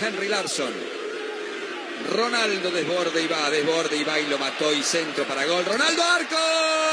Henry 0.00 0.28
Larson. 0.28 0.72
Ronaldo 2.12 2.70
desborde 2.70 3.22
y 3.22 3.26
va, 3.26 3.50
desborde 3.50 3.96
y 3.96 4.04
va 4.04 4.18
y 4.18 4.26
lo 4.26 4.38
mató 4.38 4.72
y 4.72 4.82
centro 4.82 5.24
para 5.24 5.44
gol. 5.44 5.64
Ronaldo 5.64 6.02
Arco. 6.02 6.36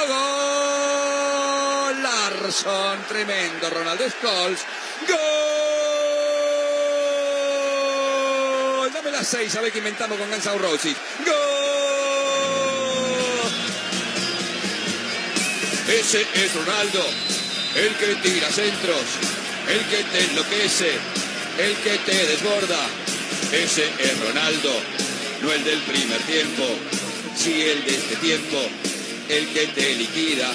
Gol. 0.07 2.03
Larson, 2.03 3.05
tremendo. 3.07 3.69
Ronaldo 3.69 4.03
Scholes. 4.09 4.59
Gol. 5.07 5.17
Dame 8.93 9.11
las 9.11 9.27
seis, 9.27 9.55
a 9.55 9.61
ver 9.61 9.71
qué 9.71 9.77
inventamos 9.79 10.17
con 10.17 10.29
Guns 10.29 10.45
N' 10.45 10.57
Roses. 10.57 10.95
Gol. 11.25 11.47
Ese 15.87 16.21
es 16.33 16.53
Ronaldo, 16.53 17.01
el 17.75 17.95
que 17.95 18.15
tira 18.15 18.51
centros, 18.51 19.03
el 19.69 19.85
que 19.85 20.03
te 20.03 20.25
enloquece, 20.25 20.99
el 21.59 21.75
que 21.77 21.97
te 22.05 22.27
desborda. 22.27 22.87
Ese 23.51 23.83
es 23.99 24.19
Ronaldo, 24.19 24.71
no 25.41 25.51
el 25.51 25.63
del 25.63 25.79
primer 25.81 26.21
tiempo, 26.23 26.63
sí 27.35 27.61
el 27.61 27.83
de 27.85 27.95
este 27.95 28.15
tiempo, 28.17 28.57
el 29.29 29.47
que 29.47 29.67
te 29.67 29.95
liquida. 29.95 30.53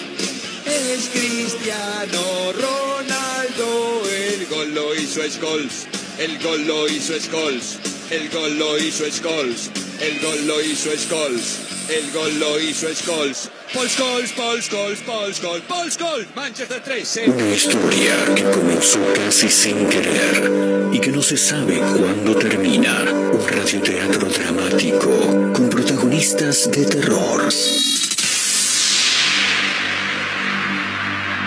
Es 0.65 1.09
Cristiano 1.13 2.53
Ronaldo, 2.53 4.03
el 4.11 4.47
gol 4.47 4.75
lo 4.75 4.95
hizo 4.95 5.23
Scholes, 5.29 5.87
el 6.19 6.39
gol 6.39 6.67
lo 6.67 6.89
hizo 6.89 7.19
Scholes, 7.19 7.79
el 8.11 8.29
gol 8.31 8.59
lo 8.59 8.79
hizo 8.79 9.05
Scholes, 9.11 9.71
el 10.01 10.21
gol 10.21 10.47
lo 10.47 10.63
hizo 10.63 10.91
Scholes, 10.97 11.59
el 11.89 12.13
gol 12.13 12.39
lo 12.39 12.61
hizo 12.61 12.95
Scholes. 12.95 13.51
Paul 13.73 13.89
Scholes, 13.89 14.33
Paul 14.33 14.61
Scholes, 14.61 15.01
Paul 15.01 15.33
Scholes, 15.33 15.63
Paul 15.67 15.91
Scholes, 15.91 16.27
Manchester 16.37 16.81
3. 16.81 17.21
Una 17.29 17.55
historia 17.55 18.15
que 18.35 18.43
comenzó 18.43 18.99
casi 19.15 19.49
sin 19.49 19.89
querer 19.89 20.91
y 20.93 21.01
que 21.01 21.11
no 21.11 21.23
se 21.23 21.39
sabe 21.39 21.79
cuándo 21.79 22.35
termina. 22.37 23.03
Un 23.03 23.49
radioteatro 23.49 24.29
dramático 24.29 25.09
con 25.55 25.71
protagonistas 25.71 26.71
de 26.71 26.85
terror. 26.85 27.49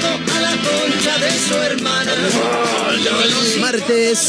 Todo 0.00 0.34
a 0.34 0.40
la 0.40 0.50
concha 0.50 1.18
de 1.18 1.30
su 1.48 1.54
hermana. 1.54 2.12
Martes, 3.60 4.28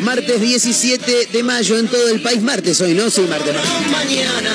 martes 0.00 0.40
17 0.40 1.28
de 1.32 1.42
mayo 1.42 1.78
en 1.78 1.88
todo 1.88 2.08
el 2.08 2.20
país. 2.22 2.42
Martes 2.42 2.80
hoy, 2.80 2.94
¿no? 2.94 3.10
Sí, 3.10 3.22
martes. 3.22 3.54
mañana. 3.90 4.50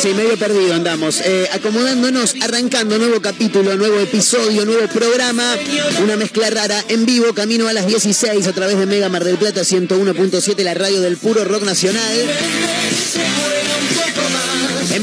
Sí, 0.00 0.08
medio 0.12 0.36
perdido 0.36 0.74
andamos. 0.74 1.20
Eh, 1.24 1.48
acomodándonos, 1.52 2.34
arrancando 2.42 2.98
nuevo 2.98 3.20
capítulo, 3.20 3.76
nuevo 3.76 3.98
episodio, 3.98 4.64
nuevo 4.64 4.86
programa. 4.88 5.56
Una 6.02 6.16
mezcla 6.16 6.50
rara 6.50 6.84
en 6.88 7.06
vivo, 7.06 7.32
camino 7.32 7.66
a 7.68 7.72
las 7.72 7.86
16 7.86 8.46
a 8.46 8.52
través 8.52 8.78
de 8.78 8.86
Mega 8.86 9.08
Mar 9.08 9.24
del 9.24 9.38
Plata 9.38 9.62
101.7, 9.62 10.62
la 10.62 10.74
radio 10.74 11.00
del 11.00 11.16
puro 11.16 11.44
rock 11.44 11.62
nacional. 11.62 12.14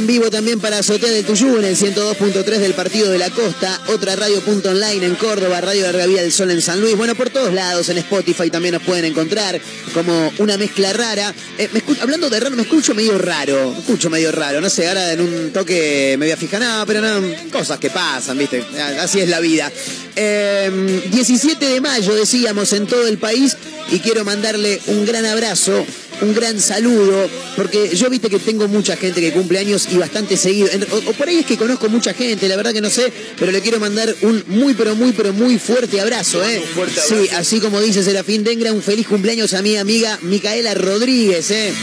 En 0.04 0.08
vivo 0.08 0.30
también 0.30 0.60
para 0.60 0.80
Azotea 0.80 1.10
de 1.10 1.24
Tuyú 1.24 1.60
en 1.60 1.64
el 1.64 1.78
102.3 1.78 2.44
del 2.44 2.74
Partido 2.74 3.10
de 3.10 3.18
la 3.18 3.30
Costa, 3.30 3.80
otra 3.88 4.18
radio 4.18 4.42
punto 4.42 4.72
online 4.72 5.06
en 5.06 5.16
Córdoba, 5.16 5.62
Radio 5.62 5.90
de 5.90 6.08
Vía 6.08 6.22
del 6.22 6.34
Sol 6.34 6.52
en 6.52 6.62
San 6.62 6.82
Luis. 6.82 6.98
Bueno, 6.98 7.16
por 7.16 7.30
todos 7.30 7.54
lados, 7.54 7.88
en 7.88 8.00
Spotify 8.00 8.50
también 8.50 8.74
nos 8.74 8.84
pueden 8.84 9.06
encontrar 9.06 9.62
como 9.94 10.30
una 10.40 10.58
mezcla 10.58 10.92
rara. 10.92 11.34
Eh, 11.58 11.70
hablando 12.02 12.30
de 12.30 12.38
raro, 12.38 12.54
me 12.54 12.64
escucho 12.64 12.94
medio 12.94 13.18
raro, 13.18 13.72
me 13.72 13.80
escucho 13.80 14.10
medio 14.10 14.34
raro, 14.34 14.60
no 14.60 14.70
sé, 14.70 14.90
ahora 14.90 15.14
en 15.14 15.22
un 15.22 15.54
toque 15.54 16.18
me 16.20 16.26
voy 16.26 16.34
a 16.34 16.38
fijar, 16.38 16.60
no, 16.60 16.86
pero 16.86 17.00
no, 17.00 17.26
cosas 17.50 17.80
que 17.80 17.90
pasan, 17.90 18.38
viste, 18.38 18.62
así 19.00 19.22
es 19.22 19.30
la 19.30 19.40
vida. 19.40 19.72
Eh, 20.18 21.02
17 21.14 21.66
de 21.66 21.80
mayo 21.80 22.14
decíamos 22.14 22.74
en 22.74 22.88
todo 22.88 23.08
el 23.08 23.20
país 23.20 23.56
y 23.90 24.00
quiero 24.00 24.26
mandarle 24.26 24.82
un 24.88 25.06
gran 25.06 25.26
abrazo 25.26 25.86
un 26.22 26.34
gran 26.34 26.60
saludo, 26.60 27.30
porque 27.56 27.96
yo 27.96 28.10
viste 28.10 28.30
que 28.30 28.40
tengo 28.40 28.68
mucha 28.68 28.96
gente 28.96 29.20
que 29.22 29.32
cumple 29.34 29.60
años 29.60 29.88
y 29.92 29.98
bastante 29.98 30.38
seguido. 30.38 30.70
O, 30.92 31.10
o 31.10 31.14
por 31.14 31.28
ahí 31.28 31.40
es 31.40 31.46
que 31.46 31.58
conozco 31.58 31.90
mucha 31.90 32.14
gente, 32.14 32.48
la 32.48 32.56
verdad 32.56 32.74
que 32.74 32.82
no 32.82 32.90
sé, 32.90 33.12
pero 33.38 33.52
le 33.52 33.62
quiero 33.62 33.80
mandar 33.80 34.14
un 34.22 34.44
muy, 34.48 34.74
pero 34.74 34.96
muy, 34.96 35.12
pero 35.12 35.34
muy 35.34 35.58
fuerte 35.60 36.00
abrazo, 36.00 36.44
¿eh? 36.48 36.60
Un 36.60 36.68
fuerte 36.76 37.02
Sí, 37.08 37.14
abrazo. 37.16 37.38
así 37.38 37.60
como 37.60 37.82
dice 37.82 38.04
Serafín 38.04 38.44
Dengra, 38.44 38.72
un 38.74 38.82
feliz 38.82 39.08
cumpleaños 39.08 39.54
a 39.54 39.62
mi 39.62 39.76
amiga 39.78 40.18
Micaela 40.22 40.74
Rodríguez, 40.74 41.50
¿eh? 41.52 41.74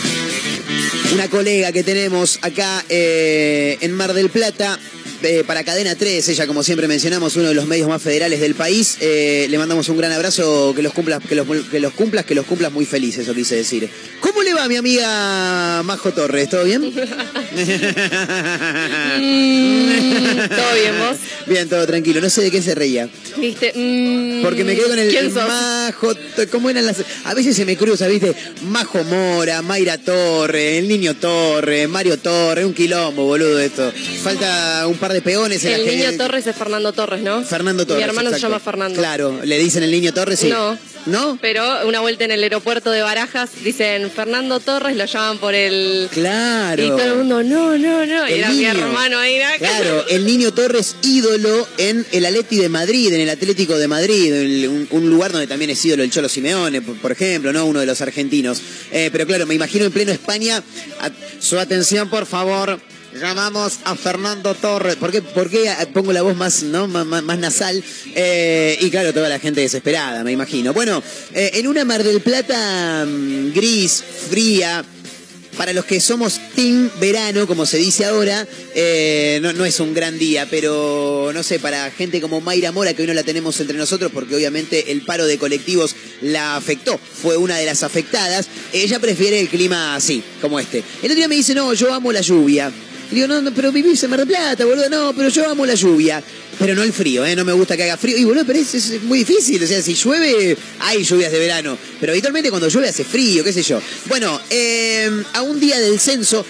Una 1.15 1.29
colega 1.29 1.73
que 1.73 1.83
tenemos 1.83 2.39
acá 2.43 2.85
eh, 2.89 3.77
en 3.81 3.93
Mar 3.93 4.15
del 4.15 4.31
Plata. 4.31 4.79
Eh, 5.23 5.45
para 5.47 5.65
Cadena 5.65 5.95
3, 5.95 6.29
ella 6.29 6.47
como 6.47 6.63
siempre 6.63 6.89
mencionamos, 6.89 7.37
uno 7.37 7.49
de 7.49 7.55
los 7.55 7.67
medios 7.67 7.89
más 7.89 8.03
federales 8.03 8.41
del 8.41 8.55
país. 8.55 8.97
Eh, 9.01 9.47
le 9.49 9.59
mandamos 9.59 9.89
un 9.89 9.97
gran 9.97 10.13
abrazo, 10.13 10.73
que 10.75 10.83
los 10.83 10.93
cumplas, 10.93 11.23
que 11.27 11.35
los, 11.35 11.47
que 11.71 11.81
los 11.81 11.93
cumplas, 11.93 12.25
que 12.25 12.35
los 12.35 12.47
cumplas 12.47 12.73
muy 12.73 12.87
felices, 12.87 13.21
eso 13.25 13.35
quise 13.35 13.57
decir. 13.57 13.89
¿Cómo 14.21 14.43
le 14.43 14.55
va 14.55 14.69
mi 14.69 14.77
amiga 14.77 15.83
Majo 15.85 16.13
Torres? 16.13 16.49
¿Todo 16.49 16.65
bien? 16.65 16.83
Mm, 16.83 16.95
todo 20.49 20.75
bien, 20.75 20.99
vos. 20.99 21.17
Bien, 21.47 21.69
todo 21.69 21.87
tranquilo. 21.87 22.21
No 22.21 22.31
sé 22.31 22.43
de 22.43 22.51
qué 22.51 22.63
se 22.63 22.75
reía. 22.75 23.09
Viste, 23.37 23.73
mm, 23.75 24.43
Porque 24.43 24.65
me 24.65 24.75
quedé 24.75 24.89
con 24.89 24.99
el, 24.99 25.11
¿Quién 25.11 25.27
el 25.27 25.33
sos? 25.33 25.47
Majo. 25.47 26.15
¿Cómo 26.51 26.71
eran 26.71 26.87
las.? 26.87 27.05
A 27.25 27.35
veces 27.35 27.57
se 27.57 27.65
me 27.65 27.77
cruza, 27.77 28.07
¿viste? 28.09 28.35
Majo 28.63 29.05
Mora, 29.05 29.63
Mayra 29.63 29.99
Torre, 29.99 30.79
el 30.79 30.89
niño 30.89 31.15
Torre, 31.15 31.89
Mario 31.89 32.19
Torre, 32.19 32.65
un 32.65 32.75
quilombo, 32.75 33.25
boludo, 33.25 33.59
esto. 33.59 33.93
Falta 34.23 34.87
un 34.87 34.97
par 34.99 35.10
de 35.13 35.23
peones 35.23 35.65
en 35.65 35.73
El 35.73 35.85
que- 35.85 35.97
niño 35.97 36.17
Torres 36.17 36.47
es 36.47 36.57
Fernando 36.57 36.93
Torres, 36.93 37.23
¿no? 37.23 37.43
Fernando 37.45 37.87
Torres. 37.87 38.03
Mi 38.05 38.09
hermano 38.09 38.31
se 38.31 38.37
exacto. 38.37 38.53
llama 38.55 38.61
Fernando. 38.65 38.99
Claro, 38.99 39.41
le 39.45 39.59
dicen 39.59 39.83
el 39.83 39.91
niño 39.91 40.13
Torres, 40.13 40.41
sí. 40.41 40.49
No. 40.49 40.79
¿No? 41.07 41.39
Pero 41.41 41.89
una 41.89 42.01
vuelta 42.01 42.25
en 42.27 42.31
el 42.31 42.43
aeropuerto 42.43 42.91
de 42.91 43.01
Barajas 43.01 43.49
dicen 43.65 44.11
Fernando 44.11 44.61
Torres, 44.61 44.95
lo 44.99 45.07
llaman 45.07 45.39
por 45.39 45.55
el. 45.55 46.09
Claro. 46.13 46.85
Y 46.85 46.89
todo 46.89 47.05
el 47.05 47.15
mundo, 47.15 47.43
no, 47.43 47.79
no, 47.79 48.05
no. 48.05 48.29
Y 48.29 48.33
El 48.33 48.39
era 48.41 48.51
mi 48.51 48.57
niño. 48.57 48.71
hermano 48.71 49.19
ahí. 49.19 49.39
¿no? 49.39 49.45
Claro, 49.59 50.05
el 50.11 50.27
niño 50.27 50.53
Torres 50.53 50.97
ídolo 51.03 51.67
en 51.79 52.05
el 52.13 52.27
Atleti 52.27 52.57
de 52.59 52.69
Madrid, 52.69 53.15
en 53.15 53.23
el 53.23 53.31
Atlético 53.31 53.79
de 53.79 53.89
Madrid, 53.89 54.31
el- 54.31 54.69
un, 54.69 54.89
un 54.91 55.09
lugar 55.11 55.33
donde 55.33 55.47
también 55.47 55.71
es 55.71 55.83
ídolo 55.87 56.03
el 56.03 56.11
Cholo 56.11 56.29
Simeone, 56.29 56.83
por, 56.83 56.97
por 56.99 57.13
ejemplo, 57.13 57.51
¿no? 57.51 57.65
Uno 57.65 57.81
de 57.81 57.87
los 57.87 57.99
argentinos. 58.03 58.61
Eh, 58.93 59.09
pero 59.11 59.27
claro, 59.27 59.47
me 59.47 59.55
imagino 59.55 59.87
en 59.87 59.93
pleno 59.93 60.13
España. 60.13 60.63
a- 61.01 61.11
su 61.41 61.59
atención, 61.59 62.11
por 62.11 62.27
favor. 62.27 62.79
Llamamos 63.15 63.81
a 63.85 63.97
Fernando 63.97 64.55
Torres. 64.55 64.95
¿Por 64.97 65.11
qué, 65.11 65.21
pongo 65.93 66.13
la 66.13 66.23
voz 66.23 66.37
más, 66.37 66.63
¿no? 66.63 66.87
más- 66.87 67.07
más 67.07 67.39
nasal? 67.39 67.83
Eh, 68.15 68.79
y 68.81 68.91
claro, 68.91 69.13
toda 69.13 69.29
la 69.29 69.41
gente 69.41 69.61
desesperada, 69.61 70.23
me 70.23 70.31
imagino. 70.33 70.73
Bueno, 70.73 71.03
eh, 71.35 71.51
en 71.55 71.67
una 71.67 71.85
Mar 71.85 72.05
del 72.05 72.21
Plata 72.21 73.05
mm, 73.07 73.53
gris, 73.53 74.05
fría, 74.31 74.85
para 75.57 75.73
los 75.73 75.85
que 75.87 75.99
somos 76.01 76.41
team 76.55 76.89
verano, 77.01 77.49
como 77.49 77.67
se 77.67 77.79
dice 77.79 78.05
ahora, 78.05 78.47
eh, 78.77 79.41
no, 79.43 79.53
no 79.55 79.65
es 79.65 79.81
un 79.81 79.93
gran 79.93 80.17
día, 80.17 80.47
pero 80.49 81.33
no 81.35 81.43
sé, 81.43 81.59
para 81.59 81.91
gente 81.91 82.21
como 82.21 82.41
Mayra 82.41 82.71
Mora, 82.71 82.95
que 82.95 83.03
hoy 83.03 83.09
no 83.09 83.15
la 83.15 83.25
tenemos 83.25 83.59
entre 83.59 83.77
nosotros 83.77 84.13
porque 84.15 84.37
obviamente 84.37 84.93
el 84.93 85.03
paro 85.03 85.27
de 85.27 85.37
colectivos 85.37 85.97
la 86.23 86.55
afectó, 86.55 86.97
fue 86.99 87.37
una 87.37 87.57
de 87.59 87.67
las 87.67 87.83
afectadas, 87.83 88.47
ella 88.73 89.01
prefiere 89.01 89.41
el 89.41 89.49
clima 89.49 89.97
así, 89.97 90.23
como 90.41 90.61
este. 90.61 90.79
El 91.03 91.07
otro 91.07 91.17
día 91.17 91.29
me 91.29 91.35
dice, 91.35 91.55
no, 91.55 91.75
yo 91.75 91.93
amo 91.93 92.13
la 92.13 92.21
lluvia. 92.21 92.71
Digo, 93.11 93.27
no, 93.27 93.43
no, 93.43 93.53
pero 93.53 93.73
vivís 93.73 94.03
en 94.05 94.11
Mar 94.11 94.21
del 94.21 94.29
Plata, 94.29 94.65
boludo, 94.65 94.89
no, 94.89 95.13
pero 95.15 95.29
yo 95.29 95.49
amo 95.49 95.67
la 95.67 95.75
lluvia. 95.75 96.23
Pero 96.59 96.75
no 96.75 96.83
el 96.83 96.93
frío, 96.93 97.25
¿eh? 97.25 97.35
No 97.35 97.45
me 97.45 97.53
gusta 97.53 97.77
que 97.77 97.85
haga 97.85 97.97
frío. 97.97 98.19
Y 98.19 98.25
boludo, 98.25 98.45
pero 98.45 98.59
es, 98.59 98.75
es 98.75 99.03
muy 99.03 99.21
difícil. 99.21 99.63
O 99.63 99.67
sea, 99.67 99.81
si 99.83 99.95
llueve, 99.95 100.57
hay 100.81 101.03
lluvias 101.03 101.33
de 101.33 101.39
verano. 101.39 101.77
Pero 101.99 102.13
habitualmente 102.13 102.51
cuando 102.51 102.69
llueve 102.69 102.89
hace 102.89 103.05
frío, 103.05 103.43
qué 103.43 103.53
sé 103.53 103.63
yo. 103.63 103.81
Bueno, 104.07 104.41
eh, 104.51 105.11
a 105.33 105.43
un 105.43 105.59
día 105.59 105.81
del 105.81 105.99
censo, 105.99 106.45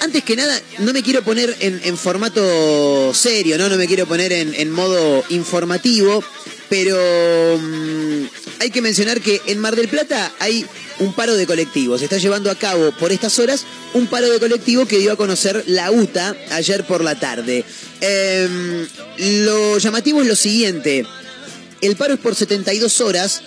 antes 0.00 0.24
que 0.24 0.34
nada, 0.36 0.60
no 0.78 0.92
me 0.92 1.02
quiero 1.02 1.22
poner 1.22 1.54
en, 1.60 1.96
formato 1.96 3.12
serio, 3.14 3.56
¿no? 3.58 3.68
No 3.68 3.76
me 3.76 3.86
quiero 3.86 4.06
poner 4.06 4.32
en, 4.32 4.54
en 4.54 4.70
modo 4.70 5.24
informativo, 5.28 6.24
pero 6.68 7.60
mm, 7.60 8.24
hay 8.62 8.70
que 8.70 8.80
mencionar 8.80 9.20
que 9.20 9.40
en 9.46 9.58
Mar 9.58 9.74
del 9.74 9.88
Plata 9.88 10.32
hay 10.38 10.64
un 11.00 11.12
paro 11.14 11.34
de 11.34 11.48
colectivos. 11.48 11.98
Se 11.98 12.04
está 12.04 12.18
llevando 12.18 12.48
a 12.48 12.54
cabo 12.54 12.92
por 12.92 13.10
estas 13.10 13.40
horas 13.40 13.64
un 13.92 14.06
paro 14.06 14.30
de 14.30 14.38
colectivo 14.38 14.86
que 14.86 14.98
dio 14.98 15.12
a 15.12 15.16
conocer 15.16 15.64
la 15.66 15.90
UTA 15.90 16.36
ayer 16.52 16.84
por 16.84 17.02
la 17.02 17.18
tarde. 17.18 17.64
Em, 18.00 18.86
lo 19.18 19.78
llamativo 19.78 20.22
es 20.22 20.28
lo 20.28 20.36
siguiente. 20.36 21.04
El 21.80 21.96
paro 21.96 22.14
es 22.14 22.20
por 22.20 22.36
72 22.36 23.00
horas, 23.00 23.42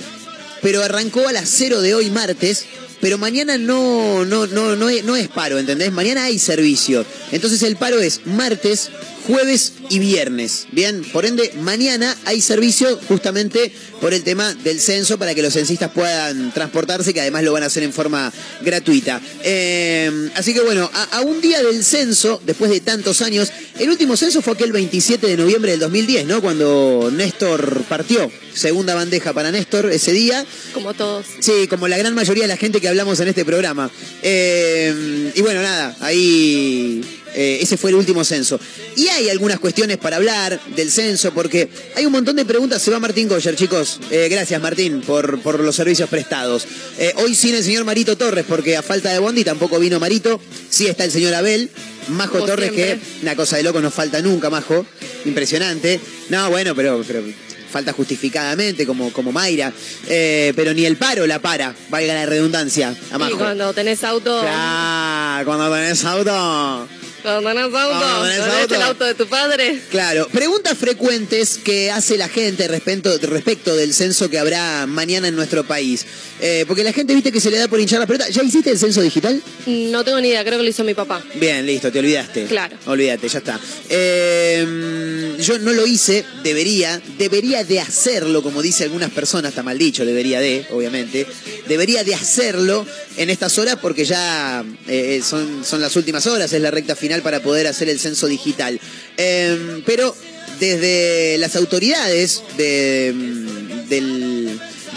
pero 0.62 0.84
arrancó 0.84 1.26
a 1.30 1.32
las 1.32 1.48
0 1.50 1.80
de 1.80 1.96
hoy 1.96 2.10
martes. 2.10 2.66
Pero 3.00 3.18
mañana 3.18 3.58
no, 3.58 4.26
no, 4.26 4.48
no, 4.48 4.76
no, 4.76 4.90
es, 4.90 5.06
no 5.06 5.16
es 5.16 5.30
paro, 5.30 5.60
¿entendés? 5.60 5.94
Mañana 5.94 6.26
hay 6.26 6.40
servicio. 6.40 7.06
Entonces 7.32 7.64
el 7.64 7.78
paro 7.78 8.02
es 8.02 8.26
martes, 8.26 8.90
jueves 9.28 9.74
y 9.90 10.00
viernes. 10.00 10.68
Bien, 10.72 11.04
por 11.12 11.26
ende, 11.26 11.52
mañana 11.62 12.16
hay 12.26 12.42
servicio 12.42 13.00
justamente 13.08 13.72
por 14.02 14.14
el 14.14 14.24
tema 14.24 14.54
del 14.54 14.80
censo 14.80 15.18
para 15.18 15.34
que 15.34 15.42
los 15.42 15.54
censistas 15.54 15.92
puedan 15.92 16.54
transportarse, 16.54 17.14
que 17.14 17.22
además 17.22 17.44
lo 17.44 17.54
van 17.54 17.64
a 17.64 17.68
hacer 17.68 17.84
en 17.84 17.94
forma 17.94 18.32
gratuita. 18.62 19.22
Eh, 19.44 20.30
así 20.36 20.54
que 20.54 20.62
bueno, 20.62 20.90
a, 20.94 21.18
a 21.18 21.22
un 21.22 21.42
día 21.42 21.62
del 21.64 21.84
censo, 21.84 22.42
después 22.46 22.72
de 22.72 22.80
tantos 22.82 23.22
años, 23.22 23.52
el 23.80 23.90
último 23.90 24.16
censo 24.16 24.42
fue 24.42 24.54
aquel 24.54 24.72
27 24.72 25.28
de 25.28 25.38
noviembre 25.38 25.72
del 25.72 25.80
2010, 25.82 26.26
¿no? 26.26 26.42
Cuando 26.42 27.10
Néstor 27.12 27.84
partió. 27.90 28.32
Segunda 28.54 28.96
bandeja 28.96 29.34
para 29.34 29.52
Néstor 29.52 29.92
ese 29.92 30.14
día. 30.14 30.46
Como 30.74 30.94
todos. 30.94 31.26
Sí, 31.42 31.68
como 31.70 31.88
la 31.88 31.98
gran 31.98 32.16
mayoría 32.16 32.44
de 32.44 32.48
la 32.48 32.58
gente 32.58 32.80
que 32.80 32.88
hablamos 32.88 33.20
en 33.20 33.28
este 33.28 33.44
programa. 33.44 33.92
Eh, 34.24 35.32
y 35.36 35.42
bueno, 35.42 35.62
nada, 35.62 35.96
ahí 36.00 37.02
eh, 37.36 37.60
ese 37.62 37.78
fue 37.78 37.90
el 37.92 37.96
último 37.98 38.24
censo. 38.24 38.60
Y 38.96 39.08
hay 39.10 39.30
algunas 39.30 39.60
cuestiones 39.60 39.98
para 39.98 40.16
hablar 40.16 40.60
del 40.76 40.92
censo, 40.92 41.34
porque 41.34 41.70
hay 41.96 42.06
un 42.06 42.12
montón 42.12 42.36
de 42.38 42.46
preguntas. 42.46 42.82
Se 42.82 42.92
va 42.92 43.00
Martín 43.00 43.28
Goyer, 43.28 43.56
chicos. 43.56 44.00
Eh, 44.10 44.28
gracias, 44.30 44.62
Martín, 44.62 45.02
por, 45.02 45.40
por 45.42 45.60
los 45.60 45.76
servicios 45.76 46.10
prestados. 46.10 46.66
Eh, 46.98 47.14
hoy 47.18 47.36
sin 47.36 47.56
el 47.56 47.64
señor 47.64 47.84
Marito 47.86 48.18
Torres, 48.18 48.46
porque 48.48 48.78
a 48.78 48.82
falta 48.82 49.12
de 49.12 49.20
Bondi 49.20 49.44
tampoco 49.44 49.80
vino 49.80 50.00
Marito. 50.00 50.40
Sí 50.70 50.88
está 50.88 51.04
el 51.04 51.12
señor 51.12 51.34
Abel. 51.34 51.70
Majo 52.08 52.34
Como 52.34 52.46
Torres, 52.46 52.72
siempre. 52.72 53.00
que 53.00 53.22
una 53.24 53.36
cosa 53.36 53.58
de 53.58 53.64
loco 53.64 53.82
no 53.82 53.90
falta 53.92 54.22
nunca, 54.22 54.50
Majo. 54.50 54.86
Impresionante. 55.26 56.00
No, 56.30 56.50
bueno, 56.52 56.76
pero, 56.76 57.04
pero 57.06 57.24
falta 57.72 57.92
justificadamente, 57.94 58.86
como, 58.86 59.12
como 59.12 59.32
Mayra. 59.32 59.74
Eh, 60.08 60.54
pero 60.56 60.74
ni 60.74 60.86
el 60.86 60.98
paro 60.98 61.26
la 61.28 61.40
para, 61.40 61.76
valga 61.90 62.14
la 62.14 62.26
redundancia, 62.26 62.96
a 63.12 63.16
Y 63.16 63.20
Majo. 63.20 63.38
cuando 63.38 63.74
tenés 63.74 64.04
auto. 64.04 64.40
Claro, 64.42 65.46
cuando 65.46 65.74
tenés 65.74 66.06
auto. 66.06 66.88
Cuando 67.26 67.50
tenés 67.50 67.64
auto. 67.64 67.74
Cuando 67.74 68.24
tenés 68.24 68.40
¿tenés 68.40 68.62
auto. 68.62 68.76
el 68.76 68.82
auto 68.84 69.06
de 69.06 69.16
tu 69.16 69.28
padre? 69.28 69.82
Claro, 69.90 70.28
preguntas 70.28 70.78
frecuentes 70.78 71.58
que 71.58 71.90
hace 71.90 72.18
la 72.18 72.30
gente 72.30 72.68
respecto, 72.68 73.18
respecto 73.18 73.76
del 73.76 73.96
censo 73.96 74.30
que 74.30 74.38
habrá 74.38 74.86
mañana 74.86 75.28
en 75.28 75.36
nuestro 75.36 75.66
país. 75.66 76.06
Eh, 76.40 76.66
porque 76.68 76.84
la 76.84 76.94
gente, 76.94 77.16
viste, 77.16 77.32
que 77.32 77.40
se 77.40 77.50
le 77.50 77.58
da 77.58 77.68
por 77.68 77.80
hinchar 77.80 78.00
la 78.00 78.06
pelota. 78.06 78.30
¿Ya 78.30 78.44
hiciste 78.44 78.70
el 78.70 78.78
censo 78.78 79.02
digital? 79.02 79.42
No 79.66 80.04
tengo 80.04 80.22
ni 80.22 80.28
idea, 80.28 80.44
creo 80.44 80.60
que 80.60 80.64
lo 80.64 80.70
hizo 80.70 80.84
mi 80.84 80.94
papá. 80.94 81.24
Bien, 81.36 81.66
listo, 81.66 81.92
te 81.92 82.00
olvidaste. 82.00 82.46
Claro. 82.46 82.78
Olvídate, 82.86 83.28
ya 83.28 83.40
está. 83.40 83.60
Eh, 83.90 85.36
yo 85.40 85.58
no 85.60 85.74
lo 85.74 85.88
hice, 85.88 86.26
debería, 86.44 87.02
debería 87.18 87.64
de 87.64 87.80
hacerlo, 87.80 88.44
como 88.44 88.62
dice 88.62 88.84
algunas 88.84 89.12
personas, 89.12 89.50
está 89.50 89.64
mal 89.64 89.78
dicho, 89.78 90.06
debería 90.06 90.40
de, 90.40 90.66
obviamente. 90.72 91.26
Debería 91.68 92.04
de 92.04 92.14
hacerlo 92.14 92.86
en 93.18 93.30
estas 93.30 93.58
horas 93.58 93.78
porque 93.82 94.06
ya 94.06 94.64
eh, 94.88 95.22
son, 95.24 95.64
son 95.66 95.82
las 95.82 95.96
últimas 95.96 96.28
horas, 96.28 96.52
es 96.54 96.62
la 96.62 96.72
recta 96.72 96.96
final 96.96 97.15
para 97.22 97.42
poder 97.42 97.68
hacer 97.68 97.90
el 97.90 98.00
censo 98.00 98.28
digital. 98.28 98.80
Eh, 99.18 99.82
pero 99.86 100.16
desde 100.60 101.38
las 101.38 101.56
autoridades 101.56 102.42
de, 102.58 103.14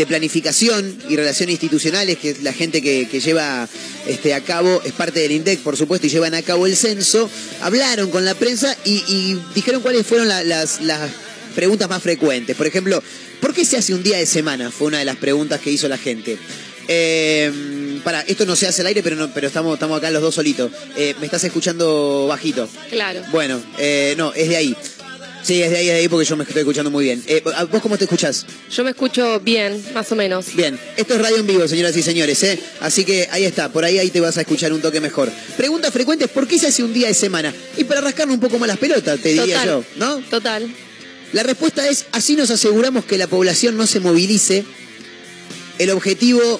planificación 0.06 0.96
y 1.08 1.16
relaciones 1.16 1.54
institucionales, 1.54 2.18
que 2.18 2.30
es 2.30 2.42
la 2.42 2.52
gente 2.52 2.80
que, 2.80 3.20
lleva 3.20 3.68
este, 4.06 4.32
a 4.32 4.40
cabo, 4.40 4.80
es 4.84 4.92
parte 4.92 5.20
del 5.20 5.32
INDEC, 5.32 5.58
por 5.60 5.76
supuesto, 5.76 6.06
y 6.06 6.10
llevan 6.10 6.34
a 6.34 6.42
cabo 6.42 6.66
el 6.66 6.76
censo, 6.76 7.28
hablaron 7.60 8.10
con 8.10 8.24
la 8.24 8.34
prensa 8.34 8.76
y, 8.84 9.36
dijeron 9.54 9.82
cuáles 9.82 10.06
fueron 10.06 10.28
la- 10.28 10.44
las, 10.44 10.78
preguntas 11.54 11.88
más 11.88 12.00
frecuentes. 12.00 12.56
Por 12.56 12.68
ejemplo, 12.68 13.02
¿por 13.40 13.52
qué 13.52 13.64
se 13.64 13.76
hace 13.76 13.92
un 13.92 14.04
día 14.04 14.18
de 14.18 14.26
semana? 14.26 14.70
Fue 14.70 14.86
una 14.86 15.00
de 15.00 15.04
las 15.04 15.16
preguntas 15.16 15.60
que 15.60 15.72
hizo 15.72 15.88
la 15.88 15.98
gente. 15.98 16.38
Eh, 16.86 17.50
para, 18.08 18.22
esto 18.22 18.46
no 18.46 18.56
se 18.56 18.66
hace 18.66 18.80
al 18.80 18.86
aire, 18.86 19.02
pero, 19.02 19.16
no, 19.16 19.28
pero 19.34 19.48
estamos, 19.48 19.74
estamos 19.74 19.98
acá 19.98 20.10
los 20.10 20.22
dos 20.22 20.34
solitos. 20.34 20.72
Eh, 20.96 21.14
¿Me 21.20 21.26
estás 21.26 21.44
escuchando 21.44 22.26
bajito? 22.26 22.66
Claro. 22.88 23.20
Bueno, 23.30 23.60
eh, 23.76 24.14
no, 24.16 24.32
es 24.32 24.48
de 24.48 24.56
ahí. 24.56 24.74
Sí, 25.42 25.62
es 25.62 25.70
de 25.70 25.76
ahí, 25.76 25.88
es 25.88 25.92
de 25.92 26.00
ahí 26.00 26.08
porque 26.08 26.24
yo 26.24 26.34
me 26.34 26.44
estoy 26.44 26.60
escuchando 26.60 26.90
muy 26.90 27.04
bien. 27.04 27.22
Eh, 27.26 27.42
¿Vos 27.70 27.82
cómo 27.82 27.98
te 27.98 28.04
escuchás? 28.04 28.46
Yo 28.70 28.82
me 28.82 28.92
escucho 28.92 29.40
bien, 29.40 29.84
más 29.92 30.10
o 30.10 30.16
menos. 30.16 30.54
Bien, 30.54 30.80
esto 30.96 31.16
es 31.16 31.20
radio 31.20 31.36
en 31.36 31.46
vivo, 31.46 31.68
señoras 31.68 31.94
y 31.98 32.02
señores, 32.02 32.42
¿eh? 32.44 32.58
Así 32.80 33.04
que 33.04 33.28
ahí 33.30 33.44
está, 33.44 33.70
por 33.70 33.84
ahí 33.84 33.98
ahí 33.98 34.08
te 34.08 34.20
vas 34.20 34.38
a 34.38 34.40
escuchar 34.40 34.72
un 34.72 34.80
toque 34.80 35.02
mejor. 35.02 35.30
Preguntas 35.58 35.92
frecuentes, 35.92 36.30
¿por 36.30 36.48
qué 36.48 36.58
se 36.58 36.68
hace 36.68 36.82
un 36.82 36.94
día 36.94 37.08
de 37.08 37.14
semana? 37.14 37.52
Y 37.76 37.84
para 37.84 38.00
rascarme 38.00 38.32
un 38.32 38.40
poco 38.40 38.58
más 38.58 38.68
las 38.68 38.78
pelotas, 38.78 39.20
te 39.20 39.34
diría 39.34 39.66
yo, 39.66 39.84
¿no? 39.96 40.16
Total. 40.30 40.66
La 41.34 41.42
respuesta 41.42 41.86
es, 41.86 42.06
así 42.12 42.36
nos 42.36 42.48
aseguramos 42.48 43.04
que 43.04 43.18
la 43.18 43.26
población 43.26 43.76
no 43.76 43.86
se 43.86 44.00
movilice. 44.00 44.64
El 45.78 45.90
objetivo 45.90 46.58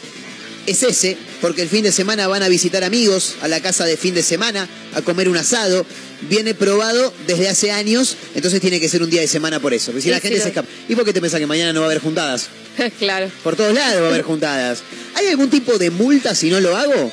es 0.71 0.83
ese, 0.83 1.17
porque 1.41 1.63
el 1.63 1.69
fin 1.69 1.83
de 1.83 1.93
semana 1.93 2.27
van 2.29 2.43
a 2.43 2.49
visitar 2.49 2.85
amigos 2.85 3.35
a 3.43 3.49
la 3.49 3.61
casa 3.61 3.85
de 3.85 3.97
fin 3.97 4.15
de 4.15 4.23
semana, 4.23 4.69
a 4.95 5.03
comer 5.03 5.29
un 5.29 5.37
asado. 5.37 5.85
Viene 6.23 6.53
probado 6.55 7.13
desde 7.29 7.49
hace 7.49 7.71
años, 7.71 8.17
entonces 8.35 8.61
tiene 8.61 8.81
que 8.81 8.89
ser 8.89 9.03
un 9.03 9.11
día 9.11 9.21
de 9.21 9.29
semana 9.29 9.61
por 9.61 9.73
eso. 9.73 9.87
Porque 9.93 10.03
si 10.03 10.09
Sí, 10.09 10.11
la 10.11 10.21
gente 10.21 10.39
sí, 10.39 10.43
se 10.43 10.49
escapa. 10.49 10.69
¿Y 10.89 10.95
por 10.97 11.05
qué 11.05 11.13
te 11.13 11.21
pensás 11.21 11.39
que 11.41 11.47
mañana 11.47 11.73
no 11.73 11.81
va 11.81 11.87
a 11.87 11.91
haber 11.91 12.03
juntadas? 12.03 12.49
claro. 12.99 13.31
Por 13.45 13.55
todos 13.57 13.73
lados 13.73 14.03
va 14.03 14.07
a 14.07 14.09
haber 14.11 14.23
juntadas. 14.23 14.81
¿Hay 15.15 15.27
algún 15.29 15.49
tipo 15.51 15.79
de 15.79 15.91
multa 15.91 16.35
si 16.35 16.51
no 16.51 16.61
lo 16.61 16.77
hago? 16.77 17.13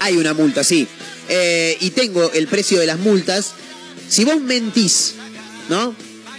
Hay 0.00 0.16
una 0.16 0.34
multa, 0.34 0.62
sí. 0.62 0.86
Eh, 1.30 1.76
y 1.80 1.90
tengo 1.90 2.30
el 2.32 2.46
precio 2.48 2.78
de 2.78 2.86
las 2.86 2.98
multas. 2.98 3.52
Si 4.08 4.24
vos 4.24 4.40
mentís, 4.40 5.14
¿no? 5.68 5.94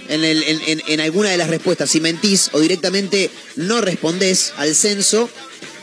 En, 0.07 0.23
el- 0.23 0.43
en- 0.43 0.61
en- 0.67 0.81
en 0.87 0.99
alguna 1.01 1.29
de 1.29 1.37
las 1.37 1.49
respuestas, 1.49 1.89
si 1.89 1.99
mentís 2.01 2.49
o 2.53 2.59
directamente 2.59 3.29
no 3.57 3.81
respondés 3.81 4.53
al 4.57 4.73
censo, 4.75 5.29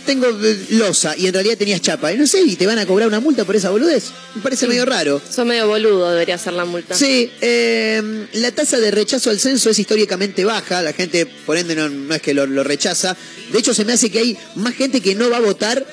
tengo 0.06 0.28
eh, 0.44 0.66
losa 0.72 1.16
y 1.16 1.28
en 1.28 1.34
realidad 1.34 1.58
tenías 1.58 1.82
chapa. 1.82 2.12
Y 2.14 2.18
no 2.18 2.26
sé, 2.26 2.42
y 2.42 2.56
te 2.56 2.66
van 2.66 2.80
a 2.80 2.86
cobrar 2.86 3.08
una 3.08 3.20
multa 3.20 3.46
por 3.46 3.56
esa 3.56 3.70
boludez. 3.70 4.06
Me 4.36 4.42
parece 4.42 4.68
medio 4.68 4.86
raro. 4.86 5.22
Sos 5.30 5.46
medio 5.46 5.68
boludo, 5.68 6.10
debería 6.12 6.38
ser 6.38 6.54
la 6.54 6.66
multa. 6.66 6.96
Sí, 6.96 7.32
eh, 7.42 8.28
la 8.34 8.52
tasa 8.52 8.80
de 8.80 8.90
rechazo 8.92 9.30
al 9.30 9.40
censo 9.40 9.70
es 9.70 9.78
históricamente 9.78 10.46
baja, 10.46 10.82
la 10.82 10.94
gente 10.94 11.26
por 11.46 11.58
ende 11.58 11.76
no, 11.76 11.90
no 11.90 12.16
es 12.16 12.22
que 12.22 12.34
lo, 12.34 12.48
lo 12.48 12.64
rechaza, 12.64 13.16
de 13.52 13.60
hecho 13.60 13.74
se 13.74 13.86
me 13.86 13.94
hace 13.94 14.10
que 14.10 14.20
hay 14.20 14.38
más 14.56 14.74
gente 14.74 15.02
que 15.02 15.14
no 15.14 15.30
va 15.30 15.38
a 15.38 15.42
votar 15.42 15.86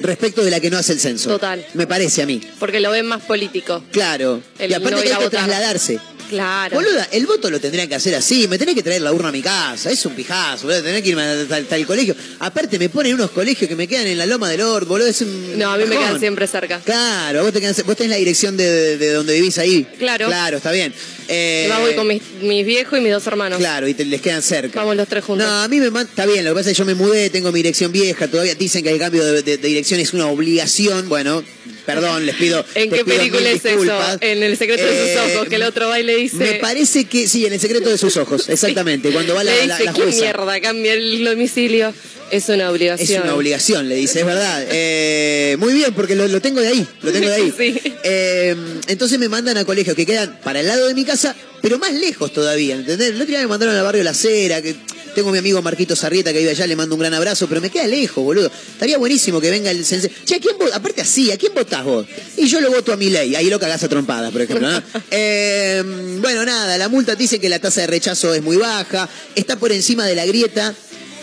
respecto 0.00 0.44
de 0.44 0.50
la 0.50 0.60
que 0.60 0.70
no 0.70 0.78
hace 0.78 0.92
el 0.92 1.00
censo. 1.00 1.30
Total. 1.30 1.64
Me 1.74 1.86
parece 1.86 2.22
a 2.22 2.26
mí. 2.26 2.40
Porque 2.58 2.80
lo 2.80 2.90
ven 2.90 3.06
más 3.06 3.22
político. 3.22 3.82
Claro. 3.92 4.42
El 4.58 4.70
y 4.70 4.74
aparte 4.74 4.96
no 4.96 5.02
que 5.02 5.12
hay 5.12 5.24
que 5.24 5.30
trasladarse. 5.30 6.00
Claro. 6.28 6.76
Boluda, 6.76 7.08
el 7.12 7.26
voto 7.26 7.50
lo 7.50 7.60
tendrían 7.60 7.88
que 7.88 7.94
hacer 7.94 8.14
así, 8.14 8.48
me 8.48 8.58
tenés 8.58 8.74
que 8.74 8.82
traer 8.82 9.02
la 9.02 9.12
urna 9.12 9.28
a 9.28 9.32
mi 9.32 9.42
casa, 9.42 9.90
es 9.90 10.04
un 10.06 10.14
pijazo, 10.14 10.66
boludo, 10.66 10.82
tenés 10.82 11.02
que 11.02 11.10
irme 11.10 11.22
hasta, 11.22 11.76
el 11.76 11.86
colegio. 11.86 12.14
Aparte 12.40 12.78
me 12.78 12.88
ponen 12.88 13.14
unos 13.14 13.30
colegios 13.30 13.68
que 13.68 13.76
me 13.76 13.86
quedan 13.86 14.06
en 14.06 14.18
la 14.18 14.26
loma 14.26 14.50
del 14.50 14.60
Ord, 14.62 14.86
boludo, 14.86 15.06
es 15.08 15.20
un 15.20 15.58
No, 15.58 15.72
a 15.72 15.76
mí 15.76 15.84
me 15.84 15.96
quedan 15.96 16.18
siempre 16.18 16.46
cerca. 16.46 16.80
Claro, 16.80 17.42
vos, 17.44 17.52
te 17.52 17.60
quedan- 17.60 17.74
vos 17.86 17.96
tenés 17.96 18.10
la 18.10 18.16
dirección 18.16 18.56
de, 18.56 18.70
de- 18.70 18.96
de 18.98 19.12
donde 19.12 19.34
vivís 19.34 19.58
ahí. 19.58 19.86
Claro. 19.98 20.26
Claro, 20.26 20.56
está 20.58 20.72
bien. 20.72 20.92
Eh, 21.28 21.68
voy 21.80 21.94
con 21.94 22.06
mis, 22.06 22.22
mis 22.42 22.64
viejos 22.64 22.98
y 22.98 23.02
mis 23.02 23.12
dos 23.12 23.26
hermanos. 23.26 23.58
Claro, 23.58 23.88
y 23.88 23.94
te, 23.94 24.04
les 24.04 24.20
quedan 24.20 24.42
cerca. 24.42 24.78
Vamos 24.80 24.96
los 24.96 25.08
tres 25.08 25.24
juntos. 25.24 25.46
No, 25.46 25.62
a 25.62 25.68
mí 25.68 25.80
me 25.80 26.00
está 26.02 26.24
bien, 26.26 26.44
lo 26.44 26.50
que 26.52 26.54
pasa 26.56 26.70
es 26.70 26.76
que 26.76 26.78
yo 26.80 26.84
me 26.86 26.94
mudé, 26.94 27.30
tengo 27.30 27.50
mi 27.50 27.58
dirección 27.60 27.90
vieja, 27.92 28.28
todavía 28.28 28.54
dicen 28.54 28.82
que 28.84 28.90
el 28.90 28.98
cambio 28.98 29.24
de, 29.24 29.42
de- 29.42 29.56
de 29.58 29.68
dirección 29.68 29.98
es 30.00 30.12
una 30.12 30.26
obligación. 30.28 31.08
Bueno, 31.08 31.42
perdón, 31.86 32.26
les 32.26 32.36
pido. 32.36 32.64
¿En 32.74 32.90
qué 32.90 33.04
pido 33.04 33.16
película 33.16 33.50
es 33.50 33.64
eso? 33.64 33.98
En 34.20 34.42
El 34.42 34.56
secreto 34.56 34.84
de 34.84 35.06
sus 35.14 35.34
ojos, 35.34 35.48
que 35.48 35.54
el 35.56 35.62
otro 35.62 35.88
va 35.88 35.98
y 36.00 36.02
le 36.02 36.16
dice... 36.16 36.36
Me 36.36 36.54
parece 36.54 37.04
que 37.06 37.26
sí, 37.28 37.46
en 37.46 37.52
el 37.52 37.60
secreto 37.60 37.88
de 37.88 37.96
sus 37.96 38.16
ojos, 38.16 38.48
exactamente. 38.48 39.10
Cuando 39.10 39.34
va 39.34 39.44
la, 39.44 39.52
le 39.54 39.62
dice, 39.62 39.84
la 39.84 39.92
¿qué 39.92 40.02
jueza. 40.02 40.20
mierda? 40.20 40.60
Cambia 40.60 40.92
el 40.94 41.24
domicilio. 41.24 41.94
Es 42.30 42.48
una 42.48 42.64
Es 42.64 42.70
obligación. 42.70 43.22
una 43.22 43.34
obligación, 43.36 43.88
le 43.88 43.94
dice, 43.94 44.20
es 44.20 44.26
verdad. 44.26 44.66
Eh, 44.72 45.56
muy 45.60 45.72
bien, 45.74 45.94
porque 45.94 46.16
lo, 46.16 46.26
lo 46.26 46.40
tengo 46.40 46.60
de 46.60 46.68
ahí, 46.68 46.86
lo 47.02 47.12
tengo 47.12 47.28
de 47.28 47.34
ahí. 47.34 47.54
Sí. 47.56 47.80
Eh, 48.02 48.56
entonces 48.88 49.18
me 49.18 49.28
mandan 49.28 49.56
a 49.56 49.64
colegios 49.64 49.94
que 49.94 50.04
quedan 50.04 50.38
para 50.42 50.60
el 50.60 50.66
lado 50.66 50.88
de 50.88 50.94
mi 50.94 51.04
casa, 51.04 51.36
pero 51.62 51.78
más 51.78 51.92
lejos 51.94 52.32
todavía, 52.32 52.74
¿entendés? 52.74 53.10
El 53.10 53.14
otro 53.16 53.26
día 53.26 53.38
me 53.40 53.46
mandaron 53.46 53.76
al 53.76 53.84
barrio 53.84 54.02
La 54.02 54.12
Cera, 54.12 54.60
que 54.60 54.74
tengo 55.16 55.30
a 55.30 55.32
mi 55.32 55.38
amigo 55.38 55.62
Marquito 55.62 55.96
Sarrieta 55.96 56.30
que 56.30 56.40
vive 56.40 56.50
allá, 56.50 56.66
le 56.66 56.76
mando 56.76 56.94
un 56.94 57.00
gran 57.00 57.14
abrazo, 57.14 57.48
pero 57.48 57.62
me 57.62 57.70
queda 57.70 57.86
lejos, 57.86 58.22
boludo. 58.22 58.50
Estaría 58.72 58.98
buenísimo 58.98 59.40
que 59.40 59.50
venga 59.50 59.70
el 59.70 59.82
sensei. 59.82 60.10
Che, 60.26 60.34
¿a 60.34 60.40
quién 60.40 60.58
vos? 60.58 60.70
Aparte 60.74 61.00
así, 61.00 61.32
¿a 61.32 61.38
quién 61.38 61.54
votás 61.54 61.84
vos? 61.84 62.06
Y 62.36 62.46
yo 62.46 62.60
lo 62.60 62.70
voto 62.70 62.92
a 62.92 62.98
mi 62.98 63.08
ley, 63.08 63.34
ahí 63.34 63.48
lo 63.48 63.58
cagás 63.58 63.82
a 63.82 63.88
trompadas, 63.88 64.30
por 64.30 64.42
ejemplo, 64.42 64.70
¿no? 64.70 64.82
Eh, 65.10 65.82
bueno, 66.20 66.44
nada, 66.44 66.76
la 66.76 66.88
multa 66.88 67.14
dice 67.14 67.38
que 67.38 67.48
la 67.48 67.58
tasa 67.58 67.80
de 67.80 67.86
rechazo 67.86 68.34
es 68.34 68.42
muy 68.42 68.58
baja, 68.58 69.08
está 69.34 69.58
por 69.58 69.72
encima 69.72 70.04
de 70.04 70.14
la 70.14 70.26
grieta 70.26 70.74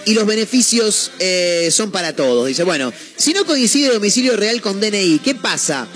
y 0.05 0.15
los 0.15 0.25
beneficios 0.25 1.11
eh, 1.19 1.69
son 1.71 1.91
para 1.91 2.15
todos. 2.15 2.47
Dice, 2.47 2.63
bueno, 2.63 2.91
si 3.15 3.33
no 3.33 3.45
coincide 3.45 3.93
domicilio 3.93 4.35
real 4.35 4.59
con 4.61 4.79
DNI, 4.79 5.19
¿qué 5.23 5.35
pasa? 5.35 5.87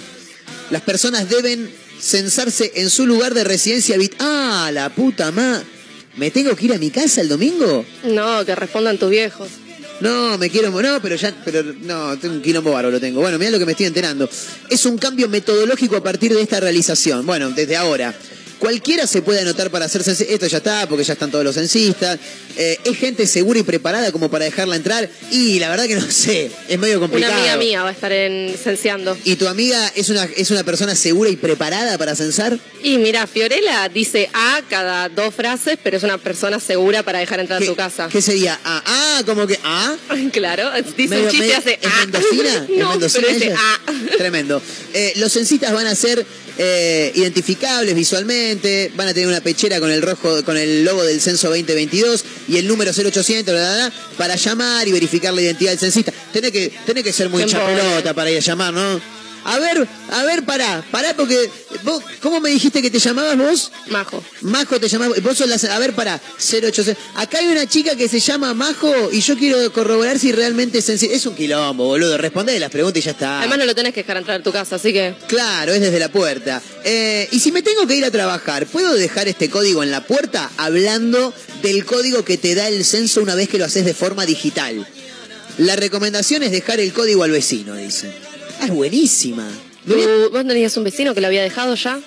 Las 0.69 0.83
personas 0.83 1.29
deben 1.29 1.71
censarse 1.99 2.73
en 2.75 2.91
su 2.91 3.07
lugar 3.07 3.33
de 3.33 3.43
residencia. 3.43 3.97
Ah, 4.19 4.69
la 4.71 4.93
puta 4.93 5.31
ma. 5.31 5.63
¿Me 6.17 6.31
tengo 6.31 6.55
que 6.55 6.65
ir 6.65 6.73
a 6.73 6.77
mi 6.77 6.89
casa 6.89 7.21
el 7.21 7.29
domingo? 7.29 7.85
No, 8.03 8.43
que 8.43 8.55
respondan 8.55 8.97
tus 8.97 9.09
viejos. 9.09 9.49
No, 9.99 10.37
me 10.37 10.49
quiero. 10.49 10.69
No, 10.69 11.01
pero 11.01 11.15
ya. 11.15 11.33
Pero 11.45 11.63
no, 11.81 12.17
tengo 12.17 12.35
un 12.35 12.41
quilombo 12.41 12.71
bárbaro 12.71 12.91
lo 12.91 12.99
tengo. 12.99 13.21
Bueno, 13.21 13.37
mira 13.37 13.51
lo 13.51 13.59
que 13.59 13.65
me 13.65 13.71
estoy 13.71 13.85
enterando. 13.85 14.29
Es 14.69 14.85
un 14.85 14.97
cambio 14.97 15.29
metodológico 15.29 15.95
a 15.95 16.03
partir 16.03 16.33
de 16.33 16.41
esta 16.41 16.59
realización. 16.59 17.25
Bueno, 17.25 17.49
desde 17.51 17.75
ahora. 17.77 18.13
Cualquiera 18.59 19.05
se 19.07 19.21
puede 19.21 19.41
anotar 19.41 19.69
para 19.69 19.85
hacer 19.85 20.01
censi- 20.03 20.25
Esto 20.29 20.47
ya 20.47 20.57
está, 20.57 20.87
porque 20.89 21.03
ya 21.03 21.13
están 21.13 21.29
todos 21.31 21.43
los 21.43 21.55
censistas. 21.55 22.17
Eh, 22.57 22.77
es 22.85 22.97
gente 22.97 23.27
segura 23.27 23.59
y 23.59 23.63
preparada 23.63 24.11
como 24.11 24.31
para 24.31 24.45
dejarla 24.45 24.75
entrar. 24.75 25.07
Y 25.31 25.59
la 25.59 25.69
verdad 25.69 25.85
que 25.85 25.95
no 25.95 26.09
sé, 26.09 26.49
es 26.67 26.79
medio 26.79 26.99
complicado. 26.99 27.31
Una 27.33 27.41
amiga 27.41 27.57
mía 27.57 27.83
va 27.83 27.89
a 27.89 27.91
estar 27.91 28.11
en 28.11 28.55
censeando. 28.57 29.15
¿Y 29.23 29.35
tu 29.35 29.47
amiga 29.47 29.91
es 29.95 30.09
una, 30.09 30.23
es 30.35 30.49
una 30.49 30.63
persona 30.63 30.95
segura 30.95 31.29
y 31.29 31.35
preparada 31.35 31.97
para 31.97 32.15
censar? 32.15 32.57
Y 32.83 32.97
mira, 32.97 33.27
Fiorella 33.27 33.87
dice 33.89 34.29
A 34.33 34.61
cada 34.69 35.09
dos 35.09 35.35
frases, 35.35 35.77
pero 35.83 35.97
es 35.97 36.03
una 36.03 36.17
persona 36.17 36.59
segura 36.59 37.03
para 37.03 37.19
dejar 37.19 37.39
entrar 37.39 37.57
a 37.57 37.59
¿Qué, 37.61 37.67
tu 37.67 37.75
casa. 37.75 38.09
¿Qué 38.11 38.21
sería? 38.21 38.59
Ah, 38.63 38.81
ah, 38.85 39.23
como 39.25 39.45
que 39.45 39.59
ah. 39.63 39.95
Claro, 40.31 40.71
dice 40.95 41.07
Medio- 41.09 41.25
un 41.25 41.29
chiste 41.29 41.45
medio- 41.45 41.57
hace 41.57 41.79
¿Es 41.81 41.87
A. 41.93 41.99
mendocina? 41.99 42.53
¿Es 42.69 42.69
no, 42.77 42.89
mendocina 42.91 43.27
pero 43.27 43.37
ella? 43.45 43.55
A. 43.59 44.17
Tremendo. 44.17 44.61
Eh, 44.93 45.13
los 45.17 45.31
censistas 45.31 45.71
van 45.73 45.85
a 45.87 45.93
ser 45.95 46.25
eh, 46.57 47.11
identificables 47.15 47.93
visualmente, 47.95 48.91
van 48.95 49.07
a 49.07 49.13
tener 49.13 49.27
una 49.27 49.41
pechera 49.41 49.79
con 49.79 49.91
el 49.91 50.01
rojo, 50.01 50.43
con 50.43 50.57
el 50.57 50.83
logo 50.83 51.03
del 51.03 51.21
censo 51.21 51.49
2022 51.49 52.25
y 52.47 52.57
el 52.57 52.67
número 52.67 52.91
0800 52.91 53.53
bla, 53.53 53.61
bla, 53.61 53.75
bla, 53.75 53.93
para 54.17 54.35
llamar 54.35 54.87
y 54.87 54.91
verificar 54.91 55.33
la 55.33 55.41
identidad 55.41 55.71
del 55.71 55.79
censista. 55.79 56.11
Tenés 56.33 56.51
que, 56.51 56.71
tenés 56.85 57.03
que 57.03 57.13
ser 57.13 57.29
muy 57.29 57.45
chapelota 57.45 58.13
para 58.13 58.31
ir 58.31 58.37
a 58.37 58.41
llamar, 58.41 58.73
¿no? 58.73 59.16
A 59.43 59.59
ver, 59.59 59.87
a 60.11 60.23
ver, 60.23 60.43
pará, 60.43 60.83
pará 60.91 61.15
porque 61.15 61.49
vos, 61.83 62.03
¿cómo 62.21 62.39
me 62.39 62.49
dijiste 62.49 62.81
que 62.81 62.91
te 62.91 62.99
llamabas 62.99 63.37
vos? 63.37 63.71
Majo. 63.87 64.23
Majo 64.41 64.79
te 64.79 64.87
llamaba, 64.87 65.15
vos 65.21 65.37
sos 65.37 65.47
la, 65.47 65.75
a 65.75 65.79
ver, 65.79 65.93
para 65.93 66.19
086. 66.37 66.97
Acá 67.15 67.39
hay 67.39 67.47
una 67.47 67.65
chica 67.67 67.95
que 67.95 68.09
se 68.09 68.19
llama 68.19 68.53
Majo 68.53 68.91
y 69.11 69.21
yo 69.21 69.37
quiero 69.37 69.71
corroborar 69.71 70.19
si 70.19 70.31
realmente 70.31 70.79
es. 70.79 70.87
Es 70.89 71.25
un 71.25 71.35
quilombo, 71.35 71.85
boludo. 71.85 72.17
Responde 72.17 72.59
las 72.59 72.71
preguntas 72.71 73.01
y 73.01 73.05
ya 73.05 73.11
está. 73.11 73.39
Además 73.39 73.59
no 73.59 73.65
lo 73.65 73.75
tenés 73.75 73.93
que 73.93 74.01
dejar 74.01 74.17
entrar 74.17 74.39
a 74.39 74.43
tu 74.43 74.51
casa, 74.51 74.75
así 74.75 74.91
que... 74.93 75.15
Claro, 75.27 75.73
es 75.73 75.81
desde 75.81 75.99
la 75.99 76.09
puerta. 76.09 76.61
Eh, 76.83 77.27
y 77.31 77.39
si 77.39 77.51
me 77.51 77.61
tengo 77.61 77.85
que 77.87 77.95
ir 77.95 78.05
a 78.05 78.11
trabajar, 78.11 78.65
¿puedo 78.67 78.93
dejar 78.93 79.27
este 79.27 79.49
código 79.49 79.83
en 79.83 79.91
la 79.91 80.05
puerta 80.05 80.49
hablando 80.57 81.33
del 81.61 81.85
código 81.85 82.23
que 82.25 82.37
te 82.37 82.55
da 82.55 82.67
el 82.67 82.83
censo 82.83 83.21
una 83.21 83.35
vez 83.35 83.49
que 83.49 83.57
lo 83.57 83.65
haces 83.65 83.85
de 83.85 83.93
forma 83.93 84.25
digital? 84.25 84.87
La 85.57 85.75
recomendación 85.75 86.43
es 86.43 86.51
dejar 86.51 86.79
el 86.79 86.93
código 86.93 87.23
al 87.23 87.31
vecino, 87.31 87.75
dice. 87.75 88.26
Ah, 88.59 88.65
es 88.65 88.71
buenísima. 88.71 89.47
¿Tú- 89.87 90.29
¿Vos 90.31 90.45
tenías 90.47 90.75
un 90.77 90.83
vecino 90.83 91.13
que 91.13 91.21
lo 91.21 91.27
había 91.27 91.43
dejado 91.43 91.75
ya? 91.75 91.99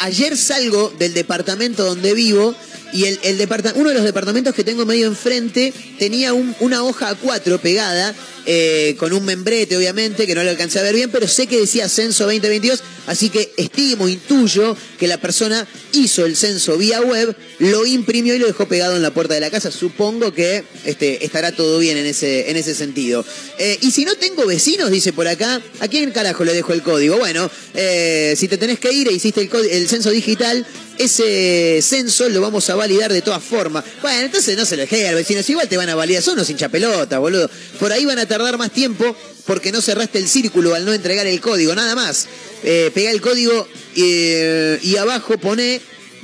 ayer 0.00 0.36
salgo 0.36 0.92
del 0.98 1.14
departamento 1.14 1.84
donde 1.84 2.12
vivo 2.12 2.54
y 2.92 3.04
el, 3.04 3.18
el 3.22 3.38
departa- 3.38 3.72
uno 3.74 3.88
de 3.88 3.94
los 3.94 4.04
departamentos 4.04 4.54
que 4.54 4.64
tengo 4.64 4.84
medio 4.84 5.06
enfrente 5.06 5.72
tenía 5.98 6.34
un- 6.34 6.54
una 6.60 6.82
hoja 6.84 7.10
A4 7.16 7.58
pegada 7.58 8.14
eh, 8.44 8.96
con 8.98 9.12
un 9.14 9.24
membrete, 9.24 9.76
obviamente, 9.76 10.26
que 10.26 10.34
no 10.34 10.42
lo 10.42 10.50
alcancé 10.50 10.78
a 10.80 10.82
ver 10.82 10.94
bien, 10.96 11.10
pero 11.10 11.26
sé 11.28 11.46
que 11.46 11.58
decía 11.60 11.88
censo 11.88 12.24
2022, 12.24 12.82
así 13.06 13.30
que 13.30 13.52
estimo, 13.56 14.08
intuyo 14.08 14.76
que 14.98 15.06
la 15.06 15.18
persona 15.18 15.66
hizo 15.92 16.24
el 16.24 16.36
censo 16.36 16.76
vía 16.78 17.00
web, 17.00 17.34
lo 17.58 17.86
imprimió 17.86 18.34
y 18.34 18.38
lo 18.38 18.46
dejó 18.46 18.66
pegado 18.66 18.96
en 18.96 19.02
la 19.02 19.12
puerta 19.12 19.34
de 19.34 19.40
la 19.40 19.50
casa. 19.50 19.70
Supongo 19.70 20.32
que 20.32 20.64
este, 20.84 21.24
estará 21.24 21.52
todo 21.52 21.78
bien 21.78 21.96
en 21.96 22.06
ese, 22.06 22.50
en 22.50 22.56
ese 22.56 22.74
sentido. 22.74 23.24
Eh, 23.58 23.78
y 23.80 23.90
si 23.90 24.04
no 24.04 24.14
tengo 24.16 24.46
vecinos, 24.46 24.90
dice 24.90 25.12
por 25.12 25.28
acá, 25.28 25.60
¿a 25.80 25.88
quién 25.88 26.10
carajo 26.10 26.44
le 26.44 26.54
dejo 26.54 26.72
el 26.72 26.82
código? 26.82 27.18
Bueno, 27.18 27.50
eh, 27.74 28.34
si 28.36 28.48
te 28.48 28.56
tenés 28.58 28.78
que 28.78 28.92
ir 28.92 29.08
e 29.08 29.12
hiciste 29.12 29.40
el, 29.40 29.50
el 29.70 29.88
censo 29.88 30.10
digital, 30.10 30.66
ese 30.98 31.80
censo 31.82 32.28
lo 32.28 32.40
vamos 32.40 32.68
a 32.70 32.74
validar 32.74 33.12
de 33.12 33.22
todas 33.22 33.42
formas. 33.42 33.84
Bueno, 34.00 34.20
entonces 34.20 34.56
no 34.56 34.64
se 34.64 34.76
lo 34.76 34.82
dejé 34.82 35.08
al 35.08 35.14
vecino, 35.14 35.40
igual 35.46 35.68
te 35.68 35.76
van 35.76 35.88
a 35.88 35.94
validar, 35.94 36.22
son 36.22 36.34
unos 36.34 36.50
hinchapelotas, 36.50 37.18
boludo. 37.18 37.50
Por 37.78 37.92
ahí 37.92 38.04
van 38.04 38.18
a 38.18 38.26
tardar 38.26 38.58
más 38.58 38.70
tiempo 38.70 39.16
porque 39.46 39.72
no 39.72 39.80
cerraste 39.80 40.18
el 40.18 40.28
círculo 40.28 40.74
al 40.74 40.84
no 40.84 40.92
entregar 40.92 41.26
el 41.26 41.40
código, 41.40 41.74
nada 41.74 41.94
más. 41.94 42.26
Eh, 42.64 42.90
pegá 42.94 43.10
el 43.10 43.20
código 43.20 43.66
eh, 43.96 44.78
y 44.82 44.96
abajo 44.96 45.36
pone 45.38 45.80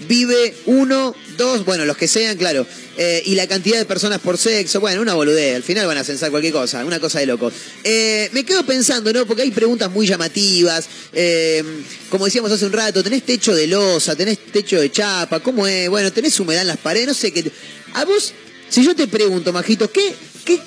vive 0.06 0.54
uno, 0.66 1.14
dos, 1.36 1.64
bueno, 1.64 1.84
los 1.84 1.96
que 1.96 2.06
sean, 2.06 2.36
claro. 2.36 2.64
Eh, 2.96 3.22
y 3.26 3.34
la 3.34 3.46
cantidad 3.46 3.78
de 3.78 3.84
personas 3.84 4.20
por 4.20 4.38
sexo, 4.38 4.80
bueno, 4.80 5.02
una 5.02 5.14
boludez, 5.14 5.56
al 5.56 5.62
final 5.62 5.86
van 5.86 5.98
a 5.98 6.04
censar 6.04 6.30
cualquier 6.30 6.52
cosa, 6.52 6.84
una 6.84 7.00
cosa 7.00 7.18
de 7.18 7.26
loco. 7.26 7.50
Eh, 7.82 8.28
me 8.32 8.44
quedo 8.44 8.64
pensando, 8.64 9.12
¿no? 9.12 9.26
Porque 9.26 9.42
hay 9.42 9.50
preguntas 9.50 9.90
muy 9.90 10.06
llamativas, 10.06 10.88
como 12.10 12.26
decíamos 12.26 12.52
hace 12.52 12.66
un 12.66 12.72
rato, 12.72 13.02
tenés 13.02 13.24
techo 13.24 13.54
de 13.54 13.66
losa, 13.66 14.14
tenés 14.14 14.38
techo 14.52 14.80
de 14.80 14.90
chapa, 14.90 15.40
¿cómo 15.40 15.66
es? 15.66 15.88
Bueno, 15.88 16.12
tenés 16.12 16.38
humedad 16.38 16.62
en 16.62 16.68
las 16.68 16.78
paredes, 16.78 17.08
no 17.08 17.14
sé 17.14 17.32
qué. 17.32 17.50
A 17.94 18.04
vos, 18.04 18.32
si 18.68 18.84
yo 18.84 18.94
te 18.94 19.06
pregunto, 19.06 19.52
Majito, 19.52 19.90
¿qué, 19.90 20.14
qué, 20.44 20.60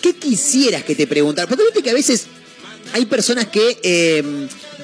qué 0.00 0.14
quisieras 0.14 0.84
que 0.84 0.94
te 0.94 1.06
preguntara? 1.06 1.48
Porque 1.48 1.64
viste 1.64 1.82
que 1.82 1.90
a 1.90 1.94
veces 1.94 2.26
hay 2.92 3.06
personas 3.06 3.46
que 3.46 3.78
eh, 3.82 4.22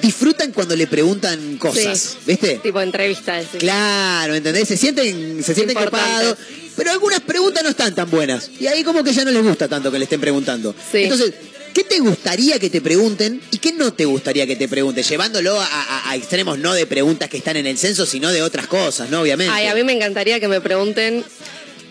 disfrutan 0.01 0.51
cuando 0.51 0.75
le 0.75 0.87
preguntan 0.87 1.57
cosas, 1.57 1.99
Sí. 1.99 2.17
¿viste? 2.25 2.59
Tipo 2.63 2.81
entrevista. 2.81 3.35
decís. 3.35 3.59
Claro, 3.59 4.35
¿entendés? 4.35 4.67
Se 4.67 4.77
sienten, 4.77 5.43
se 5.43 5.53
sienten 5.55 5.75
copados, 5.77 6.37
pero 6.75 6.91
algunas 6.91 7.21
preguntas 7.21 7.63
no 7.63 7.69
están 7.69 7.93
tan 7.95 8.09
buenas. 8.09 8.49
Y 8.59 8.67
ahí 8.67 8.83
como 8.83 9.03
que 9.03 9.13
ya 9.13 9.23
no 9.25 9.31
les 9.31 9.43
gusta 9.43 9.67
tanto 9.67 9.91
que 9.91 9.97
le 9.99 10.03
estén 10.05 10.19
preguntando. 10.21 10.75
Sí. 10.91 11.03
Entonces, 11.03 11.33
¿qué 11.73 11.83
te 11.83 11.99
gustaría 11.99 12.59
que 12.59 12.69
te 12.69 12.81
pregunten 12.81 13.41
y 13.51 13.57
qué 13.57 13.71
no 13.73 13.93
te 13.93 14.05
gustaría 14.05 14.45
que 14.45 14.55
te 14.55 14.67
pregunten? 14.67 15.03
Llevándolo 15.03 15.59
a, 15.59 15.65
a- 15.65 16.09
a 16.11 16.15
extremos 16.15 16.57
no 16.59 16.73
de 16.73 16.85
preguntas 16.85 17.29
que 17.29 17.37
están 17.37 17.57
en 17.57 17.65
el 17.67 17.77
censo, 17.77 18.05
sino 18.05 18.31
de 18.31 18.41
otras 18.43 18.67
cosas, 18.67 19.09
¿no? 19.09 19.21
Obviamente. 19.21 19.53
Ay, 19.53 19.67
a 19.67 19.75
mí 19.75 19.83
me 19.83 19.93
encantaría 19.93 20.39
que 20.39 20.47
me 20.47 20.61
pregunten, 20.61 21.23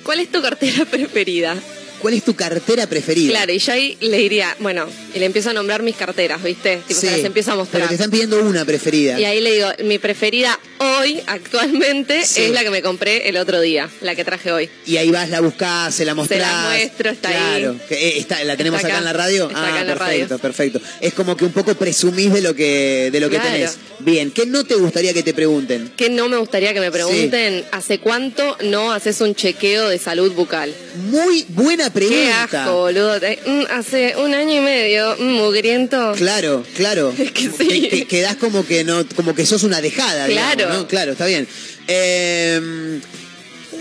¿cuál 0.02 0.21
es 0.21 0.30
tu 0.30 0.40
cartera 0.42 0.85
preferida? 0.90 1.56
¿Cuál 2.04 2.12
es 2.12 2.23
tu 2.23 2.34
cartera 2.37 2.87
preferida? 2.87 3.30
Claro, 3.30 3.50
y 3.50 3.58
yo 3.58 3.73
ahí 3.73 3.96
le 4.02 4.18
diría, 4.18 4.54
bueno, 4.61 4.87
y 5.14 5.18
le 5.18 5.25
empiezo 5.25 5.49
a 5.49 5.52
nombrar 5.54 5.82
mis 5.82 5.96
carteras, 5.96 6.42
¿viste? 6.42 6.82
Tipo, 6.87 7.00
Sí, 7.00 7.06
se 7.06 7.12
las 7.16 7.25
empiezo 7.25 7.52
a 7.52 7.54
Pero 7.54 7.62
mostrar. 7.64 7.88
te 7.88 7.94
están 7.94 8.11
pidiendo 8.11 8.38
una 8.44 8.62
preferida. 8.66 9.18
Y 9.18 9.25
ahí 9.25 9.40
le 9.40 9.52
digo, 9.54 9.68
mi 9.84 9.99
preferida 9.99 10.61
hoy, 10.80 11.23
actualmente, 11.26 12.26
Sí. 12.26 12.42
es 12.42 12.50
la 12.50 12.62
que 12.62 12.68
me 12.68 12.82
compré 12.82 13.26
el 13.30 13.38
otro 13.38 13.58
día, 13.58 13.88
la 14.02 14.14
que 14.14 14.23
traje 14.23 14.52
hoy. 14.52 14.68
Y 14.84 14.99
ahí 14.99 15.11
vas, 15.11 15.30
la 15.30 15.40
buscás, 15.40 15.94
se 15.94 16.04
la 16.04 16.14
mostrás. 16.14 16.40
Se 16.40 16.46
la 16.46 16.68
muestro, 16.68 17.11
está 17.11 17.28
ahí. 17.30 17.61
claro. 17.62 17.76
Eh, 17.88 18.14
está, 18.18 18.44
¿La 18.44 18.56
tenemos 18.58 18.80
Está 18.80 18.88
acá. 18.88 18.96
acá. 18.99 18.99
en 18.99 19.04
la 19.06 19.12
radio? 19.25 19.46
Está 19.49 19.58
ah, 19.64 19.68
acá 19.70 19.80
en 19.80 19.87
la 19.87 19.94
perfecto, 19.94 20.28
radio. 20.28 20.38
perfecto. 20.42 20.80
Es 21.00 21.14
como 21.14 21.37
que 21.38 21.46
un 21.46 21.52
poco 21.52 21.75
presumís 21.75 22.34
de 22.34 22.42
lo 22.42 22.54
que, 22.54 23.08
de 23.11 23.18
lo 23.20 23.30
que 23.30 23.37
Claro. 23.37 23.50
tenés. 23.50 23.78
Bien, 24.00 24.30
¿qué 24.30 24.44
no 24.44 24.64
te 24.64 24.75
gustaría 24.75 25.14
que 25.14 25.23
te 25.23 25.32
pregunten? 25.32 25.90
Que 25.96 26.11
no 26.11 26.28
me 26.28 26.37
gustaría 26.37 26.75
que 26.75 26.80
me 26.80 26.90
pregunten, 26.90 27.64
¿hace 27.73 27.99
cuánto 28.00 28.58
no 28.64 28.92
haces 28.92 29.23
un 29.23 29.34
chequeo 29.34 29.88
de 29.88 29.99
salud 29.99 30.32
bucal? 30.32 30.75
Muy 31.11 31.46
buena 31.49 31.88
pregunta. 31.94 32.48
Qué 32.50 32.56
asco, 32.58 32.74
boludo. 32.76 33.16
Mm, 33.46 33.62
hace 33.70 34.14
un 34.18 34.34
año 34.34 34.56
y 34.56 34.60
medio, 34.60 35.16
mm, 35.18 35.22
mugriento. 35.36 36.12
Claro, 36.16 36.62
claro. 36.76 37.14
Es 37.18 37.30
que 37.32 37.48
sí. 37.50 37.88
Que- 37.88 38.06
quedás 38.06 38.36
como 38.36 38.66
que 38.66 38.84
no, 38.84 39.06
como 39.16 39.34
que 39.34 39.46
sos 39.46 39.62
una 39.62 39.80
dejada, 39.80 40.26
digamos, 40.26 40.54
Claro. 40.56 40.72
¿no? 40.74 40.86
Claro, 40.88 41.12
está 41.12 41.24
bien. 41.26 41.48
Eh, 41.88 43.00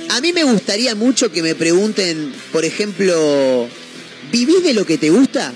a 0.09 0.21
mí 0.21 0.31
me 0.31 0.43
gustaría 0.43 0.95
mucho 0.95 1.31
que 1.31 1.41
me 1.41 1.55
pregunten, 1.55 2.33
por 2.51 2.63
ejemplo, 2.65 3.67
¿vivís 4.31 4.63
de 4.63 4.73
lo 4.73 4.85
que 4.85 4.97
te 4.97 5.09
gusta? 5.09 5.51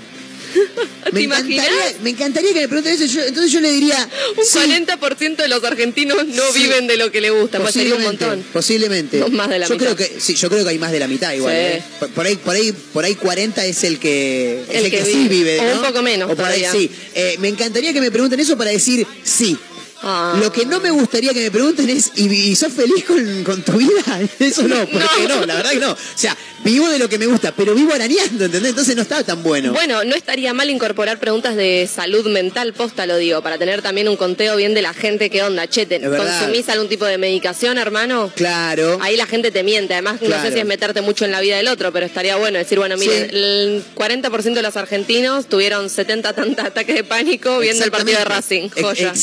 ¿Te 1.13 1.21
imaginas? 1.21 1.65
me 2.01 2.09
encantaría 2.11 2.53
que 2.53 2.61
me 2.61 2.67
pregunten 2.67 2.93
eso. 2.93 3.05
yo- 3.05 3.23
entonces 3.23 3.51
yo 3.51 3.59
le 3.61 3.71
diría. 3.71 4.09
Un 4.37 4.45
sí, 4.45 4.57
40% 4.59 5.35
de 5.37 5.47
los 5.47 5.63
argentinos 5.63 6.25
no 6.27 6.43
Sí. 6.53 6.59
viven 6.63 6.87
de 6.87 6.97
lo 6.97 7.11
que 7.11 7.21
le 7.21 7.29
gusta, 7.29 7.59
pues 7.59 7.73
sería 7.73 7.95
un 7.95 8.01
Posiblemente, 8.03 8.25
montón. 8.25 8.45
Posiblemente. 8.53 9.17
No, 9.19 9.27
más 9.29 9.49
de 9.49 9.59
la 9.59 9.67
yo 9.67 9.75
mitad. 9.75 9.85
creo 9.93 9.95
que 9.95 10.19
sí, 10.19 10.35
yo 10.35 10.49
creo 10.49 10.63
que 10.63 10.69
hay 10.71 10.79
más 10.79 10.91
de 10.91 10.99
la 10.99 11.07
mitad 11.07 11.31
igual. 11.33 11.53
Sí. 11.53 11.59
¿eh? 11.61 11.83
Por, 11.99 12.09
por 12.09 12.25
ahí, 12.25 12.35
por 12.35 12.55
ahí, 12.55 12.71
por 12.93 13.05
ahí 13.05 13.15
40 13.15 13.65
es 13.65 13.83
el 13.83 13.99
que, 13.99 14.61
es 14.69 14.75
El 14.75 14.85
el 14.85 14.91
que, 14.91 14.97
que 14.99 15.05
sí 15.05 15.27
vive. 15.29 15.53
vive. 15.55 15.59
O 15.59 15.63
¿no? 15.63 15.75
un 15.81 15.87
poco 15.87 16.01
menos 16.01 16.31
O 16.31 16.35
por 16.35 16.45
ahí 16.45 16.65
sí. 16.71 16.89
Eh, 17.15 17.35
me 17.39 17.47
encantaría 17.47 17.93
que 17.93 18.01
me 18.01 18.11
pregunten 18.11 18.39
eso 18.39 18.57
para 18.57 18.71
decir 18.71 19.05
sí. 19.23 19.57
Ah. 20.03 20.37
Lo 20.41 20.51
que 20.51 20.65
no 20.65 20.79
me 20.79 20.91
gustaría 20.91 21.33
que 21.33 21.41
me 21.41 21.51
pregunten 21.51 21.89
es, 21.89 22.11
¿y, 22.15 22.27
y 22.31 22.55
sos 22.55 22.71
feliz 22.73 23.03
con, 23.05 23.43
con 23.43 23.61
tu 23.63 23.73
vida? 23.73 24.19
Eso 24.39 24.63
no, 24.67 24.85
porque 24.91 25.27
no. 25.27 25.39
No. 25.39 25.45
la 25.45 25.55
verdad 25.55 25.71
que 25.71 25.79
no. 25.79 25.91
O 25.91 25.97
sea, 26.15 26.35
vivo 26.63 26.87
de 26.89 26.99
lo 26.99 27.09
que 27.09 27.17
me 27.17 27.25
gusta, 27.25 27.51
pero 27.55 27.73
vivo 27.73 27.93
arañando, 27.93 28.45
¿entendés? 28.45 28.69
Entonces 28.71 28.95
no 28.95 29.01
está 29.01 29.23
tan 29.23 29.41
bueno. 29.43 29.73
Bueno, 29.73 30.03
no 30.03 30.15
estaría 30.15 30.53
mal 30.53 30.69
incorporar 30.69 31.19
preguntas 31.19 31.55
de 31.55 31.89
salud 31.93 32.27
mental, 32.27 32.73
posta 32.73 33.05
lo 33.05 33.17
digo, 33.17 33.41
para 33.41 33.57
tener 33.57 33.81
también 33.81 34.07
un 34.07 34.17
conteo 34.17 34.55
bien 34.55 34.73
de 34.73 34.81
la 34.81 34.93
gente, 34.93 35.29
¿qué 35.29 35.43
onda? 35.43 35.67
Che, 35.67 35.85
¿te- 35.85 35.95
Es 35.95 36.01
verdad. 36.01 36.39
¿consumís 36.41 36.69
algún 36.69 36.89
tipo 36.89 37.05
de 37.05 37.17
medicación, 37.17 37.77
hermano? 37.77 38.31
Claro. 38.35 38.97
Ahí 39.01 39.17
la 39.17 39.25
gente 39.25 39.51
te 39.51 39.63
miente, 39.63 39.93
además 39.93 40.21
no 40.21 40.41
sé 40.41 40.51
si 40.51 40.59
es 40.59 40.65
meterte 40.65 41.01
mucho 41.01 41.25
en 41.25 41.31
la 41.31 41.41
vida 41.41 41.57
del 41.57 41.67
otro, 41.67 41.91
pero 41.91 42.05
estaría 42.05 42.35
bueno 42.37 42.57
decir, 42.59 42.77
bueno, 42.79 42.97
miren, 42.97 43.29
Sí. 43.29 43.35
el 43.35 43.83
40% 43.95 44.53
de 44.53 44.61
los 44.61 44.75
argentinos 44.77 45.47
tuvieron 45.47 45.89
70 45.89 46.33
tantos 46.33 46.65
ataques 46.65 46.95
de 46.95 47.03
pánico 47.03 47.59
viendo 47.59 47.83
el 47.83 47.91
partido 47.91 48.19
de 48.19 48.25
Racing, 48.25 48.63
Exactamente. 48.65 48.81
joya. 48.81 49.09
Ex- 49.09 49.19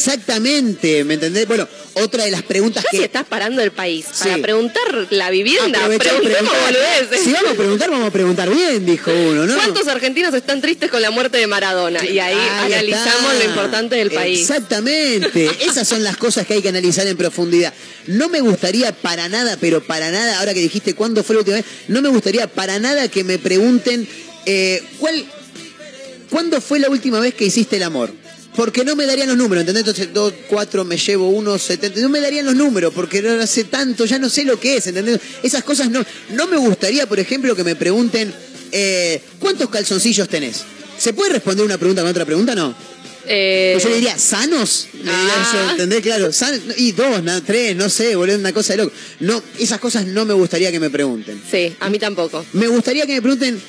¿me 1.05 1.15
entendés? 1.15 1.47
Bueno, 1.47 1.69
otra 1.95 2.25
de 2.25 2.31
las 2.31 2.43
preguntas 2.43 2.85
que... 2.91 2.99
si 2.99 3.03
estás 3.05 3.25
parando 3.25 3.63
el 3.63 3.71
país 3.71 4.07
para 4.19 4.35
Sí. 4.37 4.43
preguntar 4.43 4.83
la 5.11 5.31
vivienda, 5.31 5.79
preguntemos 5.99 6.53
boludeces. 6.65 7.21
Si 7.25 7.33
vamos 7.33 7.53
a 7.53 7.55
preguntar, 7.55 7.91
vamos 7.91 8.09
a 8.09 8.11
preguntar 8.13 8.51
bien, 8.51 8.85
dijo 8.87 9.11
uno, 9.13 9.47
¿no? 9.47 9.55
¿Cuántos 9.55 9.87
argentinos 9.89 10.35
están 10.35 10.61
tristes 10.61 10.91
con 10.91 11.03
la 11.03 11.11
muerte 11.11 11.39
de 11.39 11.47
Maradona? 11.47 12.05
Y 12.05 12.19
ahí, 12.19 12.37
analizamos 12.61 13.33
está. 13.33 13.45
lo 13.45 13.51
importante 13.51 13.97
del 13.97 14.11
país. 14.11 14.41
Exactamente. 14.41 15.51
Esas 15.61 15.87
son 15.87 16.03
las 16.03 16.17
cosas 16.17 16.47
que 16.47 16.55
hay 16.55 16.63
que 16.63 16.69
analizar 16.69 17.07
en 17.07 17.17
profundidad. 17.17 17.73
No 18.07 18.29
me 18.29 18.41
gustaría 18.41 18.93
para 18.93 19.29
nada, 19.29 19.57
pero 19.61 19.83
para 19.83 20.11
nada, 20.11 20.39
ahora 20.39 20.55
que 20.55 20.61
dijiste 20.61 20.95
cuándo 20.95 21.23
fue 21.23 21.35
la 21.35 21.41
última 21.41 21.57
vez, 21.57 21.65
no 21.89 22.03
me 22.03 22.09
gustaría 22.09 22.47
para 22.47 22.79
nada 22.79 23.09
que 23.09 23.25
me 23.25 23.39
pregunten 23.39 24.07
eh, 24.47 24.83
cuál, 24.99 25.25
¿cuándo 26.31 26.61
fue 26.61 26.79
la 26.79 26.89
última 26.91 27.21
vez 27.21 27.35
que 27.35 27.45
hiciste 27.45 27.77
el 27.77 27.83
amor? 27.85 28.13
Porque 28.57 28.85
no 28.85 28.95
me 28.95 29.05
darían 29.07 29.29
los 29.29 29.37
números, 29.37 29.63
¿entendés? 29.63 29.81
Entonces, 29.83 30.13
2, 30.15 30.33
4, 30.49 30.85
me 30.85 30.97
llevo 30.97 31.29
1, 31.31 31.59
70. 31.59 32.01
No 32.01 32.09
me 32.09 32.21
darían 32.21 32.47
los 32.47 32.55
números 32.55 32.93
porque 32.95 33.21
no 33.21 33.33
hace 33.41 33.65
tanto, 33.65 34.05
ya 34.05 34.19
no 34.19 34.29
sé 34.31 34.45
lo 34.45 34.61
que 34.61 34.77
es, 34.77 34.87
¿entendés? 34.87 35.21
Esas 35.43 35.65
cosas 35.65 35.91
no. 35.91 36.05
No 36.31 36.47
me 36.47 36.57
gustaría, 36.57 37.07
por 37.09 37.19
ejemplo, 37.19 37.57
que 37.57 37.65
me 37.65 37.75
pregunten, 37.75 38.33
eh, 38.71 39.21
¿cuántos 39.41 39.69
calzoncillos 39.71 40.29
tenés? 40.29 40.63
¿Se 40.99 41.13
puede 41.13 41.33
responder 41.33 41.65
una 41.67 41.79
pregunta 41.79 42.03
con 42.03 42.11
otra 42.13 42.25
pregunta? 42.25 42.55
No. 42.55 42.75
Eh, 43.27 43.71
Pues 43.75 43.83
yo 43.85 43.89
le 43.91 43.97
diría, 43.97 44.19
¿sanos? 44.19 44.87
Le 44.93 44.99
diría 45.01 45.17
Ah. 45.37 45.51
yo, 45.67 45.71
¿entendés? 45.73 46.01
Claro, 46.03 46.33
san- 46.33 46.63
y 46.77 46.93
dos, 46.93 47.23
tres, 47.45 47.75
no 47.75 47.89
sé, 47.89 48.15
boludo, 48.15 48.39
una 48.39 48.53
cosa 48.53 48.75
de 48.75 48.85
loco. 48.85 48.93
No, 49.21 49.43
esas 49.59 49.81
cosas 49.81 50.07
no 50.07 50.25
me 50.27 50.35
gustaría 50.35 50.71
que 50.71 50.79
me 50.79 50.91
pregunten. 50.91 51.43
sí, 51.51 51.75
a 51.81 51.89
mí 51.91 51.99
tampoco. 51.99 52.45
Me 52.53 52.69
gustaría 52.69 53.07
que 53.07 53.15
me 53.15 53.23
pregunten, 53.23 53.61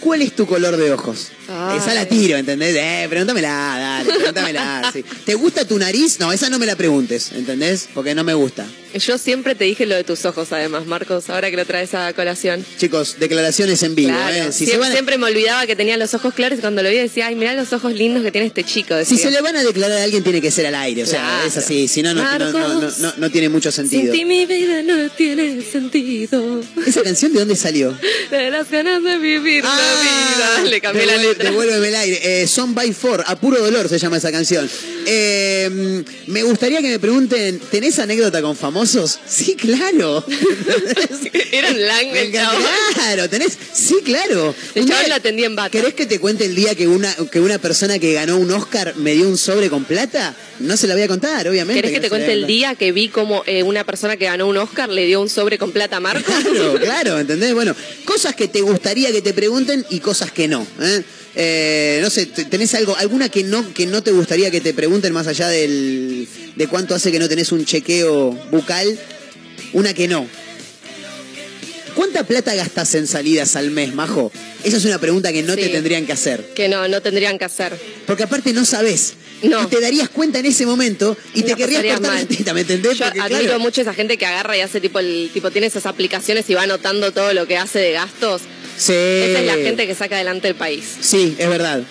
¿cuál 0.00 0.20
es 0.22 0.36
tu 0.36 0.46
color 0.46 0.76
de 0.76 0.92
ojos? 0.92 1.28
Ay. 1.48 1.78
Esa 1.78 1.94
la 1.94 2.06
tiro, 2.06 2.36
¿entendés? 2.36 2.74
Eh, 2.76 3.06
pregúntamela, 3.08 3.48
dale, 3.78 4.12
pregúntamela. 4.12 4.90
sí. 4.92 5.04
¿Te 5.24 5.34
gusta 5.34 5.66
tu 5.66 5.78
nariz? 5.78 6.18
No, 6.20 6.32
esa 6.32 6.48
no 6.48 6.58
me 6.58 6.66
la 6.66 6.76
preguntes, 6.76 7.32
¿entendés? 7.32 7.88
Porque 7.92 8.14
no 8.14 8.24
me 8.24 8.34
gusta. 8.34 8.66
Yo 8.94 9.18
siempre 9.18 9.56
te 9.56 9.64
dije 9.64 9.86
lo 9.86 9.96
de 9.96 10.04
tus 10.04 10.24
ojos, 10.24 10.52
además, 10.52 10.86
Marcos, 10.86 11.28
ahora 11.28 11.50
que 11.50 11.56
lo 11.56 11.64
traes 11.66 11.94
a 11.94 12.12
colación. 12.12 12.64
Chicos, 12.78 13.16
declaraciones 13.18 13.82
en 13.82 13.96
vivo, 13.96 14.10
Claro, 14.10 14.36
¿eh? 14.36 14.52
Si 14.52 14.58
siempre, 14.66 14.72
se 14.74 14.78
van 14.78 14.88
a- 14.90 14.92
siempre 14.92 15.18
me 15.18 15.26
olvidaba 15.26 15.66
que 15.66 15.74
tenía 15.74 15.96
los 15.96 16.14
ojos 16.14 16.32
claros 16.32 16.58
y 16.58 16.60
cuando 16.60 16.80
lo 16.80 16.88
vi 16.90 16.96
decía, 16.98 17.26
ay, 17.26 17.34
mirá 17.34 17.54
los 17.54 17.72
ojos 17.72 17.92
lindos 17.92 18.22
que 18.22 18.30
tiene 18.30 18.46
este 18.46 18.62
chico. 18.62 18.94
Si 19.04 19.18
se 19.18 19.32
le 19.32 19.40
van 19.40 19.56
a 19.56 19.64
declarar 19.64 19.98
a 19.98 20.04
alguien 20.04 20.22
tiene 20.22 20.40
que 20.40 20.52
ser 20.52 20.66
al 20.66 20.76
aire, 20.76 21.02
o 21.02 21.06
sea, 21.06 21.18
Claro. 21.22 21.48
es 21.48 21.56
así, 21.56 21.88
si 21.88 22.02
no, 22.04 22.14
no, 22.14 22.22
no, 22.38 22.90
no, 23.18 23.30
tiene 23.30 23.48
mucho 23.48 23.72
Sin 23.72 23.88
sentido. 23.88 24.12
ti 24.12 24.24
mi 24.24 24.46
vida 24.46 24.80
no 24.84 25.10
tiene 25.10 25.60
sentido. 25.62 26.60
¿Esa 26.86 27.02
canción 27.02 27.32
de 27.32 27.40
dónde 27.40 27.56
salió? 27.56 27.98
De 28.30 28.50
las 28.50 28.70
ganas 28.70 29.02
de 29.02 29.18
vivir 29.18 29.64
Ah, 29.66 29.76
la 29.76 30.60
vida. 30.62 30.70
Le 30.70 30.80
cambié 30.80 31.06
la 31.06 31.16
letra. 31.16 31.33
Devuélveme 31.38 31.88
el 31.88 31.94
aire. 31.94 32.42
Eh, 32.42 32.46
Son 32.46 32.74
by 32.74 32.92
Four, 32.92 33.24
a 33.26 33.36
puro 33.36 33.58
dolor 33.60 33.88
se 33.88 33.98
llama 33.98 34.16
esa 34.18 34.30
canción. 34.32 34.68
Eh, 35.06 36.02
me 36.28 36.42
gustaría 36.42 36.80
que 36.80 36.88
me 36.88 36.98
pregunten, 36.98 37.58
¿tenés 37.70 37.98
anécdota 37.98 38.40
con 38.42 38.56
famosos? 38.56 39.18
Sí, 39.26 39.54
claro. 39.54 40.24
Eran 41.52 41.86
lang. 41.86 42.08
Claro, 42.94 43.28
tenés. 43.28 43.58
Sí, 43.72 43.96
claro. 44.04 44.54
El 44.74 44.86
día- 44.86 45.08
la 45.08 45.16
atendía 45.16 45.46
en 45.46 45.56
bata. 45.56 45.70
¿Querés 45.70 45.94
que 45.94 46.06
te 46.06 46.18
cuente 46.18 46.44
el 46.46 46.54
día 46.54 46.74
que 46.74 46.88
una, 46.88 47.14
que 47.30 47.40
una 47.40 47.58
persona 47.58 47.98
que 47.98 48.12
ganó 48.14 48.38
un 48.38 48.50
Oscar 48.52 48.94
me 48.96 49.12
dio 49.14 49.28
un 49.28 49.36
sobre 49.36 49.68
con 49.68 49.84
plata? 49.84 50.34
No 50.60 50.76
se 50.76 50.86
la 50.86 50.94
voy 50.94 51.02
a 51.02 51.08
contar, 51.08 51.46
obviamente. 51.48 51.80
¿Querés 51.82 51.94
que 51.94 52.00
te 52.00 52.08
cuente 52.08 52.32
el 52.32 52.46
día 52.46 52.74
que 52.74 52.92
vi 52.92 53.08
como 53.08 53.42
eh, 53.46 53.62
una 53.62 53.84
persona 53.84 54.16
que 54.16 54.24
ganó 54.26 54.46
un 54.46 54.56
Oscar 54.56 54.88
le 54.88 55.04
dio 55.06 55.20
un 55.20 55.28
sobre 55.28 55.58
con 55.58 55.72
plata 55.72 55.96
a 55.96 56.00
Marco? 56.00 56.24
Claro, 56.24 56.74
claro, 56.80 57.18
¿entendés? 57.18 57.52
Bueno, 57.54 57.74
cosas 58.04 58.34
que 58.34 58.48
te 58.48 58.60
gustaría 58.62 59.12
que 59.12 59.20
te 59.22 59.32
pregunten 59.34 59.84
y 59.90 60.00
cosas 60.00 60.30
que 60.32 60.48
no. 60.48 60.66
¿eh? 60.80 61.02
Eh, 61.36 61.98
no 62.00 62.10
sé, 62.10 62.26
¿tenés 62.26 62.74
algo, 62.74 62.96
alguna 62.96 63.28
que 63.28 63.42
no, 63.42 63.74
que 63.74 63.86
no 63.86 64.02
te 64.02 64.12
gustaría 64.12 64.50
que 64.50 64.60
te 64.60 64.72
pregunten 64.72 65.12
más 65.12 65.26
allá 65.26 65.48
del, 65.48 66.28
de 66.54 66.66
cuánto 66.68 66.94
hace 66.94 67.10
que 67.10 67.18
no 67.18 67.28
tenés 67.28 67.50
un 67.52 67.64
chequeo 67.64 68.30
bucal? 68.50 68.98
Una 69.72 69.94
que 69.94 70.06
no. 70.06 70.26
¿Cuánta 71.94 72.24
plata 72.24 72.54
gastas 72.54 72.94
en 72.94 73.06
salidas 73.06 73.56
al 73.56 73.70
mes, 73.70 73.94
Majo? 73.94 74.32
Esa 74.64 74.76
es 74.76 74.84
una 74.84 74.98
pregunta 74.98 75.32
que 75.32 75.42
no 75.42 75.54
te 75.54 75.68
tendrían 75.68 76.06
que 76.06 76.12
hacer. 76.12 76.44
Que 76.54 76.68
no, 76.68 76.88
no 76.88 77.00
tendrían 77.00 77.38
que 77.38 77.44
hacer. 77.44 77.78
Porque 78.06 78.24
aparte 78.24 78.52
no 78.52 78.64
sabés. 78.64 79.14
No. 79.42 79.62
Y 79.62 79.66
te 79.66 79.80
darías 79.80 80.08
cuenta 80.08 80.38
en 80.38 80.46
ese 80.46 80.64
momento 80.64 81.16
y 81.34 81.42
te 81.42 81.54
querrías 81.54 81.82
cortar 81.82 82.26
la 82.44 82.54
¿me 82.54 82.60
entendés? 82.62 82.98
Yo 82.98 83.04
Porque, 83.04 83.20
admiro 83.20 83.42
claro, 83.42 83.58
mucho 83.58 83.82
esa 83.82 83.92
gente 83.92 84.16
que 84.16 84.26
agarra 84.26 84.56
y 84.56 84.60
hace 84.60 84.80
tipo 84.80 84.98
el 84.98 85.30
tipo 85.34 85.50
tiene 85.50 85.66
esas 85.66 85.86
aplicaciones 85.86 86.48
y 86.48 86.54
va 86.54 86.62
anotando 86.62 87.12
todo 87.12 87.32
lo 87.34 87.46
que 87.46 87.58
hace 87.58 87.78
de 87.78 87.92
gastos. 87.92 88.42
Sí. 88.76 88.92
Esa 88.92 89.40
es 89.40 89.46
la 89.46 89.54
gente 89.54 89.86
que 89.86 89.94
saca 89.94 90.16
adelante 90.16 90.48
el 90.48 90.54
país. 90.54 90.84
Sí, 91.00 91.34
es 91.38 91.48
verdad. 91.48 91.82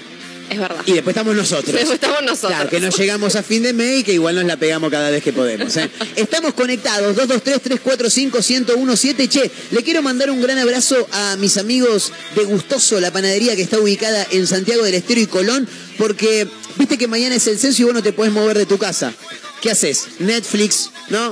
Es 0.50 0.60
verdad. 0.60 0.84
Y 0.86 0.92
después 0.92 1.16
estamos 1.16 1.36
nosotros. 1.36 1.74
Después 1.74 1.96
estamos 1.96 2.22
nosotros. 2.22 2.52
Claro, 2.52 2.70
que 2.70 2.80
no 2.82 2.90
llegamos 2.90 3.36
a 3.36 3.42
fin 3.44 3.64
de 3.64 3.74
mes 3.74 4.02
y 4.02 4.04
que 4.04 4.14
igual 4.14 4.36
nos 4.36 4.44
la 4.46 4.58
pegamos 4.58 4.92
cada 4.92 5.10
vez 5.10 5.24
que 5.24 5.32
podemos. 5.34 5.76
¿eh? 5.78 5.90
Estamos 6.18 6.54
conectados, 6.54 7.16
223-345-1017. 7.18 9.30
Che, 9.30 9.52
le 9.72 9.84
quiero 9.84 10.02
mandar 10.02 10.30
un 10.30 10.42
gran 10.42 10.58
abrazo 10.60 11.08
a 11.12 11.36
mis 11.38 11.58
amigos 11.58 12.12
de 12.36 12.44
Gustoso, 12.44 13.00
la 13.00 13.12
panadería 13.12 13.56
que 13.56 13.62
está 13.64 13.80
ubicada 13.80 14.26
en 14.32 14.46
Santiago 14.48 14.84
del 14.84 14.96
Estero 14.96 15.22
y 15.22 15.28
Colón, 15.28 15.68
porque 15.98 16.48
viste 16.78 16.98
que 16.98 17.08
mañana 17.08 17.36
es 17.36 17.48
el 17.48 17.58
censo 17.58 17.82
y 17.82 17.86
vos 17.86 17.94
no 17.94 18.04
te 18.04 18.14
podés 18.14 18.32
mover 18.34 18.58
de 18.58 18.66
tu 18.66 18.78
casa. 18.78 19.14
¿Qué 19.62 19.72
haces? 19.72 20.08
Netflix, 20.20 20.90
¿no? 21.10 21.32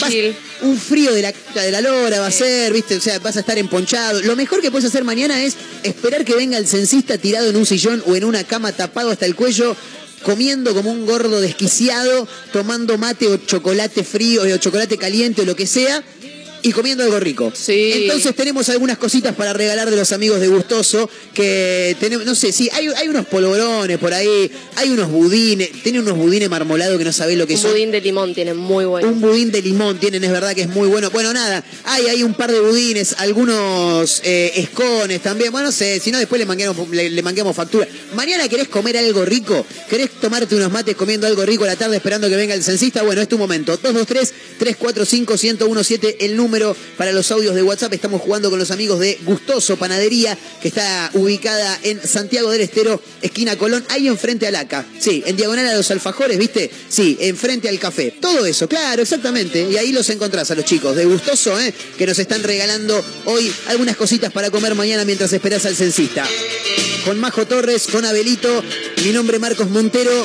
Vas- 0.00 0.10
Chill. 0.10 0.34
Un 0.64 0.78
frío 0.78 1.12
de 1.12 1.22
la, 1.22 1.32
de 1.54 1.70
la 1.70 1.80
lora 1.80 2.20
va 2.20 2.26
a 2.26 2.30
ser, 2.30 2.72
¿viste? 2.72 2.96
O 2.96 3.00
sea, 3.00 3.18
vas 3.18 3.36
a 3.36 3.40
estar 3.40 3.58
emponchado. 3.58 4.22
Lo 4.22 4.36
mejor 4.36 4.60
que 4.60 4.70
puedes 4.70 4.86
hacer 4.86 5.04
mañana 5.04 5.42
es 5.42 5.56
esperar 5.82 6.24
que 6.24 6.34
venga 6.34 6.58
el 6.58 6.66
censista 6.66 7.18
tirado 7.18 7.50
en 7.50 7.56
un 7.56 7.66
sillón 7.66 8.02
o 8.06 8.16
en 8.16 8.24
una 8.24 8.44
cama 8.44 8.72
tapado 8.72 9.10
hasta 9.10 9.26
el 9.26 9.34
cuello 9.34 9.76
comiendo 10.22 10.74
como 10.74 10.90
un 10.90 11.04
gordo 11.06 11.40
desquiciado, 11.40 12.26
tomando 12.52 12.96
mate 12.98 13.28
o 13.28 13.36
chocolate 13.36 14.02
frío 14.04 14.42
o 14.42 14.56
chocolate 14.56 14.96
caliente 14.96 15.42
o 15.42 15.44
lo 15.44 15.54
que 15.54 15.66
sea, 15.66 16.02
y 16.64 16.72
comiendo 16.72 17.04
algo 17.04 17.20
rico. 17.20 17.52
Sí. 17.54 17.92
Entonces 17.94 18.34
tenemos 18.34 18.66
algunas 18.70 18.96
cositas 18.96 19.34
para 19.34 19.52
regalar 19.52 19.90
de 19.90 19.96
los 19.96 20.12
amigos 20.12 20.40
de 20.40 20.48
Gustoso, 20.48 21.10
que 21.34 21.94
tenemos, 22.00 22.24
no 22.24 22.34
sé, 22.34 22.52
sí, 22.52 22.70
hay, 22.72 22.86
hay 22.96 23.08
unos 23.08 23.26
polvorones 23.26 23.98
por 23.98 24.14
ahí, 24.14 24.50
hay 24.76 24.88
unos 24.88 25.10
budines, 25.10 25.70
tiene 25.82 26.00
unos 26.00 26.16
budines 26.16 26.48
marmolados 26.48 26.96
que 26.96 27.04
no 27.04 27.12
sabés 27.12 27.36
lo 27.36 27.46
que 27.46 27.52
Un 27.54 27.60
son. 27.60 27.72
budín 27.72 27.90
de 27.90 28.00
limón 28.00 28.34
tiene 28.34 28.54
muy 28.54 28.86
bueno. 28.86 29.08
Un 29.08 29.20
budín 29.20 29.52
de 29.52 29.60
limón 29.60 30.00
tienen, 30.00 30.24
es 30.24 30.30
verdad 30.32 30.54
que 30.54 30.62
es 30.62 30.68
muy 30.68 30.88
bueno. 30.88 31.10
Bueno, 31.10 31.34
nada, 31.34 31.62
hay 31.84 32.06
ahí 32.06 32.22
un 32.22 32.32
par 32.32 32.50
de 32.50 32.60
budines, 32.60 33.14
algunos 33.18 34.22
eh, 34.24 34.52
escones 34.56 35.20
también. 35.20 35.52
Bueno, 35.52 35.66
no 35.66 35.72
sé, 35.72 36.00
si 36.00 36.10
no 36.10 36.18
después 36.18 36.38
le 36.38 36.46
manguemos, 36.46 36.88
le, 36.88 37.10
le 37.10 37.22
manguemos 37.22 37.54
factura. 37.54 37.86
Mañana 38.14 38.48
querés 38.48 38.68
comer 38.68 38.96
algo 38.96 39.22
rico, 39.26 39.66
querés 39.90 40.08
tomarte 40.18 40.56
unos 40.56 40.72
mates 40.72 40.96
comiendo 40.96 41.26
algo 41.26 41.44
rico 41.44 41.64
a 41.64 41.66
la 41.66 41.76
tarde 41.76 41.96
esperando 41.96 42.26
que 42.30 42.36
venga 42.36 42.54
el 42.54 42.64
censista. 42.64 43.02
Bueno, 43.02 43.20
es 43.20 43.28
tu 43.28 43.36
momento. 43.36 43.78
223-345-1017, 43.82 46.16
el 46.20 46.36
número 46.36 46.53
para 46.96 47.12
los 47.12 47.30
audios 47.32 47.54
de 47.54 47.62
WhatsApp. 47.62 47.92
Estamos 47.92 48.20
jugando 48.20 48.48
con 48.50 48.58
los 48.58 48.70
amigos 48.70 49.00
de 49.00 49.18
Gustoso 49.24 49.76
Panadería, 49.76 50.38
que 50.62 50.68
está 50.68 51.10
ubicada 51.14 51.78
en 51.82 52.00
Santiago 52.06 52.50
del 52.50 52.60
Estero, 52.60 53.00
esquina 53.22 53.56
Colón, 53.56 53.84
ahí 53.88 54.06
enfrente 54.06 54.46
al 54.46 54.56
ACA. 54.56 54.86
Sí, 54.98 55.22
en 55.26 55.36
diagonal 55.36 55.66
a 55.66 55.74
los 55.76 55.90
alfajores, 55.90 56.38
¿viste? 56.38 56.70
Sí, 56.88 57.16
enfrente 57.20 57.68
al 57.68 57.78
café. 57.78 58.14
Todo 58.20 58.46
eso, 58.46 58.68
claro, 58.68 59.02
exactamente. 59.02 59.66
Y 59.70 59.76
ahí 59.76 59.92
los 59.92 60.08
encontrás 60.10 60.50
a 60.50 60.54
los 60.54 60.64
chicos 60.64 60.94
de 60.94 61.04
Gustoso, 61.04 61.58
¿eh? 61.60 61.74
que 61.98 62.06
nos 62.06 62.18
están 62.18 62.42
regalando 62.42 63.02
hoy 63.24 63.52
algunas 63.68 63.96
cositas 63.96 64.32
para 64.32 64.50
comer 64.50 64.74
mañana 64.74 65.04
mientras 65.04 65.32
esperás 65.32 65.66
al 65.66 65.74
censista. 65.74 66.24
Con 67.04 67.18
Majo 67.18 67.46
Torres, 67.46 67.86
con 67.90 68.04
Abelito, 68.04 68.62
mi 69.04 69.12
nombre 69.12 69.38
Marcos 69.38 69.68
Montero. 69.70 70.24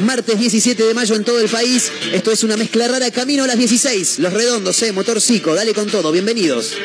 Martes 0.00 0.38
17 0.38 0.82
de 0.84 0.94
mayo 0.94 1.14
en 1.14 1.24
todo 1.24 1.38
el 1.40 1.48
país. 1.48 1.92
Esto 2.12 2.32
es 2.32 2.42
una 2.42 2.56
mezcla 2.56 2.88
rara, 2.88 3.10
camino 3.10 3.44
a 3.44 3.46
las 3.46 3.58
16. 3.58 4.18
Los 4.18 4.32
redondos, 4.32 4.82
eh, 4.82 4.92
motorcico, 4.92 5.54
dale 5.62 5.74
con 5.74 5.86
todo, 5.86 6.10
bienvenidos. 6.10 6.76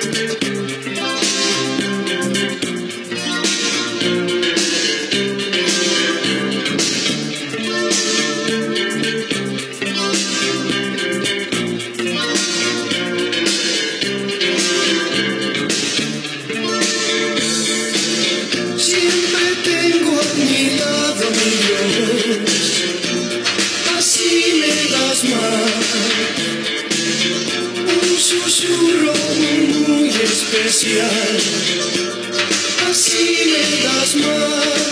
Especial, 30.65 31.37
así 32.89 33.51
me 33.51 33.83
das 33.83 34.15
más. 34.15 34.86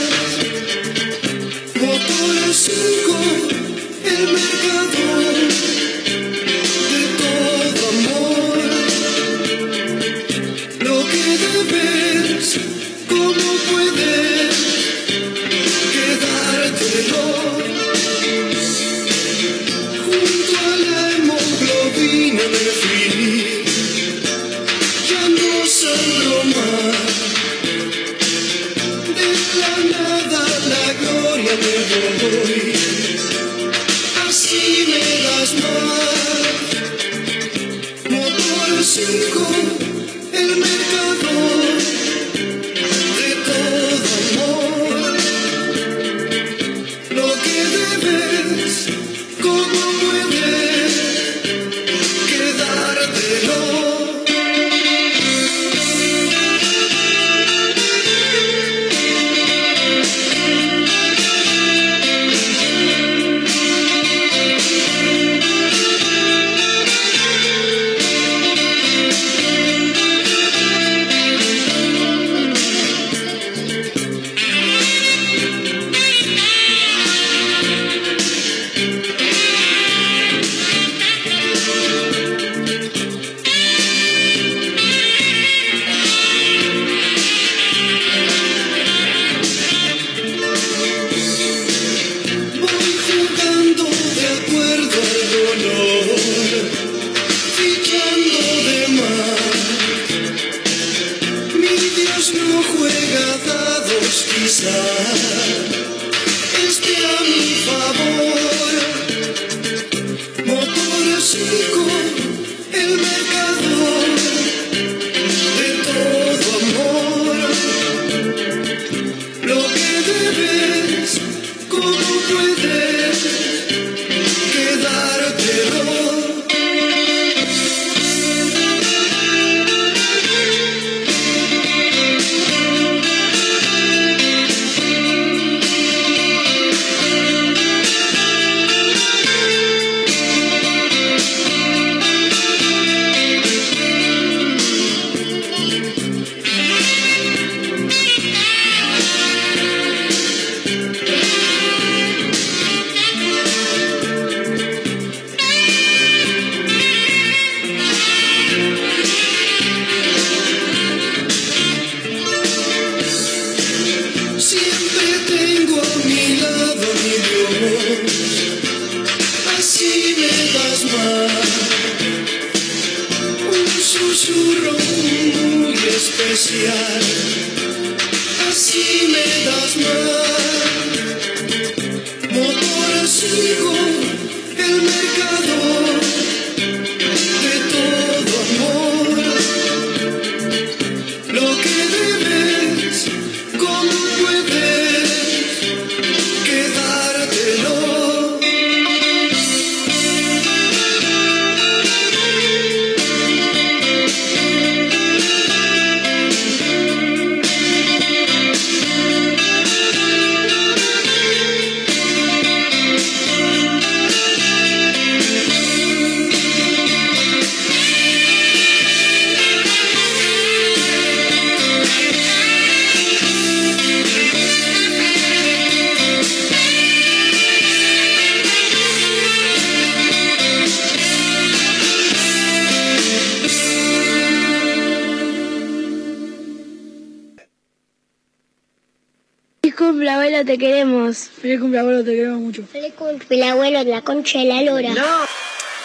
Queremos. 240.76 241.30
Feliz 241.42 241.60
cumple, 241.60 241.80
abuelo, 241.80 242.04
te 242.04 242.12
queremos 242.12 242.42
mucho. 242.42 242.64
Feliz 242.72 242.94
cumple, 242.98 243.44
abuelo, 243.44 243.84
la 243.84 244.02
concha 244.02 244.40
de 244.40 244.46
la 244.46 244.62
lora. 244.62 244.90
No. 244.90 245.26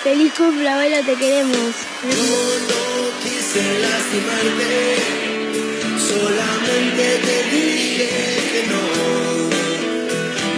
Feliz 0.02 0.32
cumple, 0.36 0.68
abuelo, 0.68 0.96
te 1.06 1.14
queremos. 1.14 1.72
No, 2.02 2.10
no 2.70 2.82
quise 3.22 3.62
lastimarte, 3.84 4.96
solamente 6.10 7.04
te 7.26 7.38
dije 7.56 8.08
que 8.52 8.62
no. 8.72 8.84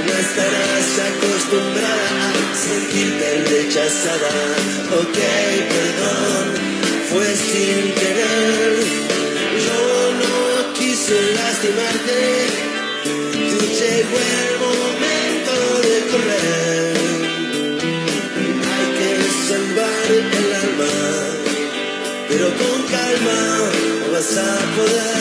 No 0.07 0.13
estarás 0.27 0.89
acostumbrada 1.11 2.11
a 2.29 2.57
sentirte 2.57 3.29
rechazada. 3.51 4.33
Ok, 5.01 5.19
perdón, 5.75 6.45
fue 7.11 7.27
sin 7.37 7.93
querer. 8.01 8.75
Yo 9.67 9.81
no 10.23 10.73
quise 10.73 11.17
lastimarte, 11.35 12.62
llegó 13.95 14.19
el 14.45 14.55
momento 14.67 15.55
de 15.87 15.97
correr. 16.11 16.97
Hay 18.73 18.87
que 18.99 19.11
salvar 19.49 20.09
el 20.11 20.55
alma, 20.65 20.95
pero 22.29 22.47
con 22.61 22.79
calma 22.95 23.41
no 24.01 24.07
vas 24.13 24.33
a 24.37 24.41
poder. 24.77 25.13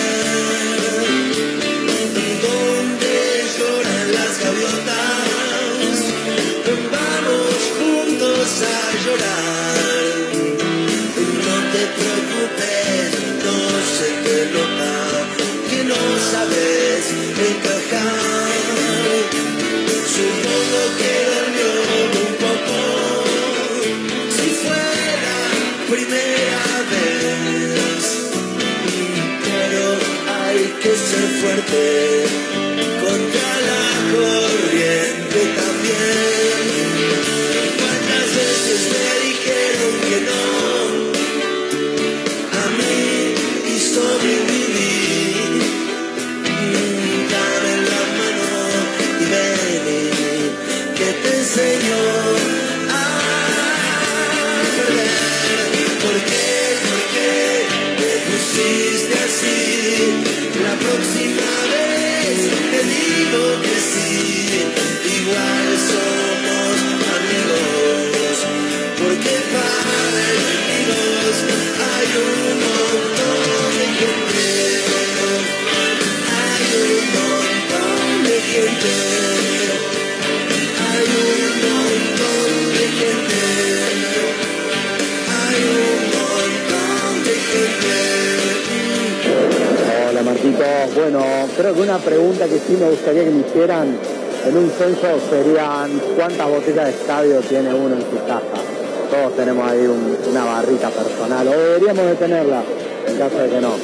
Creo 91.62 91.76
que 91.76 91.82
una 91.82 92.00
pregunta 92.00 92.46
que 92.48 92.56
sí 92.58 92.76
me 92.80 92.90
gustaría 92.90 93.24
que 93.24 93.30
me 93.30 93.42
hicieran 93.48 93.96
en 94.48 94.58
un 94.58 94.72
censo 94.72 95.08
serían 95.30 96.02
cuántas 96.18 96.48
botellas 96.50 96.86
de 96.86 96.92
estadio 96.92 97.40
tiene 97.42 97.72
uno 97.72 97.96
en 97.98 98.02
su 98.02 98.18
casa. 98.26 98.58
Todos 99.12 99.36
tenemos 99.36 99.70
ahí 99.70 99.86
un- 99.86 100.18
una 100.32 100.44
barrita 100.44 100.90
personal, 100.90 101.48
o 101.48 101.52
deberíamos 101.52 102.06
de 102.08 102.16
tenerla, 102.16 102.64
en 103.08 103.16
caso 103.18 103.38
de 103.38 103.50
que 103.50 103.62
no. 103.62 103.76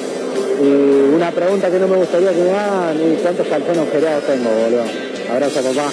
Y 0.60 1.14
una 1.16 1.30
pregunta 1.32 1.70
que 1.70 1.78
no 1.78 1.88
me 1.88 1.98
gustaría 1.98 2.32
que 2.32 2.42
me 2.42 2.50
hagan, 2.50 2.98
¿y 2.98 3.16
cuántos 3.22 3.46
calzones 3.48 3.90
feriados 3.92 4.24
tengo, 4.26 4.50
boludo? 4.50 4.86
Abrazo, 5.32 5.62
papá. 5.62 5.92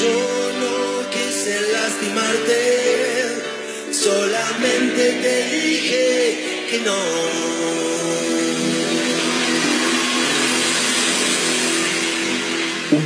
Yo 0.00 0.16
no 0.62 1.10
quise 1.10 1.60
lastimarte, 1.72 2.58
solamente 3.92 5.02
te 5.20 5.56
dije 5.56 6.66
que 6.70 6.78
no. 6.86 7.91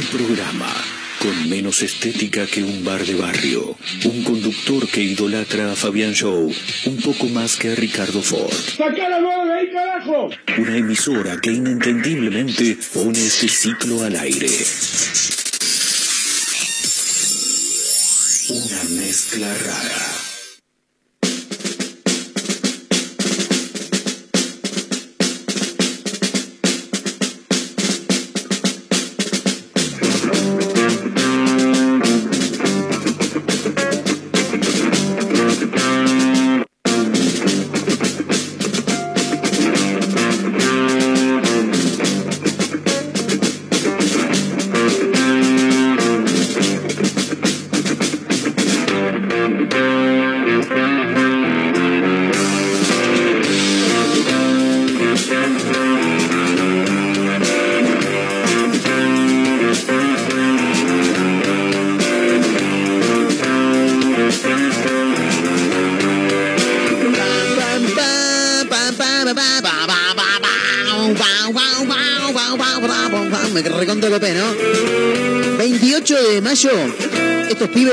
Programa 0.07 0.73
con 1.21 1.49
menos 1.49 1.83
estética 1.83 2.47
que 2.47 2.63
un 2.63 2.85
bar 2.85 3.05
de 3.05 3.15
barrio. 3.15 3.77
Un 4.05 4.23
conductor 4.23 4.87
que 4.89 5.03
idolatra 5.03 5.73
a 5.73 5.77
Fabián 5.77 6.13
Show 6.13 6.53
un 6.87 6.97
poco 6.99 7.27
más 7.27 7.57
que 7.57 7.73
a 7.73 7.75
Ricardo 7.75 8.23
Ford. 8.23 8.53
¡Sacá 8.53 9.09
la 9.09 9.19
de 9.21 9.53
ahí, 9.53 9.71
carajo! 9.73 10.31
Una 10.59 10.77
emisora 10.77 11.41
que 11.41 11.53
inentendiblemente 11.53 12.79
pone 12.93 13.19
este 13.19 13.49
ciclo 13.49 14.05
al 14.05 14.17
aire. 14.17 14.51
Una 18.49 18.85
mezcla 19.01 19.55
rara. 19.55 20.26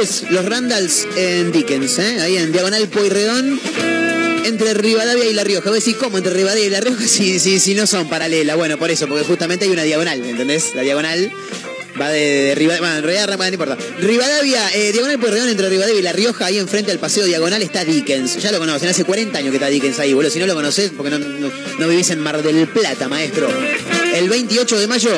Los 0.04 0.44
Randalls 0.46 1.08
en 1.16 1.54
Dickens, 1.54 1.98
¿eh? 1.98 2.20
ahí 2.20 2.36
en 2.36 2.52
Diagonal 2.52 2.90
Pueyrredón, 2.90 3.58
entre 4.44 4.74
Rivadavia 4.74 5.24
y 5.26 5.34
La 5.34 5.46
Rioja. 5.46 5.70
Voy 5.70 5.78
a 5.78 5.80
decir, 5.80 5.96
¿cómo 5.96 6.18
entre 6.18 6.34
Rivadavia 6.34 6.66
y 6.66 6.70
La 6.70 6.82
Rioja 6.82 7.04
si, 7.08 7.40
si, 7.40 7.58
si 7.60 7.74
no 7.74 7.88
son 7.88 8.10
paralelas? 8.10 8.58
Bueno, 8.58 8.78
por 8.78 8.92
eso, 8.92 9.08
porque 9.08 9.24
justamente 9.24 9.64
hay 9.64 9.72
una 9.72 9.84
diagonal, 9.84 10.22
¿entendés? 10.22 10.76
La 10.76 10.82
diagonal 10.82 11.32
va 12.00 12.10
de, 12.10 12.20
de 12.20 12.56
Rivadavia, 12.56 12.82
bueno, 12.82 12.98
en 12.98 13.04
realidad 13.04 13.38
no 13.38 13.48
importa. 13.48 13.78
Rivadavia, 14.00 14.70
eh, 14.74 14.92
Diagonal 14.92 15.20
Pueyrredón 15.20 15.48
entre 15.48 15.70
Rivadavia 15.70 16.00
y 16.00 16.04
La 16.04 16.12
Rioja, 16.12 16.48
ahí 16.48 16.58
enfrente 16.58 16.92
al 16.92 17.00
Paseo 17.00 17.24
Diagonal 17.24 17.62
está 17.62 17.86
Dickens. 17.86 18.42
Ya 18.42 18.52
lo 18.52 18.60
conocen, 18.60 18.90
hace 18.90 19.06
40 19.06 19.38
años 19.38 19.52
que 19.52 19.58
está 19.58 19.68
Dickens 19.68 20.00
ahí, 20.00 20.12
boludo. 20.12 20.32
Si 20.32 20.40
no 20.40 20.48
lo 20.48 20.56
conoces, 20.56 20.92
porque 20.98 21.12
no, 21.12 21.20
no, 21.20 21.50
no 21.80 21.88
vivís 21.88 22.10
en 22.10 22.20
Mar 22.20 22.44
del 22.44 22.68
Plata, 22.68 23.08
maestro. 23.08 23.48
El 24.14 24.28
28 24.28 24.80
de 24.80 24.88
mayo 24.88 25.12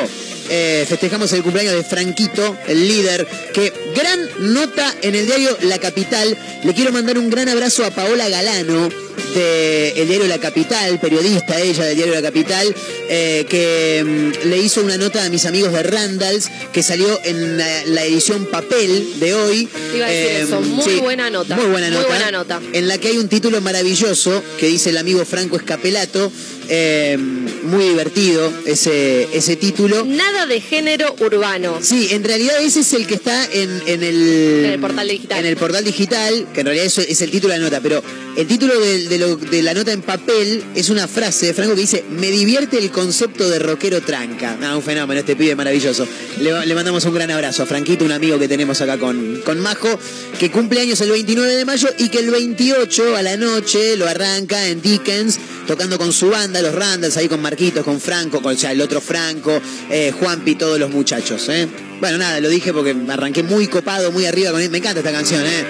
eh, 0.49 0.85
festejamos 0.87 1.31
el 1.33 1.41
cumpleaños 1.41 1.73
de 1.73 1.83
Franquito, 1.83 2.57
el 2.67 2.87
líder, 2.87 3.27
que 3.51 3.73
gran 3.95 4.24
nota 4.39 4.93
en 5.01 5.15
el 5.15 5.25
diario 5.25 5.57
La 5.61 5.77
Capital. 5.79 6.37
Le 6.63 6.73
quiero 6.73 6.91
mandar 6.91 7.17
un 7.17 7.29
gran 7.29 7.49
abrazo 7.49 7.85
a 7.85 7.91
Paola 7.91 8.27
Galano 8.29 8.89
del 9.33 10.07
diario 10.07 10.27
La 10.27 10.39
Capital, 10.39 10.99
periodista 10.99 11.59
ella 11.59 11.85
del 11.85 11.95
diario 11.95 12.13
La 12.15 12.21
Capital, 12.21 12.73
eh, 13.09 13.45
que 13.49 14.03
mm, 14.03 14.47
le 14.47 14.57
hizo 14.57 14.81
una 14.81 14.97
nota 14.97 15.23
a 15.25 15.29
mis 15.29 15.45
amigos 15.45 15.71
de 15.73 15.83
Randalls 15.83 16.49
que 16.71 16.81
salió 16.83 17.19
en 17.23 17.57
la, 17.57 17.85
la 17.85 18.03
edición 18.05 18.45
papel 18.45 19.19
de 19.19 19.33
hoy. 19.33 19.69
Iba 19.95 20.05
a 20.05 20.09
decir 20.09 20.31
Eh, 20.31 20.41
eso, 20.43 20.61
muy 20.61 20.83
sí, 20.83 20.99
buena 20.99 21.29
nota. 21.29 21.55
Muy 21.55 21.65
buena 21.67 21.87
Muy 21.87 21.97
nota. 21.97 22.07
buena 22.07 22.31
nota. 22.31 22.61
En 22.73 22.87
la 22.87 22.97
que 22.97 23.09
hay 23.09 23.17
un 23.17 23.27
título 23.27 23.59
maravilloso 23.61 24.41
que 24.59 24.67
dice 24.67 24.89
el 24.91 24.97
amigo 24.97 25.23
Franco 25.25 25.57
Escapelato. 25.57 26.31
Eh, 26.67 27.17
muy 27.65 27.85
divertido 27.89 28.51
ese, 28.65 29.27
ese 29.35 29.55
título. 29.55 30.05
Nada 30.05 30.45
de 30.45 30.61
género 30.61 31.15
urbano. 31.19 31.79
Sí, 31.81 32.09
en 32.11 32.23
realidad 32.23 32.55
ese 32.61 32.81
es 32.81 32.93
el 32.93 33.07
que 33.07 33.15
está 33.15 33.45
en, 33.51 33.81
en 33.87 34.03
el, 34.03 34.65
En 34.65 34.71
el 34.73 34.79
portal 34.79 35.07
digital. 35.07 35.39
En 35.39 35.45
el 35.45 35.57
portal 35.57 35.83
digital, 35.83 36.47
que 36.53 36.59
en 36.61 36.65
realidad 36.65 36.85
eso 36.85 37.01
es 37.01 37.21
el 37.21 37.31
título 37.31 37.53
de 37.53 37.59
la 37.59 37.65
nota, 37.65 37.79
pero 37.81 38.03
el 38.37 38.47
título 38.47 38.79
de, 38.79 39.07
de 39.07 39.17
lo- 39.17 39.35
de 39.37 39.61
la 39.63 39.73
nota 39.73 39.91
en 39.91 40.01
papel 40.01 40.63
es 40.75 40.89
una 40.89 41.07
frase 41.07 41.47
de 41.47 41.53
Franco 41.53 41.75
que 41.75 41.81
dice: 41.81 42.03
Me 42.09 42.29
divierte 42.31 42.77
el 42.77 42.91
concepto 42.91 43.49
de 43.49 43.59
rockero 43.59 44.01
tranca. 44.01 44.57
Ah, 44.61 44.75
un 44.75 44.83
fenómeno, 44.83 45.19
este 45.19 45.35
pibe 45.35 45.55
maravilloso. 45.55 46.07
Le, 46.39 46.65
le 46.65 46.75
mandamos 46.75 47.03
un 47.05 47.13
gran 47.13 47.31
abrazo 47.31 47.63
a 47.63 47.65
Franquito, 47.65 48.03
un 48.05 48.11
amigo 48.11 48.37
que 48.39 48.47
tenemos 48.47 48.79
acá 48.81 48.97
con, 48.97 49.41
con 49.45 49.59
Majo, 49.59 49.99
que 50.39 50.51
cumple 50.51 50.81
años 50.81 50.99
el 51.01 51.11
29 51.11 51.55
de 51.55 51.65
mayo 51.65 51.87
y 51.97 52.09
que 52.09 52.19
el 52.19 52.29
28 52.29 53.15
a 53.15 53.21
la 53.21 53.37
noche 53.37 53.95
lo 53.97 54.07
arranca 54.07 54.67
en 54.67 54.81
Dickens, 54.81 55.39
tocando 55.67 55.97
con 55.97 56.11
su 56.13 56.29
banda, 56.29 56.61
los 56.61 56.75
Randalls, 56.75 57.15
ahí 57.17 57.27
con 57.27 57.41
con 57.55 58.01
Franco, 58.01 58.41
con 58.41 58.53
ya 58.53 58.73
el 58.73 58.81
otro 58.81 58.99
Franco, 58.99 59.61
eh, 59.89 60.11
Juanpi, 60.11 60.55
todos 60.55 60.77
los 60.77 60.89
muchachos. 60.91 61.47
Eh. 61.47 61.67
Bueno, 62.01 62.17
nada, 62.17 62.41
lo 62.41 62.49
dije 62.49 62.73
porque 62.73 62.93
arranqué 63.07 63.43
muy 63.43 63.67
copado, 63.67 64.11
muy 64.11 64.25
arriba 64.25 64.51
con 64.51 64.61
él. 64.61 64.69
Me 64.69 64.79
encanta 64.79 64.99
esta 64.99 65.13
canción, 65.13 65.41
¿eh? 65.45 65.65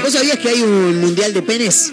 ¿Vos 0.00 0.12
sabías 0.12 0.38
que 0.38 0.48
hay 0.50 0.62
un 0.62 1.00
mundial 1.00 1.32
de 1.32 1.42
penes? 1.42 1.92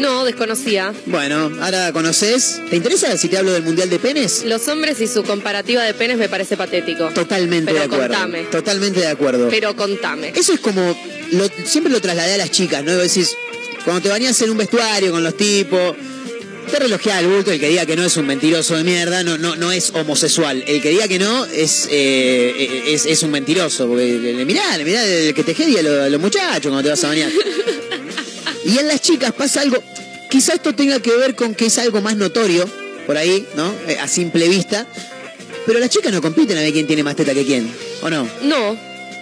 No, 0.00 0.24
desconocía. 0.24 0.92
Bueno, 1.06 1.50
ahora 1.60 1.92
conoces. 1.92 2.60
¿Te 2.70 2.76
interesa 2.76 3.16
si 3.18 3.28
te 3.28 3.36
hablo 3.38 3.52
del 3.52 3.62
mundial 3.62 3.88
de 3.90 3.98
penes? 3.98 4.44
Los 4.44 4.66
hombres 4.68 5.00
y 5.00 5.06
su 5.06 5.22
comparativa 5.24 5.82
de 5.84 5.94
penes 5.94 6.16
me 6.18 6.28
parece 6.28 6.56
patético. 6.56 7.08
Totalmente 7.10 7.66
Pero 7.72 7.78
de 7.80 7.84
acuerdo. 7.84 8.08
contame. 8.14 8.42
Totalmente 8.44 9.00
de 9.00 9.06
acuerdo. 9.08 9.48
Pero 9.50 9.76
contame. 9.76 10.32
Eso 10.34 10.52
es 10.54 10.60
como, 10.60 10.96
lo- 11.32 11.48
siempre 11.66 11.92
lo 11.92 12.00
trasladé 12.00 12.34
a 12.34 12.38
las 12.38 12.50
chicas, 12.50 12.82
¿no? 12.84 12.92
Vos 12.94 13.02
decís, 13.02 13.36
cuando 13.84 14.02
te 14.02 14.08
bañás 14.08 14.40
en 14.42 14.50
un 14.50 14.56
vestuario 14.56 15.10
con 15.12 15.22
los 15.22 15.36
tipos, 15.36 15.94
te 16.70 16.78
relojea 16.78 17.18
al 17.18 17.26
bulto, 17.26 17.50
el 17.50 17.58
que 17.58 17.68
diga 17.68 17.84
que 17.84 17.96
no 17.96 18.04
es 18.04 18.16
un 18.16 18.26
mentiroso 18.26 18.76
de 18.76 18.84
mierda, 18.84 19.22
no, 19.24 19.36
no, 19.38 19.56
no 19.56 19.72
es 19.72 19.90
homosexual. 19.94 20.62
El 20.66 20.80
que 20.80 20.90
diga 20.90 21.08
que 21.08 21.18
no 21.18 21.44
es, 21.46 21.88
eh, 21.90 22.84
es, 22.86 23.06
es 23.06 23.22
un 23.22 23.32
mentiroso, 23.32 23.88
porque 23.88 24.06
le 24.36 24.44
mirá, 24.44 24.76
le 24.78 24.84
mirá 24.84 25.04
el 25.04 25.34
que 25.34 25.42
te 25.42 25.54
jedia 25.54 25.80
a 25.80 26.04
a 26.04 26.08
los 26.08 26.20
muchachos 26.20 26.70
cuando 26.70 26.82
te 26.82 26.88
vas 26.90 27.02
a 27.04 27.08
bañar. 27.08 27.30
Y 28.70 28.78
en 28.78 28.86
las 28.86 29.00
chicas 29.00 29.32
pasa 29.32 29.62
algo, 29.62 29.82
quizá 30.30 30.54
esto 30.54 30.72
tenga 30.72 31.00
que 31.00 31.16
ver 31.16 31.34
con 31.34 31.56
que 31.56 31.66
es 31.66 31.78
algo 31.78 32.00
más 32.00 32.16
notorio, 32.16 32.70
por 33.04 33.16
ahí, 33.16 33.44
¿no? 33.56 33.74
Eh, 33.88 33.98
a 34.00 34.06
simple 34.06 34.48
vista. 34.48 34.86
Pero 35.66 35.80
las 35.80 35.90
chicas 35.90 36.12
no 36.12 36.22
compiten 36.22 36.56
a 36.56 36.60
ver 36.60 36.72
quién 36.72 36.86
tiene 36.86 37.02
más 37.02 37.16
teta 37.16 37.34
que 37.34 37.44
quién, 37.44 37.68
¿o 38.00 38.08
no? 38.10 38.28
No, 38.42 38.78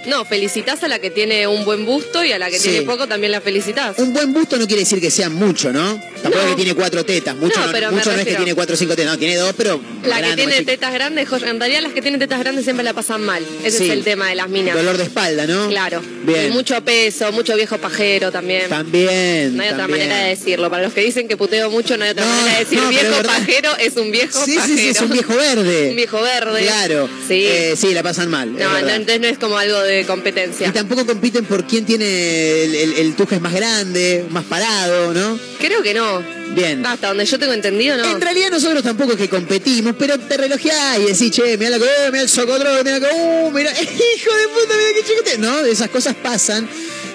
no, 0.07 0.25
felicitas 0.25 0.83
a 0.83 0.89
la 0.89 0.99
que 0.99 1.11
tiene 1.11 1.47
un 1.47 1.65
buen 1.65 1.85
busto 1.85 2.25
y 2.25 2.33
a 2.33 2.39
la 2.39 2.49
que 2.51 2.59
Sí. 2.59 2.71
tiene 2.71 2.83
poco 2.87 3.07
también 3.07 3.33
la 3.33 3.41
felicitas. 3.41 3.99
Un 3.99 4.13
buen 4.13 4.33
busto 4.33 4.57
no 4.57 4.67
quiere 4.67 4.83
decir 4.83 5.01
que 5.01 5.11
sea 5.11 5.29
mucho, 5.29 5.73
¿no? 5.73 6.01
Tampoco 6.23 6.45
No. 6.45 6.51
que 6.51 6.57
tiene 6.57 6.75
cuatro 6.75 7.05
tetas. 7.05 7.37
Mucho 7.37 7.59
No, 7.61 7.67
no, 7.67 7.73
pero 7.73 7.91
me 7.91 7.97
mucho 7.99 8.13
no 8.13 8.19
es 8.19 8.27
que 8.27 8.35
tiene 8.35 8.55
cuatro 8.55 8.75
o 8.75 8.79
cinco 8.79 8.95
tetas. 8.97 9.13
No, 9.13 9.19
tiene 9.19 9.37
dos, 9.37 9.53
pero. 9.57 9.81
La 10.05 10.23
que 10.23 10.35
tiene 10.37 10.63
tetas 10.63 10.93
grandes, 10.93 11.29
en 11.31 11.59
realidad 11.61 11.81
las 11.83 11.93
que 11.93 12.01
tienen 12.03 12.19
tetas 12.21 12.39
grandes 12.41 12.65
siempre 12.65 12.85
la 12.85 12.93
pasan 12.95 13.23
mal. 13.23 13.45
Ese 13.65 13.79
Sí. 13.79 13.85
es 13.85 13.91
el 13.91 14.05
tema 14.05 14.29
de 14.29 14.35
las 14.35 14.49
minas. 14.49 14.75
Dolor 14.75 14.97
de 14.97 15.05
espalda, 15.05 15.47
¿no? 15.47 15.69
Claro. 15.69 16.03
Bien. 16.25 16.47
Y 16.47 16.51
mucho 16.51 16.83
peso, 16.85 17.31
mucho 17.33 17.55
viejo 17.57 17.79
pajero 17.79 18.31
también. 18.33 18.69
También. 18.69 19.57
No 19.57 19.63
hay 19.63 19.69
otra 19.71 19.87
manera 19.89 20.17
de 20.25 20.29
decirlo. 20.31 20.71
Para 20.71 20.83
los 20.85 20.93
que 20.93 21.03
dicen 21.03 21.29
que 21.29 21.37
puteo 21.37 21.71
mucho, 21.71 21.97
no 21.97 22.05
hay 22.05 22.11
otra 22.11 22.25
manera 22.25 22.59
de 22.59 22.65
decir 22.65 22.81
viejo 22.89 23.23
pajero 23.25 23.77
es 23.79 23.97
un 23.97 24.11
viejo 24.11 24.45
Sí, 24.45 24.57
pajero. 24.57 24.77
sí, 24.77 24.83
sí, 24.83 24.89
es 24.91 25.01
un 25.01 25.11
viejo 25.11 25.35
verde. 25.37 25.91
Un 25.91 25.97
viejo 25.97 26.21
verde. 26.23 26.63
Claro. 26.63 27.09
Sí. 27.29 27.45
Eh, 27.47 27.75
sí, 27.77 27.93
la 27.95 28.03
pasan 28.03 28.29
mal. 28.31 28.53
no, 28.57 28.81
no, 28.81 28.89
entonces 28.89 29.21
no 29.21 29.27
es 29.27 29.39
como 29.39 29.59
algo 29.59 29.81
de 29.83 29.88
Y 29.91 30.05
competencia. 30.05 30.73
tampoco 30.73 31.07
compiten 31.07 31.45
por 31.45 31.67
quién 31.67 31.85
tiene 31.85 32.65
el, 32.65 32.75
el, 32.97 33.41
más 33.41 33.53
grande, 33.53 34.27
más 34.31 34.45
parado, 34.45 35.15
¿no? 35.15 35.39
Creo 35.59 35.83
que 35.83 35.95
no. 35.95 36.23
Bien. 36.55 36.85
Hasta 36.85 37.09
donde 37.09 37.25
yo 37.25 37.39
tengo 37.39 37.53
entendido, 37.53 37.97
no. 37.97 38.05
En 38.05 38.21
realidad 38.21 38.51
nosotros 38.51 38.83
tampoco 38.83 39.13
es 39.13 39.19
que 39.19 39.29
competimos, 39.29 39.95
pero 39.99 40.19
te 40.19 40.37
relojeás 40.37 40.99
y 40.99 41.05
decís, 41.05 41.31
che, 41.31 41.57
mira 41.57 41.71
la 41.71 41.79
que, 41.79 41.85
eh, 41.85 42.11
mira 42.11 42.23
el 42.23 42.29
socotro, 42.29 42.71
mira 42.85 43.01
que, 43.01 43.07
uh, 43.07 43.51
mira, 43.51 43.71
hijo 43.81 44.37
de 44.37 44.49
puta, 44.49 44.75
mira 44.77 44.91
qué 44.95 45.05
chiquete. 45.07 45.39
No, 45.39 45.65
esas 45.65 45.91
cosas 45.91 46.15
pasan. 46.17 46.69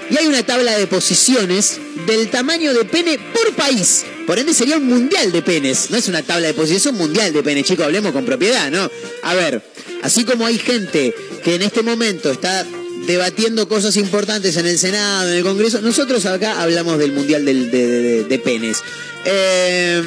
Y 0.09 0.17
hay 0.17 0.27
una 0.27 0.43
tabla 0.43 0.77
de 0.77 0.87
posiciones 0.87 1.79
del 2.05 2.29
tamaño 2.29 2.73
de 2.73 2.85
pene 2.85 3.17
por 3.17 3.53
país. 3.53 4.05
Por 4.25 4.39
ende 4.39 4.53
sería 4.53 4.77
un 4.77 4.87
mundial 4.87 5.31
de 5.31 5.41
penes. 5.41 5.91
No 5.91 5.97
es 5.97 6.07
una 6.07 6.21
tabla 6.23 6.47
de 6.47 6.53
posiciones, 6.53 6.85
es 6.85 6.91
un 6.91 6.97
mundial 6.97 7.33
de 7.33 7.43
penes, 7.43 7.65
chicos, 7.65 7.85
hablemos 7.85 8.11
con 8.13 8.25
propiedad, 8.25 8.71
¿no? 8.71 8.89
A 9.23 9.33
ver, 9.35 9.61
así 10.01 10.23
como 10.23 10.45
hay 10.45 10.57
gente 10.57 11.13
que 11.43 11.55
en 11.55 11.61
este 11.61 11.81
momento 11.81 12.31
está 12.31 12.65
debatiendo 13.05 13.67
cosas 13.67 13.97
importantes 13.97 14.55
en 14.55 14.65
el 14.65 14.79
Senado, 14.79 15.29
en 15.29 15.37
el 15.37 15.43
Congreso, 15.43 15.81
nosotros 15.81 16.25
acá 16.25 16.61
hablamos 16.61 16.97
del 16.97 17.11
mundial 17.11 17.43
del- 17.43 17.69
de, 17.69 18.41
penes. 18.43 18.77
Eh, 19.25 20.01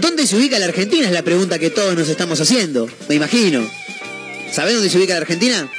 ¿Dónde 0.00 0.26
se 0.26 0.36
ubica 0.36 0.58
la 0.58 0.64
Argentina? 0.66 1.06
Es 1.06 1.12
la 1.12 1.22
pregunta 1.22 1.58
que 1.60 1.70
todos 1.70 1.94
nos 1.96 2.08
estamos 2.08 2.40
haciendo, 2.40 2.88
me 3.08 3.14
imagino. 3.14 3.64
¿Sabés 4.52 4.74
dónde 4.74 4.90
se 4.90 4.98
ubica 4.98 5.14
la 5.14 5.20
Argentina? 5.20 5.70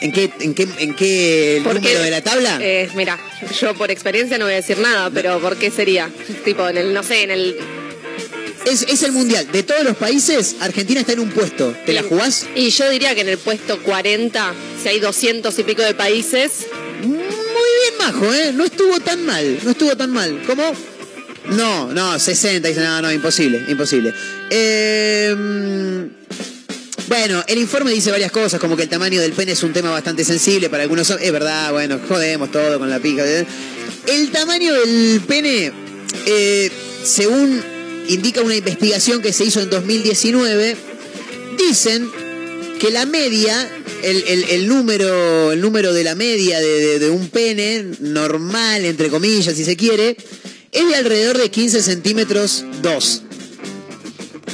¿En 0.00 0.12
qué, 0.12 0.30
en 0.40 0.54
qué, 0.54 0.66
en 0.78 0.94
qué 0.96 1.60
¿Por 1.62 1.74
número 1.74 1.98
qué? 1.98 2.04
de 2.04 2.10
la 2.10 2.22
tabla? 2.22 2.58
Eh, 2.60 2.88
mira, 2.94 3.18
yo 3.60 3.74
por 3.74 3.90
experiencia 3.90 4.38
no 4.38 4.46
voy 4.46 4.54
a 4.54 4.56
decir 4.56 4.78
nada, 4.78 5.10
pero 5.10 5.38
¿por 5.40 5.56
qué 5.56 5.70
sería? 5.70 6.10
Tipo, 6.44 6.68
en 6.68 6.78
el, 6.78 6.94
no 6.94 7.02
sé, 7.02 7.22
en 7.24 7.30
el... 7.30 7.56
Es, 8.66 8.82
es 8.82 9.02
el 9.02 9.12
mundial. 9.12 9.46
De 9.52 9.62
todos 9.62 9.84
los 9.84 9.96
países, 9.96 10.56
Argentina 10.60 11.00
está 11.00 11.12
en 11.12 11.20
un 11.20 11.30
puesto. 11.30 11.74
¿Te 11.86 11.92
la 11.92 12.02
jugás? 12.02 12.46
Y 12.54 12.70
yo 12.70 12.88
diría 12.90 13.14
que 13.14 13.22
en 13.22 13.28
el 13.28 13.38
puesto 13.38 13.82
40, 13.82 14.54
si 14.82 14.88
hay 14.88 15.00
200 15.00 15.58
y 15.58 15.62
pico 15.64 15.82
de 15.82 15.94
países, 15.94 16.66
Muy 17.02 17.16
bien, 17.16 17.94
Majo, 17.98 18.32
¿eh? 18.34 18.52
No 18.54 18.64
estuvo 18.64 19.00
tan 19.00 19.24
mal, 19.24 19.58
no 19.64 19.70
estuvo 19.70 19.96
tan 19.96 20.10
mal. 20.10 20.42
¿Cómo? 20.46 20.72
No, 21.48 21.92
no, 21.92 22.18
60, 22.18 22.68
dice, 22.68 22.80
no, 22.80 23.00
no, 23.02 23.10
imposible, 23.10 23.64
imposible. 23.68 24.12
Eh, 24.50 25.34
bueno, 27.10 27.42
el 27.48 27.58
informe 27.58 27.90
dice 27.92 28.12
varias 28.12 28.30
cosas, 28.30 28.60
como 28.60 28.76
que 28.76 28.84
el 28.84 28.88
tamaño 28.88 29.20
del 29.20 29.32
pene 29.32 29.50
es 29.52 29.62
un 29.64 29.72
tema 29.72 29.90
bastante 29.90 30.24
sensible 30.24 30.70
para 30.70 30.84
algunos. 30.84 31.10
Es 31.10 31.32
verdad, 31.32 31.72
bueno, 31.72 31.98
jodemos 32.08 32.52
todo 32.52 32.78
con 32.78 32.88
la 32.88 33.00
pija. 33.00 33.26
¿eh? 33.26 33.44
El 34.06 34.30
tamaño 34.30 34.72
del 34.74 35.20
pene, 35.26 35.72
eh, 36.26 36.70
según 37.02 37.60
indica 38.06 38.42
una 38.42 38.54
investigación 38.54 39.20
que 39.22 39.32
se 39.32 39.44
hizo 39.44 39.60
en 39.60 39.70
2019, 39.70 40.76
dicen 41.58 42.08
que 42.78 42.90
la 42.92 43.06
media, 43.06 43.68
el, 44.04 44.68
número, 44.68 45.50
el 45.50 45.60
número 45.60 45.92
de 45.92 46.04
la 46.04 46.14
media 46.14 46.60
de, 46.60 46.68
de- 46.80 46.98
de 47.00 47.10
un 47.10 47.28
pene 47.28 47.86
normal, 47.98 48.84
entre 48.84 49.08
comillas, 49.08 49.56
si 49.56 49.64
se 49.64 49.76
quiere, 49.76 50.16
es 50.70 50.88
de 50.88 50.94
alrededor 50.94 51.38
de 51.38 51.50
15 51.50 51.82
centímetros 51.82 52.64
2. 52.82 53.22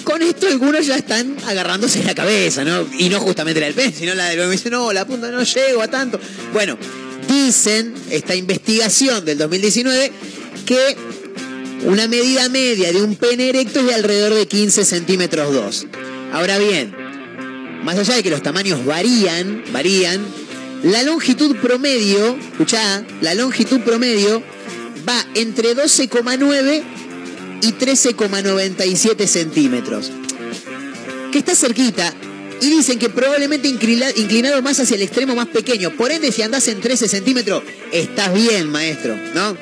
Con 0.06 0.22
esto 0.22 0.46
algunos 0.46 0.86
ya 0.86 0.94
están 0.94 1.36
agarrándose 1.46 2.04
la 2.04 2.14
cabeza, 2.14 2.64
¿no? 2.64 2.86
Y 2.96 3.08
no 3.08 3.18
justamente 3.18 3.58
la 3.58 3.66
del 3.66 3.74
pene, 3.74 3.92
sino 3.92 4.14
la 4.14 4.28
del 4.28 4.38
me 4.38 4.52
dicen, 4.52 4.70
no, 4.70 4.92
la 4.92 5.04
punta 5.04 5.32
no 5.32 5.42
llego 5.42 5.82
a 5.82 5.88
tanto. 5.88 6.20
Bueno, 6.52 6.78
dicen 7.26 7.92
esta 8.08 8.36
investigación 8.36 9.24
del 9.24 9.36
2019 9.36 10.12
que 10.64 10.96
una 11.86 12.06
medida 12.06 12.48
media 12.48 12.92
de 12.92 13.02
un 13.02 13.16
pene 13.16 13.48
erecto 13.48 13.80
es 13.80 13.86
de 13.86 13.94
alrededor 13.94 14.34
de 14.34 14.46
15 14.46 14.84
centímetros 14.84 15.52
2. 15.52 15.86
Ahora 16.32 16.58
bien, 16.58 16.94
más 17.82 17.98
allá 17.98 18.14
de 18.14 18.22
que 18.22 18.30
los 18.30 18.44
tamaños 18.44 18.84
varían, 18.86 19.64
varían, 19.72 20.24
la 20.84 21.02
longitud 21.02 21.56
promedio, 21.56 22.38
escuchá, 22.52 23.04
la 23.22 23.34
longitud 23.34 23.80
promedio 23.80 24.40
va 25.08 25.26
entre 25.34 25.74
12,9 25.74 26.84
y 27.62 27.72
13,97 27.72 29.26
centímetros. 29.26 30.10
Que 31.32 31.38
está 31.38 31.54
cerquita. 31.54 32.12
Y 32.60 32.70
dicen 32.70 32.98
que 32.98 33.10
probablemente 33.10 33.68
inclina- 33.68 34.10
inclinado 34.16 34.62
más 34.62 34.80
hacia 34.80 34.96
el 34.96 35.02
extremo 35.02 35.34
más 35.34 35.48
pequeño. 35.48 35.94
Por 35.94 36.10
ende, 36.10 36.32
si 36.32 36.42
andás 36.42 36.68
en 36.68 36.80
13 36.80 37.06
centímetros, 37.08 37.62
estás 37.92 38.32
bien, 38.32 38.70
maestro, 38.70 39.14
¿no? 39.34 39.56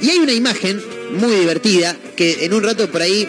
Y 0.00 0.10
hay 0.10 0.18
una 0.18 0.32
imagen 0.32 0.80
muy 1.12 1.34
divertida 1.34 1.96
que 2.16 2.44
en 2.44 2.54
un 2.54 2.62
rato 2.62 2.88
por 2.90 3.02
ahí 3.02 3.28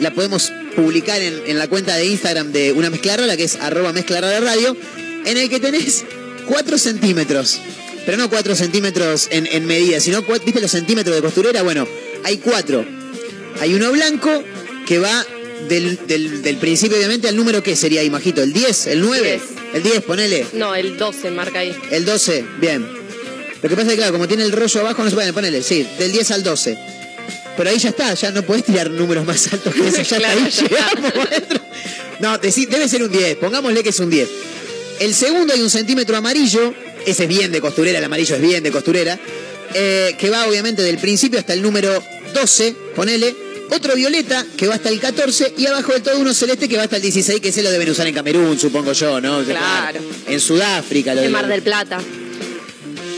la 0.00 0.14
podemos 0.14 0.50
publicar 0.74 1.20
en, 1.20 1.58
la 1.58 1.68
cuenta 1.68 1.96
de 1.96 2.06
Instagram 2.06 2.52
de 2.52 2.72
una 2.72 2.88
mezcla 2.88 3.16
rara, 3.16 3.36
que 3.36 3.44
es 3.44 3.56
arroba 3.56 3.92
mezcla 3.92 4.20
rara 4.20 4.40
radio, 4.40 4.76
en 5.26 5.36
el 5.36 5.50
que 5.50 5.60
tenés 5.60 6.04
4 6.46 6.78
centímetros. 6.78 7.60
Pero 8.06 8.16
no 8.18 8.30
4 8.30 8.54
centímetros 8.56 9.28
en, 9.30 9.46
en 9.46 9.66
medida, 9.66 10.00
sino, 10.00 10.22
¿viste 10.22 10.60
los 10.60 10.70
centímetros 10.70 11.16
de 11.16 11.22
costurera? 11.22 11.62
Bueno, 11.62 11.86
hay 12.24 12.38
4. 12.38 12.95
Hay 13.60 13.74
uno 13.74 13.90
blanco 13.92 14.42
que 14.86 14.98
va 14.98 15.24
del, 15.68 15.98
del- 16.06 16.42
del 16.42 16.56
principio, 16.58 16.96
obviamente, 16.96 17.28
al 17.28 17.36
número 17.36 17.62
que 17.62 17.74
sería 17.76 18.00
ahí, 18.02 18.10
Majito, 18.10 18.42
el 18.42 18.52
10, 18.52 18.86
el 18.88 19.00
9, 19.00 19.22
10. 19.30 19.42
el 19.74 19.82
10, 19.82 20.02
ponele, 20.02 20.46
no, 20.52 20.74
el 20.74 20.96
12 20.96 21.30
marca 21.30 21.60
ahí. 21.60 21.74
el 21.90 22.04
12, 22.04 22.44
bien. 22.60 22.86
Lo 23.62 23.68
que 23.68 23.74
pasa 23.74 23.88
es 23.88 23.92
que, 23.92 23.96
claro, 23.96 24.12
como 24.12 24.28
tiene 24.28 24.44
el 24.44 24.52
rollo 24.52 24.80
abajo, 24.80 25.02
no 25.02 25.08
se 25.10 25.16
puede 25.16 25.32
ponerle, 25.32 25.62
sí, 25.62 25.86
del 25.98 26.12
10 26.12 26.30
al 26.32 26.42
12. 26.42 26.78
Pero 27.56 27.70
ahí 27.70 27.78
ya 27.78 27.88
está, 27.88 28.12
ya 28.12 28.30
no 28.30 28.42
podés 28.42 28.64
tirar 28.64 28.90
números 28.90 29.24
más 29.24 29.50
altos 29.52 29.74
que 29.74 29.88
eso, 29.88 30.02
ya 30.02 30.18
Claro, 30.18 30.40
ahí 30.44 30.50
llegamos. 30.50 31.12
No, 32.20 32.38
debe 32.38 32.88
ser 32.88 33.02
un 33.02 33.10
10, 33.10 33.36
pongámosle 33.36 33.82
que 33.82 33.88
es 33.88 33.98
un 34.00 34.10
10. 34.10 34.28
El 35.00 35.14
segundo 35.14 35.52
hay 35.54 35.62
un 35.62 35.70
centímetro 35.70 36.16
amarillo, 36.16 36.74
ese 37.06 37.22
es 37.24 37.28
bien 37.28 37.50
de 37.50 37.60
costurera, 37.60 37.98
el 37.98 38.04
amarillo 38.04 38.36
es 38.36 38.42
bien 38.42 38.62
de 38.62 38.70
costurera, 38.70 39.18
eh, 39.74 40.14
que 40.18 40.30
va 40.30 40.46
obviamente 40.46 40.82
del 40.82 40.98
principio 40.98 41.38
hasta 41.38 41.54
el 41.54 41.62
número 41.62 42.02
12, 42.34 42.74
ponele, 42.94 43.34
otro 43.70 43.94
violeta 43.94 44.44
que 44.56 44.66
va 44.66 44.74
hasta 44.74 44.88
el 44.88 45.00
14 45.00 45.54
y 45.56 45.66
abajo 45.66 45.92
de 45.92 46.00
todo 46.00 46.18
uno 46.18 46.32
celeste 46.34 46.68
que 46.68 46.76
va 46.76 46.84
hasta 46.84 46.96
el 46.96 47.02
16, 47.02 47.40
que 47.40 47.52
se 47.52 47.62
lo 47.62 47.70
deben 47.70 47.90
usar 47.90 48.06
en 48.06 48.14
Camerún, 48.14 48.58
supongo 48.58 48.92
yo, 48.92 49.20
¿no? 49.20 49.42
Claro. 49.44 50.00
En 50.28 50.40
Sudáfrica. 50.40 51.14
Lo 51.14 51.22
En 51.22 51.32
Mar 51.32 51.46
del 51.46 51.62
Plata. 51.62 52.00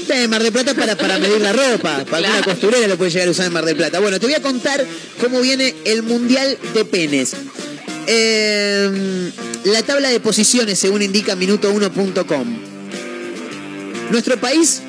en 0.09 0.31
Mar 0.31 0.43
del 0.43 0.53
Plata 0.53 0.75
para, 0.75 0.97
para 0.97 1.19
medir 1.19 1.41
la 1.41 1.53
ropa. 1.53 2.05
Para 2.11 2.31
una 2.31 2.43
costurera 2.43 2.87
lo 2.87 2.97
puede 2.97 3.11
llegar 3.11 3.29
a 3.29 3.31
usar 3.31 3.47
en 3.47 3.53
Mar 3.53 3.65
del 3.65 3.77
Plata. 3.77 4.01
Bueno, 4.01 4.19
te 4.19 4.27
voy 4.27 4.35
a 4.35 4.43
contar 4.43 4.85
cómo 5.21 5.41
viene 5.41 5.75
el 5.85 6.03
Mundial 6.03 6.59
de 6.75 6.85
Penes. 6.85 7.35
Eh, 8.07 9.31
la 9.65 9.83
tabla 9.83 10.09
de 10.09 10.21
posiciones, 10.21 10.79
según 10.79 11.03
indica 11.03 11.37
minuto1.com. 11.37 12.59
Nuestro 14.11 14.41
país. 14.41 14.83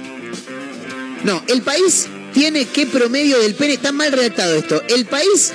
No, 1.25 1.43
el 1.47 1.61
país 1.61 2.07
tiene 2.33 2.65
qué 2.65 2.85
promedio 2.85 3.39
del 3.39 3.55
pene. 3.55 3.73
Está 3.73 3.91
mal 3.91 4.11
redactado 4.11 4.55
esto. 4.55 4.81
El 4.87 5.05
país 5.05 5.53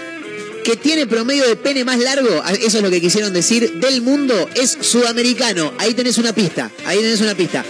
que 0.64 0.76
tiene 0.76 1.06
promedio 1.06 1.46
de 1.46 1.56
pene 1.56 1.84
más 1.84 1.98
largo, 1.98 2.42
eso 2.60 2.78
es 2.78 2.82
lo 2.82 2.90
que 2.90 3.00
quisieron 3.00 3.32
decir, 3.32 3.80
del 3.80 4.00
mundo 4.00 4.48
es 4.54 4.78
sudamericano. 4.80 5.72
Ahí 5.78 5.94
tenés 5.94 6.18
una 6.18 6.32
pista. 6.32 6.70
Ahí 6.86 6.98
tenés 6.98 7.20
una 7.20 7.34
pista. 7.34 7.64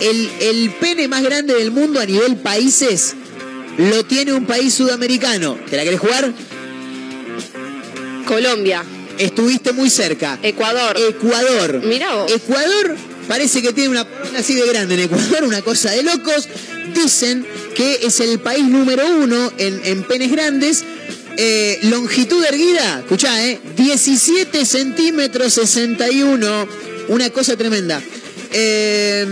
El, 0.00 0.30
el 0.40 0.70
pene 0.80 1.06
más 1.08 1.22
grande 1.22 1.54
del 1.54 1.70
mundo 1.70 2.00
a 2.00 2.06
nivel 2.06 2.36
países 2.36 3.14
lo 3.76 4.04
tiene 4.04 4.32
un 4.32 4.46
país 4.46 4.72
sudamericano. 4.74 5.58
¿Te 5.68 5.76
la 5.76 5.84
querés 5.84 6.00
jugar? 6.00 6.32
Colombia. 8.26 8.84
Estuviste 9.18 9.72
muy 9.72 9.90
cerca. 9.90 10.38
Ecuador. 10.42 10.96
Ecuador. 10.98 11.82
Mirá 11.84 12.14
vos. 12.14 12.32
Ecuador 12.32 12.96
parece 13.30 13.62
que 13.62 13.72
tiene 13.72 13.90
una 13.90 14.04
así 14.36 14.54
de 14.56 14.66
grande 14.66 14.94
en 14.94 15.00
Ecuador, 15.02 15.44
una 15.44 15.62
cosa 15.62 15.92
de 15.92 16.02
locos. 16.02 16.48
Dicen 16.94 17.46
que 17.76 18.00
es 18.02 18.18
el 18.18 18.40
país 18.40 18.64
número 18.64 19.06
uno 19.08 19.52
en, 19.56 19.80
en 19.84 20.02
penes 20.02 20.32
grandes. 20.32 20.82
Eh, 21.36 21.78
longitud 21.84 22.44
erguida, 22.44 22.98
escuchá, 22.98 23.46
¿eh? 23.46 23.60
17 23.76 24.66
centímetros 24.66 25.54
61. 25.54 26.68
Una 27.08 27.30
cosa 27.30 27.56
tremenda. 27.56 28.02
Eh, 28.52 29.24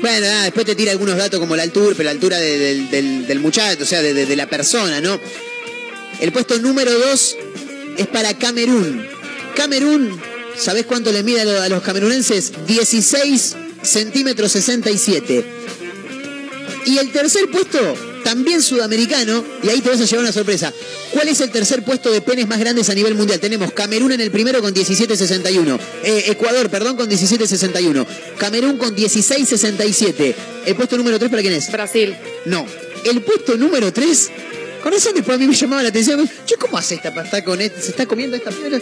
bueno, 0.00 0.26
después 0.42 0.64
te 0.66 0.74
tira 0.74 0.92
algunos 0.92 1.16
datos 1.18 1.38
como 1.38 1.54
la 1.54 1.62
altura, 1.64 1.90
pero 1.96 2.04
la 2.04 2.10
altura 2.12 2.38
de- 2.38 2.86
del, 3.26 3.38
muchacho, 3.40 3.82
o 3.82 3.86
sea, 3.86 4.00
de- 4.00 4.14
de 4.26 4.36
la 4.36 4.46
persona, 4.48 5.00
¿no? 5.02 5.20
El 6.20 6.32
puesto 6.32 6.58
número 6.58 6.90
2 6.98 7.36
es 7.98 8.06
para 8.06 8.36
Camerún. 8.38 9.06
Camerún, 9.54 10.18
¿sabés 10.58 10.86
cuánto 10.86 11.12
le 11.12 11.22
mide 11.22 11.40
a 11.42 11.44
lo- 11.44 11.60
a 11.62 11.68
los 11.68 11.82
camerunenses? 11.82 12.52
16 12.66 13.56
centímetros 13.82 14.52
67. 14.52 15.44
Y 16.86 16.98
el 16.98 17.12
tercer 17.12 17.48
puesto, 17.50 17.78
también 18.24 18.60
sudamericano, 18.60 19.44
y 19.62 19.68
ahí 19.68 19.80
te 19.80 19.88
vas 19.90 20.00
a 20.00 20.04
llevar 20.04 20.24
una 20.24 20.32
sorpresa. 20.32 20.72
¿Cuál 21.12 21.28
es 21.28 21.40
el 21.40 21.50
tercer 21.50 21.84
puesto 21.84 22.10
de 22.10 22.20
penes 22.20 22.48
más 22.48 22.58
grandes 22.58 22.88
a 22.90 22.94
nivel 22.94 23.14
mundial? 23.14 23.38
Tenemos 23.38 23.72
Camerún 23.72 24.12
en 24.12 24.20
el 24.20 24.30
primero 24.32 24.60
con 24.60 24.74
17.61. 24.74 25.78
Eh, 26.02 26.24
Ecuador, 26.28 26.68
perdón, 26.70 26.96
con 26.96 27.08
17.61. 27.08 28.04
Camerún 28.38 28.78
con 28.78 28.96
16.67. 28.96 30.34
¿El 30.66 30.74
puesto 30.74 30.96
número 30.96 31.18
3 31.18 31.30
para 31.30 31.42
quién 31.42 31.54
es? 31.54 31.70
Brasil. 31.70 32.16
No. 32.46 32.66
El 33.04 33.20
puesto 33.22 33.56
número 33.56 33.92
3. 33.92 34.30
Con 34.82 34.92
razón 34.92 35.14
después 35.14 35.36
a 35.36 35.38
mí 35.38 35.46
me 35.46 35.54
llamaba 35.54 35.82
la 35.84 35.90
atención. 35.90 36.28
¿cómo 36.58 36.78
hace 36.78 36.96
esta 36.96 37.10
para 37.14 37.24
estar 37.26 37.44
con 37.44 37.60
este? 37.60 37.80
¿Se 37.80 37.90
está 37.90 38.06
comiendo 38.06 38.36
esta 38.36 38.50
piedra? 38.50 38.80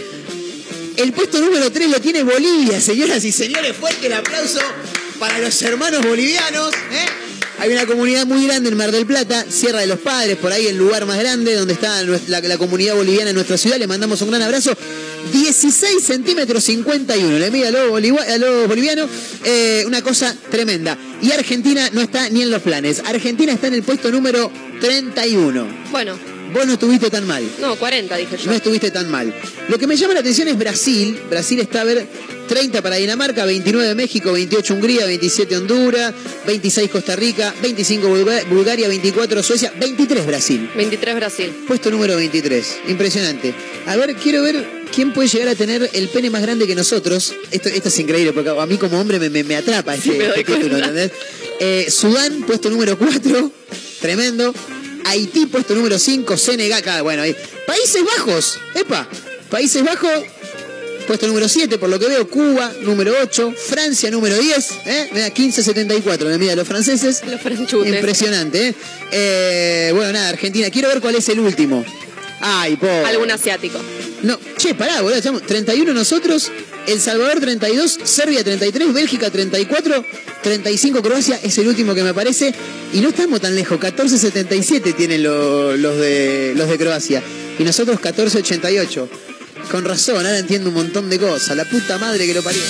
El 1.00 1.12
puesto 1.14 1.40
número 1.40 1.72
3 1.72 1.88
lo 1.90 2.00
tiene 2.00 2.22
Bolivia, 2.22 2.78
señoras 2.80 3.24
y 3.24 3.32
señores. 3.32 3.74
Fuerte 3.74 4.06
el 4.08 4.12
aplauso 4.12 4.60
para 5.18 5.38
los 5.38 5.60
hermanos 5.62 6.04
bolivianos. 6.04 6.68
¿eh? 6.74 7.06
Hay 7.58 7.70
una 7.72 7.86
comunidad 7.86 8.26
muy 8.26 8.46
grande 8.46 8.68
en 8.68 8.76
Mar 8.76 8.92
del 8.92 9.06
Plata, 9.06 9.46
Sierra 9.48 9.80
de 9.80 9.86
los 9.86 9.98
Padres, 9.98 10.36
por 10.36 10.52
ahí 10.52 10.66
el 10.66 10.76
lugar 10.76 11.06
más 11.06 11.18
grande 11.18 11.54
donde 11.54 11.72
está 11.72 12.02
la, 12.02 12.58
comunidad 12.58 12.94
boliviana 12.96 13.30
en 13.30 13.34
nuestra 13.36 13.56
ciudad. 13.56 13.78
Le 13.78 13.86
mandamos 13.86 14.20
un 14.20 14.28
gran 14.30 14.42
abrazo. 14.42 14.76
16 15.32 16.02
centímetros 16.02 16.64
51, 16.64 17.38
le 17.38 17.50
mide 17.50 17.68
a 17.68 17.70
los, 17.70 17.90
bolivua- 17.90 18.26
a 18.26 18.36
los 18.38 18.68
bolivianos. 18.68 19.08
Eh, 19.44 19.84
una 19.86 20.02
cosa 20.02 20.36
tremenda. 20.50 20.98
Y 21.22 21.32
Argentina 21.32 21.88
no 21.92 22.02
está 22.02 22.28
ni 22.28 22.42
en 22.42 22.50
los 22.50 22.60
planes. 22.60 23.02
Argentina 23.06 23.52
está 23.52 23.68
en 23.68 23.74
el 23.74 23.82
puesto 23.82 24.10
número 24.10 24.50
31. 24.80 25.66
Bueno, 25.90 26.18
Vos 26.52 26.66
no 26.66 26.72
estuviste 26.74 27.10
tan 27.10 27.26
mal. 27.26 27.42
no, 27.60 27.76
40 27.76 28.16
dije 28.16 28.36
yo. 28.36 28.46
No 28.50 28.56
estuviste 28.56 28.90
tan 28.90 29.10
mal. 29.10 29.34
Lo 29.68 29.78
que 29.78 29.86
me 29.86 29.96
llama 29.96 30.14
la 30.14 30.20
atención 30.20 30.48
es 30.48 30.58
Brasil. 30.58 31.20
Brasil 31.30 31.60
está 31.60 31.82
a 31.82 31.84
ver 31.84 32.06
30 32.48 32.82
para 32.82 32.96
Dinamarca, 32.96 33.44
29 33.44 33.94
México, 33.94 34.32
28 34.32 34.74
Hungría, 34.74 35.06
27 35.06 35.56
Honduras, 35.56 36.12
26 36.46 36.90
Costa 36.90 37.14
Rica, 37.14 37.54
25 37.62 38.08
Bulga- 38.08 38.42
Bulgaria, 38.48 38.88
24 38.88 39.42
Suecia, 39.42 39.72
23 39.78 40.26
Brasil. 40.26 40.68
23 40.76 41.14
Brasil. 41.14 41.52
Puesto 41.68 41.90
número 41.92 42.16
23. 42.16 42.78
Impresionante. 42.88 43.54
A 43.86 43.94
ver, 43.96 44.16
quiero 44.16 44.42
ver 44.42 44.66
quién 44.92 45.12
puede 45.12 45.28
llegar 45.28 45.48
a 45.48 45.54
tener 45.54 45.88
el 45.92 46.08
pene 46.08 46.30
más 46.30 46.42
grande 46.42 46.66
que 46.66 46.74
nosotros. 46.74 47.32
Esto, 47.52 47.68
esto 47.68 47.88
es 47.88 47.98
increíble, 48.00 48.32
porque 48.32 48.50
a 48.50 48.66
mí 48.66 48.76
como 48.78 48.98
hombre 49.00 49.20
me, 49.20 49.30
me- 49.30 49.44
me 49.44 49.54
atrapa 49.54 49.94
este, 49.94 50.10
Sí, 50.12 50.18
me 50.18 50.26
doy 50.26 50.40
este 50.40 50.54
título. 50.56 50.78
¿entendés? 50.78 51.12
Eh, 51.60 51.86
Sudán, 51.90 52.42
puesto 52.42 52.68
número 52.70 52.98
4. 52.98 53.52
Tremendo. 54.00 54.52
Haití, 55.04 55.46
puesto 55.46 55.74
número 55.74 55.98
5. 55.98 56.36
Senegal, 56.36 57.02
bueno, 57.02 57.22
ahí. 57.22 57.34
Países 57.66 58.02
Bajos. 58.04 58.58
Epa. 58.74 59.08
Países 59.50 59.82
Bajos, 59.82 60.10
puesto 61.06 61.26
número 61.26 61.48
7, 61.48 61.78
por 61.78 61.88
lo 61.88 61.98
que 61.98 62.06
veo. 62.06 62.28
Cuba, 62.28 62.72
número 62.82 63.12
8. 63.22 63.52
Francia, 63.56 64.10
número 64.10 64.38
10. 64.38 64.70
¿eh? 64.86 65.08
Mira, 65.12 65.28
15.74, 65.34 66.24
me 66.26 66.38
mira 66.38 66.54
los 66.54 66.66
franceses. 66.68 67.22
Los 67.26 67.40
franchutes. 67.40 67.92
Impresionante, 67.92 68.68
¿eh? 68.68 68.74
Eh, 69.10 69.92
Bueno, 69.94 70.12
nada, 70.12 70.28
Argentina. 70.28 70.70
Quiero 70.70 70.88
ver 70.88 71.00
cuál 71.00 71.16
es 71.16 71.28
el 71.28 71.40
último. 71.40 71.84
Ay, 72.40 72.76
pobre. 72.76 73.04
Algún 73.06 73.30
asiático. 73.30 73.78
No, 74.22 74.38
che, 74.56 74.74
pará, 74.74 75.00
boludo. 75.00 75.16
estamos 75.16 75.42
31 75.42 75.92
nosotros, 75.92 76.50
El 76.86 77.00
Salvador 77.00 77.38
32, 77.40 77.98
Serbia 78.04 78.42
33, 78.42 78.92
Bélgica 78.92 79.30
34, 79.30 80.04
35 80.42 81.02
Croacia 81.02 81.38
es 81.42 81.56
el 81.58 81.68
último 81.68 81.94
que 81.94 82.02
me 82.02 82.12
parece. 82.14 82.52
Y 82.92 83.00
no 83.00 83.10
estamos 83.10 83.40
tan 83.40 83.54
lejos, 83.54 83.78
14.77 83.78 84.94
tienen 84.96 85.22
lo- 85.22 85.76
los, 85.76 85.96
de, 85.98 86.52
los 86.56 86.68
de 86.68 86.78
Croacia. 86.78 87.22
Y 87.58 87.62
nosotros 87.62 88.00
14.88. 88.00 89.08
Con 89.70 89.84
razón, 89.84 90.16
ahora 90.16 90.38
entiendo 90.38 90.70
un 90.70 90.74
montón 90.74 91.08
de 91.10 91.18
cosas. 91.18 91.56
La 91.56 91.64
puta 91.64 91.96
madre 91.98 92.26
que 92.26 92.34
lo 92.34 92.42
parió. 92.42 92.62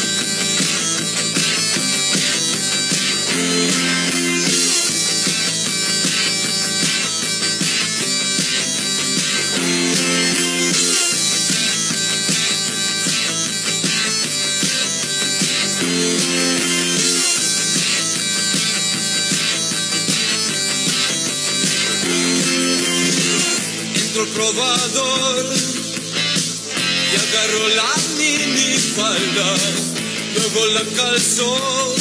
Luego 30.60 30.74
la 30.74 30.84
calzo 30.96 31.94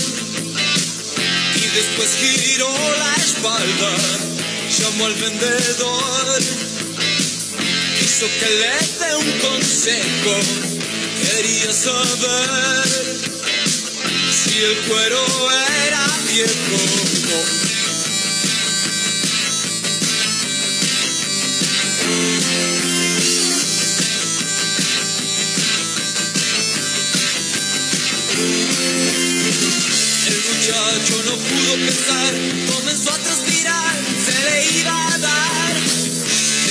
y 1.56 1.76
después 1.76 2.10
giro 2.16 2.70
la 2.98 3.16
espalda. 3.16 3.96
Llamo 4.80 5.06
al 5.06 5.14
vendedor, 5.16 6.40
quiso 8.00 8.28
que 8.40 8.50
le 8.50 8.72
dé 9.00 9.16
un 9.16 9.40
consejo, 9.40 10.36
quería 11.22 11.74
saber 11.74 12.86
si 14.32 14.58
el 14.64 14.78
cuero 14.88 15.26
era 15.88 16.08
viejo. 16.28 17.69
Muchacho 31.10 31.24
no 31.24 31.36
pudo 31.38 31.74
pensar, 31.86 32.34
comenzó 32.76 33.12
a 33.12 33.18
transpirar, 33.18 33.96
se 34.26 34.44
le 34.44 34.80
iba 34.80 35.14
a 35.14 35.18
dar. 35.18 35.76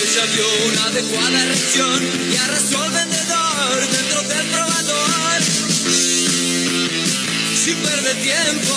Ella 0.03 0.27
vio 0.35 0.47
una 0.69 0.85
adecuada 0.87 1.45
reacción 1.45 2.09
y 2.33 2.37
arrastró 2.37 2.83
al 2.83 2.93
vendedor 2.93 3.89
dentro 3.91 4.23
del 4.23 4.47
probador. 4.49 5.43
Sin 7.65 7.77
perder 7.77 8.17
tiempo, 8.23 8.77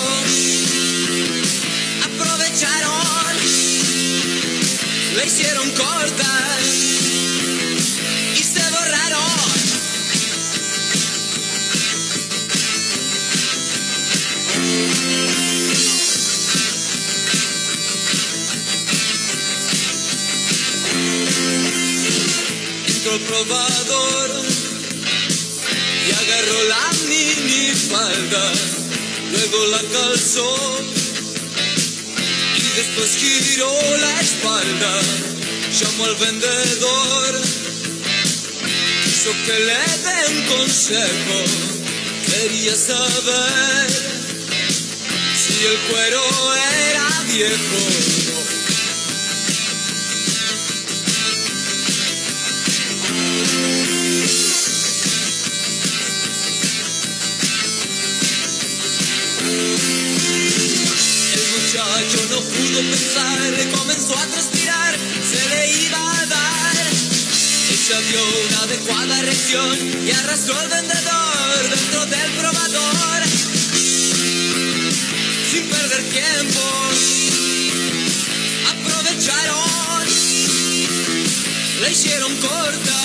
aprovecharon, 2.06 3.38
le 5.16 5.26
hicieron 5.26 5.70
cortar 5.72 6.60
entró 23.12 23.16
el 23.16 23.22
probador 23.22 24.32
y 26.08 26.12
agarró 26.12 26.64
la 26.64 26.92
mini 27.08 27.74
falda, 27.76 28.54
luego 29.32 29.66
la 29.68 29.82
calzó 29.82 30.80
y 32.58 32.78
después 32.78 33.16
giró 33.18 33.72
la 34.00 34.22
espalda, 34.22 35.02
llamó 35.80 36.06
al 36.06 36.16
vendedor, 36.16 37.42
quiso 39.04 39.32
que 39.46 39.60
le 39.60 39.74
dé 40.04 40.38
un 40.38 40.58
consejo, 40.58 41.44
quería 42.26 42.76
saber 42.76 43.90
si 45.36 45.66
el 45.66 45.78
cuero 45.90 46.24
era 46.56 47.24
viejo. 47.28 48.21
Muchacho 62.02 62.26
no 62.30 62.40
pudo 62.42 62.80
pensar, 62.80 63.70
comenzó 63.78 64.18
a 64.18 64.26
transpirar, 64.26 64.98
se 64.98 65.50
le 65.50 65.84
iba 65.84 66.00
a 66.00 66.26
dar. 66.26 66.76
Ella 67.70 68.02
dio 68.02 68.24
una 68.48 68.62
adecuada 68.62 69.22
reacción 69.22 69.78
y 70.08 70.12
arrastró 70.12 70.58
al 70.58 70.70
vendedor 70.70 71.70
dentro 71.70 72.06
del 72.08 72.32
probador. 72.32 73.24
Sin 75.52 75.70
perder 75.70 76.04
tiempo, 76.10 76.62
aprovecharon, 78.72 80.08
la 81.82 81.90
hicieron 81.90 82.36
corta 82.38 83.01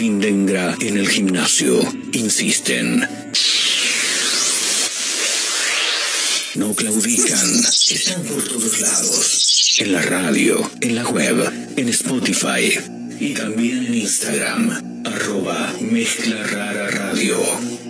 que 0.00 0.06
Serafín 0.06 0.20
Dengra 0.20 0.76
en 0.80 0.96
el 0.96 1.06
gimnasio, 1.06 1.78
insisten. 2.14 3.06
No 6.54 6.74
claudican, 6.74 7.64
están 7.90 8.22
por 8.22 8.42
todos 8.42 8.80
lados, 8.80 9.76
en 9.78 9.92
la 9.92 10.00
radio, 10.00 10.70
en 10.80 10.94
la 10.94 11.06
web, 11.06 11.52
en 11.76 11.88
Spotify 11.90 12.80
y 13.20 13.34
también 13.34 13.84
en 13.84 13.94
Instagram, 13.94 15.02
arroba 15.04 15.74
Mezcla 15.82 16.44
Rara 16.44 16.88
Radio. 16.88 17.38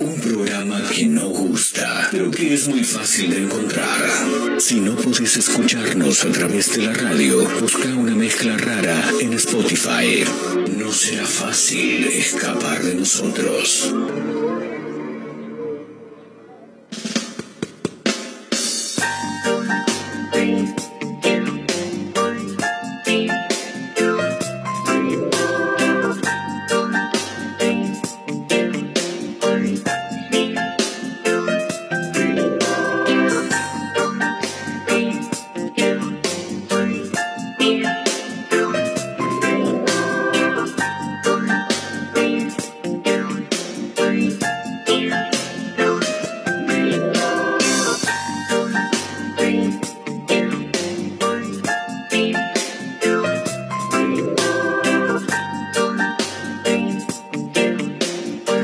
Un 0.01 0.21
programa 0.21 0.83
que 0.91 1.07
no 1.07 1.29
gusta, 1.29 1.70
pero 2.11 2.31
que 2.31 2.55
es 2.55 2.69
muy 2.69 2.83
fácil 2.83 3.31
de 3.31 3.39
encontrar. 3.39 4.01
Si 4.59 4.81
no 4.81 4.97
podés 4.97 5.37
escucharnos 5.37 6.25
a 6.25 6.33
través 6.33 6.75
de 6.75 6.83
la 6.85 6.93
radio, 6.93 7.49
busca 7.61 7.89
una 7.95 8.15
mezcla 8.15 8.57
rara 8.57 9.03
en 9.21 9.33
Spotify. 9.35 10.25
No 10.77 10.93
será 10.93 11.27
fácil 11.27 12.07
escapar 12.07 12.83
de 12.83 12.95
nosotros. 12.95 13.95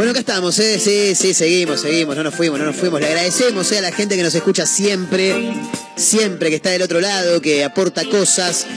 Bueno, 0.06 0.20
acá 0.20 0.32
estamos, 0.32 0.56
¿eh? 0.60 0.78
Sí, 0.78 1.16
sí, 1.16 1.34
seguimos, 1.34 1.80
seguimos, 1.80 2.14
no 2.14 2.22
nos 2.22 2.32
fuimos, 2.32 2.60
no 2.60 2.66
nos 2.66 2.76
fuimos. 2.76 3.00
Le 3.00 3.08
agradecemos 3.08 3.72
¿eh? 3.72 3.78
a 3.78 3.80
la 3.80 3.90
gente 3.90 4.14
que 4.14 4.22
nos 4.22 4.36
escucha 4.36 4.64
siempre, 4.64 5.52
siempre 5.96 6.48
que 6.48 6.54
está 6.54 6.70
del 6.70 6.82
otro 6.82 7.00
lado, 7.00 7.42
que 7.42 7.64
aporta 7.64 8.04
cosas. 8.04 8.68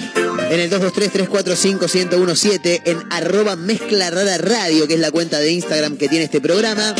En 0.50 0.60
el 0.60 0.72
223-345-1017, 0.72 2.82
en 2.84 3.04
arroba 3.12 3.56
mezcla 3.56 4.10
rara 4.10 4.40
radio, 4.40 4.88
que 4.88 4.96
es 4.96 5.00
la 5.00 5.12
cuenta 5.12 5.38
de 5.38 5.52
Instagram 5.52 5.98
que 5.98 6.10
tiene 6.10 6.26
este 6.26 6.42
programa. 6.42 6.96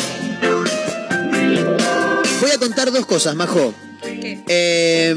Voy 2.40 2.52
a 2.52 2.58
contar 2.60 2.92
dos 2.92 3.08
cosas, 3.08 3.34
Majo. 3.34 3.74
Eh, 4.04 5.16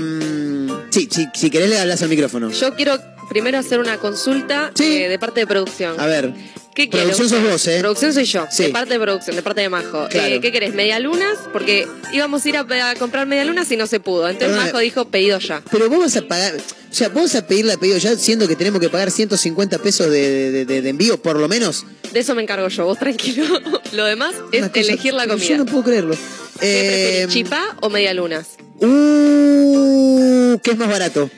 sí, 0.89 1.11
sí, 1.13 1.29
si 1.35 1.51
querés 1.51 1.69
le 1.69 1.79
hablas 1.79 2.01
al 2.01 2.09
micrófono. 2.09 2.51
Yo 2.51 2.75
quiero 2.75 3.12
primero 3.33 3.59
hacer 3.59 3.79
una 3.79 3.97
consulta 3.99 4.71
Sí. 4.75 5.03
eh, 5.03 5.09
de 5.09 5.19
parte 5.19 5.41
de 5.41 5.47
producción. 5.47 5.99
A 5.99 6.07
ver. 6.07 6.33
¿Qué 6.75 6.89
quieres? 6.89 7.17
Producción 7.17 7.43
sos 7.43 7.51
vos, 7.53 7.67
¿eh? 7.69 7.79
Producción 7.81 8.15
soy 8.15 8.25
yo, 8.25 8.47
Sí. 8.51 8.63
de 8.65 8.69
parte 8.71 8.95
de 8.95 9.01
producción, 9.01 9.37
de 9.37 9.43
parte 9.43 9.61
de 9.61 9.69
Majo. 9.69 10.07
Claro. 10.09 10.35
Eh, 10.35 10.41
¿Qué 10.41 10.51
querés? 10.53 10.73
¿Medialunas? 10.75 11.37
Porque 11.53 11.87
íbamos 12.15 12.45
a 12.45 12.49
ir 12.49 12.57
a, 12.57 12.91
a 12.91 12.95
comprar 12.95 13.27
medialunas 13.27 13.71
y 13.71 13.77
no 13.77 13.87
se 13.87 14.01
pudo. 14.01 14.27
Entonces. 14.29 14.57
Majo 14.57 14.79
dijo 14.79 15.05
pedido 15.09 15.39
ya. 15.39 15.63
Pero 15.71 15.91
vos 15.91 15.99
vas 15.99 16.17
a 16.17 16.23
pagar, 16.23 16.55
o 16.57 16.95
sea, 16.95 17.11
vos 17.11 17.25
vas 17.25 17.35
a 17.35 17.47
pedirle 17.47 17.75
a 17.75 17.77
pedido 17.77 17.99
ya, 17.99 18.17
siendo 18.17 18.49
que 18.49 18.57
tenemos 18.57 18.81
que 18.81 18.89
pagar 18.89 19.11
150 19.11 19.79
pesos 19.81 20.11
de, 20.11 20.51
de- 20.51 20.65
de- 20.65 20.81
de 20.81 20.89
envío, 20.89 21.21
por 21.21 21.37
lo 21.39 21.47
menos. 21.47 21.85
De 22.11 22.21
eso 22.21 22.35
me 22.35 22.41
encargo 22.43 22.69
yo, 22.69 22.87
vos 22.87 22.99
tranquilo. 22.99 23.45
Lo 23.93 24.07
demás 24.07 24.35
es 24.53 24.67
cosa- 24.69 24.81
elegir 24.81 25.13
la 25.13 25.27
comida. 25.27 25.47
Yo 25.47 25.59
no 25.59 25.67
puedo 25.67 25.85
creerlo. 25.85 26.15
¿Qué 26.59 26.61
Eh, 26.61 27.27
preferís, 27.27 27.35
chipá 27.35 27.77
o 27.81 27.91
medialunas? 27.91 28.47
uh, 28.81 30.59
¿Qué 30.63 30.71
es 30.71 30.77
más 30.79 30.89
barato? 30.89 31.31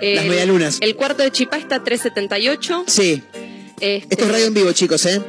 Las 0.00 0.24
Eh, 0.24 0.28
medialunas. 0.28 0.78
El 0.80 0.94
cuarto 0.96 1.22
de 1.22 1.30
chipá 1.30 1.56
está 1.58 1.82
3.78. 1.82 2.84
Sí. 2.86 3.22
Este, 3.80 4.14
Esto 4.14 4.24
es 4.24 4.30
radio 4.30 4.46
en 4.46 4.54
vivo, 4.54 4.72
chicos, 4.72 5.04
¿eh? 5.06 5.20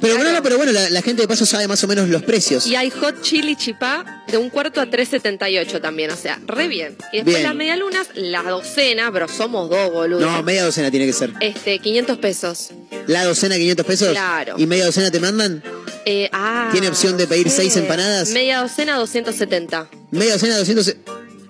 Pero 0.00 0.14
Claro. 0.14 0.16
bueno, 0.18 0.32
no, 0.34 0.42
pero 0.44 0.56
bueno, 0.56 0.70
la, 0.70 0.88
la 0.88 1.02
gente 1.02 1.22
de 1.22 1.26
paso 1.28 1.44
sabe 1.44 1.66
más 1.66 1.82
o 1.82 1.88
menos 1.88 2.08
los 2.08 2.22
precios. 2.22 2.64
Y 2.64 2.76
hay 2.76 2.90
hot 2.90 3.22
chili 3.22 3.56
chipá 3.56 4.22
de 4.28 4.36
un 4.36 4.48
cuarto 4.48 4.80
a 4.80 4.86
3.78 4.86 5.80
también, 5.80 6.12
o 6.12 6.16
sea, 6.16 6.38
re 6.46 6.68
bien. 6.68 6.96
Y 7.12 7.16
después 7.16 7.34
Bien. 7.36 7.42
las 7.42 7.54
medialunas, 7.56 8.06
la 8.14 8.44
docena, 8.44 9.10
pero 9.12 9.26
somos 9.26 9.68
dos, 9.68 9.90
boludo. 9.92 10.20
No, 10.20 10.42
media 10.44 10.62
docena 10.64 10.92
tiene 10.92 11.06
que 11.06 11.12
ser. 11.12 11.32
Este, 11.40 11.80
500 11.80 12.18
pesos. 12.18 12.68
La 13.08 13.24
docena, 13.24 13.56
500 13.56 13.84
pesos. 13.84 14.08
Claro. 14.10 14.54
¿Y 14.58 14.66
media 14.66 14.86
docena 14.86 15.10
te 15.10 15.18
mandan? 15.18 15.60
Eh, 16.06 16.28
ah, 16.32 16.68
¿Tiene 16.70 16.86
opción 16.88 17.16
de 17.16 17.26
pedir 17.26 17.50
sí. 17.50 17.56
seis 17.56 17.76
empanadas? 17.76 18.30
Media 18.30 18.60
docena, 18.60 18.96
270. 18.96 19.88
Media 20.12 20.34
docena, 20.34 20.56
200. 20.56 20.94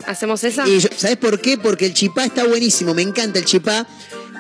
¿Hacemos 0.07 0.43
esa? 0.45 0.67
Y 0.69 0.79
yo- 0.81 0.89
¿Sabes 0.97 1.17
por 1.17 1.41
qué? 1.41 1.59
Porque 1.59 1.87
el 1.87 1.95
chipá 1.95 2.25
está 2.25 2.45
buenísimo, 2.45 2.95
me 2.95 3.03
encanta 3.03 3.39
el 3.39 3.45
chipá, 3.45 3.87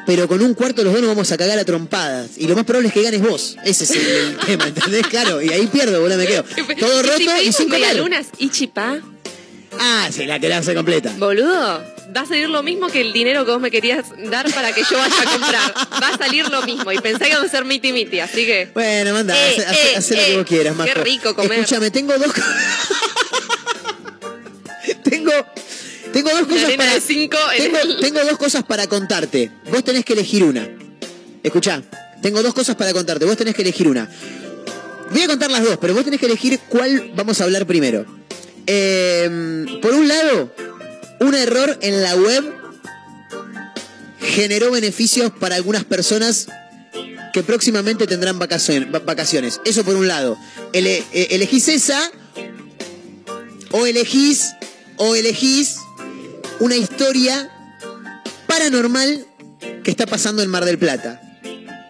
pero 0.06 0.26
con 0.28 0.42
un 0.42 0.54
cuarto 0.54 0.82
los 0.82 0.92
dos 0.92 1.00
nos 1.02 1.10
vamos 1.10 1.30
a 1.32 1.36
cagar 1.36 1.58
a 1.58 1.64
trompadas. 1.64 2.30
Y 2.36 2.46
lo 2.48 2.56
más 2.56 2.64
probable 2.64 2.88
es 2.88 2.94
que 2.94 3.02
ganes 3.02 3.20
vos. 3.22 3.56
Ese 3.64 3.84
es 3.84 3.90
el, 3.92 4.06
el 4.06 4.36
tema, 4.46 4.66
¿entendés? 4.68 5.06
Claro, 5.06 5.40
y 5.42 5.50
ahí 5.50 5.66
pierdo, 5.66 6.00
boludo, 6.00 6.16
me 6.18 6.26
quedo. 6.26 6.42
Todo 6.80 7.00
¿Y 7.00 7.02
roto 7.02 7.42
y 7.42 7.52
sin 7.52 7.66
comer. 7.66 7.80
medialunas 7.80 8.26
y 8.38 8.48
chipá? 8.50 9.00
Ah, 9.78 10.08
sí, 10.12 10.24
la 10.26 10.40
que 10.40 10.48
la 10.48 10.58
hace 10.58 10.74
completa. 10.74 11.12
Boludo, 11.16 11.84
va 12.14 12.20
a 12.22 12.26
salir 12.26 12.48
lo 12.50 12.60
mismo 12.64 12.88
que 12.88 13.00
el 13.02 13.12
dinero 13.12 13.44
que 13.44 13.52
vos 13.52 13.60
me 13.60 13.70
querías 13.70 14.04
dar 14.28 14.52
para 14.52 14.72
que 14.72 14.82
yo 14.82 14.98
vaya 14.98 15.14
a 15.22 15.24
comprar. 15.32 15.74
Va 16.02 16.08
a 16.08 16.18
salir 16.18 16.48
lo 16.48 16.62
mismo. 16.62 16.90
Y 16.90 16.98
pensé 16.98 17.26
que 17.26 17.30
iba 17.30 17.42
a 17.42 17.48
ser 17.48 17.64
miti 17.64 17.92
miti, 17.92 18.18
así 18.18 18.44
que. 18.46 18.68
Bueno, 18.74 19.12
manda, 19.12 19.32
Eh, 19.38 19.64
hace- 19.96 20.14
eh, 20.14 20.16
lo 20.16 20.22
eh, 20.22 20.26
que 20.30 20.36
vos 20.38 20.46
quieras, 20.46 20.72
qué 20.76 20.88
Majo. 20.94 21.04
rico 21.04 21.34
comer. 21.36 21.60
Escúchame, 21.60 21.92
tengo 21.92 22.18
dos 22.18 22.32
tengo, 25.10 25.32
tengo 26.12 26.30
dos 26.30 26.46
cosas 26.46 26.72
para... 26.76 26.94
de 26.94 27.00
cinco 27.00 27.36
en 27.56 27.62
tengo, 27.64 27.78
el- 27.78 27.96
tengo 28.00 28.20
dos 28.24 28.38
cosas 28.38 28.62
para 28.64 28.86
contarte. 28.86 29.50
Vos 29.70 29.84
tenés 29.84 30.04
que 30.04 30.12
elegir 30.14 30.44
una. 30.44 30.68
Escuchá, 31.42 31.82
tengo 32.22 32.42
dos 32.42 32.54
cosas 32.54 32.76
para 32.76 32.92
contarte. 32.92 33.24
Vos 33.24 33.36
tenés 33.36 33.54
que 33.54 33.62
elegir 33.62 33.88
una. 33.88 34.08
Voy 35.10 35.22
a 35.22 35.26
contar 35.26 35.50
las 35.50 35.64
dos, 35.64 35.76
pero 35.80 35.92
vos 35.94 36.04
tenés 36.04 36.20
que 36.20 36.26
elegir 36.26 36.58
cuál 36.68 37.12
vamos 37.16 37.40
a 37.40 37.44
hablar 37.44 37.66
primero. 37.66 38.06
Eh, 38.66 39.66
por 39.82 39.92
un 39.94 40.06
lado, 40.06 40.54
un 41.20 41.34
error 41.34 41.76
en 41.82 42.02
la 42.02 42.14
web 42.14 42.54
generó 44.20 44.70
beneficios 44.70 45.32
para 45.40 45.56
algunas 45.56 45.84
personas 45.84 46.46
que 47.32 47.42
próximamente 47.42 48.06
tendrán 48.06 48.38
vacacion- 48.38 48.92
va- 48.94 48.98
vacaciones. 49.00 49.60
Eso 49.64 49.84
por 49.84 49.96
un 49.96 50.06
lado. 50.08 50.36
Ele- 50.72 51.02
eh, 51.12 51.28
elegís 51.30 51.68
esa 51.68 52.00
o 53.72 53.86
elegís 53.86 54.50
o 55.02 55.14
elegís 55.16 55.78
una 56.60 56.76
historia 56.76 57.50
paranormal 58.46 59.26
que 59.82 59.90
está 59.90 60.06
pasando 60.06 60.42
en 60.42 60.50
Mar 60.50 60.66
del 60.66 60.78
Plata. 60.78 61.22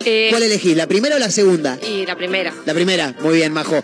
Eh, 0.05 0.29
¿Cuál 0.31 0.45
elegís? 0.45 0.77
¿La 0.77 0.87
primera 0.87 1.17
o 1.17 1.19
la 1.19 1.31
segunda? 1.31 1.77
y 1.83 2.07
la 2.07 2.17
primera. 2.17 2.55
La 2.65 2.73
primera, 2.73 3.15
muy 3.21 3.35
bien, 3.35 3.53
Majo. 3.53 3.83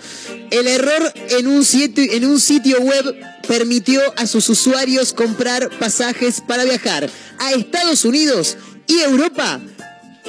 El 0.50 0.68
error 0.68 1.12
en 1.30 1.48
un, 1.48 1.64
sitio, 1.64 2.04
en 2.08 2.24
un 2.24 2.40
sitio 2.40 2.80
web 2.80 3.16
permitió 3.48 4.00
a 4.16 4.28
sus 4.28 4.48
usuarios 4.48 5.12
comprar 5.12 5.70
pasajes 5.78 6.40
para 6.46 6.64
viajar 6.64 7.10
a 7.38 7.52
Estados 7.52 8.04
Unidos 8.04 8.56
y 8.86 9.00
Europa 9.00 9.60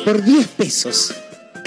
por 0.03 0.23
10 0.23 0.47
pesos. 0.47 1.13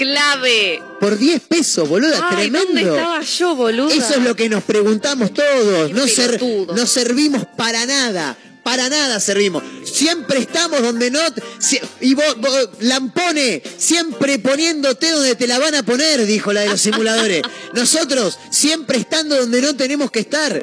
¡Clave! 0.01 0.81
Por 0.99 1.15
10 1.17 1.41
pesos, 1.43 1.87
boluda, 1.87 2.27
Ay, 2.29 2.35
tremendo. 2.49 2.65
¿dónde 2.65 2.81
estaba 2.81 3.21
yo, 3.21 3.55
boludo? 3.55 3.89
Eso 3.91 4.15
es 4.15 4.23
lo 4.23 4.35
que 4.35 4.49
nos 4.49 4.63
preguntamos 4.63 5.31
todos. 5.31 5.91
No, 5.91 6.07
ser- 6.07 6.41
no 6.41 6.85
servimos 6.87 7.45
para 7.55 7.85
nada. 7.85 8.35
Para 8.63 8.89
nada 8.89 9.19
servimos. 9.19 9.63
Siempre 9.85 10.39
estamos 10.39 10.81
donde 10.81 11.09
no. 11.11 11.19
si- 11.59 11.79
y 11.99 12.13
vos, 12.15 12.35
vos, 12.39 12.69
Lampone, 12.79 13.61
siempre 13.77 14.39
poniéndote 14.39 15.11
donde 15.11 15.35
te 15.35 15.47
la 15.47 15.59
van 15.59 15.75
a 15.75 15.83
poner, 15.83 16.25
dijo 16.25 16.51
la 16.51 16.61
de 16.61 16.69
los 16.69 16.81
simuladores. 16.81 17.41
Nosotros, 17.73 18.37
siempre 18.51 18.97
estando 18.99 19.35
donde 19.35 19.61
no 19.61 19.75
tenemos 19.75 20.09
que 20.09 20.19
estar. 20.21 20.59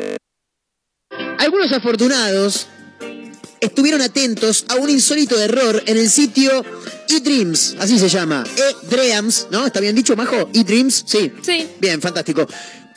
Algunos 1.39 1.72
afortunados 1.72 2.66
estuvieron 3.61 4.00
atentos 4.02 4.64
a 4.68 4.76
un 4.76 4.90
insólito 4.90 5.38
error 5.38 5.82
en 5.86 5.96
el 5.96 6.11
sitio 6.11 6.64
eDreams, 7.09 7.76
así 7.78 7.98
se 7.98 8.09
llama. 8.09 8.44
eDreams, 8.84 9.48
¿no? 9.50 9.66
¿Está 9.66 9.80
bien 9.80 9.94
dicho, 9.94 10.16
Majo? 10.16 10.48
eDreams, 10.52 11.04
sí. 11.06 11.32
Sí. 11.42 11.68
Bien, 11.80 12.00
fantástico. 12.00 12.46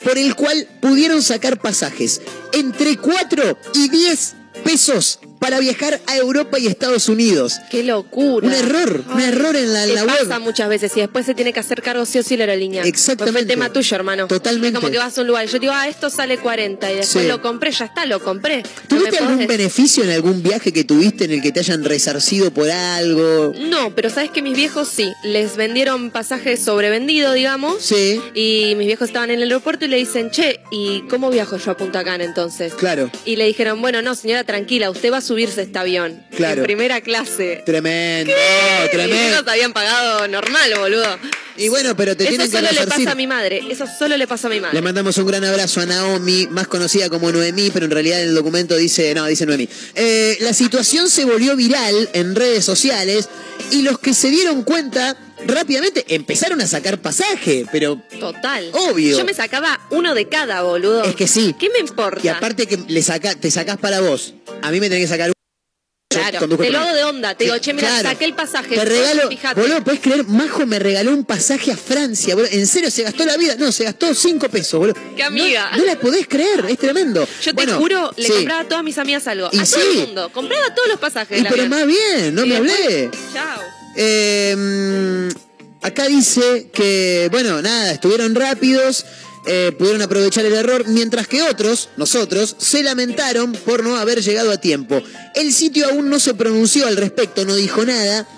Por 0.02 0.18
el 0.18 0.34
cual 0.34 0.66
pudieron 0.80 1.22
sacar 1.22 1.60
pasajes 1.60 2.20
entre 2.52 2.96
4 2.96 3.58
y 3.74 3.88
10 3.88 4.34
pesos 4.64 5.20
para 5.42 5.60
viajar 5.60 6.00
a 6.06 6.16
Europa 6.16 6.58
y 6.58 6.66
Estados 6.68 7.08
Unidos. 7.08 7.58
Qué 7.70 7.82
locura. 7.82 8.46
Un 8.46 8.52
error, 8.54 9.04
un 9.12 9.20
error 9.20 9.56
en 9.56 9.72
la, 9.74 9.84
en 9.84 9.94
la 9.94 10.04
web. 10.04 10.16
pasa 10.20 10.38
muchas 10.38 10.68
veces 10.68 10.92
y 10.96 11.00
después 11.00 11.26
se 11.26 11.34
tiene 11.34 11.52
que 11.52 11.60
hacer 11.60 11.82
cargo 11.82 12.06
sí 12.06 12.18
o 12.18 12.22
sí 12.22 12.36
la 12.36 12.44
aerolínea. 12.44 12.84
Exactamente. 12.84 13.32
Fue 13.32 13.40
el 13.42 13.46
tema 13.48 13.70
tuyo, 13.72 13.94
hermano. 13.96 14.26
Totalmente. 14.28 14.68
Es 14.78 14.80
como 14.80 14.90
que 14.92 14.98
vas 14.98 15.18
a 15.18 15.20
un 15.20 15.26
lugar 15.26 15.44
y 15.44 15.48
yo 15.48 15.58
digo, 15.58 15.72
ah, 15.74 15.88
esto 15.88 16.08
sale 16.08 16.38
40 16.38 16.92
y 16.92 16.96
después 16.96 17.24
Sí. 17.24 17.28
lo 17.28 17.42
compré, 17.42 17.70
ya 17.72 17.84
está, 17.86 18.06
lo 18.06 18.22
compré. 18.22 18.62
No 18.62 18.96
¿Tuviste 18.98 19.18
algún 19.18 19.40
podés- 19.40 19.48
beneficio 19.48 20.04
en 20.04 20.10
algún 20.10 20.42
viaje 20.42 20.72
que 20.72 20.84
tuviste 20.84 21.24
en 21.24 21.32
el 21.32 21.42
que 21.42 21.52
te 21.52 21.60
hayan 21.60 21.84
resarcido 21.84 22.52
por 22.52 22.70
algo? 22.70 23.52
No, 23.58 23.94
pero 23.94 24.08
sabes 24.10 24.30
que 24.30 24.42
mis 24.42 24.54
viejos 24.56 24.88
sí, 24.88 25.12
les 25.24 25.56
vendieron 25.56 26.10
pasajes 26.10 26.62
sobrevendido, 26.64 27.32
digamos. 27.32 27.82
Sí. 27.82 28.20
Y 28.34 28.74
mis 28.76 28.86
viejos 28.86 29.08
estaban 29.08 29.30
en 29.30 29.36
el 29.40 29.48
aeropuerto 29.50 29.84
y 29.84 29.88
le 29.88 29.96
dicen, 29.96 30.30
che, 30.30 30.60
¿y 30.70 31.00
cómo 31.08 31.30
viajo 31.30 31.56
yo 31.56 31.70
a 31.72 31.76
Punta 31.76 32.04
Cana 32.04 32.24
entonces? 32.24 32.74
Claro. 32.74 33.10
Y 33.24 33.36
le 33.36 33.46
dijeron, 33.46 33.80
bueno, 33.80 34.02
no, 34.02 34.14
señora, 34.14 34.44
tranquila, 34.44 34.90
usted 34.90 35.10
va 35.12 35.18
a 35.18 35.20
subirse 35.32 35.60
a 35.60 35.64
este 35.64 35.78
avión. 35.78 36.22
Claro. 36.36 36.60
En 36.60 36.64
primera 36.64 37.00
clase. 37.00 37.62
Tremendo, 37.64 38.32
Mis 38.82 38.90
tremendo. 38.90 39.16
viejos 39.16 39.48
habían 39.48 39.72
pagado 39.72 40.28
normal, 40.28 40.74
boludo. 40.78 41.18
Y 41.56 41.68
bueno, 41.68 41.96
pero 41.96 42.14
te 42.16 42.24
Eso 42.24 42.30
tienen 42.30 42.50
que 42.50 42.56
solo 42.58 42.68
le 42.70 42.86
pasa 42.86 43.12
a 43.12 43.14
mi 43.14 43.26
madre. 43.26 43.62
Eso 43.70 43.86
solo 43.98 44.16
le 44.16 44.26
pasa 44.26 44.48
a 44.48 44.50
mi 44.50 44.60
madre. 44.60 44.74
Le 44.74 44.82
mandamos 44.82 45.16
un 45.16 45.26
gran 45.26 45.42
abrazo 45.44 45.80
a 45.80 45.86
Naomi, 45.86 46.46
más 46.50 46.66
conocida 46.66 47.08
como 47.08 47.32
Noemí, 47.32 47.70
pero 47.70 47.86
en 47.86 47.90
realidad 47.92 48.20
en 48.22 48.28
el 48.28 48.34
documento 48.34 48.76
dice, 48.76 49.14
no, 49.14 49.26
dice 49.26 49.46
Noemí. 49.46 49.68
Eh, 49.94 50.36
la 50.40 50.52
situación 50.52 51.08
se 51.08 51.24
volvió 51.24 51.56
viral 51.56 52.10
en 52.12 52.34
redes 52.34 52.64
sociales 52.64 53.28
y 53.70 53.82
los 53.82 53.98
que 53.98 54.12
se 54.12 54.28
dieron 54.28 54.64
cuenta 54.64 55.16
rápidamente 55.46 56.04
empezaron 56.08 56.60
a 56.60 56.66
sacar 56.66 57.00
pasaje, 57.00 57.66
pero 57.72 58.00
Total. 58.20 58.70
Obvio. 58.72 59.16
Yo 59.18 59.24
me 59.24 59.34
sacaba 59.34 59.80
uno 59.90 60.14
de 60.14 60.28
cada, 60.28 60.62
boludo. 60.62 61.04
es 61.04 61.14
que 61.14 61.26
sí. 61.26 61.54
¿Qué 61.58 61.68
me 61.70 61.78
importa? 61.80 62.20
Y 62.22 62.28
aparte 62.28 62.66
que 62.66 62.78
le 62.88 63.02
saca, 63.02 63.34
te 63.34 63.50
sacás 63.50 63.76
para 63.78 64.00
vos. 64.00 64.34
A 64.62 64.70
mí 64.70 64.80
me 64.80 64.88
tenés 64.88 65.04
que 65.04 65.08
sacar 65.08 65.28
un... 65.30 65.32
Claro, 66.08 66.46
te 66.58 66.70
lo 66.70 66.78
hago 66.78 66.92
de 66.94 67.04
onda. 67.04 67.34
Te 67.34 67.44
digo, 67.44 67.56
che, 67.56 67.72
mira, 67.72 67.88
Claro. 67.88 68.10
saqué 68.10 68.26
el 68.26 68.34
pasaje. 68.34 68.74
Te 68.74 68.84
regalo, 68.84 69.30
Fíjate. 69.30 69.58
boludo, 69.58 69.82
¿podés 69.82 70.00
creer? 70.00 70.24
Majo 70.26 70.66
me 70.66 70.78
regaló 70.78 71.10
un 71.10 71.24
pasaje 71.24 71.72
a 71.72 71.76
Francia, 71.76 72.34
boludo. 72.34 72.50
¿En 72.52 72.66
serio 72.66 72.90
se 72.90 73.02
gastó 73.02 73.24
la 73.24 73.38
vida? 73.38 73.54
No, 73.58 73.72
se 73.72 73.84
gastó 73.84 74.14
cinco 74.14 74.50
pesos, 74.50 74.78
boludo. 74.78 74.94
Qué 75.16 75.22
amiga. 75.22 75.70
No, 75.72 75.78
no 75.78 75.84
la 75.86 75.98
podés 75.98 76.28
creer, 76.28 76.66
es 76.68 76.76
tremendo. 76.78 77.26
Yo 77.42 77.54
te 77.54 77.66
juro, 77.66 78.12
le 78.18 78.26
sí. 78.26 78.32
compraba 78.32 78.60
a 78.60 78.68
todas 78.68 78.84
mis 78.84 78.98
amigas 78.98 79.26
algo. 79.26 79.48
Y 79.52 79.58
a 79.58 79.64
todo 79.64 79.80
sí. 79.80 79.88
el 80.00 80.06
mundo. 80.08 80.28
Compraba 80.34 80.74
todos 80.74 80.88
los 80.88 80.98
pasajes. 81.00 81.40
Y 81.40 81.42
pero 81.44 81.54
avión. 81.62 81.68
más 81.70 81.86
bien, 81.86 82.34
no 82.34 82.44
Y 82.44 82.48
me 82.48 82.60
después, 82.60 82.84
hablé. 82.84 83.10
Chao. 83.32 83.60
Eh, 83.96 84.54
mm, 84.56 85.84
acá 85.86 86.06
dice 86.06 86.68
que, 86.72 87.28
bueno, 87.30 87.60
nada, 87.62 87.92
estuvieron 87.92 88.34
rápidos, 88.34 89.04
eh, 89.46 89.72
pudieron 89.76 90.02
aprovechar 90.02 90.44
el 90.44 90.54
error, 90.54 90.84
mientras 90.86 91.26
que 91.26 91.42
otros, 91.42 91.88
nosotros, 91.96 92.54
se 92.58 92.82
lamentaron 92.82 93.52
por 93.52 93.82
no 93.82 93.96
haber 93.96 94.22
llegado 94.22 94.52
a 94.52 94.56
tiempo. 94.58 95.02
El 95.34 95.52
sitio 95.52 95.88
aún 95.88 96.08
no 96.08 96.18
se 96.20 96.34
pronunció 96.34 96.86
al 96.86 96.96
respecto, 96.96 97.44
no 97.44 97.54
dijo 97.56 97.84
nada, 97.84 98.28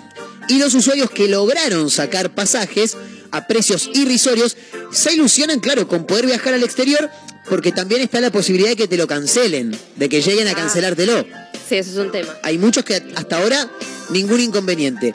y 0.47 0.57
los 0.57 0.73
usuarios 0.73 1.09
que 1.11 1.27
lograron 1.27 1.89
sacar 1.89 2.33
pasajes 2.33 2.97
a 3.31 3.47
precios 3.47 3.89
irrisorios 3.93 4.55
se 4.91 5.13
ilusionan, 5.13 5.59
claro, 5.59 5.87
con 5.87 6.05
poder 6.05 6.25
viajar 6.25 6.53
al 6.53 6.63
exterior, 6.63 7.09
porque 7.49 7.71
también 7.71 8.01
está 8.01 8.19
la 8.21 8.31
posibilidad 8.31 8.69
de 8.69 8.75
que 8.75 8.87
te 8.87 8.97
lo 8.97 9.07
cancelen, 9.07 9.77
de 9.95 10.09
que 10.09 10.21
lleguen 10.21 10.47
a 10.47 10.51
Ah. 10.51 10.55
cancelártelo. 10.55 11.25
Sí, 11.67 11.75
eso 11.75 11.91
es 11.91 11.97
un 11.97 12.11
tema. 12.11 12.35
Hay 12.43 12.57
muchos 12.57 12.83
que 12.83 13.03
hasta 13.15 13.37
ahora 13.37 13.69
ningún 14.09 14.39
inconveniente. 14.39 15.13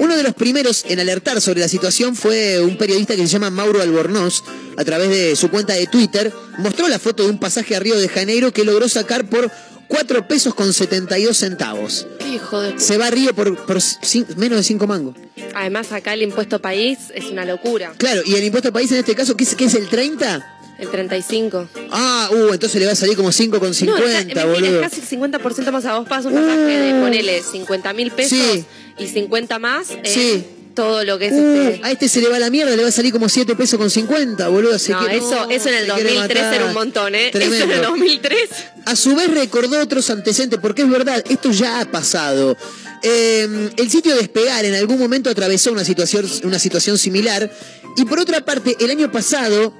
Uno 0.00 0.16
de 0.16 0.22
los 0.22 0.34
primeros 0.34 0.84
en 0.88 1.00
alertar 1.00 1.40
sobre 1.40 1.60
la 1.60 1.68
situación 1.68 2.14
fue 2.16 2.60
un 2.60 2.76
periodista 2.78 3.14
que 3.16 3.22
se 3.22 3.28
llama 3.28 3.50
Mauro 3.50 3.82
Albornoz. 3.82 4.42
A 4.76 4.84
través 4.84 5.08
de 5.10 5.34
su 5.36 5.50
cuenta 5.50 5.74
de 5.74 5.86
Twitter, 5.86 6.32
mostró 6.58 6.86
la 6.88 6.98
foto 6.98 7.24
de 7.24 7.30
un 7.30 7.38
pasaje 7.40 7.74
a 7.74 7.80
Río 7.80 7.96
de 7.96 8.08
Janeiro 8.08 8.52
que 8.52 8.64
logró 8.64 8.88
sacar 8.88 9.28
por 9.28 9.50
4 9.88 10.28
pesos 10.28 10.54
con 10.54 10.72
72 10.72 11.36
centavos. 11.36 12.06
Qué 12.20 12.28
hijo 12.34 12.60
de... 12.60 12.78
Se 12.78 12.96
va 12.98 13.06
a 13.08 13.10
Río 13.10 13.34
por, 13.34 13.56
por 13.66 13.78
cin- 13.78 14.26
menos 14.36 14.58
de 14.58 14.62
5 14.64 14.86
mangos. 14.86 15.16
Además, 15.54 15.90
acá 15.92 16.14
el 16.14 16.22
impuesto 16.22 16.60
país 16.60 16.98
es 17.14 17.24
una 17.26 17.44
locura. 17.44 17.92
Claro, 17.96 18.20
y 18.24 18.34
el 18.34 18.44
impuesto 18.44 18.72
país 18.72 18.92
en 18.92 18.98
este 18.98 19.14
caso, 19.14 19.36
¿qué 19.36 19.44
es, 19.44 19.54
qué 19.56 19.64
es 19.64 19.74
el 19.74 19.88
30? 19.88 20.57
El 20.78 20.88
35. 20.90 21.68
Ah, 21.90 22.30
uh, 22.32 22.52
entonces 22.52 22.80
le 22.80 22.86
va 22.86 22.92
a 22.92 22.96
salir 22.96 23.16
como 23.16 23.32
5 23.32 23.58
con 23.58 23.74
50, 23.74 24.02
no, 24.04 24.18
está- 24.28 24.44
boludo. 24.46 24.82
es 24.82 24.90
casi 24.90 25.00
50% 25.16 25.72
más. 25.72 25.84
A 25.86 25.98
vos 25.98 26.08
pagas 26.08 26.26
un 26.26 26.34
pasaje 26.34 26.56
de, 26.56 26.94
Uh. 26.94 27.02
ponele, 27.02 27.42
50 27.42 27.92
mil 27.92 28.12
pesos 28.12 28.38
Sí. 28.38 28.64
y 28.98 29.06
50 29.08 29.58
más 29.58 29.88
Sí. 30.04 30.44
todo 30.76 31.02
lo 31.02 31.18
que 31.18 31.26
es 31.26 31.32
Uh, 31.32 31.36
este... 31.36 31.80
a 31.84 31.90
este 31.90 32.08
se 32.08 32.20
le 32.20 32.28
va 32.28 32.38
la 32.38 32.48
mierda, 32.50 32.76
le 32.76 32.82
va 32.84 32.88
a 32.90 32.92
salir 32.92 33.12
como 33.12 33.28
7 33.28 33.56
pesos 33.56 33.76
con 33.76 33.90
50, 33.90 34.46
boludo. 34.48 34.70
No, 34.88 35.06
que 35.08 35.16
eso, 35.16 35.50
eso 35.50 35.68
en 35.68 35.74
el 35.74 35.86
se 35.86 35.92
quiere 35.94 36.14
2003 36.14 36.42
matar. 36.44 36.54
era 36.54 36.64
un 36.66 36.74
montón, 36.74 37.14
¿eh? 37.16 37.30
Eso 37.34 37.64
en 37.64 37.70
el 37.72 37.82
2003. 37.82 38.38
A 38.86 38.94
su 38.94 39.16
vez 39.16 39.28
recordó 39.34 39.80
otros 39.80 40.08
antecedentes, 40.10 40.60
porque 40.62 40.82
es 40.82 40.88
verdad, 40.90 41.24
esto 41.28 41.50
ya 41.50 41.80
ha 41.80 41.90
pasado. 41.90 42.56
Eh, 43.02 43.70
el 43.76 43.90
sitio 43.90 44.14
Despegar 44.14 44.64
en 44.64 44.74
algún 44.76 44.98
momento 45.00 45.28
atravesó 45.28 45.72
una 45.72 45.84
situación, 45.84 46.24
una 46.44 46.60
situación 46.60 46.98
similar. 46.98 47.50
Y 47.96 48.04
por 48.04 48.20
otra 48.20 48.44
parte, 48.44 48.76
el 48.78 48.90
año 48.90 49.10
pasado, 49.10 49.74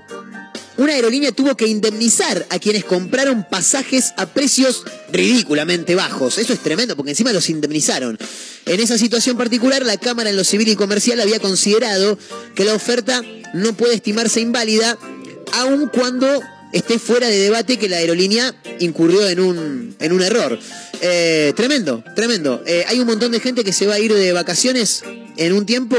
una 0.79 0.93
aerolínea 0.93 1.33
tuvo 1.33 1.57
que 1.57 1.67
indemnizar 1.67 2.47
a 2.51 2.59
quienes 2.59 2.85
compraron 2.85 3.45
pasajes 3.51 4.15
a 4.17 4.27
precios 4.27 4.85
ridículamente 5.13 5.97
bajos. 5.97 6.39
Eso 6.39 6.53
es 6.53 6.61
tremendo, 6.61 6.97
porque 6.97 7.11
encima 7.11 7.33
los 7.33 7.51
indemnizaron. 7.51 8.17
En 8.65 8.81
esa 8.81 8.97
situación 8.97 9.37
particular, 9.37 9.85
la 9.85 9.97
Cámara 9.97 10.31
en 10.31 10.37
lo 10.37 10.45
Civil 10.45 10.69
y 10.69 10.77
Comercial 10.77 11.21
había 11.21 11.41
considerado 11.41 12.17
que 12.55 12.65
la 12.65 12.75
oferta 12.75 13.23
no 13.55 13.73
puede 13.73 13.97
estimarse 13.97 14.41
inválida, 14.41 14.97
aun 15.55 15.89
cuando 15.89 16.43
esté 16.73 17.01
fuera 17.01 17.27
de 17.29 17.39
debate 17.39 17.77
que 17.77 17.89
la 17.89 17.97
aerolínea 17.97 18.55
incurrió 18.79 19.29
en 19.29 19.41
un, 19.41 19.97
en 19.99 20.13
un 20.13 20.23
error. 20.23 20.61
Eh, 21.01 21.53
tremendo, 21.57 22.05
tremendo. 22.15 22.63
Eh, 22.67 22.85
hay 22.87 23.01
un 23.01 23.07
montón 23.07 23.33
de 23.33 23.41
gente 23.41 23.65
que 23.65 23.73
se 23.73 23.87
va 23.87 23.95
a 23.95 23.99
ir 23.99 24.15
de 24.15 24.33
vacaciones 24.33 25.03
en 25.37 25.53
un 25.55 25.67
tiempo 25.67 25.97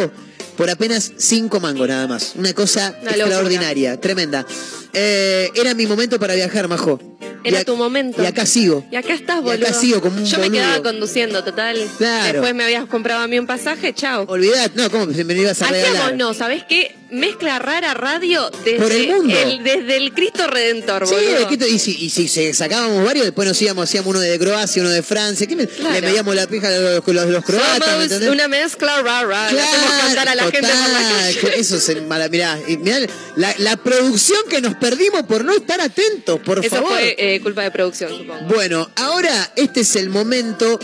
por 0.60 0.70
apenas 0.70 1.14
cinco 1.16 1.62
mangos 1.62 1.88
nada 1.88 2.06
más. 2.06 2.34
Una 2.36 2.54
cosa 2.54 2.90
Una 3.02 3.12
locura. 3.12 3.26
extraordinaria, 3.28 3.98
tremenda. 4.02 4.46
Eh, 4.92 5.50
era 5.56 5.74
mi 5.74 5.88
momento 5.88 6.20
para 6.20 6.36
viajar, 6.36 6.68
Majo. 6.68 7.00
Era 7.46 7.60
Y 7.60 7.62
a- 7.62 7.64
tu 7.64 7.78
momento. 7.78 8.22
Y 8.22 8.26
acá 8.26 8.46
sigo. 8.46 8.86
Y 8.92 8.98
acá 8.98 9.14
estás, 9.14 9.38
Y 9.40 9.44
boludo. 9.44 9.66
acá 9.68 9.74
sigo 9.74 10.02
como 10.02 10.18
un 10.18 10.26
Yo 10.26 10.38
me 10.38 10.50
boludo. 10.50 10.62
quedaba 10.62 10.84
conduciendo, 10.84 11.44
total. 11.46 11.78
Claro. 11.98 12.34
Después 12.34 12.54
me 12.56 12.66
habías 12.66 12.86
comprado 12.88 13.22
a 13.24 13.28
mí 13.28 13.40
un 13.40 13.48
pasaje, 13.48 13.94
chao. 13.94 14.26
Olvidad, 14.28 14.70
no, 14.76 14.92
¿cómo 14.92 15.06
me 15.06 15.14
ibas 15.34 15.62
a 15.62 15.66
Hacíamos, 15.68 15.88
regalar? 15.94 16.16
no, 16.18 16.34
¿sabés 16.34 16.66
qué? 16.68 16.94
Mezcla 17.12 17.58
rara 17.60 17.94
radio 17.94 18.50
desde, 18.64 18.78
Por 18.78 18.92
el 18.92 19.08
mundo. 19.08 19.34
desde 19.64 19.98
el 19.98 20.14
Cristo 20.14 20.46
Redentor, 20.48 21.08
Sí, 21.08 21.16
boludo. 21.16 21.48
¿qué 21.50 21.58
te- 21.58 21.70
y, 21.70 21.80
si, 21.80 21.92
y 22.06 22.10
si 22.10 22.28
se 22.28 22.54
sacábamos 22.54 23.04
varios, 23.04 23.26
después 23.26 23.48
nos 23.48 23.60
íbamos, 23.62 23.86
hacíamos 23.86 24.10
uno 24.12 24.20
de 24.20 24.38
Croacia, 24.38 24.82
uno 24.82 24.92
de 24.92 25.02
Francia. 25.02 25.48
¿Qué 25.48 25.56
me- 25.56 25.68
Claro. 25.68 25.94
Le 25.96 26.02
medíamos 26.02 26.36
la 26.36 26.46
pija 26.48 26.68
a 26.68 26.72
los, 26.72 27.08
los, 27.08 27.26
los 27.28 27.44
croatas, 27.46 27.80
¿me 27.80 27.86
Somos 27.86 28.04
entendés? 28.04 28.30
una 28.30 28.48
mezcla 28.48 29.02
rara. 29.02 29.52
Le 29.52 29.60
hacemos 29.62 29.92
cantar 30.06 30.30
a 30.30 30.36
la 30.36 30.44
gente 30.44 30.60
por 30.62 30.70
la 30.70 30.76
total, 30.86 31.36
calle. 31.42 31.60
Eso 31.60 31.78
es 31.78 32.04
mala, 32.04 32.30
mirá, 32.30 32.60
y 32.68 32.78
mirá 32.78 33.00
la, 33.36 33.56
la 33.58 33.78
producción 33.78 34.40
que 34.50 34.62
nos 34.62 34.76
perdimos 34.76 35.24
por 35.24 35.44
no 35.44 35.54
estar 35.54 35.82
atentos, 35.82 36.40
por 36.42 36.60
Eso 36.64 36.76
favor. 36.76 36.92
fue 36.92 37.16
eh, 37.18 37.42
culpa 37.42 37.64
de 37.64 37.72
producción, 37.72 38.12
supongo. 38.16 38.46
Bueno, 38.54 38.90
ahora 38.98 39.52
este 39.56 39.82
es 39.82 39.96
el 39.96 40.10
momento 40.10 40.80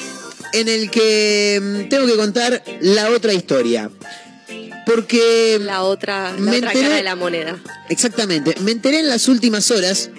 en 0.54 0.68
el 0.70 0.90
que 0.90 1.60
mm, 1.62 1.90
tengo 1.90 2.08
que 2.08 2.16
contar 2.16 2.64
la 2.82 3.10
otra 3.12 3.34
historia. 3.34 3.90
Porque 4.86 5.58
La 5.62 5.82
otra, 5.84 6.32
la 6.34 6.38
Me 6.40 6.58
otra 6.58 6.72
enteré- 6.72 6.82
cara 6.84 6.96
de 6.96 7.04
la 7.04 7.16
moneda. 7.16 7.60
Exactamente. 7.90 8.56
Me 8.62 8.72
enteré 8.72 9.00
en 9.00 9.08
las 9.10 9.28
últimas 9.28 9.72
horas 9.72 10.10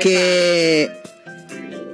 que, 0.00 0.90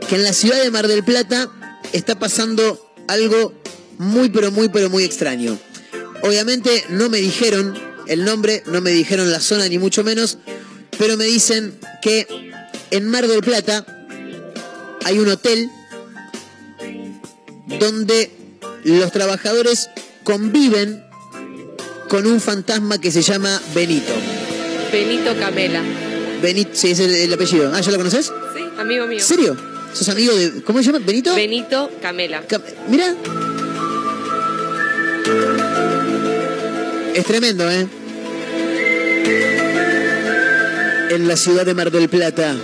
que 0.08 0.14
en 0.14 0.22
la 0.22 0.32
ciudad 0.32 0.62
de 0.62 0.70
Mar 0.70 0.86
del 0.88 1.04
Plata 1.04 1.50
está 1.92 2.18
pasando 2.18 2.92
algo 3.08 3.52
muy, 3.98 4.28
pero 4.30 4.50
muy, 4.50 4.68
pero 4.68 4.90
muy 4.90 5.04
extraño. 5.04 5.58
Obviamente 6.22 6.84
no 6.90 7.08
me 7.08 7.18
dijeron 7.18 7.78
el 8.06 8.24
nombre, 8.24 8.62
no 8.66 8.80
me 8.80 8.90
dijeron 8.90 9.30
la 9.30 9.40
zona, 9.40 9.68
ni 9.68 9.78
mucho 9.78 10.04
menos, 10.04 10.38
pero 10.98 11.16
me 11.16 11.24
dicen 11.24 11.78
que 12.02 12.26
en 12.90 13.08
Mar 13.08 13.26
del 13.26 13.40
Plata 13.40 13.86
hay 15.04 15.18
un 15.18 15.28
hotel 15.28 15.70
donde 17.78 18.30
los 18.84 19.10
trabajadores 19.12 19.88
conviven 20.24 21.04
con 22.08 22.26
un 22.26 22.40
fantasma 22.40 22.98
que 23.00 23.10
se 23.10 23.22
llama 23.22 23.60
Benito. 23.74 24.12
Benito 24.92 25.34
Camela. 25.38 25.82
Benito, 26.42 26.70
sí, 26.74 26.90
es 26.90 27.00
el, 27.00 27.14
el 27.14 27.32
apellido. 27.32 27.70
Ah, 27.74 27.80
¿ya 27.80 27.90
lo 27.90 27.96
conoces? 27.98 28.26
Sí, 28.56 28.62
amigo 28.78 29.06
mío. 29.06 29.18
¿En 29.18 29.24
serio? 29.24 29.56
¿Sos 29.92 30.08
amigo 30.08 30.34
de. 30.34 30.62
¿Cómo 30.62 30.80
se 30.80 30.86
llama? 30.86 30.98
¿Benito? 31.04 31.34
Benito 31.34 31.90
Camela. 32.02 32.42
Cam- 32.48 32.62
Mira. 32.88 33.14
Es 37.14 37.24
tremendo, 37.24 37.70
¿eh? 37.70 37.86
En 41.10 41.28
la 41.28 41.36
ciudad 41.36 41.64
de 41.64 41.74
Mar 41.74 41.90
del 41.92 42.08
Plata, 42.08 42.56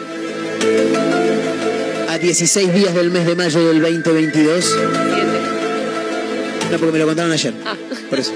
a 2.09 2.19
16 2.19 2.75
días 2.75 2.95
del 2.95 3.11
mes 3.11 3.27
de 3.27 3.37
mayo 3.37 3.65
del 3.69 3.81
2022. 3.81 4.65
Siete. 4.65 5.60
No, 6.71 6.79
porque 6.79 6.93
me 6.93 6.99
lo 6.99 7.07
contaron 7.07 7.33
ayer. 7.33 7.55
Ah. 7.65 7.77
Por 8.09 8.19
eso. 8.19 8.33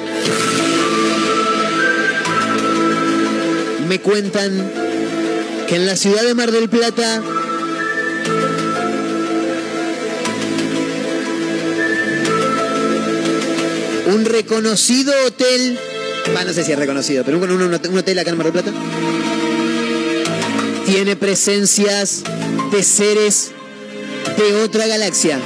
Me 3.89 4.01
cuentan 4.01 4.70
que 5.68 5.76
en 5.76 5.87
la 5.87 5.97
ciudad 5.97 6.22
de 6.22 6.35
Mar 6.35 6.51
del 6.51 6.68
Plata 6.68 7.22
un 14.07 14.24
reconocido 14.24 15.12
hotel, 15.26 15.78
ah, 16.37 16.45
no 16.45 16.53
sé 16.53 16.64
si 16.64 16.72
es 16.72 16.78
reconocido, 16.78 17.24
pero 17.24 17.39
un, 17.39 17.51
un 17.51 17.99
hotel 17.99 18.18
acá 18.18 18.30
en 18.30 18.37
Mar 18.37 18.53
del 18.53 18.62
Plata, 18.62 18.72
tiene 20.87 21.16
presencias 21.16 22.22
de 22.70 22.82
seres 22.82 23.53
de 24.37 24.62
otra 24.62 24.87
galaxia. 24.87 25.39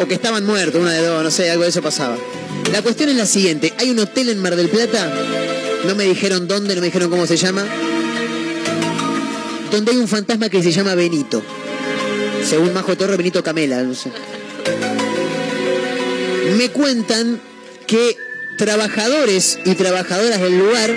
O 0.00 0.06
que 0.06 0.14
estaban 0.14 0.44
muertos, 0.44 0.80
una 0.80 0.92
de 0.92 1.06
dos, 1.06 1.22
no 1.22 1.30
sé, 1.30 1.50
algo 1.50 1.62
de 1.62 1.70
eso 1.70 1.82
pasaba. 1.82 2.16
La 2.72 2.82
cuestión 2.82 3.08
es 3.08 3.16
la 3.16 3.26
siguiente, 3.26 3.72
hay 3.78 3.90
un 3.90 3.98
hotel 3.98 4.28
en 4.28 4.40
Mar 4.40 4.56
del 4.56 4.68
Plata, 4.68 5.12
no 5.86 5.94
me 5.94 6.04
dijeron 6.04 6.48
dónde, 6.48 6.74
no 6.74 6.80
me 6.80 6.86
dijeron 6.86 7.10
cómo 7.10 7.26
se 7.26 7.36
llama, 7.36 7.64
donde 9.70 9.92
hay 9.92 9.98
un 9.98 10.08
fantasma 10.08 10.48
que 10.48 10.62
se 10.62 10.72
llama 10.72 10.94
Benito. 10.94 11.42
Según 12.48 12.72
Majo 12.74 12.96
Torre, 12.96 13.16
Benito 13.16 13.42
Camela, 13.42 13.82
no 13.82 13.94
sé. 13.94 14.10
Me 16.56 16.68
cuentan 16.70 17.40
que 17.86 18.16
trabajadores 18.58 19.58
y 19.64 19.74
trabajadoras 19.74 20.40
del 20.40 20.58
lugar 20.58 20.90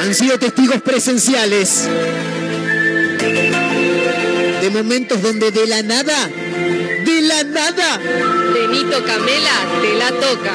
han 0.00 0.14
sido 0.14 0.38
testigos 0.38 0.80
presenciales 0.82 1.88
de 4.68 4.82
momentos 4.82 5.22
donde 5.22 5.50
de 5.50 5.66
la 5.66 5.82
nada, 5.82 6.28
de 6.28 7.22
la 7.22 7.42
nada, 7.44 7.98
Benito 8.52 9.02
Camela 9.02 9.50
te 9.80 9.94
la 9.94 10.08
toca. 10.10 10.52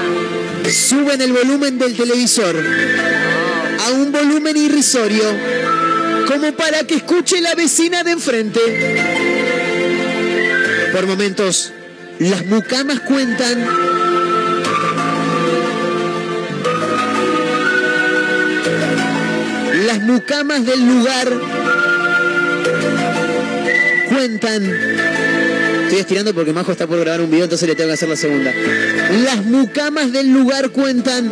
suben 0.72 1.20
el 1.20 1.34
volumen 1.34 1.80
del 1.80 1.96
televisor 1.96 2.56
a 3.80 3.92
un 3.92 4.12
volumen 4.12 4.56
irrisorio, 4.56 5.24
como 6.28 6.52
para 6.54 6.86
que 6.86 6.96
escuche 6.96 7.42
la 7.42 7.56
vecina 7.56 8.04
de 8.04 8.12
enfrente. 8.12 8.60
Por 10.92 11.08
momentos, 11.08 11.74
las 12.20 12.46
mucamas 12.46 13.00
cuentan 13.00 13.68
las 19.88 20.00
mucamas 20.02 20.66
del 20.66 20.86
lugar 20.86 21.93
cuentan 24.14 24.64
Estoy 25.84 26.00
estirando 26.00 26.34
porque 26.34 26.54
Majo 26.54 26.72
está 26.72 26.88
por 26.88 27.00
grabar 27.00 27.22
un 27.22 27.30
video, 27.30 27.44
entonces 27.44 27.68
le 27.68 27.76
tengo 27.76 27.90
que 27.90 27.94
hacer 27.94 28.10
la 28.10 28.16
segunda. 28.16 28.52
Las 29.24 29.46
mucamas 29.46 30.12
del 30.12 30.34
lugar 30.34 30.72
cuentan 30.72 31.32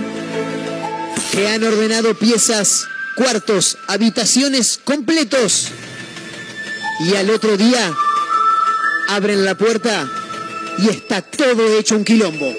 que 1.32 1.48
han 1.48 1.64
ordenado 1.64 2.14
piezas, 2.14 2.86
cuartos, 3.16 3.80
habitaciones 3.88 4.80
completos. 4.84 5.70
Y 7.00 7.16
al 7.16 7.32
otro 7.32 7.58
día 7.58 7.92
abren 9.08 9.46
la 9.46 9.56
puerta 9.56 10.08
y 10.78 10.90
está 10.90 11.24
todo 11.24 11.80
hecho 11.80 11.96
un 11.96 12.06
quilombo. 12.06 12.54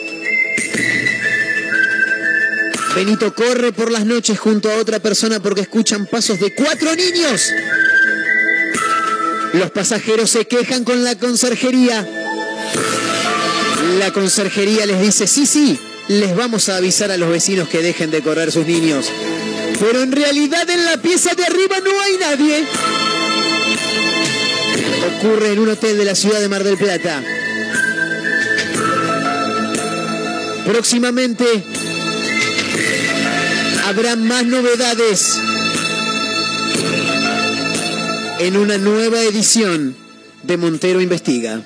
Benito 2.96 3.32
corre 3.32 3.70
por 3.70 3.92
las 3.92 4.04
noches 4.06 4.40
junto 4.40 4.68
a 4.72 4.76
otra 4.76 4.98
persona 4.98 5.38
porque 5.38 5.60
escuchan 5.60 6.06
pasos 6.06 6.40
de 6.40 6.52
cuatro 6.52 6.96
niños. 6.96 7.52
Los 9.52 9.70
pasajeros 9.70 10.30
se 10.30 10.46
quejan 10.46 10.84
con 10.84 11.04
la 11.04 11.14
conserjería. 11.16 12.06
La 13.98 14.10
conserjería 14.12 14.86
les 14.86 15.00
dice, 15.00 15.26
sí, 15.26 15.46
sí, 15.46 15.78
les 16.08 16.34
vamos 16.34 16.68
a 16.68 16.76
avisar 16.76 17.10
a 17.10 17.16
los 17.16 17.30
vecinos 17.30 17.68
que 17.68 17.82
dejen 17.82 18.10
de 18.10 18.22
correr 18.22 18.50
sus 18.50 18.66
niños. 18.66 19.06
Pero 19.78 20.02
en 20.02 20.12
realidad 20.12 20.68
en 20.70 20.84
la 20.84 20.96
pieza 20.96 21.34
de 21.34 21.44
arriba 21.44 21.76
no 21.84 22.00
hay 22.00 22.16
nadie. 22.18 22.64
Ocurre 25.18 25.52
en 25.52 25.58
un 25.58 25.68
hotel 25.68 25.98
de 25.98 26.04
la 26.04 26.14
ciudad 26.14 26.40
de 26.40 26.48
Mar 26.48 26.64
del 26.64 26.78
Plata. 26.78 27.22
Próximamente 30.64 31.44
habrá 33.84 34.16
más 34.16 34.46
novedades 34.46 35.36
en 38.42 38.56
una 38.56 38.76
nueva 38.76 39.20
edición 39.22 39.94
de 40.42 40.56
Montero 40.56 41.00
Investiga. 41.00 41.62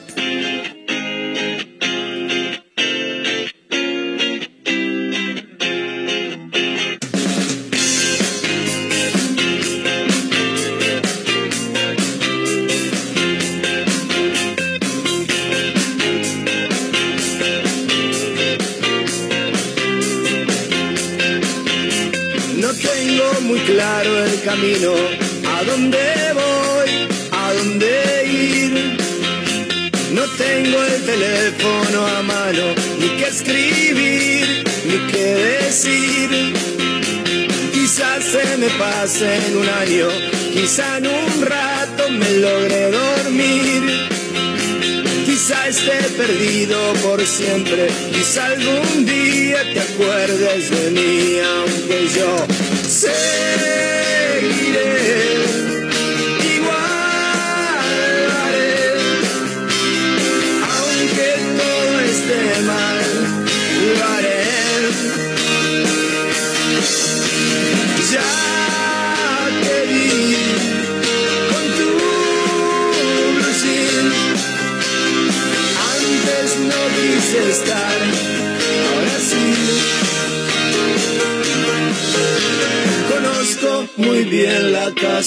Siempre, 47.27 47.89
quizá 48.13 48.47
algún 48.47 49.05
día 49.05 49.59
te 49.75 49.81
acuerdes 49.81 50.71
de 50.71 50.91
mí, 50.93 51.41
aunque 51.41 52.09
yo 52.15 52.47
seguiré. 52.89 53.36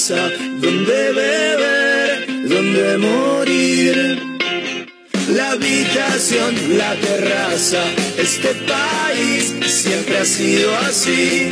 Donde 0.10 1.12
beber, 1.14 2.48
donde 2.50 2.98
morir. 2.98 4.20
La 5.36 5.52
habitación, 5.52 6.56
la 6.80 6.96
terraza, 6.96 7.84
este 8.18 8.56
país 8.68 9.54
siempre 9.68 10.18
ha 10.18 10.26
sido 10.26 10.76
así. 10.78 11.50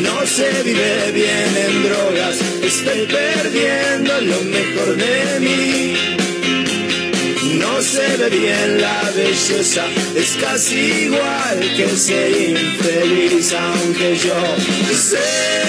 No 0.00 0.26
se 0.26 0.62
vive 0.62 1.12
bien 1.12 1.56
en 1.66 1.82
drogas, 1.82 2.36
estoy 2.62 3.06
perdiendo 3.06 4.18
lo 4.22 4.40
mejor 4.44 4.96
de 4.96 5.40
mí. 5.40 5.94
No 7.58 7.82
se 7.82 8.16
ve 8.16 8.30
bien 8.30 8.80
la 8.80 9.02
belleza, 9.14 9.84
es 10.16 10.38
casi 10.40 10.78
igual 11.04 11.60
que 11.76 11.88
ser 11.94 12.30
infeliz, 12.30 13.52
aunque 13.52 14.16
yo 14.16 14.34
seguiré. 14.94 15.65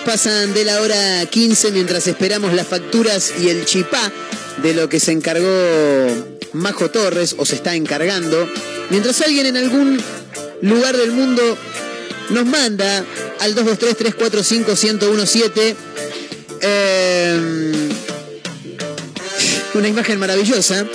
Pasan 0.00 0.52
de 0.54 0.64
la 0.64 0.80
hora 0.80 1.26
15 1.26 1.72
mientras 1.72 2.06
esperamos 2.06 2.54
las 2.54 2.66
facturas 2.66 3.32
y 3.40 3.48
el 3.48 3.64
chipá 3.64 4.12
de 4.62 4.74
lo 4.74 4.88
que 4.88 5.00
se 5.00 5.10
encargó 5.12 5.48
Majo 6.52 6.90
Torres 6.90 7.34
o 7.38 7.46
se 7.46 7.54
está 7.56 7.74
encargando. 7.74 8.48
Mientras 8.90 9.20
alguien 9.20 9.46
en 9.46 9.56
algún 9.56 10.00
lugar 10.62 10.96
del 10.96 11.10
mundo 11.12 11.58
nos 12.30 12.46
manda 12.46 13.04
al 13.40 13.54
223-345-1017 13.54 15.76
eh, 16.62 17.88
una 19.74 19.88
imagen 19.88 20.18
maravillosa. 20.18 20.86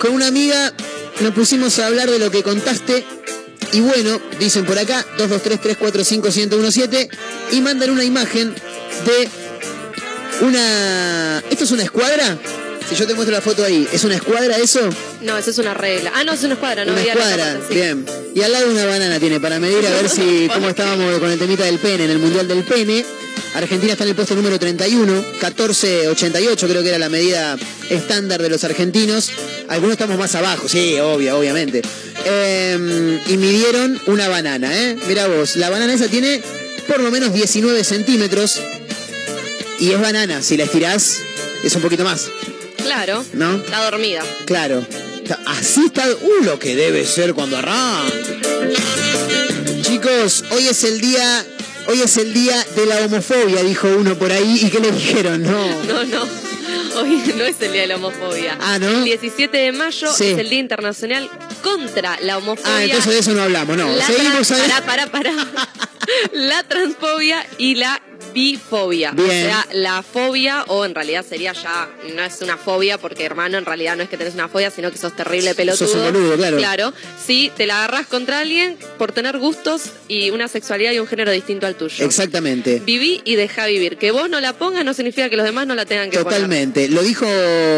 Con 0.00 0.14
una 0.14 0.28
amiga 0.28 0.72
nos 1.20 1.34
pusimos 1.34 1.78
a 1.78 1.86
hablar 1.86 2.10
de 2.10 2.18
lo 2.18 2.30
que 2.30 2.42
contaste 2.42 3.04
y 3.72 3.80
bueno, 3.80 4.20
dicen 4.38 4.64
por 4.64 4.78
acá, 4.78 5.04
223-345-1017 5.18 7.08
y 7.52 7.60
mandan 7.60 7.90
una 7.90 8.04
imagen 8.04 8.54
de 8.54 9.28
una... 10.44 11.42
¿Esto 11.50 11.64
es 11.64 11.70
una 11.70 11.82
escuadra? 11.84 12.38
Si 12.88 12.96
yo 12.96 13.06
te 13.06 13.14
muestro 13.14 13.34
la 13.36 13.40
foto 13.40 13.64
ahí, 13.64 13.86
¿es 13.92 14.02
una 14.02 14.16
escuadra 14.16 14.56
eso? 14.56 14.80
No, 15.20 15.38
eso 15.38 15.50
es 15.50 15.58
una 15.58 15.74
regla. 15.74 16.10
Ah, 16.14 16.24
no, 16.24 16.32
es 16.32 16.42
una 16.42 16.54
escuadra, 16.54 16.84
no 16.84 16.92
una 16.92 17.02
escuadra, 17.02 17.52
foto, 17.52 17.68
sí. 17.68 17.74
bien. 17.74 18.04
Y 18.34 18.42
al 18.42 18.50
lado 18.50 18.68
una 18.68 18.84
banana 18.84 19.20
tiene 19.20 19.38
para 19.38 19.60
medir 19.60 19.86
a 19.86 19.90
ver 19.90 20.08
si 20.08 20.48
cómo 20.54 20.68
estábamos 20.68 21.18
con 21.20 21.30
el 21.30 21.38
temita 21.38 21.64
del 21.64 21.78
pene 21.78 22.06
en 22.06 22.10
el 22.10 22.18
Mundial 22.18 22.48
del 22.48 22.64
Pene. 22.64 23.04
Argentina 23.54 23.92
está 23.92 24.04
en 24.04 24.10
el 24.10 24.16
puesto 24.16 24.34
número 24.34 24.58
31, 24.58 25.12
1488 25.12 26.68
creo 26.68 26.82
que 26.82 26.88
era 26.88 26.98
la 26.98 27.08
medida 27.08 27.56
estándar 27.88 28.42
de 28.42 28.48
los 28.48 28.64
argentinos. 28.64 29.30
Algunos 29.70 29.92
estamos 29.92 30.18
más 30.18 30.34
abajo, 30.34 30.68
sí, 30.68 30.98
obvio, 30.98 31.38
obviamente. 31.38 31.80
Eh, 32.24 33.20
y 33.28 33.36
midieron 33.36 34.00
una 34.06 34.28
banana, 34.28 34.68
¿eh? 34.76 34.96
Mira 35.06 35.28
vos, 35.28 35.56
la 35.56 35.70
banana 35.70 35.94
esa 35.94 36.08
tiene 36.08 36.42
por 36.88 37.00
lo 37.00 37.10
menos 37.10 37.32
19 37.32 37.82
centímetros 37.84 38.60
y 39.78 39.92
es 39.92 40.00
banana, 40.00 40.42
si 40.42 40.56
la 40.56 40.64
estirás 40.64 41.18
es 41.62 41.74
un 41.76 41.82
poquito 41.82 42.04
más, 42.04 42.28
Claro. 42.82 43.24
¿no? 43.34 43.56
Está 43.56 43.84
dormida. 43.90 44.22
Claro. 44.44 44.84
Así 45.46 45.86
está 45.86 46.04
uh, 46.08 46.44
lo 46.44 46.58
que 46.58 46.74
debe 46.74 47.06
ser 47.06 47.34
cuando 47.34 47.56
arranca. 47.56 48.12
Chicos, 49.82 50.44
hoy 50.50 50.66
es 50.66 50.82
el 50.84 51.00
día, 51.00 51.46
hoy 51.86 52.00
es 52.00 52.16
el 52.16 52.32
día 52.34 52.66
de 52.74 52.86
la 52.86 52.96
homofobia, 53.04 53.62
dijo 53.62 53.86
uno 53.96 54.18
por 54.18 54.32
ahí. 54.32 54.60
¿Y 54.64 54.70
qué 54.70 54.80
le 54.80 54.90
dijeron? 54.90 55.42
No. 55.42 55.80
No, 55.86 56.04
no. 56.04 56.49
Hoy 57.00 57.16
no 57.36 57.44
es 57.44 57.60
el 57.60 57.72
día 57.72 57.82
de 57.82 57.86
la 57.88 57.96
homofobia. 57.96 58.56
Ah, 58.60 58.78
¿no? 58.78 58.88
El 58.88 59.04
17 59.04 59.56
de 59.56 59.72
mayo 59.72 60.12
Sí. 60.12 60.26
es 60.28 60.38
el 60.38 60.50
Día 60.50 60.58
Internacional 60.60 61.30
contra 61.62 62.18
la 62.20 62.38
homofobia. 62.38 62.76
Ah, 62.76 62.84
entonces 62.84 63.12
de 63.12 63.18
eso 63.20 63.32
no 63.32 63.42
hablamos, 63.42 63.76
no. 63.76 63.88
la 63.94 64.06
Seguimos 64.06 64.50
ahí. 64.50 64.60
Pará, 64.60 64.84
pará, 64.84 65.06
pará. 65.06 65.32
la 66.32 66.62
transfobia 66.64 67.46
y 67.58 67.76
la 67.76 68.00
bifobia. 68.32 69.12
Bien. 69.12 69.28
O 69.28 69.30
sea, 69.30 69.66
la 69.72 70.02
fobia, 70.02 70.64
o 70.68 70.84
en 70.84 70.94
realidad 70.94 71.24
sería 71.28 71.52
ya, 71.52 71.88
no 72.14 72.22
es 72.22 72.40
una 72.42 72.56
fobia, 72.56 72.98
porque 72.98 73.24
hermano, 73.24 73.58
en 73.58 73.64
realidad 73.64 73.96
no 73.96 74.02
es 74.02 74.08
que 74.08 74.16
tenés 74.16 74.34
una 74.34 74.48
fobia, 74.48 74.70
sino 74.70 74.90
que 74.90 74.98
sos 74.98 75.14
terrible 75.16 75.54
pelotudo. 75.54 75.88
Sos 75.88 75.96
un 75.96 76.04
boludo, 76.04 76.36
claro. 76.36 76.56
Claro. 76.58 76.92
Si 77.26 77.50
te 77.56 77.66
la 77.66 77.78
agarras 77.84 78.06
contra 78.06 78.40
alguien 78.40 78.76
por 78.98 79.12
tener 79.12 79.38
gustos 79.38 79.82
y 80.08 80.30
una 80.30 80.48
sexualidad 80.48 80.92
y 80.92 80.98
un 80.98 81.06
género 81.06 81.30
distinto 81.32 81.66
al 81.66 81.74
tuyo. 81.74 82.04
Exactamente. 82.04 82.80
Viví 82.84 83.20
y 83.24 83.36
deja 83.36 83.66
vivir. 83.66 83.96
Que 83.96 84.10
vos 84.10 84.28
no 84.30 84.40
la 84.40 84.52
pongas 84.52 84.84
no 84.84 84.94
significa 84.94 85.28
que 85.28 85.36
los 85.36 85.46
demás 85.46 85.66
no 85.66 85.74
la 85.74 85.84
tengan 85.86 86.10
que 86.10 86.18
poner. 86.18 86.32
Totalmente. 86.34 86.88
Lo 86.88 87.02
dijo 87.02 87.26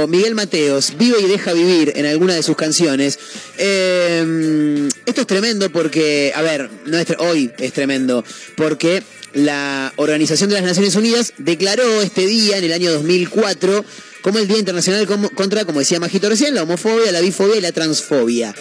Miguel 0.08 0.34
Mateos, 0.34 0.96
vive 0.96 1.18
y 1.20 1.26
deja 1.26 1.52
vivir 1.52 1.92
en 1.96 2.06
alguna 2.06 2.34
de 2.34 2.42
sus 2.42 2.56
canciones. 2.56 3.18
Eh, 3.58 4.88
esto 5.06 5.20
es 5.22 5.26
tremendo 5.26 5.70
porque, 5.70 6.32
a 6.34 6.42
ver, 6.42 6.68
no 6.86 6.98
es 6.98 7.06
tre- 7.06 7.16
hoy 7.18 7.50
es 7.58 7.72
tremendo, 7.72 8.24
porque 8.56 9.02
la 9.34 9.92
Organización 9.96 10.50
de 10.50 10.56
las 10.56 10.64
Naciones 10.64 10.94
Unidas 10.94 11.32
declaró 11.38 12.02
este 12.02 12.26
día, 12.26 12.58
en 12.58 12.64
el 12.64 12.72
año 12.72 12.92
2004, 12.92 13.84
como 14.22 14.38
el 14.38 14.46
Día 14.48 14.58
Internacional 14.58 15.06
contra, 15.34 15.64
como 15.64 15.80
decía 15.80 15.98
Majito 16.00 16.28
recién, 16.28 16.54
la 16.54 16.62
homofobia, 16.62 17.10
la 17.12 17.20
bifobia 17.20 17.56
y 17.56 17.60
la 17.60 17.72
transfobia 17.72 18.54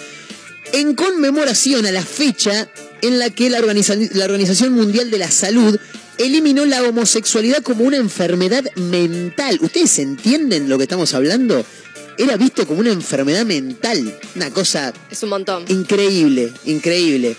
en 0.73 0.95
conmemoración 0.95 1.85
a 1.85 1.91
la 1.91 2.01
fecha 2.03 2.69
en 3.01 3.19
la 3.19 3.29
que 3.29 3.49
la, 3.49 3.59
organiza- 3.59 3.97
la 4.13 4.23
Organización 4.25 4.71
Mundial 4.71 5.11
de 5.11 5.17
la 5.17 5.29
Salud 5.29 5.77
eliminó 6.17 6.65
la 6.65 6.81
homosexualidad 6.83 7.61
como 7.61 7.83
una 7.83 7.97
enfermedad 7.97 8.63
mental. 8.75 9.57
¿Ustedes 9.61 9.99
entienden 9.99 10.69
lo 10.69 10.77
que 10.77 10.83
estamos 10.83 11.13
hablando? 11.13 11.65
Era 12.17 12.37
visto 12.37 12.65
como 12.65 12.79
una 12.79 12.91
enfermedad 12.91 13.45
mental, 13.45 14.17
una 14.35 14.49
cosa 14.51 14.93
Es 15.09 15.21
un 15.23 15.29
montón. 15.29 15.65
increíble, 15.67 16.53
increíble. 16.65 17.35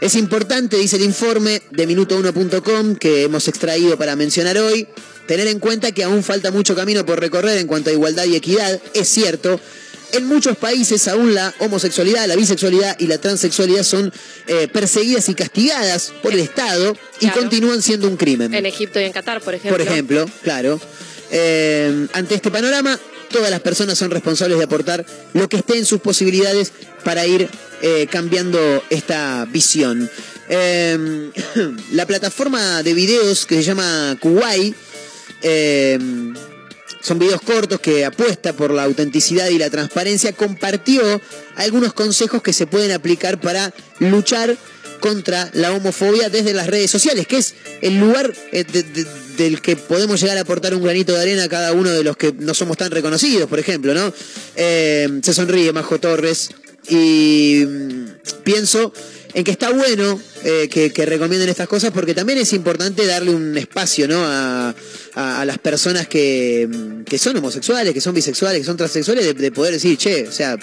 Es 0.00 0.14
importante, 0.14 0.76
dice 0.76 0.96
el 0.96 1.02
informe 1.02 1.60
de 1.70 1.88
minuto1.com 1.88 2.96
que 2.96 3.24
hemos 3.24 3.48
extraído 3.48 3.98
para 3.98 4.14
mencionar 4.14 4.56
hoy, 4.58 4.86
tener 5.26 5.48
en 5.48 5.58
cuenta 5.58 5.90
que 5.92 6.04
aún 6.04 6.22
falta 6.22 6.50
mucho 6.52 6.76
camino 6.76 7.04
por 7.04 7.18
recorrer 7.18 7.58
en 7.58 7.66
cuanto 7.66 7.90
a 7.90 7.92
igualdad 7.92 8.24
y 8.26 8.36
equidad, 8.36 8.80
es 8.94 9.08
cierto. 9.08 9.60
En 10.12 10.24
muchos 10.26 10.56
países 10.56 11.06
aún 11.08 11.34
la 11.34 11.52
homosexualidad, 11.58 12.26
la 12.26 12.36
bisexualidad 12.36 12.96
y 12.98 13.08
la 13.08 13.18
transexualidad 13.18 13.82
son 13.82 14.10
eh, 14.46 14.68
perseguidas 14.68 15.28
y 15.28 15.34
castigadas 15.34 16.12
por 16.22 16.32
el 16.32 16.38
Estado 16.38 16.96
y 17.20 17.26
Claro. 17.26 17.40
continúan 17.40 17.82
siendo 17.82 18.08
un 18.08 18.16
crimen. 18.16 18.54
En 18.54 18.64
Egipto 18.66 19.00
y 19.00 19.04
en 19.04 19.12
Qatar, 19.12 19.42
por 19.42 19.54
ejemplo. 19.54 19.76
Por 19.76 19.86
ejemplo, 19.86 20.30
claro. 20.42 20.80
Eh, 21.30 22.06
ante 22.14 22.36
este 22.36 22.50
panorama, 22.50 22.98
todas 23.28 23.50
las 23.50 23.60
personas 23.60 23.98
son 23.98 24.10
responsables 24.10 24.58
de 24.58 24.64
aportar 24.64 25.04
lo 25.34 25.48
que 25.48 25.58
esté 25.58 25.78
en 25.78 25.84
sus 25.84 26.00
posibilidades 26.00 26.72
para 27.04 27.26
ir 27.26 27.48
eh, 27.82 28.06
cambiando 28.10 28.82
esta 28.90 29.46
visión. 29.46 30.10
Eh, 30.48 31.30
la 31.92 32.06
plataforma 32.06 32.82
de 32.82 32.94
videos 32.94 33.46
que 33.46 33.56
se 33.56 33.62
llama 33.62 34.16
Kuwai 34.20 34.74
eh, 35.42 35.98
son 37.00 37.18
videos 37.18 37.40
cortos 37.42 37.80
que 37.80 38.04
apuesta 38.04 38.52
por 38.52 38.72
la 38.72 38.84
autenticidad 38.84 39.48
y 39.48 39.58
la 39.58 39.70
transparencia, 39.70 40.32
compartió 40.32 41.20
algunos 41.56 41.92
consejos 41.92 42.42
que 42.42 42.52
se 42.52 42.66
pueden 42.66 42.92
aplicar 42.92 43.40
para 43.40 43.72
luchar 43.98 44.56
contra 44.98 45.50
la 45.54 45.72
homofobia 45.72 46.28
desde 46.28 46.52
las 46.54 46.66
redes 46.66 46.90
sociales, 46.90 47.26
que 47.26 47.38
es 47.38 47.54
el 47.82 47.98
lugar 47.98 48.32
eh, 48.52 48.64
de- 48.64 48.82
de- 48.82 49.06
del 49.36 49.60
que 49.62 49.76
podemos 49.76 50.20
llegar 50.20 50.36
a 50.36 50.40
aportar 50.40 50.74
un 50.74 50.82
granito 50.82 51.12
de 51.14 51.20
arena 51.20 51.44
a 51.44 51.48
cada 51.48 51.72
uno 51.72 51.90
de 51.90 52.02
los 52.02 52.16
que 52.16 52.32
no 52.32 52.54
somos 52.54 52.76
tan 52.76 52.90
reconocidos, 52.90 53.48
por 53.48 53.58
ejemplo, 53.60 53.94
¿no? 53.94 54.12
Eh, 54.56 55.20
se 55.22 55.32
sonríe 55.32 55.72
Majo 55.72 56.00
Torres 56.00 56.50
y 56.88 57.64
mm, 57.66 58.04
pienso 58.42 58.92
en 59.34 59.44
que 59.44 59.50
está 59.52 59.70
bueno 59.70 60.18
eh, 60.42 60.68
que, 60.68 61.06
recomienden 61.06 61.48
estas 61.50 61.68
cosas 61.68 61.90
porque 61.92 62.14
también 62.14 62.38
es 62.38 62.52
importante 62.54 63.06
darle 63.06 63.30
un 63.30 63.56
espacio 63.58 64.08
¿no? 64.08 64.24
a, 64.24 64.74
a- 65.14 65.44
las 65.44 65.58
personas 65.58 66.08
que, 66.08 66.68
que 67.04 67.18
son 67.18 67.36
homosexuales, 67.36 67.92
que 67.94 68.00
son 68.00 68.14
bisexuales, 68.14 68.60
que 68.60 68.66
son 68.66 68.76
transexuales, 68.76 69.24
de, 69.26 69.34
de 69.34 69.52
poder 69.52 69.74
decir, 69.74 69.96
che, 69.98 70.26
o 70.26 70.32
sea, 70.32 70.56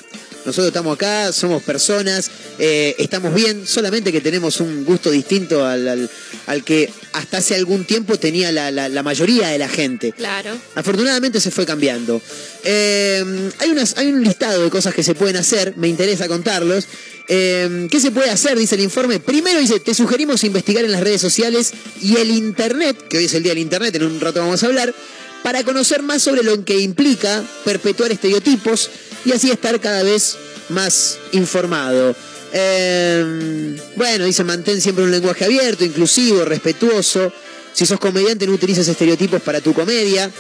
nosotros 0.46 0.68
estamos 0.68 0.96
acá, 0.96 1.32
somos 1.34 1.64
personas, 1.64 2.30
eh, 2.60 2.96
estamos 3.00 3.34
bien, 3.34 3.66
solamente 3.66 4.12
que 4.12 4.22
tenemos 4.22 4.60
un 4.60 4.86
gusto 4.86 5.10
distinto 5.12 5.66
al, 5.66 5.88
al- 5.88 6.10
al 6.48 6.64
que 6.64 6.90
hasta 7.14 7.38
hace 7.38 7.56
algún 7.56 7.86
tiempo 7.86 8.18
tenía 8.18 8.52
la, 8.52 8.70
la- 8.72 8.88
la 8.90 9.04
mayoría 9.04 9.48
de 9.50 9.58
la 9.58 9.68
gente. 9.68 10.12
Claro. 10.14 10.52
Afortunadamente 10.76 11.40
se 11.42 11.52
fue 11.52 11.66
cambiando. 11.66 12.22
Eh, 12.64 13.24
hay, 13.60 13.70
unas, 13.72 13.98
hay 13.98 14.08
un 14.08 14.24
listado 14.24 14.64
de 14.64 14.70
cosas 14.70 14.94
que 14.94 15.04
se 15.04 15.16
pueden 15.16 15.36
hacer, 15.38 15.74
me 15.78 15.88
interesa 15.88 16.28
contarlos. 16.28 16.88
Eh, 17.28 17.88
¿Qué 17.90 18.00
se 18.00 18.12
puede 18.12 18.30
hacer? 18.30 18.58
Dice 18.58 18.76
el 18.76 18.82
informe. 18.82 19.20
Primero 19.20 19.60
dice, 19.60 19.80
te 19.80 19.94
sugerimos 19.96 20.44
investigar 20.44 20.86
en 20.86 20.92
las 20.92 21.02
redes 21.02 21.22
sociales 21.22 21.72
y 22.02 22.18
el 22.18 22.30
Internet, 22.30 23.08
que 23.10 23.18
hoy 23.18 23.26
es 23.26 23.34
el 23.34 23.44
día 23.44 23.52
del 23.54 23.60
Internet, 23.64 23.96
en 23.96 24.04
un 24.04 24.20
rato 24.20 24.40
vamos 24.42 24.62
a 24.62 24.68
hablar, 24.68 24.94
para 25.46 25.64
conocer 25.64 26.02
más 26.02 26.24
sobre 26.24 26.42
lo 26.42 26.66
que 26.66 26.80
implica 26.80 27.44
perpetuar 27.64 28.12
estereotipos 28.12 28.90
y 29.26 29.32
así 29.32 29.52
estar 29.52 29.80
cada 29.80 30.02
vez 30.02 30.38
más 30.70 31.20
informado. 31.34 32.16
Eh, 32.52 33.78
bueno, 33.96 34.26
dice, 34.26 34.44
mantén 34.44 34.82
siempre 34.82 35.04
un 35.04 35.12
lenguaje 35.12 35.46
abierto, 35.46 35.86
inclusivo, 35.86 36.44
respetuoso. 36.46 37.32
Si 37.74 37.86
sos 37.86 38.00
comediante, 38.00 38.48
no 38.48 38.54
utilices 38.54 38.88
estereotipos 38.88 39.40
para 39.44 39.62
tu 39.62 39.72
comedia. 39.72 40.32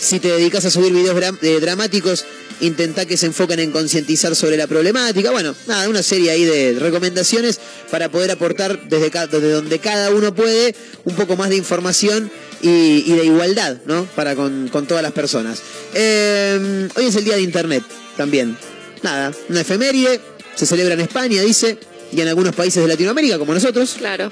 Si 0.00 0.20
te 0.20 0.28
dedicas 0.28 0.64
a 0.64 0.70
subir 0.70 0.92
videos 0.92 1.20
eh, 1.42 1.58
dramáticos, 1.60 2.24
intenta 2.60 3.04
que 3.06 3.16
se 3.16 3.26
enfoquen 3.26 3.58
en 3.60 3.72
concientizar 3.72 4.34
sobre 4.36 4.56
la 4.56 4.66
problemática. 4.66 5.30
Bueno, 5.30 5.54
nada, 5.66 5.88
una 5.88 6.02
serie 6.02 6.30
ahí 6.30 6.44
de 6.44 6.76
recomendaciones 6.78 7.58
para 7.90 8.08
poder 8.08 8.30
aportar 8.30 8.88
desde, 8.88 9.10
donde 9.50 9.78
cada 9.80 10.10
uno 10.10 10.34
puede 10.34 10.74
un 11.04 11.14
poco 11.16 11.36
más 11.36 11.50
de 11.50 11.56
información 11.56 12.30
y, 12.62 13.04
y 13.06 13.12
de 13.16 13.24
igualdad, 13.24 13.78
¿no? 13.86 14.04
Para 14.14 14.34
con, 14.34 14.68
con 14.68 14.86
todas 14.86 15.02
las 15.02 15.12
personas. 15.12 15.60
Eh, 15.94 16.88
hoy 16.94 17.06
es 17.06 17.16
el 17.16 17.24
día 17.24 17.34
de 17.36 17.42
Internet 17.42 17.82
también. 18.16 18.56
Nada, 19.02 19.32
una 19.48 19.60
efeméride, 19.60 20.20
se 20.54 20.66
celebra 20.66 20.94
en 20.94 21.00
España, 21.00 21.42
dice, 21.42 21.78
y 22.12 22.20
en 22.20 22.28
algunos 22.28 22.54
países 22.54 22.82
de 22.82 22.88
Latinoamérica, 22.88 23.38
como 23.38 23.54
nosotros 23.54 23.94
Claro. 23.98 24.30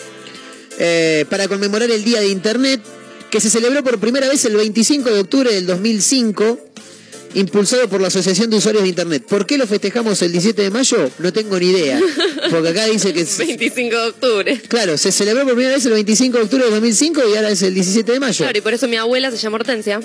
eh, 0.79 1.25
para 1.29 1.47
conmemorar 1.49 1.91
el 1.91 2.03
Día 2.03 2.21
de 2.21 2.29
Internet, 2.29 2.81
que 3.31 3.41
se 3.41 3.51
celebró 3.51 3.83
por 3.83 3.99
primera 3.99 4.29
vez 4.29 4.45
el 4.45 4.57
25 4.57 5.11
de 5.11 5.21
octubre 5.21 5.53
del 5.53 5.67
2005, 5.67 6.59
impulsado 7.35 7.89
por 7.89 8.01
la 8.01 8.09
Asociación 8.09 8.49
de 8.51 8.57
Usuarios 8.57 8.83
de 8.85 8.89
Internet. 8.89 9.25
¿Por 9.29 9.47
qué 9.47 9.59
lo 9.59 9.67
festejamos 9.67 10.21
el 10.23 10.33
17 10.33 10.63
de 10.63 10.71
mayo? 10.71 11.11
No 11.19 11.33
tengo 11.33 11.59
ni 11.59 11.71
idea. 11.71 12.01
Porque 12.51 12.69
acá 12.71 12.87
dice 12.87 13.13
que... 13.13 13.21
es- 13.23 13.37
25 13.47 13.95
de 13.97 14.03
octubre. 14.09 14.61
Claro, 14.69 14.97
se 14.97 15.13
celebró 15.13 15.45
por 15.45 15.55
primera 15.55 15.75
vez 15.75 15.85
el 15.87 15.93
25 15.93 16.39
de 16.39 16.45
octubre 16.45 16.65
del 16.65 16.75
2005 16.75 17.23
y 17.33 17.37
ahora 17.37 17.51
es 17.51 17.63
el 17.63 17.75
17 17.75 18.13
de 18.13 18.21
mayo. 18.21 18.45
Claro, 18.45 18.59
y 18.59 18.61
por 18.63 18.73
eso 18.75 18.89
mi 18.89 18.97
abuela 18.97 19.31
se 19.31 19.37
llama 19.39 19.57
Hortensia. 19.57 20.01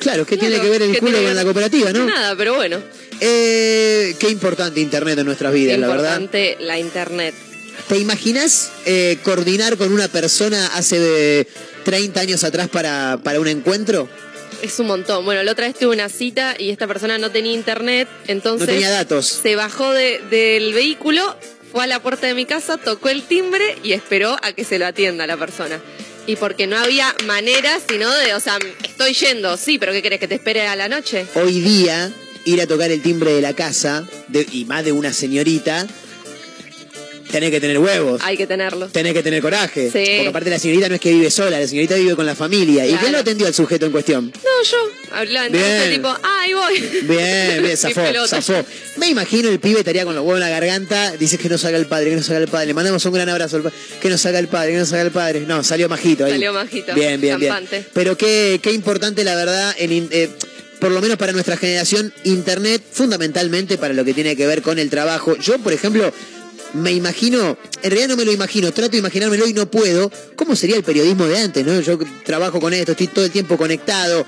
Claro, 0.00 0.26
¿qué 0.26 0.36
tiene 0.36 0.56
Claro, 0.56 0.64
que 0.64 0.70
ver 0.78 0.82
el 0.82 0.92
¿qué 0.92 0.98
culo 0.98 1.12
tiene 1.12 1.26
con 1.26 1.34
ver? 1.34 1.36
la 1.36 1.44
cooperativa, 1.44 1.92
no? 1.92 2.06
Nada, 2.06 2.34
pero 2.36 2.54
bueno. 2.56 2.78
Eh, 3.20 4.16
qué 4.18 4.30
importante 4.30 4.80
Internet 4.80 5.16
en 5.20 5.26
nuestras 5.26 5.52
vidas, 5.52 5.78
la 5.78 5.86
verdad. 5.86 6.20
Importante 6.20 6.56
la 6.60 6.76
internet. 6.80 7.34
¿Te 7.88 7.98
imaginas 7.98 8.70
eh, 8.84 9.18
coordinar 9.22 9.76
con 9.76 9.92
una 9.92 10.08
persona 10.08 10.66
hace 10.74 10.96
eh, 11.40 11.46
30 11.84 12.20
años 12.20 12.44
atrás 12.44 12.68
para, 12.68 13.18
para 13.22 13.40
un 13.40 13.48
encuentro? 13.48 14.08
Es 14.62 14.78
un 14.78 14.86
montón. 14.86 15.24
Bueno, 15.24 15.42
la 15.42 15.52
otra 15.52 15.66
vez 15.66 15.76
tuve 15.76 15.94
una 15.94 16.08
cita 16.08 16.54
y 16.58 16.70
esta 16.70 16.86
persona 16.86 17.18
no 17.18 17.30
tenía 17.30 17.52
internet, 17.52 18.08
entonces 18.28 18.68
No 18.68 18.72
tenía 18.72 18.90
datos. 18.90 19.26
se 19.26 19.56
bajó 19.56 19.92
de- 19.92 20.20
del 20.30 20.72
vehículo, 20.72 21.36
fue 21.72 21.84
a 21.84 21.86
la 21.86 22.00
puerta 22.00 22.26
de 22.26 22.34
mi 22.34 22.44
casa, 22.46 22.76
tocó 22.76 23.08
el 23.08 23.22
timbre 23.22 23.76
y 23.82 23.92
esperó 23.92 24.36
a 24.42 24.52
que 24.52 24.64
se 24.64 24.78
lo 24.78 24.86
atienda 24.86 25.26
la 25.26 25.36
persona. 25.36 25.80
Y 26.26 26.36
porque 26.36 26.68
no 26.68 26.76
había 26.78 27.12
manera, 27.26 27.78
sino 27.88 28.08
de, 28.14 28.34
o 28.34 28.40
sea, 28.40 28.58
estoy 28.84 29.14
yendo, 29.14 29.56
sí, 29.56 29.78
pero 29.78 29.90
¿qué 29.92 30.02
querés 30.02 30.20
que 30.20 30.28
te 30.28 30.36
espere 30.36 30.68
a 30.68 30.76
la 30.76 30.88
noche? 30.88 31.26
Hoy 31.34 31.60
día, 31.60 32.12
ir 32.44 32.60
a 32.60 32.66
tocar 32.68 32.92
el 32.92 33.02
timbre 33.02 33.32
de 33.32 33.40
la 33.40 33.54
casa, 33.54 34.06
de- 34.28 34.46
y 34.52 34.64
más 34.66 34.84
de 34.84 34.92
una 34.92 35.12
señorita, 35.12 35.88
tenés 37.32 37.50
que 37.50 37.60
tener 37.60 37.78
huevos. 37.78 38.20
Hay 38.24 38.36
que 38.36 38.46
tenerlo. 38.46 38.86
Tenés 38.88 39.12
que 39.14 39.22
tener 39.22 39.42
coraje. 39.42 39.86
Sí. 39.90 40.04
Porque 40.16 40.28
aparte 40.28 40.50
la 40.50 40.58
señorita 40.60 40.88
no 40.88 40.94
es 40.94 41.00
que 41.00 41.10
vive 41.10 41.30
sola, 41.30 41.58
la 41.58 41.66
señorita 41.66 41.96
vive 41.96 42.14
con 42.14 42.26
la 42.26 42.34
familia. 42.36 42.84
¿Y 42.86 42.90
Claro. 42.90 43.00
quién 43.02 43.12
lo 43.12 43.18
atendió 43.18 43.46
al 43.48 43.54
sujeto 43.54 43.86
en 43.86 43.92
cuestión? 43.92 44.26
No, 44.44 44.70
yo. 44.70 44.78
Entonces 45.20 45.50
Bien. 45.50 45.90
tipo, 45.96 46.08
ah, 46.08 46.40
ahí 46.42 46.52
voy. 46.54 46.78
Bien, 47.02 47.62
bien, 47.62 47.76
zafó. 47.76 48.02
Me 48.98 49.08
imagino 49.08 49.48
el 49.48 49.58
pibe 49.58 49.80
estaría 49.80 50.04
con 50.04 50.14
los 50.14 50.22
huevos 50.22 50.36
en 50.36 50.40
la 50.40 50.48
garganta, 50.50 51.12
dices 51.16 51.38
que 51.40 51.48
no 51.48 51.58
salga 51.58 51.78
el 51.78 51.86
padre, 51.86 52.10
que 52.10 52.16
no 52.16 52.22
salga 52.22 52.40
el 52.42 52.48
padre. 52.48 52.66
Le 52.68 52.74
mandamos 52.74 53.04
un 53.06 53.12
gran 53.12 53.28
abrazo 53.28 53.56
al 53.56 53.62
pa- 53.62 53.72
que 54.00 54.08
no 54.08 54.16
salga 54.18 54.38
el 54.38 54.48
padre, 54.48 54.72
que 54.72 54.78
no 54.78 54.86
salga 54.86 55.02
el 55.04 55.10
padre. 55.10 55.40
No, 55.40 55.62
salió 55.64 55.88
majito 55.88 56.24
ahí. 56.24 56.32
Salió 56.32 56.52
majito, 56.52 56.94
Bien, 56.94 57.20
bien, 57.20 57.38
bien. 57.38 57.52
campante. 57.52 57.84
Pero 57.92 58.16
qué, 58.16 58.60
qué 58.62 58.72
importante 58.72 59.24
la 59.24 59.34
verdad, 59.34 59.74
en, 59.78 60.08
eh, 60.10 60.28
por 60.80 60.90
lo 60.90 61.00
menos 61.00 61.16
para 61.16 61.32
nuestra 61.32 61.56
generación, 61.56 62.12
internet, 62.24 62.82
fundamentalmente 62.92 63.78
para 63.78 63.94
lo 63.94 64.04
que 64.04 64.14
tiene 64.14 64.36
que 64.36 64.46
ver 64.46 64.62
con 64.62 64.78
el 64.78 64.90
trabajo. 64.90 65.36
Yo, 65.36 65.58
por 65.58 65.72
ejemplo, 65.72 66.12
me 66.74 66.92
imagino, 66.92 67.56
en 67.82 67.90
realidad 67.90 68.08
no 68.08 68.16
me 68.16 68.24
lo 68.24 68.32
imagino, 68.32 68.72
trato 68.72 68.92
de 68.92 68.98
imaginármelo 68.98 69.46
y 69.46 69.52
no 69.52 69.70
puedo, 69.70 70.10
¿cómo 70.36 70.56
sería 70.56 70.76
el 70.76 70.82
periodismo 70.82 71.26
de 71.26 71.38
antes? 71.38 71.64
¿no? 71.64 71.80
Yo 71.80 71.98
trabajo 72.24 72.60
con 72.60 72.72
esto, 72.72 72.92
estoy 72.92 73.08
todo 73.08 73.24
el 73.24 73.30
tiempo 73.30 73.56
conectado. 73.56 74.26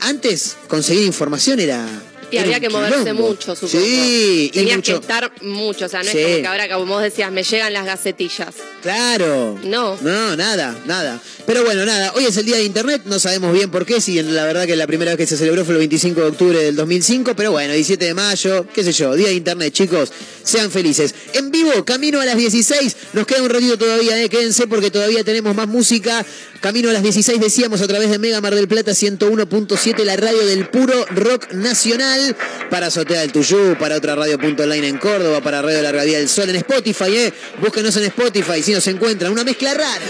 Antes 0.00 0.56
conseguir 0.68 1.06
información 1.06 1.60
era. 1.60 1.86
Y 2.34 2.38
había 2.38 2.60
que 2.60 2.68
moverse 2.68 2.98
quilombo. 3.00 3.28
mucho, 3.28 3.54
supongo. 3.56 3.84
Sí, 3.84 4.50
y 4.52 4.56
Tenías 4.56 4.76
mucho. 4.76 4.92
que 4.92 5.00
estar 5.00 5.32
mucho, 5.42 5.86
o 5.86 5.88
sea, 5.88 6.02
no 6.02 6.10
Sí. 6.10 6.18
es 6.18 6.24
como 6.26 6.40
que 6.42 6.46
ahora, 6.46 6.68
como 6.68 6.86
vos 6.94 7.02
decías, 7.02 7.30
me 7.32 7.42
llegan 7.42 7.72
las 7.72 7.84
gacetillas. 7.86 8.54
Claro. 8.82 9.58
No. 9.64 9.96
No, 10.02 10.36
nada, 10.36 10.76
nada. 10.86 11.20
Pero 11.46 11.64
bueno, 11.64 11.84
nada, 11.86 12.12
hoy 12.14 12.24
es 12.24 12.36
el 12.36 12.44
día 12.46 12.56
de 12.56 12.64
Internet, 12.64 13.02
no 13.06 13.18
sabemos 13.18 13.52
bien 13.52 13.70
por 13.70 13.84
qué, 13.86 14.00
si 14.00 14.22
la 14.22 14.44
verdad 14.44 14.66
que 14.66 14.76
la 14.76 14.86
primera 14.86 15.10
vez 15.12 15.18
que 15.18 15.26
se 15.26 15.36
celebró 15.36 15.64
fue 15.64 15.74
el 15.74 15.78
25 15.80 16.20
de 16.20 16.26
octubre 16.28 16.58
del 16.62 16.76
2005, 16.76 17.34
pero 17.36 17.50
bueno, 17.52 17.72
17 17.74 18.04
de 18.04 18.14
mayo, 18.14 18.66
qué 18.74 18.82
sé 18.84 18.92
yo, 18.92 19.14
día 19.14 19.28
de 19.28 19.34
Internet, 19.34 19.72
chicos, 19.72 20.10
sean 20.42 20.70
felices. 20.70 21.14
En 21.34 21.50
vivo, 21.50 21.84
camino 21.84 22.20
a 22.20 22.24
las 22.24 22.36
16, 22.36 22.96
nos 23.12 23.26
queda 23.26 23.42
un 23.42 23.50
ratito 23.50 23.76
todavía, 23.78 24.22
eh, 24.22 24.28
quédense 24.28 24.66
porque 24.66 24.90
todavía 24.90 25.22
tenemos 25.24 25.54
más 25.54 25.68
música. 25.68 26.24
Camino 26.60 26.88
a 26.88 26.94
las 26.94 27.02
16 27.02 27.38
decíamos 27.40 27.82
a 27.82 27.86
través 27.86 28.08
de 28.10 28.18
Mega 28.18 28.40
Mar 28.40 28.54
del 28.54 28.66
Plata 28.66 28.92
101.7, 28.92 30.02
la 30.04 30.16
radio 30.16 30.46
del 30.46 30.66
puro 30.68 31.04
rock 31.10 31.52
nacional, 31.52 32.23
para 32.70 32.86
Azotea 32.86 33.20
del 33.20 33.32
Tuyú, 33.32 33.76
para 33.78 33.96
otra 33.96 34.14
radio.online 34.14 34.88
en 34.88 34.98
Córdoba, 34.98 35.40
para 35.40 35.62
Radio 35.62 35.82
Larga 35.82 36.04
Vía 36.04 36.18
del 36.18 36.28
Sol 36.28 36.50
en 36.50 36.56
Spotify, 36.56 37.16
eh. 37.16 37.32
Búsquenos 37.60 37.96
en 37.96 38.04
Spotify 38.04 38.62
si 38.62 38.72
nos 38.72 38.86
encuentran, 38.86 39.32
una 39.32 39.44
mezcla 39.44 39.74
rara. 39.74 40.00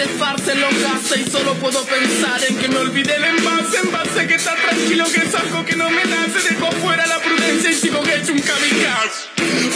Se 0.00 0.06
esparcen 0.06 0.60
los 0.60 0.74
gases. 0.80 1.26
Y 1.26 1.30
solo 1.30 1.54
puedo 1.54 1.84
pensar 1.84 2.40
en 2.48 2.56
que 2.56 2.68
me 2.68 2.78
olvide 2.78 3.14
el 3.16 3.24
envase. 3.24 3.78
Envase 3.84 4.26
que 4.26 4.34
está 4.34 4.54
tranquilo, 4.56 5.04
que 5.12 5.20
es 5.20 5.34
algo 5.34 5.64
que 5.64 5.76
no 5.76 5.90
me 5.90 6.04
nace. 6.04 6.38
Dejo 6.48 6.72
fuera 6.80 7.06
la 7.06 7.18
prudencia 7.18 7.70
y 7.70 7.74
sigo 7.74 8.00
que 8.02 8.12
he 8.12 8.20
hecho 8.20 8.32
un 8.32 8.40
kamikaze. 8.40 9.18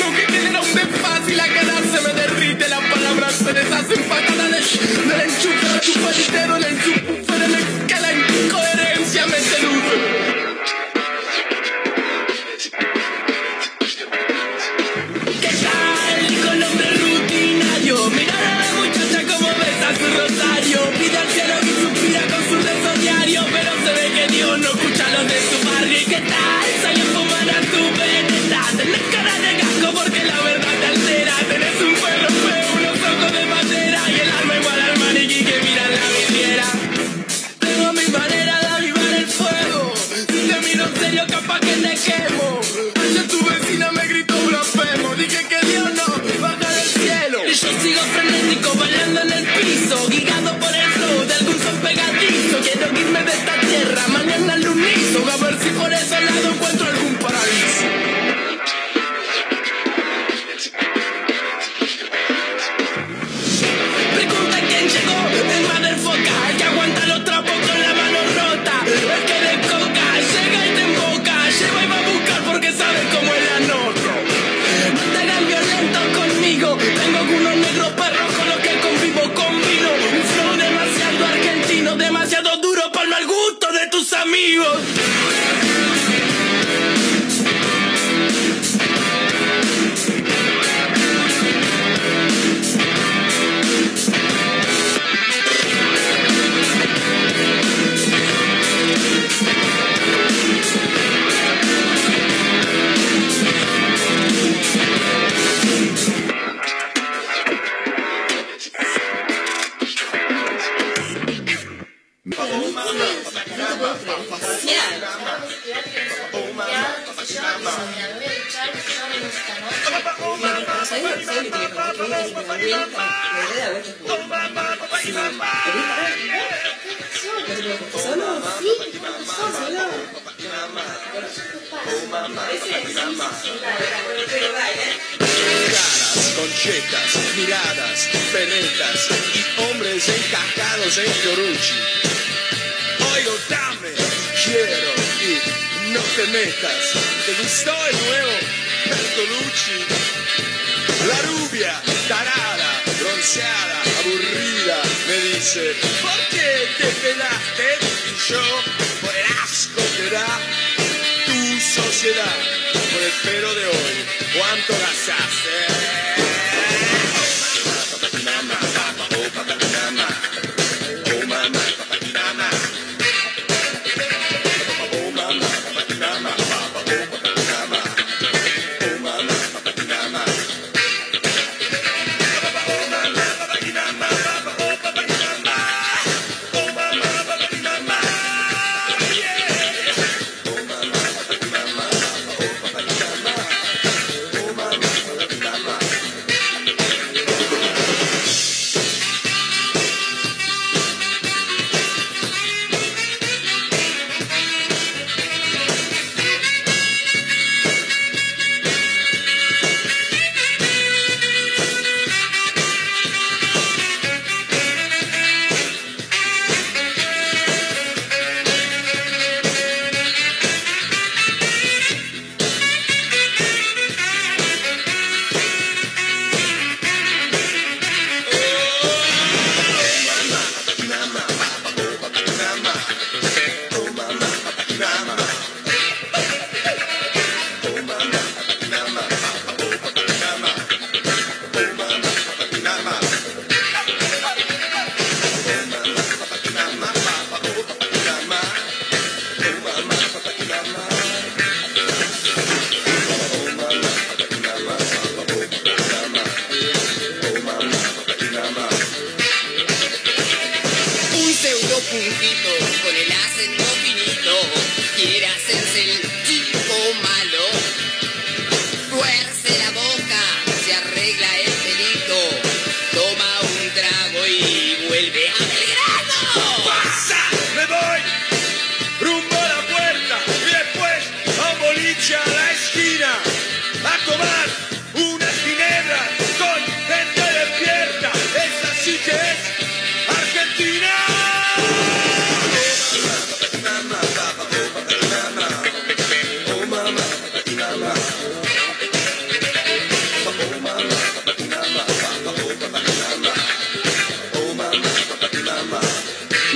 Lo 0.00 0.08
que 0.16 0.32
genera 0.32 0.60
un 0.60 0.74
desfase 0.74 1.32
y 1.32 1.34
la 1.34 1.46
cara 1.46 1.74
se 1.92 2.00
me 2.00 2.12
derrite. 2.14 2.68
Las 2.68 2.80
palabras 2.80 3.34
se 3.34 3.52
deshacen 3.52 4.02
patadas 4.04 4.50
del, 4.50 5.20
enchufe, 5.20 5.68
del 5.68 5.80
chuparitero, 5.80 6.54
del 6.54 6.64
enchufe, 6.64 7.38
del 7.38 7.86
que 7.86 8.00
la 8.00 8.12
se 23.84 23.92
ve 23.92 24.12
que 24.14 24.26
Dios 24.32 24.58
no 24.58 24.68
escucha 24.68 25.04
los 25.10 25.26
de 25.28 25.38
su 25.48 25.68
barrio. 25.68 25.98
¿Y 26.00 26.04
qué 26.04 26.20
tal? 26.32 26.66
Salió 26.82 27.04
a 27.04 27.12
fumar 27.14 27.48
a 27.50 27.60
tu 27.72 27.82
veneta. 28.00 28.60
Tenés 28.76 29.04
cara 29.12 29.34
de 29.44 29.52
casco 29.60 29.88
porque 29.98 30.24
la 30.24 30.40
verdad 30.40 30.74
te 30.80 30.86
altera. 30.86 31.34
Tenés 31.48 31.76
un 31.88 31.94
perro 32.02 32.30
feo, 32.44 32.68
unos 32.78 32.98
ojos 33.10 33.32
de 33.32 33.44
madera. 33.46 34.00
Y 34.08 34.20
el 34.24 34.30
alma 34.38 34.54
igual 34.60 34.80
al 34.80 34.98
maniquí 34.98 35.44
que 35.44 35.56
mira 35.64 35.82
en 35.88 35.94
la 36.00 36.06
vidriera. 36.16 36.66
Tengo 37.58 37.92
mi 37.92 38.06
manera 38.18 38.54
de 38.60 38.66
avivar 38.78 39.14
el 39.22 39.26
fuego. 39.26 39.94
Si 40.32 40.40
te 40.48 40.60
miro 40.66 40.84
en 40.86 40.96
serio, 40.96 41.24
capaz 41.28 41.60
que 41.60 41.74
te 41.84 41.94
quemo. 42.06 42.60
Ayer 43.02 43.28
tu 43.28 43.38
vecina 43.44 43.92
me 43.92 44.06
gritó 44.06 44.36
blasfemo. 44.48 45.14
Dije 45.16 45.40
que 45.50 45.66
Dios 45.66 45.88
no 45.98 46.06
baja 46.40 46.68
del 46.78 46.88
cielo. 47.02 47.38
Y 47.46 47.52
yo 47.52 47.68
sigo 47.82 48.02
frenético, 48.14 48.74
bailando 48.78 49.20
en 49.22 49.32
el 49.32 49.44
piso. 49.44 50.08
Guiado 50.08 50.58
por 50.58 50.74
el 50.74 50.90
flow 50.94 51.26
de 51.28 51.34
algún 51.34 51.58
son 51.60 51.76
pegadizo. 51.84 52.56
Quiero 52.62 53.00
irme 53.00 53.22
de 53.24 53.32
esta 53.32 53.53
corazón 55.14 55.30
a 55.30 55.36
ver 55.36 55.60
si 55.60 55.70
por 55.70 55.92
ese 55.92 56.20
lado 56.20 56.50
encuentro 56.54 56.90
el 56.90 56.93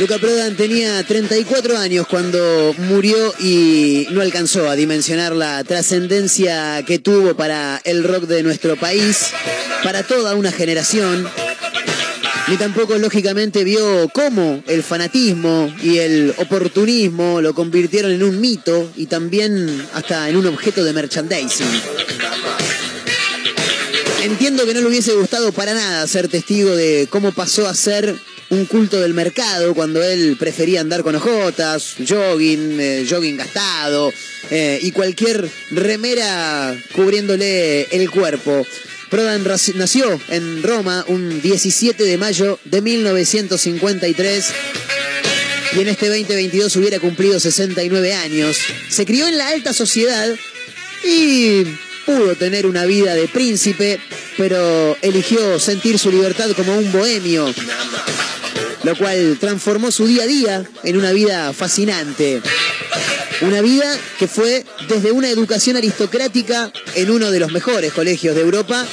Luca 0.08 0.22
Prodan 0.22 0.56
tenía 0.56 1.02
34 1.02 1.76
años 1.76 2.06
cuando 2.08 2.74
murió 2.78 3.34
y 3.40 4.06
no 4.10 4.22
alcanzó 4.22 4.70
a 4.70 4.74
dimensionar 4.74 5.36
la 5.36 5.62
trascendencia 5.64 6.82
que 6.86 6.98
tuvo 6.98 7.36
para 7.36 7.78
el 7.84 8.04
rock 8.04 8.22
de 8.22 8.42
nuestro 8.42 8.76
país, 8.76 9.26
para 9.84 10.02
toda 10.02 10.34
una 10.34 10.50
generación, 10.50 11.28
ni 12.48 12.56
tampoco 12.56 12.96
lógicamente 12.96 13.64
vio 13.64 14.08
cómo 14.08 14.62
el 14.66 14.82
fanatismo 14.82 15.70
y 15.82 15.98
el 15.98 16.34
oportunismo 16.38 17.42
lo 17.42 17.52
convirtieron 17.52 18.10
en 18.10 18.22
un 18.22 18.40
mito 18.40 18.90
y 18.96 19.04
también 19.04 19.86
hasta 19.92 20.30
en 20.30 20.36
un 20.36 20.46
objeto 20.46 20.84
de 20.84 20.94
merchandising. 20.94 21.66
Entiendo 24.22 24.64
que 24.64 24.72
no 24.72 24.80
le 24.80 24.86
hubiese 24.86 25.12
gustado 25.12 25.52
para 25.52 25.74
nada 25.74 26.06
ser 26.06 26.28
testigo 26.28 26.74
de 26.74 27.08
cómo 27.10 27.32
pasó 27.32 27.68
a 27.68 27.74
ser 27.74 28.18
un 28.50 28.64
culto 28.64 29.00
del 29.00 29.14
mercado 29.14 29.74
cuando 29.74 30.02
él 30.02 30.36
prefería 30.38 30.80
andar 30.80 31.02
con 31.02 31.14
ojotas, 31.14 31.96
jogging, 32.06 32.80
eh, 32.80 33.06
jogging 33.08 33.36
gastado 33.36 34.12
eh, 34.50 34.78
y 34.82 34.90
cualquier 34.92 35.48
remera 35.70 36.76
cubriéndole 36.94 37.82
el 37.90 38.10
cuerpo. 38.10 38.66
Prodan 39.10 39.44
nació 39.74 40.20
en 40.28 40.62
Roma 40.62 41.04
un 41.08 41.40
17 41.40 42.02
de 42.02 42.18
mayo 42.18 42.58
de 42.64 42.82
1953 42.82 44.44
y 45.76 45.80
en 45.80 45.88
este 45.88 46.08
2022 46.08 46.76
hubiera 46.76 46.98
cumplido 47.00 47.40
69 47.40 48.12
años. 48.14 48.58
Se 48.88 49.06
crió 49.06 49.28
en 49.28 49.38
la 49.38 49.48
alta 49.48 49.72
sociedad 49.72 50.28
y 51.04 51.64
pudo 52.04 52.34
tener 52.36 52.66
una 52.66 52.84
vida 52.86 53.14
de 53.14 53.28
príncipe, 53.28 53.98
pero 54.36 54.96
eligió 55.02 55.58
sentir 55.58 55.98
su 55.98 56.10
libertad 56.10 56.50
como 56.56 56.76
un 56.76 56.90
bohemio, 56.90 57.52
lo 58.82 58.96
cual 58.96 59.36
transformó 59.40 59.90
su 59.90 60.06
día 60.06 60.24
a 60.24 60.26
día 60.26 60.64
en 60.84 60.96
una 60.96 61.12
vida 61.12 61.52
fascinante. 61.52 62.40
Una 63.40 63.60
vida 63.60 63.96
que 64.18 64.26
fue 64.26 64.64
desde 64.88 65.12
una 65.12 65.30
educación 65.30 65.76
aristocrática 65.76 66.72
en 66.94 67.10
uno 67.10 67.30
de 67.30 67.38
los 67.38 67.52
mejores 67.52 67.92
colegios 67.92 68.34
de 68.34 68.42
Europa 68.42 68.84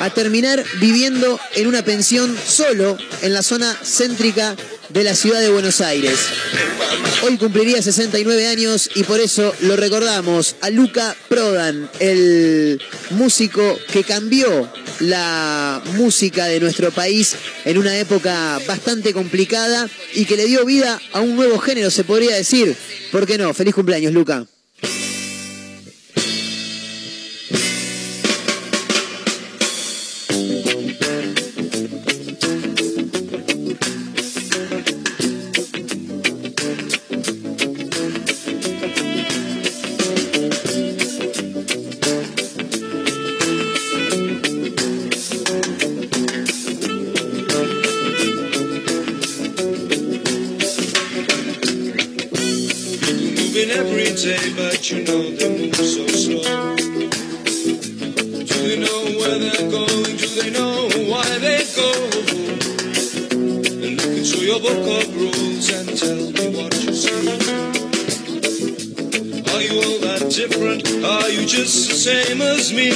a 0.00 0.10
terminar 0.10 0.62
viviendo 0.80 1.40
en 1.54 1.66
una 1.66 1.84
pensión 1.84 2.36
solo 2.46 2.96
en 3.22 3.32
la 3.32 3.42
zona 3.42 3.76
céntrica 3.82 4.54
de 4.88 5.04
la 5.04 5.14
ciudad 5.14 5.40
de 5.40 5.50
Buenos 5.50 5.80
Aires. 5.80 6.18
Hoy 7.22 7.36
cumpliría 7.38 7.80
69 7.80 8.46
años 8.46 8.90
y 8.94 9.02
por 9.04 9.20
eso 9.20 9.54
lo 9.60 9.76
recordamos 9.76 10.56
a 10.60 10.70
Luca 10.70 11.16
Prodan, 11.28 11.88
el 12.00 12.80
músico 13.10 13.78
que 13.92 14.04
cambió 14.04 14.70
la 15.00 15.82
música 15.94 16.46
de 16.46 16.60
nuestro 16.60 16.90
país 16.90 17.34
en 17.64 17.78
una 17.78 17.96
época 17.98 18.60
bastante 18.66 19.12
complicada 19.12 19.88
y 20.14 20.24
que 20.26 20.36
le 20.36 20.46
dio 20.46 20.64
vida 20.64 21.00
a 21.12 21.20
un 21.20 21.36
nuevo 21.36 21.58
género, 21.58 21.90
se 21.90 22.04
podría 22.04 22.36
decir. 22.36 22.76
¿Por 23.10 23.26
qué 23.26 23.38
no? 23.38 23.54
Feliz 23.54 23.74
cumpleaños, 23.74 24.12
Luca. 24.12 24.46
Different? 70.34 70.82
Are 71.04 71.28
you 71.30 71.46
just 71.46 71.88
the 71.88 71.94
same 71.94 72.42
as 72.42 72.72
me? 72.72 72.90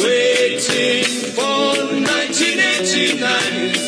Waiting 0.00 1.04
for 1.36 1.76
1989. 2.00 3.83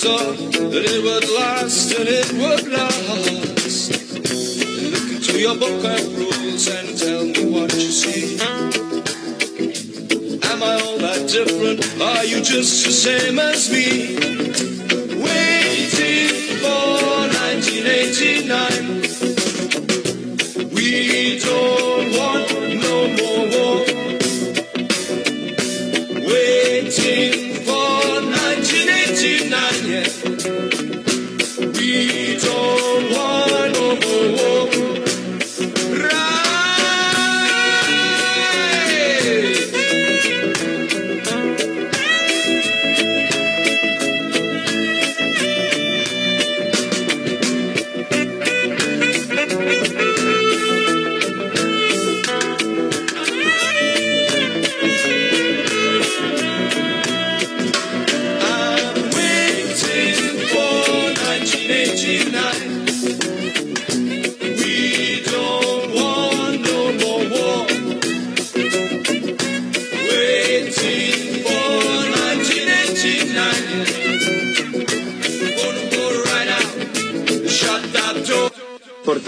Thought 0.00 0.36
that 0.70 0.84
it 0.86 1.02
would 1.02 1.28
last 1.34 1.92
and 1.98 2.08
it 2.08 2.32
would 2.34 2.70
last. 2.70 3.90
Look 4.94 5.10
into 5.10 5.40
your 5.40 5.56
book 5.56 5.84
of 5.84 6.16
rules 6.16 6.68
and 6.68 6.96
tell 6.96 7.24
me 7.24 7.50
what 7.50 7.72
you 7.74 7.90
see. 7.90 8.38
Am 10.50 10.62
I 10.62 10.80
all 10.84 10.98
that 10.98 11.28
different? 11.28 11.80
Are 12.00 12.24
you 12.24 12.40
just 12.42 12.86
the 12.86 12.92
same 12.92 13.40
as 13.40 13.70
me? 13.72 14.14
Waiting 15.18 16.30
for 16.62 17.26
1989. 17.50 18.77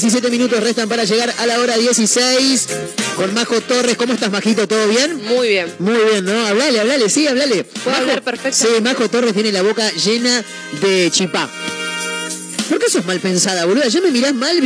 17 0.00 0.30
minutos 0.30 0.62
restan 0.62 0.88
para 0.88 1.02
llegar 1.02 1.34
a 1.38 1.46
la 1.46 1.58
hora 1.58 1.76
16 1.76 2.68
con 3.16 3.34
Majo 3.34 3.60
Torres. 3.62 3.96
¿Cómo 3.96 4.12
estás, 4.14 4.30
Majito? 4.30 4.68
¿Todo 4.68 4.86
bien? 4.86 5.20
Muy 5.24 5.48
bien. 5.48 5.74
Muy 5.80 5.96
bien, 6.12 6.24
¿no? 6.24 6.46
Hablale, 6.46 6.78
hablale, 6.78 7.08
sí, 7.08 7.26
hablale. 7.26 7.64
Puedo 7.64 7.90
Majo- 7.90 8.00
hablar 8.02 8.22
perfecto. 8.22 8.56
Sí, 8.56 8.80
Majo 8.80 9.08
Torres 9.08 9.34
tiene 9.34 9.50
la 9.50 9.62
boca 9.62 9.90
llena 9.90 10.44
de 10.80 11.10
chipá. 11.10 11.50
¿Por 12.68 12.78
qué 12.78 12.88
sos 12.88 13.04
mal 13.06 13.18
pensada, 13.18 13.64
boluda? 13.64 13.88
Ya 13.88 14.00
me 14.00 14.12
mirás 14.12 14.34
mal, 14.34 14.56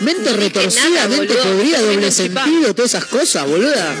mente 0.00 0.32
retorcida, 0.34 0.90
nada, 0.90 1.08
mente 1.08 1.32
podrida, 1.34 1.80
doble 1.80 2.10
sentido, 2.10 2.74
todas 2.74 2.90
esas 2.94 3.06
cosas, 3.06 3.46
boluda. 3.46 3.94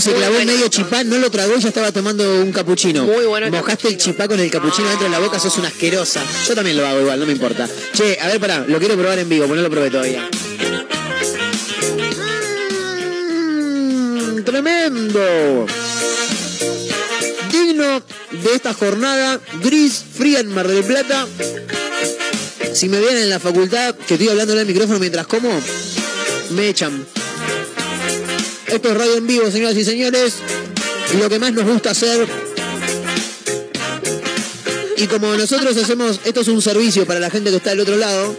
Se 0.00 0.12
clavó 0.12 0.34
medio 0.44 0.66
chipá, 0.68 1.04
no 1.04 1.18
lo 1.18 1.30
tragó 1.30 1.56
y 1.56 1.60
ya 1.60 1.68
estaba 1.68 1.92
tomando 1.92 2.40
un 2.42 2.50
capuchino. 2.50 3.04
Muy 3.04 3.26
bueno 3.26 3.46
el 3.46 3.52
Mojaste 3.52 3.86
el 3.88 3.96
chipá 3.96 4.26
con 4.26 4.40
el 4.40 4.50
capuchino 4.50 4.88
dentro 4.88 5.04
de 5.04 5.10
la 5.10 5.20
boca, 5.20 5.38
sos 5.38 5.56
una 5.58 5.68
asquerosa. 5.68 6.20
Yo 6.48 6.54
también 6.56 6.76
lo 6.76 6.84
hago 6.84 7.00
igual, 7.00 7.20
no 7.20 7.26
me 7.26 7.32
importa. 7.32 7.68
Che, 7.92 8.18
a 8.20 8.26
ver, 8.26 8.40
pará, 8.40 8.64
lo 8.66 8.78
quiero 8.80 8.96
probar 8.96 9.20
en 9.20 9.28
vivo, 9.28 9.46
pues 9.46 9.56
no 9.56 9.62
lo 9.62 9.70
probé 9.70 9.90
todavía. 9.90 10.28
Mm, 13.52 14.42
tremendo. 14.42 15.66
Digno 17.52 18.02
de 18.32 18.52
esta 18.52 18.74
jornada 18.74 19.40
gris, 19.62 20.04
fría 20.12 20.40
en 20.40 20.48
Mar 20.48 20.66
del 20.66 20.82
Plata. 20.82 21.28
Si 22.72 22.88
me 22.88 22.98
ven 22.98 23.16
en 23.16 23.30
la 23.30 23.38
facultad 23.38 23.94
que 23.94 24.14
estoy 24.14 24.28
hablando 24.28 24.54
en 24.54 24.58
el 24.58 24.66
micrófono 24.66 24.98
mientras 24.98 25.28
como, 25.28 25.50
me 26.50 26.68
echan. 26.68 27.06
Esto 28.74 28.88
es 28.90 28.96
radio 28.96 29.14
en 29.18 29.26
vivo, 29.28 29.48
señoras 29.52 29.76
y 29.76 29.84
señores. 29.84 30.34
Y 31.14 31.18
lo 31.18 31.28
que 31.28 31.38
más 31.38 31.52
nos 31.52 31.64
gusta 31.64 31.92
hacer. 31.92 32.26
Y 34.96 35.06
como 35.06 35.32
nosotros 35.36 35.76
hacemos, 35.76 36.18
esto 36.24 36.40
es 36.40 36.48
un 36.48 36.60
servicio 36.60 37.06
para 37.06 37.20
la 37.20 37.30
gente 37.30 37.50
que 37.50 37.56
está 37.56 37.70
del 37.70 37.80
otro 37.80 37.96
lado, 37.96 38.36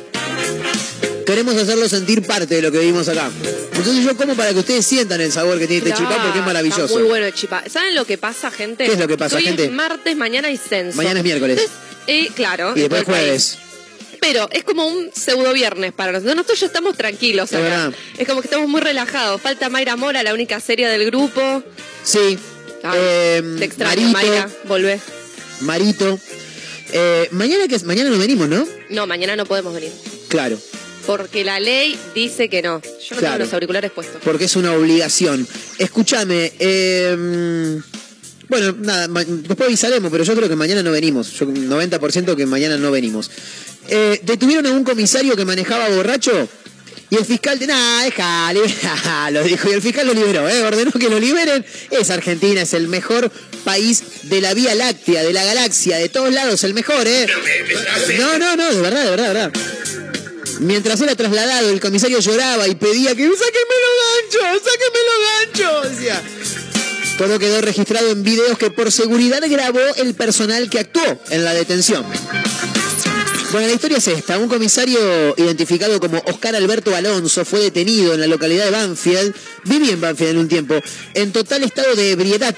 queremos 1.25 1.55
hacerlo 1.55 1.87
sentir 1.87 2.21
parte 2.27 2.55
de 2.55 2.61
lo 2.61 2.69
que 2.69 2.79
vivimos 2.79 3.07
acá. 3.07 3.31
Entonces 3.75 4.03
yo 4.03 4.17
como 4.17 4.35
para 4.35 4.51
que 4.51 4.59
ustedes 4.59 4.85
sientan 4.85 5.21
el 5.21 5.31
sabor 5.31 5.57
que 5.57 5.67
tiene 5.67 5.87
este 5.87 5.97
chipá 6.01 6.15
porque 6.15 6.27
es 6.27 6.35
Está 6.35 6.45
maravilloso. 6.45 6.93
muy 6.95 7.03
bueno 7.03 7.25
el 7.27 7.33
chipá. 7.33 7.63
¿Saben 7.69 7.95
lo 7.95 8.05
que 8.05 8.17
pasa, 8.17 8.51
gente? 8.51 8.85
¿Qué 8.85 8.91
es 8.91 8.99
lo 8.99 9.07
que 9.07 9.17
pasa, 9.17 9.37
Hoy 9.37 9.43
gente? 9.43 9.65
es 9.65 9.71
martes, 9.71 10.17
mañana 10.17 10.49
hay 10.49 10.57
censo. 10.57 10.97
Mañana 10.97 11.19
es 11.19 11.23
miércoles. 11.23 11.59
Entonces, 11.61 11.77
eh, 12.07 12.29
claro. 12.35 12.73
Y 12.75 12.81
después 12.81 13.03
jueves. 13.05 13.57
Pero 14.27 14.47
es 14.51 14.63
como 14.63 14.85
un 14.87 15.11
pseudo 15.13 15.53
viernes 15.53 15.93
para 15.93 16.11
nosotros. 16.13 16.35
Nosotros 16.35 16.59
ya 16.59 16.65
estamos 16.67 16.97
tranquilos 16.97 17.51
Es 17.51 17.57
acá. 17.59 17.63
verdad. 17.63 17.93
Es 18.17 18.27
como 18.27 18.41
que 18.41 18.47
estamos 18.47 18.67
muy 18.67 18.81
relajados. 18.81 19.39
Falta 19.41 19.69
Mayra 19.69 19.95
Mora, 19.95 20.23
la 20.23 20.33
única 20.33 20.59
serie 20.59 20.87
del 20.87 21.05
grupo. 21.05 21.63
Sí. 22.03 22.37
Eh, 22.93 23.41
te 23.59 23.65
extraño, 23.65 24.09
Marito, 24.09 24.31
Mayra. 24.33 24.49
Volvé. 24.65 24.99
Marito. 25.61 26.19
Eh, 26.91 27.27
mañana 27.31 27.67
que 27.67 27.77
mañana 27.79 28.09
no 28.09 28.17
venimos, 28.17 28.47
¿no? 28.47 28.67
No, 28.89 29.07
mañana 29.07 29.35
no 29.35 29.45
podemos 29.45 29.73
venir. 29.73 29.91
Claro. 30.27 30.57
Porque 31.05 31.43
la 31.43 31.59
ley 31.59 31.97
dice 32.15 32.49
que 32.49 32.61
no. 32.63 32.81
Yo 32.81 33.15
no 33.15 33.17
Claro. 33.19 33.33
tengo 33.35 33.45
los 33.45 33.53
auriculares 33.53 33.91
puestos. 33.91 34.21
porque 34.23 34.45
es 34.45 34.55
una 34.55 34.73
obligación. 34.73 35.47
Escúchame, 35.77 36.51
eh, 36.59 37.79
bueno, 38.47 38.75
nada, 38.79 39.07
después 39.07 39.67
avisaremos, 39.67 40.11
pero 40.11 40.23
yo 40.23 40.35
creo 40.35 40.49
que 40.49 40.55
mañana 40.55 40.83
no 40.83 40.91
venimos. 40.91 41.31
Yo 41.33 41.47
90% 41.47 42.35
que 42.35 42.45
mañana 42.45 42.77
no 42.77 42.91
venimos. 42.91 43.29
Eh, 43.87 44.19
detuvieron 44.23 44.65
a 44.65 44.71
un 44.71 44.83
comisario 44.83 45.35
que 45.35 45.45
manejaba 45.45 45.89
borracho 45.89 46.49
y 47.09 47.17
el 47.17 47.25
fiscal 47.25 47.59
de 47.59 47.67
nah, 47.67 48.03
déjale, 48.03 48.61
lo 49.31 49.43
dijo 49.43 49.69
y 49.69 49.73
el 49.73 49.81
fiscal 49.81 50.07
lo 50.07 50.13
liberó, 50.13 50.49
¿eh? 50.49 50.63
ordenó 50.63 50.91
que 50.91 51.09
lo 51.09 51.19
liberen. 51.19 51.63
Es 51.91 52.09
Argentina, 52.09 52.61
es 52.61 52.73
el 52.73 52.87
mejor 52.87 53.31
país 53.63 54.03
de 54.23 54.41
la 54.41 54.53
Vía 54.53 54.73
Láctea, 54.73 55.23
de 55.23 55.31
la 55.31 55.43
galaxia, 55.43 55.97
de 55.97 56.09
todos 56.09 56.33
lados, 56.33 56.63
el 56.63 56.73
mejor, 56.73 57.07
¿eh? 57.07 57.27
No, 58.17 58.39
no, 58.39 58.55
no, 58.55 58.73
de 58.73 58.81
verdad, 58.81 59.03
de 59.03 59.09
verdad, 59.11 59.27
de 59.27 59.33
verdad. 59.33 59.51
Mientras 60.61 60.99
era 61.01 61.15
trasladado, 61.15 61.69
el 61.69 61.79
comisario 61.79 62.19
lloraba 62.19 62.67
y 62.67 62.75
pedía 62.75 63.15
que 63.15 63.23
sáquenme 63.23 63.75
los 63.85 64.41
ganchos, 64.41 64.71
sáquenme 64.71 64.99
los 65.11 65.83
ganchos, 65.83 65.97
decía. 65.97 66.23
Todo 67.17 67.39
quedó 67.39 67.61
registrado 67.61 68.09
en 68.11 68.23
videos 68.23 68.57
que 68.57 68.71
por 68.71 68.91
seguridad 68.91 69.39
grabó 69.49 69.79
el 69.97 70.13
personal 70.15 70.69
que 70.69 70.79
actuó 70.79 71.03
en 71.29 71.45
la 71.45 71.53
detención. 71.53 72.05
Bueno, 73.51 73.67
la 73.67 73.73
historia 73.73 73.97
es 73.99 74.07
esta. 74.09 74.37
Un 74.37 74.49
comisario 74.49 74.99
identificado 75.37 75.97
como 76.01 76.21
Oscar 76.25 76.55
Alberto 76.55 76.93
Alonso 76.93 77.45
fue 77.45 77.61
detenido 77.61 78.13
en 78.13 78.19
la 78.19 78.27
localidad 78.27 78.65
de 78.65 78.71
Banfield, 78.71 79.33
vivía 79.63 79.93
en 79.93 80.01
Banfield 80.01 80.31
en 80.31 80.37
un 80.39 80.47
tiempo, 80.49 80.75
en 81.13 81.31
total 81.31 81.63
estado 81.63 81.95
de 81.95 82.11
ebriedad, 82.11 82.53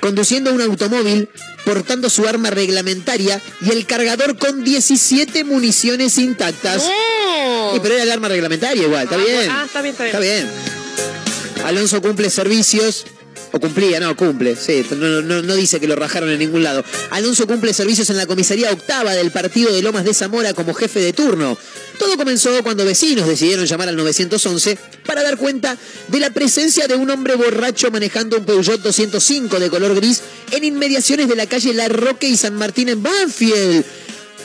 conduciendo 0.00 0.52
un 0.52 0.60
automóvil, 0.60 1.28
portando 1.64 2.08
su 2.08 2.28
arma 2.28 2.50
reglamentaria 2.50 3.42
y 3.60 3.70
el 3.70 3.86
cargador 3.86 4.38
con 4.38 4.62
17 4.62 5.42
municiones 5.42 6.16
intactas. 6.18 6.84
Sí, 6.84 7.80
pero 7.82 7.94
era 7.94 8.04
el 8.04 8.12
arma 8.12 8.28
reglamentaria 8.28 8.84
igual, 8.84 9.02
está 9.02 9.16
Ah, 9.16 9.18
bien. 9.18 9.50
ah, 9.50 9.64
está 9.66 9.82
bien, 9.82 9.92
está 9.94 10.04
bien. 10.04 10.14
Está 10.14 10.20
bien. 10.20 11.66
Alonso 11.66 12.00
cumple 12.00 12.30
servicios. 12.30 13.04
O 13.52 13.60
cumplía, 13.60 14.00
no, 14.00 14.14
cumple, 14.16 14.54
sí, 14.56 14.84
no, 14.96 15.22
no- 15.22 15.40
no 15.42 15.54
dice 15.54 15.80
que 15.80 15.86
lo 15.86 15.96
rajaron 15.96 16.28
en 16.30 16.38
ningún 16.40 16.62
lado. 16.62 16.84
Alonso 17.10 17.46
cumple 17.46 17.72
servicios 17.72 18.10
en 18.10 18.16
la 18.18 18.26
comisaría 18.26 18.70
octava 18.72 19.14
del 19.14 19.30
partido 19.30 19.72
de 19.72 19.80
Lomas 19.82 20.04
de 20.04 20.12
Zamora 20.12 20.52
como 20.52 20.74
jefe 20.74 21.00
de 21.00 21.12
turno. 21.12 21.56
Todo 21.98 22.16
comenzó 22.16 22.62
cuando 22.62 22.84
vecinos 22.84 23.26
decidieron 23.26 23.64
llamar 23.64 23.88
al 23.88 23.96
911 23.96 24.76
para 25.06 25.22
dar 25.22 25.38
cuenta 25.38 25.78
de 26.08 26.20
la 26.20 26.30
presencia 26.30 26.86
de 26.88 26.94
un 26.96 27.08
hombre 27.08 27.34
borracho 27.36 27.90
manejando 27.90 28.36
un 28.36 28.44
Peugeot 28.44 28.82
205 28.82 29.58
de 29.58 29.70
color 29.70 29.94
gris 29.94 30.20
en 30.50 30.64
inmediaciones 30.64 31.28
de 31.28 31.36
la 31.36 31.46
calle 31.46 31.72
La 31.72 31.88
Roque 31.88 32.28
y 32.28 32.36
San 32.36 32.54
Martín 32.56 32.88
en 32.90 33.02
Banfield. 33.02 33.84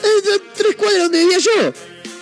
A 0.02 0.56
tres 0.56 0.76
cuadras 0.76 1.02
donde 1.04 1.18
vivía 1.20 1.38
yo. 1.38 1.72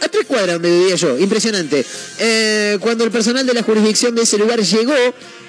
A 0.01 0.09
tres 0.09 0.27
cuadras 0.27 0.55
donde 0.55 0.71
vivía 0.77 0.97
yo. 0.97 1.19
Impresionante. 1.19 1.85
Eh, 2.19 2.79
cuando 2.81 3.05
el 3.05 3.11
personal 3.11 3.47
de 3.47 3.55
la 3.55 3.63
jurisdicción 3.63 4.15
de 4.15 4.23
ese 4.23 4.37
lugar 4.39 4.61
llegó, 4.61 4.95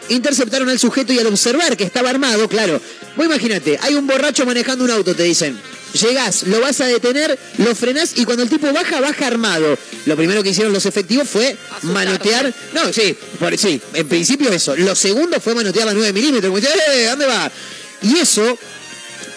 interceptaron 0.10 0.70
al 0.70 0.80
sujeto 0.80 1.14
y 1.14 1.20
al 1.20 1.28
observar 1.28 1.78
que 1.78 1.84
estaba 1.84 2.10
armado, 2.10 2.48
claro. 2.48 2.82
Vos 3.16 3.26
imagínate, 3.26 3.78
hay 3.82 3.96
un 3.96 4.08
borracho 4.08 4.46
manejando 4.46 4.84
un 4.84 4.92
auto, 4.92 5.16
te 5.16 5.24
dicen. 5.24 5.60
Llegás, 5.94 6.44
lo 6.44 6.62
vas 6.62 6.80
a 6.80 6.86
detener, 6.86 7.38
lo 7.58 7.76
frenás 7.76 8.14
y 8.16 8.24
cuando 8.24 8.44
el 8.44 8.50
tipo 8.50 8.72
baja, 8.72 9.02
baja 9.02 9.28
armado. 9.28 9.78
Lo 10.06 10.16
primero 10.16 10.42
que 10.42 10.50
hicieron 10.50 10.72
los 10.72 10.86
efectivos 10.86 11.28
fue 11.28 11.58
manotear. 11.82 12.54
No, 12.74 12.94
sí, 12.94 13.16
por, 13.40 13.58
sí, 13.58 13.82
en 13.94 14.08
principio 14.08 14.50
eso. 14.52 14.76
Lo 14.78 14.96
segundo 14.96 15.42
fue 15.42 15.54
manotear 15.54 15.86
la 15.86 15.94
9 15.94 16.14
milímetros. 16.14 16.56
diciendo, 16.56 16.80
¡Eh, 16.94 17.08
¿dónde 17.08 17.26
va? 17.26 17.52
Y 18.04 18.18
eso 18.18 18.58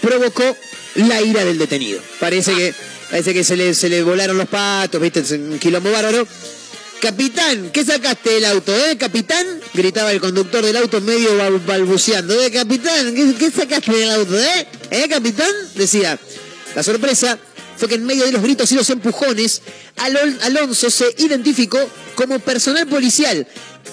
provocó 0.01 0.57
la 0.95 1.21
ira 1.23 1.45
del 1.45 1.59
detenido. 1.59 2.01
Parece 2.21 2.55
que, 2.55 2.75
parece 3.11 3.35
que 3.35 3.43
se 3.43 3.57
le, 3.57 3.75
se 3.75 3.89
le 3.89 4.03
volaron 4.05 4.39
los 4.39 4.49
patos, 4.49 5.01
viste, 5.01 5.23
un 5.35 5.59
quilombo 5.59 5.91
bárbaro. 5.91 6.27
Capitán, 7.05 7.69
¿qué 7.71 7.85
sacaste 7.85 8.31
del 8.31 8.47
auto, 8.47 8.75
eh, 8.75 8.97
capitán? 8.97 9.47
Gritaba 9.75 10.11
el 10.11 10.23
conductor 10.23 10.65
del 10.65 10.75
auto 10.79 11.03
medio 11.03 11.37
bal- 11.37 11.61
balbuceando. 11.67 12.33
Eh, 12.43 12.51
capitán, 12.51 13.15
¿qué, 13.15 13.35
qué 13.39 13.51
sacaste 13.51 13.93
del 13.93 14.11
auto, 14.11 14.39
eh? 14.39 14.67
¿Eh, 14.91 15.07
capitán? 15.11 15.51
Decía. 15.75 16.19
La 16.75 16.83
sorpresa 16.83 17.39
fue 17.77 17.89
que 17.91 17.97
en 17.97 18.07
medio 18.07 18.25
de 18.25 18.33
los 18.33 18.41
gritos 18.41 18.73
y 18.73 18.77
los 18.77 18.89
empujones, 18.89 19.61
Alon- 19.97 20.39
Alonso 20.45 20.89
se 20.89 21.05
identificó 21.19 21.79
como 22.15 22.39
personal 22.39 22.87
policial. 22.87 23.47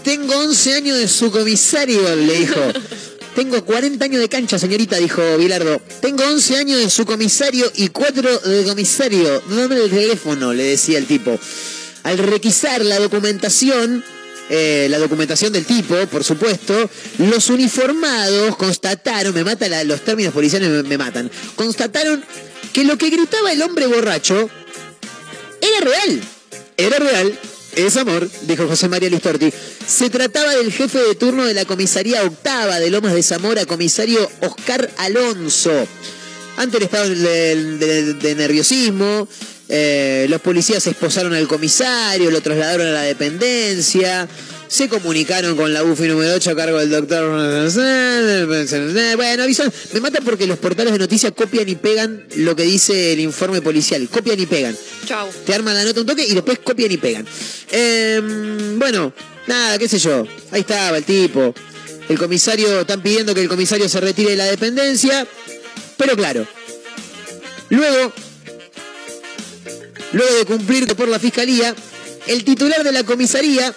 Tengo 0.05 0.33
11 0.33 0.73
años 0.75 0.97
de 0.97 1.09
su 1.09 1.31
comisario, 1.31 2.15
le 2.15 2.33
dijo. 2.39 2.61
Tengo 3.35 3.65
40 3.65 4.05
años 4.05 4.21
de 4.21 4.29
cancha, 4.29 4.57
señorita, 4.57 4.95
dijo 4.95 5.21
Bilardo. 5.37 5.81
Tengo 6.01 6.23
11 6.23 6.55
años 6.55 6.79
de 6.79 6.89
su 6.89 7.05
comisario 7.05 7.69
y 7.75 7.89
4 7.89 8.39
de 8.39 8.63
comisario. 8.63 9.41
Dame 9.49 9.75
el 9.83 9.89
teléfono, 9.89 10.53
le 10.53 10.63
decía 10.63 10.97
el 10.97 11.07
tipo. 11.07 11.37
Al 12.03 12.17
requisar 12.17 12.83
la 12.83 12.99
documentación, 12.99 14.03
eh, 14.49 14.87
la 14.89 14.97
documentación 14.97 15.53
del 15.53 15.65
tipo, 15.65 15.95
por 16.07 16.23
supuesto, 16.23 16.89
los 17.19 17.49
uniformados 17.49 18.55
constataron, 18.57 19.33
me 19.33 19.43
mata 19.43 19.67
la- 19.69 19.83
los 19.83 20.01
términos 20.01 20.33
policiales, 20.33 20.83
me, 20.85 20.97
matan, 20.97 21.29
constataron 21.55 22.23
que 22.73 22.83
lo 22.83 22.97
que 22.97 23.09
gritaba 23.09 23.51
el 23.51 23.61
hombre 23.61 23.85
borracho 23.87 24.49
era 25.61 25.79
real. 25.81 26.21
Era 26.77 26.97
real. 26.97 27.39
Es 27.75 27.95
amor, 27.95 28.27
dijo 28.41 28.67
José 28.67 28.89
María 28.89 29.09
Listorti. 29.09 29.53
Se 29.87 30.09
trataba 30.09 30.53
del 30.55 30.73
jefe 30.73 30.97
de 30.99 31.15
turno 31.15 31.45
de 31.45 31.53
la 31.53 31.63
comisaría 31.65 32.23
octava 32.23 32.79
de 32.79 32.89
Lomas 32.89 33.13
de 33.13 33.23
Zamora, 33.23 33.65
comisario 33.65 34.29
Oscar 34.41 34.89
Alonso. 34.97 35.87
Ante 36.57 36.77
el 36.77 36.83
estado 36.83 37.07
de- 37.09 38.13
de 38.15 38.35
nerviosismo, 38.35 39.25
eh, 39.73 40.25
los 40.27 40.41
policías 40.41 40.85
esposaron 40.85 41.33
al 41.33 41.47
comisario, 41.47 42.29
lo 42.29 42.41
trasladaron 42.41 42.87
a 42.87 42.91
la 42.91 43.01
dependencia, 43.03 44.27
se 44.67 44.89
comunicaron 44.89 45.55
con 45.55 45.73
la 45.73 45.81
UFI 45.81 46.09
número 46.09 46.33
8 46.33 46.51
a 46.51 46.55
cargo 46.57 46.77
del 46.77 46.89
doctor... 46.89 47.23
Bueno, 49.15 49.43
avisan. 49.43 49.71
Me 49.93 50.01
mata 50.01 50.19
porque 50.19 50.45
los 50.45 50.57
portales 50.59 50.91
de 50.91 50.99
noticias 50.99 51.31
copian 51.31 51.69
y 51.69 51.75
pegan 51.75 52.25
lo 52.35 52.53
que 52.53 52.63
dice 52.63 53.13
el 53.13 53.21
informe 53.21 53.61
policial. 53.61 54.09
Copian 54.09 54.37
y 54.41 54.45
pegan. 54.45 54.75
Chau. 55.05 55.29
Te 55.45 55.53
arman 55.53 55.73
la 55.73 55.85
nota 55.85 56.01
un 56.01 56.07
toque 56.07 56.25
y 56.27 56.33
después 56.33 56.59
copian 56.59 56.91
y 56.91 56.97
pegan. 56.97 57.25
Em, 57.71 58.77
bueno, 58.77 59.13
nada, 59.47 59.77
qué 59.77 59.87
sé 59.87 59.99
yo. 59.99 60.27
Ahí 60.51 60.61
estaba 60.61 60.97
el 60.97 61.05
tipo. 61.05 61.53
El 62.09 62.17
comisario, 62.17 62.81
están 62.81 63.01
pidiendo 63.01 63.33
que 63.33 63.41
el 63.41 63.47
comisario 63.47 63.87
se 63.87 64.01
retire 64.01 64.31
de 64.31 64.37
la 64.37 64.45
dependencia. 64.45 65.25
Pero 65.95 66.17
claro. 66.17 66.45
Luego, 67.69 68.13
Luego 70.13 70.35
de 70.35 70.45
cumplir 70.45 70.95
por 70.95 71.07
la 71.07 71.19
fiscalía, 71.19 71.75
el 72.27 72.43
titular 72.43 72.83
de 72.83 72.91
la 72.91 73.03
comisaría, 73.03 73.73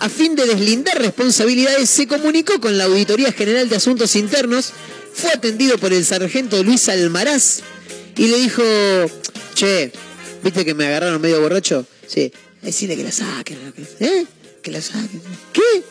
a 0.00 0.08
fin 0.08 0.34
de 0.34 0.46
deslindar 0.46 0.98
responsabilidades, 0.98 1.90
se 1.90 2.06
comunicó 2.06 2.60
con 2.60 2.78
la 2.78 2.84
Auditoría 2.84 3.32
General 3.32 3.68
de 3.68 3.76
Asuntos 3.76 4.16
Internos, 4.16 4.72
fue 5.12 5.30
atendido 5.30 5.76
por 5.78 5.92
el 5.92 6.04
sargento 6.04 6.62
Luis 6.62 6.88
Almaraz 6.88 7.60
y 8.16 8.28
le 8.28 8.38
dijo, 8.38 8.62
che, 9.54 9.92
¿viste 10.42 10.64
que 10.64 10.74
me 10.74 10.86
agarraron 10.86 11.20
medio 11.20 11.40
borracho? 11.40 11.86
Sí, 12.06 12.32
decirle 12.62 12.96
que 12.96 13.04
la 13.04 13.12
saquen, 13.12 13.58
¿eh? 14.00 14.26
Que 14.62 14.70
la 14.70 14.80
saquen. 14.80 15.20
¿Qué? 15.52 15.82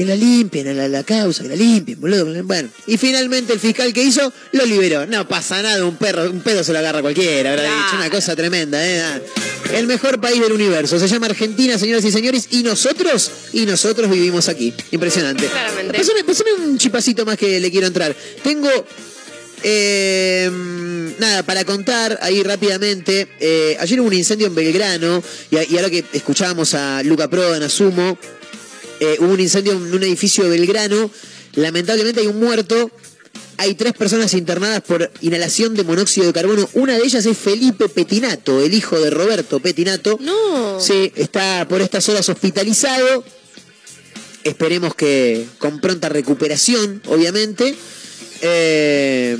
Que 0.00 0.06
la 0.06 0.16
limpien 0.16 0.66
a 0.66 0.72
la, 0.72 0.88
la 0.88 1.04
causa, 1.04 1.42
que 1.42 1.50
la 1.50 1.56
limpien, 1.56 2.00
boludo. 2.00 2.42
Bueno, 2.44 2.70
y 2.86 2.96
finalmente 2.96 3.52
el 3.52 3.60
fiscal 3.60 3.92
que 3.92 4.02
hizo 4.02 4.32
lo 4.52 4.64
liberó. 4.64 5.04
No 5.06 5.28
pasa 5.28 5.60
nada, 5.60 5.84
un 5.84 5.96
perro, 5.96 6.30
un 6.30 6.40
pedo 6.40 6.64
se 6.64 6.72
lo 6.72 6.78
agarra 6.78 7.02
cualquiera, 7.02 7.50
habrá 7.50 7.64
dicho. 7.64 7.96
Una 7.96 8.08
cosa 8.08 8.34
tremenda, 8.34 8.82
¿eh? 8.82 9.20
El 9.74 9.86
mejor 9.86 10.18
país 10.18 10.40
del 10.40 10.52
universo. 10.52 10.98
Se 10.98 11.06
llama 11.06 11.26
Argentina, 11.26 11.76
señoras 11.76 12.02
y 12.06 12.10
señores, 12.10 12.48
y 12.50 12.62
nosotros, 12.62 13.30
y 13.52 13.66
nosotros 13.66 14.10
vivimos 14.10 14.48
aquí. 14.48 14.72
Impresionante. 14.90 15.44
Claramente. 15.46 15.98
Pásame, 15.98 16.24
pásame 16.24 16.54
un 16.54 16.78
chipacito 16.78 17.26
más 17.26 17.36
que 17.36 17.60
le 17.60 17.70
quiero 17.70 17.86
entrar. 17.86 18.16
Tengo 18.42 18.70
eh, 19.62 20.50
nada, 21.18 21.42
para 21.42 21.66
contar 21.66 22.18
ahí 22.22 22.42
rápidamente, 22.42 23.28
eh, 23.38 23.76
ayer 23.78 24.00
hubo 24.00 24.08
un 24.08 24.14
incendio 24.14 24.46
en 24.46 24.54
Belgrano 24.54 25.22
y, 25.50 25.56
y 25.56 25.76
ahora 25.76 25.90
que 25.90 26.06
escuchábamos 26.14 26.72
a 26.72 27.02
Luca 27.02 27.28
Prodan, 27.28 27.62
asumo, 27.62 28.16
eh, 29.00 29.16
hubo 29.18 29.32
un 29.32 29.40
incendio 29.40 29.72
en 29.72 29.94
un 29.94 30.02
edificio 30.02 30.44
de 30.44 30.50
Belgrano, 30.50 31.10
lamentablemente 31.54 32.20
hay 32.20 32.26
un 32.26 32.38
muerto, 32.38 32.90
hay 33.56 33.74
tres 33.74 33.92
personas 33.92 34.32
internadas 34.34 34.80
por 34.80 35.10
inhalación 35.20 35.74
de 35.74 35.84
monóxido 35.84 36.26
de 36.26 36.32
carbono, 36.32 36.68
una 36.74 36.96
de 36.96 37.04
ellas 37.04 37.26
es 37.26 37.36
Felipe 37.36 37.88
Petinato, 37.88 38.60
el 38.60 38.72
hijo 38.72 38.98
de 38.98 39.10
Roberto 39.10 39.60
Petinato. 39.60 40.18
No. 40.20 40.80
Sí, 40.80 41.12
está 41.16 41.66
por 41.68 41.82
estas 41.82 42.08
horas 42.08 42.28
hospitalizado. 42.28 43.24
Esperemos 44.44 44.94
que 44.94 45.46
con 45.58 45.80
pronta 45.80 46.08
recuperación, 46.08 47.02
obviamente. 47.06 47.74
Eh, 48.40 49.36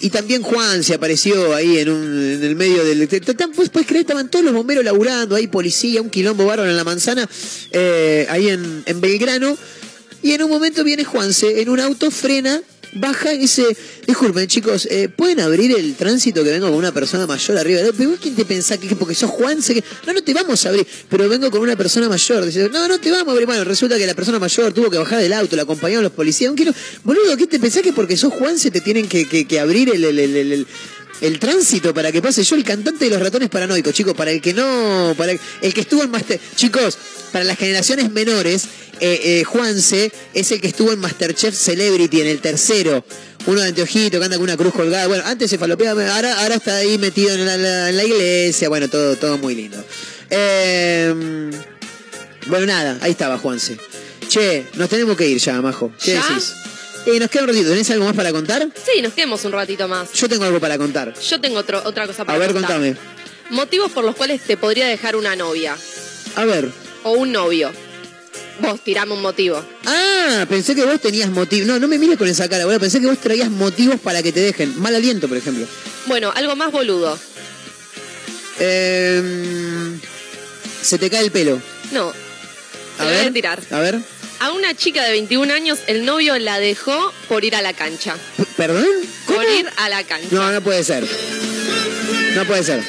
y 0.00 0.10
también 0.10 0.42
Juan 0.42 0.84
se 0.84 0.94
apareció 0.94 1.54
ahí 1.54 1.78
en, 1.78 1.90
un, 1.90 2.32
en 2.34 2.44
el 2.44 2.56
medio 2.56 2.84
del. 2.84 3.08
Pues 3.54 3.68
puedes 3.68 3.86
creer, 3.86 4.02
estaban 4.02 4.30
todos 4.30 4.44
los 4.44 4.54
bomberos 4.54 4.84
laburando, 4.84 5.34
ahí 5.34 5.48
policía, 5.48 6.00
un 6.00 6.10
quilombo 6.10 6.46
bárbaro 6.46 6.70
en 6.70 6.76
la 6.76 6.84
manzana, 6.84 7.28
eh, 7.72 8.26
ahí 8.30 8.48
en, 8.48 8.82
en 8.86 9.00
Belgrano. 9.00 9.56
Y 10.22 10.32
en 10.32 10.42
un 10.42 10.50
momento 10.50 10.82
viene 10.84 11.04
Juanse 11.04 11.60
en 11.60 11.68
un 11.68 11.80
auto, 11.80 12.10
frena, 12.10 12.60
baja 12.94 13.34
y 13.34 13.38
dice: 13.38 13.64
Disculpen, 14.06 14.46
chicos, 14.46 14.86
eh, 14.90 15.08
¿pueden 15.08 15.40
abrir 15.40 15.76
el 15.78 15.94
tránsito 15.94 16.42
que 16.44 16.50
vengo 16.50 16.68
con 16.68 16.76
una 16.76 16.92
persona 16.92 17.26
mayor 17.26 17.58
arriba? 17.58 17.80
Pero 17.96 18.10
vos 18.10 18.18
quién 18.20 18.34
te 18.34 18.44
pensás 18.44 18.78
que 18.78 18.94
porque 18.96 19.14
sos 19.14 19.30
Juanse 19.30 19.74
que. 19.74 19.84
No, 20.06 20.12
no 20.12 20.22
te 20.22 20.32
vamos 20.34 20.64
a 20.66 20.70
abrir, 20.70 20.86
pero 21.08 21.28
vengo 21.28 21.50
con 21.50 21.60
una 21.60 21.76
persona 21.76 22.08
mayor. 22.08 22.44
Dice, 22.44 22.68
no, 22.70 22.88
no 22.88 22.98
te 22.98 23.10
vamos 23.10 23.28
a 23.28 23.30
abrir. 23.32 23.46
Bueno, 23.46 23.64
resulta 23.64 23.96
que 23.98 24.06
la 24.06 24.14
persona 24.14 24.38
mayor 24.38 24.72
tuvo 24.72 24.90
que 24.90 24.98
bajar 24.98 25.20
del 25.20 25.32
auto, 25.32 25.56
la 25.56 25.62
acompañaron 25.62 26.02
los 26.04 26.12
policías. 26.12 26.50
Un 26.50 26.56
kilo. 26.56 26.72
Boludo, 27.04 27.36
¿qué 27.36 27.46
te 27.46 27.58
pensás 27.58 27.82
que 27.82 27.92
porque 27.92 28.16
sos 28.16 28.32
Juanse 28.32 28.70
te 28.70 28.80
tienen 28.80 29.08
que, 29.08 29.28
que- 29.28 29.46
que 29.46 29.60
abrir 29.60 29.88
el- 29.94 30.04
el- 30.04 30.18
el- 30.18 30.52
el- 30.52 30.66
el, 31.20 31.38
tránsito 31.38 31.92
para 31.94 32.10
que 32.12 32.20
pase 32.22 32.42
yo 32.44 32.56
el 32.56 32.64
cantante 32.64 33.04
de 33.04 33.10
los 33.10 33.20
ratones 33.20 33.48
paranoicos, 33.48 33.92
chicos, 33.92 34.14
para 34.14 34.30
el 34.30 34.40
que 34.40 34.54
no, 34.54 35.14
para 35.16 35.32
el, 35.32 35.40
el 35.62 35.74
que 35.74 35.80
estuvo 35.82 36.02
en 36.02 36.10
Master, 36.10 36.38
chicos, 36.56 36.96
para 37.32 37.44
las 37.44 37.56
generaciones 37.58 38.10
menores, 38.10 38.64
eh, 39.00 39.20
eh, 39.40 39.44
Juanse 39.44 40.10
es 40.34 40.50
el 40.52 40.60
que 40.60 40.68
estuvo 40.68 40.92
en 40.92 40.98
Masterchef 40.98 41.54
Celebrity 41.54 42.20
en 42.20 42.26
el 42.28 42.40
tercero, 42.40 43.04
uno 43.46 43.60
de 43.60 43.68
anteojito 43.68 44.18
que 44.18 44.24
anda 44.24 44.36
con 44.36 44.44
una 44.44 44.56
cruz 44.56 44.72
colgada, 44.74 45.06
bueno, 45.06 45.22
antes 45.26 45.48
se 45.50 45.58
falopeaba, 45.58 46.14
ahora, 46.14 46.40
ahora 46.40 46.56
está 46.56 46.76
ahí 46.76 46.98
metido 46.98 47.32
en 47.34 47.46
la, 47.46 47.56
la- 47.56 47.90
en 47.90 47.96
la 47.96 48.04
iglesia, 48.04 48.68
bueno, 48.68 48.88
todo, 48.88 49.16
todo 49.16 49.38
muy 49.38 49.54
lindo. 49.54 49.82
Eh, 50.30 51.50
bueno, 52.46 52.66
nada, 52.66 52.98
ahí 53.02 53.10
estaba 53.12 53.38
Juanse. 53.38 53.76
Che, 54.28 54.66
nos 54.74 54.88
tenemos 54.88 55.16
que 55.16 55.26
ir 55.28 55.38
ya, 55.38 55.60
Majo. 55.62 55.92
¿Qué 56.02 56.12
¿Ya? 56.14 56.22
decís? 56.28 56.52
Eh, 57.10 57.18
nos 57.18 57.30
queda 57.30 57.42
un 57.44 57.48
ratito, 57.48 57.70
¿tenés 57.70 57.90
algo 57.90 58.04
más 58.04 58.14
para 58.14 58.32
contar? 58.32 58.68
Sí, 58.84 59.00
nos 59.00 59.14
quedemos 59.14 59.42
un 59.46 59.52
ratito 59.52 59.88
más. 59.88 60.12
Yo 60.12 60.28
tengo 60.28 60.44
algo 60.44 60.60
para 60.60 60.76
contar. 60.76 61.14
Yo 61.18 61.40
tengo 61.40 61.58
otro, 61.58 61.80
otra 61.86 62.06
cosa 62.06 62.24
para 62.26 62.36
A 62.36 62.38
ver, 62.38 62.52
contar. 62.52 62.72
contame. 62.72 62.96
Motivos 63.48 63.90
por 63.92 64.04
los 64.04 64.14
cuales 64.14 64.42
te 64.42 64.58
podría 64.58 64.86
dejar 64.86 65.16
una 65.16 65.34
novia 65.34 65.74
A 66.36 66.44
ver. 66.44 66.70
o 67.04 67.12
un 67.12 67.32
novio. 67.32 67.70
Vos 68.60 68.80
tirame 68.84 69.14
un 69.14 69.22
motivo. 69.22 69.64
Ah, 69.86 70.44
pensé 70.50 70.74
que 70.74 70.84
vos 70.84 71.00
tenías 71.00 71.30
motivos. 71.30 71.66
No, 71.66 71.78
no 71.78 71.88
me 71.88 71.96
mires 71.96 72.18
con 72.18 72.28
esa 72.28 72.46
cara, 72.48 72.64
boludo. 72.66 72.80
Pensé 72.80 73.00
que 73.00 73.06
vos 73.06 73.16
traías 73.18 73.48
motivos 73.50 73.98
para 74.00 74.22
que 74.22 74.30
te 74.32 74.40
dejen. 74.40 74.78
Mal 74.78 74.94
aliento, 74.94 75.28
por 75.28 75.36
ejemplo. 75.38 75.64
Bueno, 76.06 76.30
algo 76.34 76.56
más 76.56 76.70
boludo. 76.72 77.18
Eh, 78.58 79.98
se 80.82 80.98
te 80.98 81.08
cae 81.08 81.24
el 81.24 81.30
pelo. 81.30 81.60
No. 81.92 82.12
A 82.98 83.04
lo 83.04 83.08
voy 83.10 83.18
ver. 83.18 83.28
a 83.28 83.32
tirar. 83.32 83.60
A 83.70 83.78
ver. 83.80 83.98
A 84.40 84.52
una 84.52 84.74
chica 84.74 85.02
de 85.04 85.10
21 85.12 85.52
años, 85.52 85.80
el 85.86 86.04
novio 86.04 86.38
la 86.38 86.58
dejó 86.60 87.12
por 87.28 87.44
ir 87.44 87.56
a 87.56 87.62
la 87.62 87.72
cancha. 87.72 88.16
¿Perdón? 88.56 88.86
¿Cómo? 89.26 89.38
Por 89.38 89.48
ir 89.50 89.68
a 89.76 89.88
la 89.88 90.04
cancha. 90.04 90.28
No, 90.30 90.52
no 90.52 90.60
puede 90.60 90.84
ser. 90.84 91.04
No 92.34 92.44
puede 92.44 92.62
ser. 92.62 92.82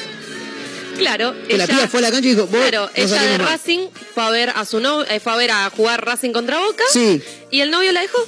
Claro, 0.96 1.34
Que 1.48 1.56
la 1.56 1.66
piba 1.66 1.88
fue 1.88 2.00
a 2.00 2.02
la 2.02 2.10
cancha 2.10 2.28
y 2.28 2.32
dijo, 2.32 2.46
vos 2.46 2.60
Claro, 2.60 2.84
no 2.84 3.02
ella 3.02 3.22
de. 3.22 3.38
Racing 3.38 3.88
fue 4.14 4.22
a 4.22 4.30
ver 4.30 4.50
a 4.50 4.64
su 4.66 4.80
novio, 4.80 5.06
eh, 5.10 5.18
fue 5.18 5.32
a 5.32 5.36
ver 5.36 5.50
a 5.50 5.70
jugar 5.70 6.04
Racing 6.04 6.30
contra 6.32 6.58
Boca. 6.58 6.84
Sí. 6.92 7.22
Y 7.50 7.62
el 7.62 7.70
novio 7.70 7.90
la 7.92 8.02
dejó. 8.02 8.18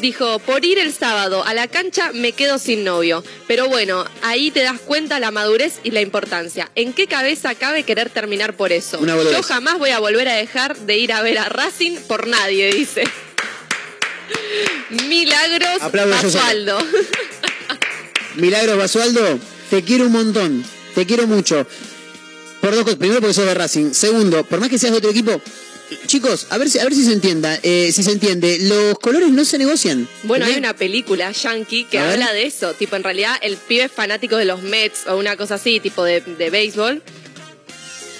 Dijo, 0.00 0.38
por 0.40 0.64
ir 0.64 0.78
el 0.78 0.92
sábado 0.92 1.44
a 1.44 1.54
la 1.54 1.66
cancha 1.66 2.12
me 2.12 2.32
quedo 2.32 2.58
sin 2.58 2.84
novio. 2.84 3.24
Pero 3.46 3.68
bueno, 3.68 4.04
ahí 4.22 4.50
te 4.50 4.62
das 4.62 4.80
cuenta 4.80 5.18
la 5.18 5.30
madurez 5.30 5.80
y 5.82 5.90
la 5.90 6.00
importancia. 6.00 6.70
¿En 6.76 6.92
qué 6.92 7.06
cabeza 7.06 7.54
cabe 7.54 7.82
querer 7.82 8.08
terminar 8.10 8.54
por 8.54 8.72
eso? 8.72 9.04
Yo 9.04 9.42
jamás 9.42 9.78
voy 9.78 9.90
a 9.90 9.98
volver 9.98 10.28
a 10.28 10.34
dejar 10.34 10.76
de 10.76 10.96
ir 10.98 11.12
a 11.12 11.22
ver 11.22 11.38
a 11.38 11.48
Racing 11.48 11.96
por 12.06 12.28
nadie, 12.28 12.72
dice. 12.72 13.04
Milagros. 15.08 15.80
Basualdo. 15.92 16.78
Milagros 18.36 18.78
Basualdo, 18.78 19.38
te 19.70 19.82
quiero 19.82 20.06
un 20.06 20.12
montón. 20.12 20.64
Te 20.94 21.06
quiero 21.06 21.26
mucho. 21.26 21.66
Por 22.60 22.74
dos 22.74 22.84
cosas. 22.84 22.98
Primero 22.98 23.20
porque 23.20 23.34
sos 23.34 23.46
de 23.46 23.54
Racing. 23.54 23.92
Segundo, 23.92 24.44
por 24.44 24.60
más 24.60 24.68
que 24.68 24.78
seas 24.78 24.92
de 24.92 24.98
otro 24.98 25.10
equipo. 25.10 25.40
Chicos, 26.06 26.46
a 26.50 26.58
ver 26.58 26.68
si, 26.70 26.78
a 26.78 26.84
ver 26.84 26.94
si 26.94 27.04
se 27.04 27.12
entienda, 27.12 27.58
eh, 27.62 27.90
si 27.92 28.02
se 28.02 28.12
entiende. 28.12 28.58
Los 28.60 28.98
colores 28.98 29.30
no 29.30 29.44
se 29.44 29.58
negocian. 29.58 30.08
Bueno, 30.24 30.44
hay 30.44 30.52
¿Entendés? 30.52 30.70
una 30.70 30.78
película 30.78 31.32
yankee 31.32 31.84
que 31.84 31.98
A 31.98 32.04
ver. 32.04 32.12
habla 32.14 32.32
de 32.32 32.44
eso. 32.46 32.74
Tipo, 32.74 32.96
en 32.96 33.04
realidad, 33.04 33.36
el 33.42 33.56
pibe 33.56 33.84
es 33.84 33.92
fanático 33.92 34.36
de 34.36 34.44
los 34.44 34.62
Mets 34.62 35.06
o 35.06 35.16
una 35.16 35.36
cosa 35.36 35.54
así, 35.54 35.80
tipo 35.80 36.04
de, 36.04 36.20
de 36.20 36.50
béisbol. 36.50 37.02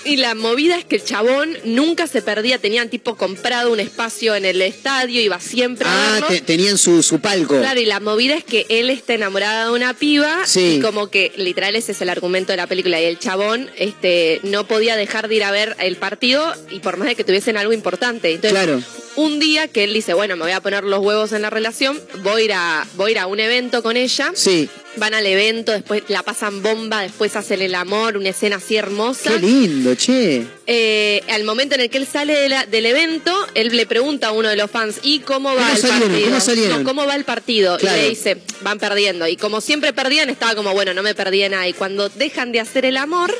Y 0.08 0.16
la 0.16 0.34
movida 0.34 0.76
es 0.78 0.84
que 0.84 0.96
el 0.96 1.04
chabón 1.04 1.56
nunca 1.64 2.06
se 2.06 2.22
perdía, 2.22 2.58
tenían 2.58 2.88
tipo 2.88 3.16
comprado 3.16 3.70
un 3.72 3.78
espacio 3.80 4.34
en 4.34 4.44
el 4.44 4.62
estadio, 4.62 5.20
iba 5.20 5.38
siempre 5.40 5.86
a 5.86 5.92
Ah, 5.92 6.12
verlo. 6.14 6.28
te- 6.28 6.40
tenían 6.40 6.78
su, 6.78 7.02
su 7.02 7.20
palco. 7.20 7.58
Claro, 7.58 7.78
y 7.78 7.84
la 7.84 8.00
movida 8.00 8.34
es 8.34 8.44
que 8.44 8.64
él 8.68 8.90
está 8.90 9.14
enamorado 9.14 9.72
de 9.72 9.76
una 9.76 9.94
piba 9.94 10.46
Sí. 10.46 10.76
y 10.76 10.80
como 10.80 11.08
que 11.10 11.32
literal 11.36 11.76
ese 11.76 11.92
es 11.92 12.00
el 12.00 12.08
argumento 12.08 12.52
de 12.52 12.56
la 12.56 12.66
película 12.66 13.00
y 13.00 13.04
el 13.04 13.18
chabón 13.18 13.70
este 13.76 14.40
no 14.44 14.66
podía 14.66 14.96
dejar 14.96 15.28
de 15.28 15.34
ir 15.36 15.44
a 15.44 15.50
ver 15.50 15.76
el 15.80 15.96
partido 15.96 16.52
y 16.70 16.80
por 16.80 16.96
más 16.96 17.08
de 17.08 17.14
que 17.14 17.24
tuviesen 17.24 17.56
algo 17.56 17.72
importante. 17.72 18.30
Entonces, 18.32 18.52
Claro. 18.52 18.82
un 19.16 19.38
día 19.40 19.68
que 19.68 19.84
él 19.84 19.92
dice, 19.92 20.14
bueno, 20.14 20.36
me 20.36 20.42
voy 20.44 20.52
a 20.52 20.60
poner 20.60 20.84
los 20.84 21.00
huevos 21.00 21.32
en 21.32 21.42
la 21.42 21.50
relación, 21.50 22.00
voy 22.22 22.42
a 22.42 22.44
ir 22.44 22.52
a, 22.54 22.86
voy 22.94 23.08
a, 23.08 23.12
ir 23.12 23.18
a 23.18 23.26
un 23.26 23.40
evento 23.40 23.82
con 23.82 23.96
ella. 23.96 24.32
Sí. 24.34 24.68
Van 24.98 25.14
al 25.14 25.26
evento, 25.26 25.72
después 25.72 26.02
la 26.08 26.22
pasan 26.22 26.62
bomba, 26.62 27.02
después 27.02 27.34
hacen 27.36 27.62
el 27.62 27.74
amor, 27.74 28.16
una 28.16 28.30
escena 28.30 28.56
así 28.56 28.76
hermosa. 28.76 29.30
Qué 29.30 29.38
lindo, 29.38 29.94
che. 29.94 30.44
Eh, 30.66 31.22
al 31.30 31.44
momento 31.44 31.74
en 31.76 31.82
el 31.82 31.90
que 31.90 31.98
él 31.98 32.06
sale 32.06 32.34
de 32.34 32.48
la- 32.48 32.66
del 32.66 32.84
evento, 32.86 33.34
él 33.54 33.68
le 33.76 33.86
pregunta 33.86 34.28
a 34.28 34.32
uno 34.32 34.48
de 34.48 34.56
los 34.56 34.70
fans, 34.70 34.96
¿y 35.02 35.20
cómo 35.20 35.50
va 35.54 35.62
¿Cómo 35.62 35.68
el 35.72 35.76
salieron? 35.78 36.00
partido? 36.08 36.28
¿Cómo 36.28 36.40
salieron? 36.40 36.78
No, 36.82 36.88
¿cómo 36.88 37.06
va 37.06 37.14
el 37.16 37.24
partido? 37.24 37.78
Claro. 37.78 37.96
Y 37.96 38.00
le 38.02 38.08
dice, 38.10 38.36
van 38.62 38.78
perdiendo. 38.78 39.26
Y 39.28 39.36
como 39.36 39.60
siempre 39.60 39.92
perdían, 39.92 40.28
estaba 40.30 40.54
como, 40.54 40.72
bueno, 40.72 40.92
no 40.94 41.02
me 41.02 41.14
perdí 41.14 41.40
de 41.40 41.48
nada. 41.50 41.68
Y 41.68 41.72
cuando 41.72 42.08
dejan 42.08 42.52
de 42.52 42.60
hacer 42.60 42.84
el 42.84 42.96
amor, 42.96 43.34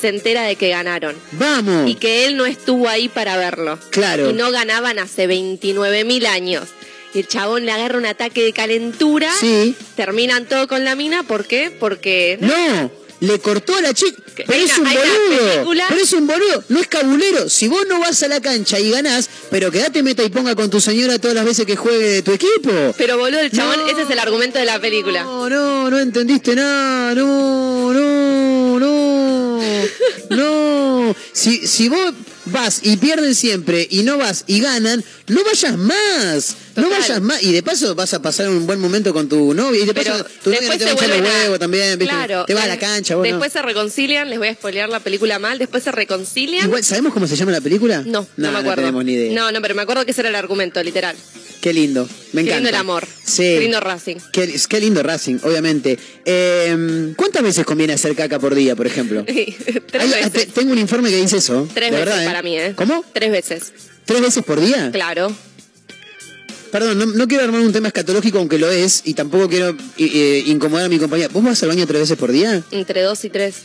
se 0.00 0.08
entera 0.08 0.42
de 0.44 0.56
que 0.56 0.68
ganaron. 0.68 1.16
Vamos. 1.32 1.90
Y 1.90 1.94
que 1.96 2.26
él 2.26 2.36
no 2.36 2.46
estuvo 2.46 2.88
ahí 2.88 3.08
para 3.08 3.36
verlo. 3.36 3.78
Claro. 3.90 4.30
Y 4.30 4.32
no 4.32 4.50
ganaban 4.50 4.98
hace 4.98 5.26
29 5.26 6.04
mil 6.04 6.26
años. 6.26 6.68
Y 7.14 7.20
el 7.20 7.28
chabón 7.28 7.64
le 7.66 7.72
agarra 7.72 7.98
un 7.98 8.06
ataque 8.06 8.42
de 8.44 8.52
calentura. 8.52 9.30
Sí. 9.40 9.74
Terminan 9.96 10.46
todo 10.46 10.68
con 10.68 10.84
la 10.84 10.94
mina. 10.94 11.22
¿Por 11.24 11.44
qué? 11.46 11.70
Porque... 11.76 12.38
No, 12.40 12.90
le 13.20 13.38
cortó 13.40 13.74
a 13.76 13.80
la 13.82 13.92
chica. 13.92 14.22
Pero 14.34 14.52
es 14.54 14.78
un 14.78 14.84
boludo. 14.84 15.86
Pero 15.88 16.00
es 16.00 16.12
un 16.12 16.26
boludo. 16.26 16.64
No 16.68 16.80
es 16.80 16.86
cabulero. 16.86 17.48
Si 17.50 17.68
vos 17.68 17.84
no 17.88 17.98
vas 18.00 18.22
a 18.22 18.28
la 18.28 18.40
cancha 18.40 18.78
y 18.78 18.90
ganás, 18.90 19.28
pero 19.50 19.70
quedate 19.70 20.02
meta 20.02 20.22
y 20.22 20.30
ponga 20.30 20.54
con 20.54 20.70
tu 20.70 20.80
señora 20.80 21.18
todas 21.18 21.34
las 21.34 21.44
veces 21.44 21.66
que 21.66 21.76
juegue 21.76 22.22
tu 22.22 22.32
equipo. 22.32 22.70
Pero 22.96 23.18
boludo, 23.18 23.40
el 23.40 23.50
chabón, 23.50 23.80
No. 23.80 23.86
ese 23.88 24.02
es 24.02 24.10
el 24.10 24.18
argumento 24.18 24.58
de 24.58 24.64
la 24.64 24.80
película. 24.80 25.24
No, 25.24 25.50
no, 25.50 25.90
no 25.90 25.98
entendiste 25.98 26.54
nada. 26.54 27.14
No, 27.14 27.92
no, 27.92 28.78
no. 28.78 29.60
no. 30.30 31.16
Si, 31.32 31.66
si 31.66 31.88
vos 31.88 32.14
vas 32.46 32.80
y 32.82 32.96
pierden 32.96 33.34
siempre 33.34 33.86
y 33.90 34.02
no 34.02 34.16
vas 34.18 34.44
y 34.46 34.60
ganan, 34.60 35.04
no 35.26 35.44
vayas 35.44 35.76
más. 35.76 36.56
No 36.76 36.88
vayas 36.90 37.20
más. 37.20 37.42
Y 37.42 37.52
de 37.52 37.62
paso 37.62 37.94
vas 37.94 38.12
a 38.14 38.22
pasar 38.22 38.48
un 38.48 38.66
buen 38.66 38.78
momento 38.80 39.12
con 39.12 39.28
tu 39.28 39.52
novia. 39.54 39.82
Y 39.82 39.86
de 39.86 39.94
paso 39.94 40.24
tu 40.42 40.50
novia 40.50 40.68
no 40.68 40.72
te 40.72 40.78
se 40.78 40.84
va 40.84 40.90
a 40.90 40.94
echar 40.94 41.08
los 41.08 41.18
vuelven 41.18 41.26
a- 41.26 41.28
huevos 41.44 41.58
también. 41.58 41.98
¿viste? 41.98 42.14
Claro. 42.14 42.44
Te 42.46 42.54
vas 42.54 42.64
a 42.64 42.68
la 42.68 42.74
eh, 42.74 42.78
cancha, 42.78 43.16
vos 43.16 43.26
no. 43.26 43.32
Después 43.32 43.52
se 43.52 43.62
reconcilian, 43.62 44.30
les 44.30 44.38
voy 44.38 44.48
a 44.48 44.54
spoilear 44.54 44.88
la 44.88 45.00
película 45.00 45.38
mal, 45.38 45.58
después 45.58 45.82
se 45.82 45.92
reconcilian. 45.92 46.66
Igual, 46.66 46.84
¿Sabemos 46.84 47.12
cómo 47.12 47.26
se 47.26 47.36
llama 47.36 47.52
la 47.52 47.60
película? 47.60 48.02
No, 48.06 48.26
no, 48.36 48.52
me 48.52 48.58
acuerdo. 48.58 48.70
No 48.70 48.74
tenemos 48.76 49.04
ni 49.04 49.12
idea. 49.14 49.32
No, 49.34 49.52
no, 49.52 49.60
pero 49.62 49.74
me 49.74 49.82
acuerdo 49.82 50.04
que 50.04 50.10
ese 50.12 50.20
era 50.20 50.30
el 50.30 50.36
argumento, 50.36 50.82
literal. 50.82 51.16
Qué 51.60 51.74
lindo. 51.74 52.08
Me 52.32 52.42
Qué 52.42 52.48
encanta. 52.50 52.54
lindo 52.56 52.68
el 52.70 52.74
amor. 52.76 53.06
Sí. 53.22 53.42
Qué 53.42 53.60
lindo 53.60 53.80
Racing. 53.80 54.16
Qué, 54.32 54.58
qué 54.66 54.80
lindo 54.80 55.02
Racing, 55.02 55.38
obviamente. 55.42 55.98
Eh, 56.24 57.12
¿Cuántas 57.16 57.42
veces 57.42 57.66
conviene 57.66 57.92
hacer 57.92 58.14
caca 58.16 58.38
por 58.38 58.54
día, 58.54 58.74
por 58.74 58.86
ejemplo? 58.86 59.24
Tres 59.26 59.54
Hay- 59.92 60.08
veces. 60.10 60.32
te- 60.32 60.46
tengo 60.46 60.72
un 60.72 60.78
informe 60.78 61.10
que 61.10 61.16
dice 61.16 61.36
eso. 61.36 61.68
Tres 61.74 61.90
veces 61.90 62.06
verdad, 62.06 62.22
¿eh? 62.22 62.26
para 62.26 62.42
mí, 62.42 62.58
¿eh? 62.58 62.72
¿Cómo? 62.76 63.04
Tres 63.12 63.30
veces. 63.30 63.72
¿Tres 64.06 64.22
veces 64.22 64.42
por 64.42 64.58
día? 64.60 64.90
Claro. 64.90 65.34
Perdón, 66.70 66.98
no, 66.98 67.06
no 67.06 67.28
quiero 67.28 67.44
armar 67.44 67.60
un 67.60 67.72
tema 67.72 67.88
escatológico, 67.88 68.38
aunque 68.38 68.58
lo 68.58 68.70
es, 68.70 69.02
y 69.04 69.14
tampoco 69.14 69.48
quiero 69.48 69.70
eh, 69.70 69.76
eh, 69.98 70.44
incomodar 70.46 70.86
a 70.86 70.88
mi 70.88 70.98
compañía. 70.98 71.28
¿Vos 71.28 71.42
vas 71.42 71.62
al 71.62 71.70
baño 71.70 71.86
tres 71.86 72.02
veces 72.02 72.16
por 72.16 72.30
día? 72.30 72.62
Entre 72.70 73.02
dos 73.02 73.24
y 73.24 73.30
tres. 73.30 73.62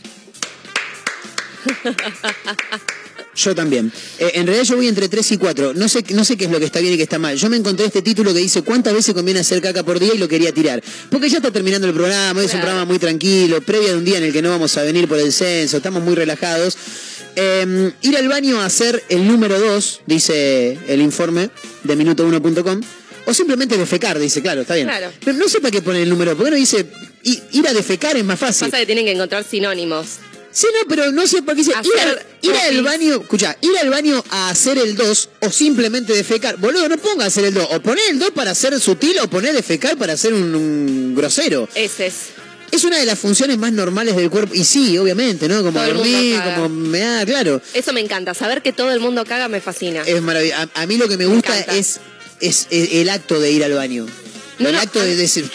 Yo 3.36 3.54
también. 3.54 3.92
Eh, 4.18 4.32
en 4.34 4.46
realidad 4.46 4.64
yo 4.64 4.76
voy 4.76 4.88
entre 4.88 5.08
3 5.08 5.32
y 5.32 5.36
4. 5.36 5.74
No 5.74 5.88
sé, 5.88 6.02
no 6.10 6.24
sé 6.24 6.36
qué 6.36 6.46
es 6.46 6.50
lo 6.50 6.58
que 6.58 6.64
está 6.64 6.80
bien 6.80 6.94
y 6.94 6.96
qué 6.96 7.02
está 7.02 7.18
mal. 7.18 7.36
Yo 7.36 7.50
me 7.50 7.56
encontré 7.56 7.84
este 7.84 8.00
título 8.00 8.32
que 8.32 8.40
dice 8.40 8.62
cuántas 8.62 8.94
veces 8.94 9.14
conviene 9.14 9.40
hacer 9.40 9.60
caca 9.60 9.82
por 9.82 10.00
día 10.00 10.14
y 10.14 10.18
lo 10.18 10.26
quería 10.26 10.52
tirar. 10.52 10.82
Porque 11.10 11.28
ya 11.28 11.36
está 11.36 11.50
terminando 11.50 11.86
el 11.86 11.92
programa, 11.92 12.42
es 12.42 12.54
un 12.54 12.60
programa 12.60 12.86
muy 12.86 12.98
tranquilo, 12.98 13.60
previa 13.60 13.90
de 13.90 13.96
un 13.98 14.04
día 14.04 14.18
en 14.18 14.24
el 14.24 14.32
que 14.32 14.40
no 14.40 14.48
vamos 14.48 14.76
a 14.78 14.82
venir 14.82 15.06
por 15.06 15.18
el 15.18 15.32
censo, 15.32 15.76
estamos 15.76 16.02
muy 16.02 16.14
relajados. 16.14 16.78
Eh, 17.36 17.92
ir 18.02 18.16
al 18.16 18.28
baño 18.28 18.60
a 18.60 18.64
hacer 18.64 19.04
el 19.10 19.26
número 19.28 19.60
2, 19.60 20.00
dice 20.06 20.78
el 20.88 21.02
informe 21.02 21.50
de 21.84 21.96
minuto1.com. 21.96 22.80
O 23.26 23.34
simplemente 23.34 23.76
defecar, 23.76 24.18
dice, 24.18 24.40
claro, 24.40 24.62
está 24.62 24.74
bien. 24.74 24.86
Claro. 24.86 25.12
Pero 25.24 25.36
no 25.36 25.48
sé 25.48 25.60
para 25.60 25.72
qué 25.72 25.82
poner 25.82 26.02
el 26.02 26.08
número, 26.08 26.36
porque 26.36 26.52
no 26.52 26.56
dice 26.56 26.86
ir 27.24 27.68
a 27.68 27.74
defecar 27.74 28.16
es 28.16 28.24
más 28.24 28.38
fácil. 28.38 28.68
Pasa 28.68 28.78
que 28.78 28.86
tienen 28.86 29.04
que 29.04 29.12
encontrar 29.12 29.44
sinónimos. 29.44 30.06
Sí, 30.52 30.66
no, 30.72 30.88
pero 30.88 31.12
no 31.12 31.26
sé 31.26 31.42
por 31.42 31.54
qué 31.54 31.62
dice 31.62 31.72
ir, 31.72 32.00
al, 32.00 32.22
ir 32.40 32.52
al 32.52 32.68
popis. 32.68 32.82
baño, 32.82 33.14
escucha, 33.20 33.58
ir 33.60 33.76
al 33.78 33.90
baño 33.90 34.24
a 34.30 34.48
hacer 34.48 34.78
el 34.78 34.96
2 34.96 35.28
o 35.40 35.50
simplemente 35.50 36.14
defecar. 36.14 36.56
Boludo, 36.56 36.88
no 36.88 36.96
ponga 36.96 37.26
hacer 37.26 37.44
el 37.44 37.52
2. 37.52 37.68
O 37.72 37.82
poner 37.82 38.04
el 38.10 38.18
2 38.18 38.30
para 38.30 38.54
ser 38.54 38.80
sutil 38.80 39.18
o 39.18 39.28
poner 39.28 39.52
defecar 39.54 39.98
para 39.98 40.16
ser 40.16 40.32
un, 40.32 40.54
un 40.54 41.14
grosero. 41.14 41.68
Ese 41.74 42.06
es. 42.06 42.14
Es 42.70 42.84
una 42.84 42.98
de 42.98 43.04
las 43.06 43.18
funciones 43.18 43.58
más 43.58 43.72
normales 43.72 44.16
del 44.16 44.28
cuerpo. 44.30 44.54
Y 44.54 44.64
sí, 44.64 44.98
obviamente, 44.98 45.48
¿no? 45.48 45.62
Como 45.62 45.80
Todo 45.80 45.94
dormir, 45.94 46.40
como 46.42 46.68
mear, 46.68 47.26
claro. 47.26 47.60
Eso 47.74 47.92
me 47.92 48.00
encanta. 48.00 48.34
Saber 48.34 48.60
que 48.62 48.72
todo 48.72 48.90
el 48.92 49.00
mundo 49.00 49.24
caga 49.24 49.48
me 49.48 49.60
fascina. 49.60 50.02
Es 50.04 50.20
maravilloso. 50.20 50.60
A, 50.74 50.82
a 50.82 50.86
mí 50.86 50.96
lo 50.96 51.08
que 51.08 51.16
me 51.16 51.26
gusta 51.26 51.58
es, 51.60 52.00
es 52.40 52.66
el, 52.70 52.88
el 52.92 53.08
acto 53.08 53.38
de 53.40 53.50
ir 53.52 53.64
al 53.64 53.72
baño. 53.74 54.06
No, 54.58 54.68
el 54.68 54.74
no, 54.74 54.80
acto 54.80 55.00
de 55.00 55.14
decir. 55.16 55.48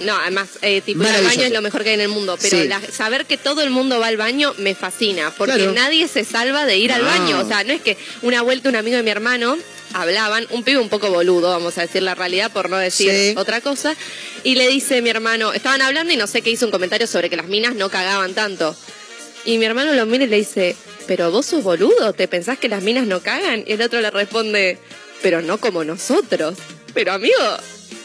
No, 0.00 0.16
además, 0.16 0.48
eh, 0.62 0.80
tipo, 0.80 1.02
ir 1.02 1.08
al 1.10 1.24
baño 1.24 1.42
es 1.42 1.52
lo 1.52 1.60
mejor 1.62 1.82
que 1.82 1.90
hay 1.90 1.94
en 1.96 2.00
el 2.00 2.08
mundo. 2.08 2.36
Pero 2.40 2.62
Sí. 2.62 2.68
la- 2.68 2.80
saber 2.90 3.26
que 3.26 3.36
todo 3.36 3.60
el 3.62 3.70
mundo 3.70 4.00
va 4.00 4.06
al 4.08 4.16
baño 4.16 4.54
me 4.58 4.74
fascina. 4.74 5.30
Porque 5.36 5.54
Claro. 5.56 5.72
nadie 5.72 6.08
se 6.08 6.24
salva 6.24 6.64
de 6.66 6.78
ir 6.78 6.90
al 6.92 7.02
baño. 7.02 7.38
O 7.40 7.46
sea, 7.46 7.64
no 7.64 7.72
es 7.72 7.82
que 7.82 7.96
una 8.22 8.42
vuelta 8.42 8.68
un 8.70 8.76
amigo 8.76 8.96
de 8.96 9.02
mi 9.02 9.10
hermano 9.10 9.56
hablaban, 9.92 10.46
un 10.50 10.62
pibe 10.64 10.78
un 10.78 10.88
poco 10.88 11.10
boludo, 11.10 11.48
vamos 11.50 11.76
a 11.78 11.82
decir 11.82 12.02
la 12.02 12.14
realidad 12.14 12.50
por 12.52 12.70
no 12.70 12.76
decir 12.78 13.10
Sí. 13.10 13.34
otra 13.36 13.60
cosa. 13.60 13.94
Y 14.44 14.54
le 14.54 14.68
dice 14.68 15.02
mi 15.02 15.10
hermano, 15.10 15.52
estaban 15.52 15.82
hablando 15.82 16.12
y 16.12 16.16
no 16.16 16.26
sé 16.26 16.42
qué 16.42 16.50
hizo 16.50 16.64
un 16.66 16.70
comentario 16.72 17.06
sobre 17.06 17.28
que 17.30 17.36
las 17.36 17.46
minas 17.48 17.74
no 17.74 17.90
cagaban 17.90 18.34
tanto. 18.34 18.76
Y 19.44 19.58
mi 19.58 19.64
hermano 19.64 19.92
lo 19.94 20.06
mira 20.06 20.24
y 20.24 20.28
le 20.28 20.36
dice, 20.36 20.76
pero 21.06 21.30
vos 21.30 21.46
sos 21.46 21.62
boludo, 21.64 22.12
¿te 22.12 22.28
pensás 22.28 22.58
que 22.58 22.68
las 22.68 22.82
minas 22.82 23.06
no 23.06 23.20
cagan? 23.20 23.64
Y 23.66 23.72
el 23.72 23.82
otro 23.82 24.00
le 24.00 24.10
responde, 24.10 24.78
pero 25.22 25.42
no 25.42 25.58
como 25.58 25.82
nosotros. 25.84 26.56
Pero 26.94 27.12
amigo, 27.12 27.36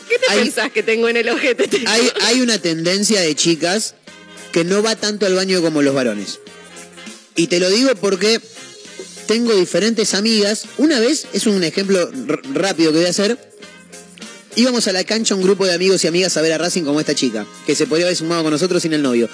¿qué 0.09 0.17
te 0.17 0.31
Hay- 0.31 0.39
pensás 0.43 0.71
que 0.71 0.81
tengo 0.83 1.09
en 1.09 1.17
el 1.17 1.29
ojete? 1.29 1.69
Hay, 1.87 2.09
hay 2.21 2.41
una 2.41 2.57
tendencia 2.59 3.19
de 3.21 3.35
chicas 3.35 3.95
que 4.51 4.63
no 4.63 4.81
va 4.81 4.95
tanto 4.95 5.25
al 5.25 5.35
baño 5.35 5.61
como 5.61 5.81
los 5.81 5.93
varones. 5.93 6.39
Y 7.35 7.47
te 7.47 7.59
lo 7.59 7.69
digo 7.69 7.93
porque 7.95 8.39
tengo 9.27 9.53
diferentes 9.55 10.13
amigas. 10.13 10.65
Una 10.77 10.99
vez, 10.99 11.27
es 11.33 11.47
un 11.47 11.63
ejemplo 11.63 12.09
rápido 12.53 12.91
que 12.91 12.97
voy 12.99 13.07
a 13.07 13.09
hacer. 13.09 13.37
Íbamos 14.55 14.87
a 14.87 14.93
la 14.93 15.03
cancha 15.03 15.35
un 15.35 15.41
grupo 15.41 15.65
de 15.65 15.73
amigos 15.73 16.03
y 16.03 16.07
amigas 16.07 16.37
a 16.37 16.41
ver 16.41 16.53
a 16.53 16.57
Racing 16.57 16.83
como 16.83 16.99
esta 16.99 17.13
chica, 17.13 17.45
que 17.65 17.75
se 17.75 17.87
podría 17.87 18.05
haber 18.07 18.15
sumado 18.15 18.43
con 18.43 18.51
nosotros 18.51 18.81
sin 18.81 18.93
el 18.93 19.01
novio. 19.01 19.27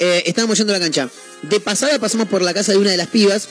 Eh, 0.00 0.24
estábamos 0.26 0.58
yendo 0.58 0.72
a 0.74 0.78
la 0.78 0.84
cancha. 0.84 1.08
De 1.42 1.60
pasada 1.60 1.98
pasamos 2.00 2.28
por 2.28 2.42
la 2.42 2.52
casa 2.52 2.72
de 2.72 2.78
una 2.78 2.90
de 2.90 2.96
las 2.96 3.06
pibas 3.06 3.46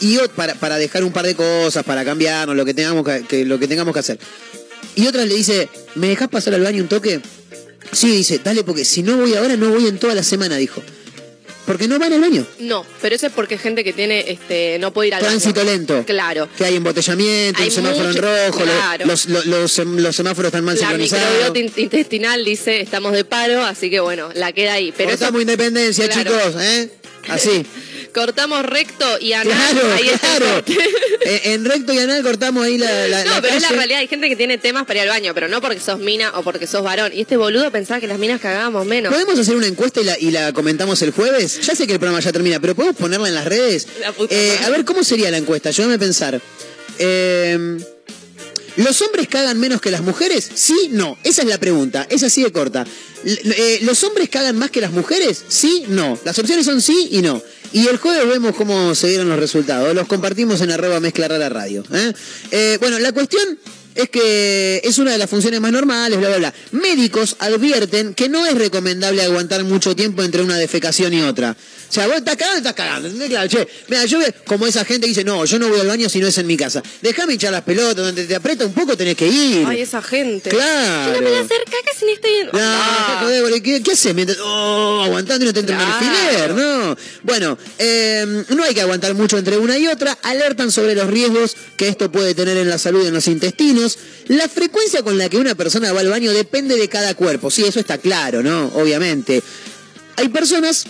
y 0.00 0.18
para, 0.36 0.54
para 0.54 0.76
dejar 0.76 1.02
un 1.02 1.12
par 1.12 1.26
de 1.26 1.34
cosas, 1.34 1.84
para 1.84 2.04
cambiarnos, 2.04 2.54
lo 2.56 2.64
que 2.64 2.74
tengamos 2.74 3.04
que, 3.04 3.24
que- 3.26 3.44
lo 3.44 3.58
que 3.58 3.66
tengamos 3.66 3.92
que 3.92 4.00
hacer. 4.00 4.18
Y 4.94 5.06
otra 5.06 5.24
le 5.24 5.34
dice, 5.34 5.68
¿me 5.96 6.08
dejás 6.08 6.28
pasar 6.28 6.54
al 6.54 6.62
baño 6.62 6.82
un 6.82 6.88
toque? 6.88 7.20
Sí, 7.90 8.08
dice, 8.16 8.40
dale, 8.42 8.62
porque 8.62 8.84
si 8.84 9.02
no 9.02 9.16
voy 9.16 9.34
ahora, 9.34 9.56
no 9.56 9.70
voy 9.70 9.86
en 9.86 9.98
toda 9.98 10.14
la 10.14 10.22
semana, 10.22 10.56
dijo. 10.56 10.82
Porque 11.66 11.86
no 11.86 11.98
van 11.98 12.12
al 12.12 12.20
baño. 12.20 12.44
No, 12.58 12.84
pero 13.00 13.14
eso 13.14 13.26
es 13.28 13.32
porque 13.32 13.56
gente 13.56 13.84
que 13.84 13.92
tiene, 13.92 14.24
este, 14.28 14.78
no 14.80 14.92
puede 14.92 15.08
ir 15.08 15.14
al 15.14 15.20
Tránsito 15.22 15.60
baño. 15.60 15.70
lento. 15.72 16.04
Claro. 16.04 16.48
Que 16.58 16.64
hay 16.64 16.76
embotellamiento, 16.76 17.60
Hay 17.62 17.68
un 17.68 17.74
semáforo 17.74 18.10
en 18.10 18.16
rojo, 18.16 18.60
claro. 18.64 19.06
los, 19.06 19.26
los, 19.26 19.46
los 19.46 19.78
sem- 19.78 20.00
los 20.00 20.16
semáforos 20.16 20.48
están 20.48 20.64
mal 20.64 20.74
La 20.74 20.80
sincronizados. 20.80 21.24
microbiota 21.30 21.58
in- 21.60 21.72
intestinal 21.84 22.44
dice, 22.44 22.80
estamos 22.80 23.12
de 23.12 23.24
paro, 23.24 23.62
así 23.64 23.90
que 23.90 24.00
bueno, 24.00 24.30
la 24.34 24.52
queda 24.52 24.72
ahí. 24.74 24.92
Pero 24.96 25.10
eso- 25.10 25.18
Cortamos 25.20 25.42
independencia, 25.42 26.08
Claro. 26.08 26.32
chicos, 26.32 26.62
¿eh? 26.62 26.90
Así. 27.28 27.64
cortamos 28.12 28.64
recto 28.64 29.04
y 29.20 29.32
anal, 29.32 29.56
Claro, 29.72 29.92
ahí 29.94 30.08
está 30.08 30.36
claro. 30.36 30.54
corte. 30.54 30.76
Eh, 31.24 31.52
en 31.52 31.64
recto 31.64 31.92
y 31.92 31.98
anal 31.98 32.20
cortamos 32.22 32.64
ahí 32.64 32.78
la, 32.78 33.06
la, 33.06 33.24
No, 33.24 33.30
la 33.36 33.40
pero 33.42 33.54
es 33.54 33.62
la 33.62 33.68
realidad, 33.68 34.00
hay 34.00 34.08
gente 34.08 34.28
que 34.28 34.34
tiene 34.34 34.58
temas 34.58 34.86
para 34.86 34.98
ir 34.98 35.02
al 35.02 35.08
baño, 35.08 35.34
pero 35.34 35.46
no 35.48 35.60
porque 35.60 35.78
sos 35.78 36.00
mina 36.00 36.32
o 36.36 36.42
porque 36.42 36.66
sos 36.66 36.82
varón. 36.82 37.12
Y 37.14 37.20
este 37.20 37.36
boludo 37.36 37.70
pensaba 37.70 38.00
que 38.00 38.08
las 38.08 38.18
minas 38.18 38.40
cagábamos 38.40 38.84
menos. 38.86 39.12
¿Podemos 39.12 39.38
hacer 39.38 39.54
una 39.54 39.68
encuesta 39.68 40.00
y 40.00 40.04
la, 40.04 40.18
y 40.18 40.30
la 40.32 40.52
comentamos 40.52 41.00
el 41.02 41.12
jueves? 41.12 41.60
Ya 41.62 41.74
sé 41.76 41.86
que 41.86 41.92
el 41.92 42.00
programa 42.00 42.20
ya 42.20 42.32
termina, 42.32 42.58
pero 42.60 42.74
¿podemos 42.74 42.96
ponerla 42.96 43.28
en 43.28 43.34
las 43.36 43.44
redes? 43.44 43.86
La 44.00 44.12
puta 44.12 44.34
Eh, 44.34 44.58
a 44.64 44.70
ver, 44.70 44.84
¿cómo 44.84 45.04
sería 45.04 45.30
la 45.30 45.36
encuesta? 45.38 45.68
Ayúdame 45.68 45.94
a 45.94 45.98
pensar. 45.98 46.40
Eh, 46.98 47.78
¿Los 48.76 49.02
hombres 49.02 49.28
cagan 49.28 49.58
menos 49.60 49.80
que 49.80 49.90
las 49.90 50.00
mujeres? 50.00 50.48
Sí, 50.54 50.88
no. 50.90 51.18
Esa 51.24 51.42
es 51.42 51.48
la 51.48 51.58
pregunta. 51.58 52.06
Es 52.08 52.22
así 52.22 52.42
de 52.42 52.50
corta. 52.52 52.86
Eh, 53.24 53.80
¿Los 53.82 54.02
hombres 54.02 54.28
cagan 54.30 54.56
más 54.56 54.70
que 54.70 54.80
las 54.80 54.92
mujeres? 54.92 55.44
Sí, 55.46 55.84
no. 55.88 56.18
Las 56.24 56.38
opciones 56.38 56.64
son 56.64 56.80
sí 56.80 57.08
y 57.12 57.20
no. 57.22 57.42
Y 57.72 57.86
el 57.88 57.96
jueves 57.96 58.28
vemos 58.28 58.54
cómo 58.54 58.94
se 58.94 59.08
dieron 59.08 59.28
los 59.28 59.38
resultados. 59.38 59.94
Los 59.94 60.06
compartimos 60.06 60.60
en 60.60 60.70
arroba 60.70 61.00
mezcla 61.00 61.28
rara 61.28 61.48
radio. 61.48 61.82
¿eh? 61.92 62.12
Eh, 62.50 62.76
bueno, 62.80 62.98
la 62.98 63.12
cuestión 63.12 63.58
es 63.94 64.08
que 64.10 64.80
es 64.84 64.98
una 64.98 65.12
de 65.12 65.18
las 65.18 65.28
funciones 65.28 65.60
más 65.60 65.72
normales, 65.72 66.18
bla, 66.18 66.28
bla, 66.28 66.38
bla. 66.38 66.54
Médicos 66.72 67.36
advierten 67.38 68.14
que 68.14 68.28
no 68.28 68.46
es 68.46 68.54
recomendable 68.54 69.22
aguantar 69.22 69.64
mucho 69.64 69.96
tiempo 69.96 70.22
entre 70.22 70.42
una 70.42 70.56
defecación 70.56 71.14
y 71.14 71.22
otra. 71.22 71.56
O 71.92 71.94
sea, 71.94 72.06
vos 72.06 72.16
estás 72.16 72.36
cagando, 72.36 72.56
estás 72.56 72.72
cagando. 72.72 73.06
¿entendés? 73.08 73.28
Claro, 73.28 73.48
che, 73.50 73.68
mira, 73.88 74.06
yo 74.06 74.18
ve 74.18 74.32
como 74.46 74.66
esa 74.66 74.82
gente 74.82 75.02
que 75.02 75.08
dice, 75.10 75.24
no, 75.24 75.44
yo 75.44 75.58
no 75.58 75.68
voy 75.68 75.78
al 75.78 75.86
baño 75.88 76.08
si 76.08 76.20
no 76.20 76.26
es 76.26 76.38
en 76.38 76.46
mi 76.46 76.56
casa. 76.56 76.82
Déjame 77.02 77.34
hinchar 77.34 77.52
las 77.52 77.60
pelotas, 77.64 77.96
donde 77.96 78.24
te 78.24 78.34
aprieta 78.34 78.64
un 78.64 78.72
poco 78.72 78.96
tenés 78.96 79.14
que 79.14 79.28
ir. 79.28 79.66
Ay, 79.68 79.82
esa 79.82 80.00
gente. 80.00 80.48
Claro. 80.48 81.12
Yo 81.12 81.16
no 81.20 81.20
me 81.22 81.28
voy 81.28 81.38
a 81.38 81.42
hacer 81.42 81.58
caca 81.66 81.90
si 81.98 82.06
no 82.06 82.12
estoy 82.12 82.30
en... 82.30 82.46
No, 82.46 82.50
Ah. 82.54 83.26
qué 83.52 83.62
¿qué, 83.62 83.82
qué 83.82 83.92
haces? 83.92 84.14
Mientras, 84.14 84.38
oh, 84.40 85.02
aguantando 85.04 85.44
y 85.44 85.48
no 85.48 85.52
te 85.52 85.60
entra 85.60 85.76
Claro. 85.76 85.92
alfiler, 85.92 86.54
no. 86.54 86.96
Bueno, 87.24 87.58
eh, 87.78 88.44
no 88.48 88.64
hay 88.64 88.72
que 88.72 88.80
aguantar 88.80 89.12
mucho 89.12 89.36
entre 89.36 89.58
una 89.58 89.76
y 89.76 89.86
otra. 89.86 90.16
Alertan 90.22 90.72
sobre 90.72 90.94
los 90.94 91.08
riesgos 91.08 91.54
que 91.76 91.88
esto 91.88 92.10
puede 92.10 92.34
tener 92.34 92.56
en 92.56 92.70
la 92.70 92.78
salud 92.78 93.04
y 93.04 93.08
en 93.08 93.12
los 93.12 93.26
intestinos. 93.28 93.98
La 94.28 94.48
frecuencia 94.48 95.02
con 95.02 95.18
la 95.18 95.28
que 95.28 95.36
una 95.36 95.54
persona 95.54 95.92
va 95.92 96.00
al 96.00 96.08
baño 96.08 96.32
depende 96.32 96.74
de 96.76 96.88
cada 96.88 97.14
cuerpo. 97.14 97.50
Sí, 97.50 97.64
eso 97.66 97.80
está 97.80 97.98
claro, 97.98 98.42
¿no? 98.42 98.68
Obviamente. 98.76 99.42
Hay 100.16 100.28
personas 100.28 100.86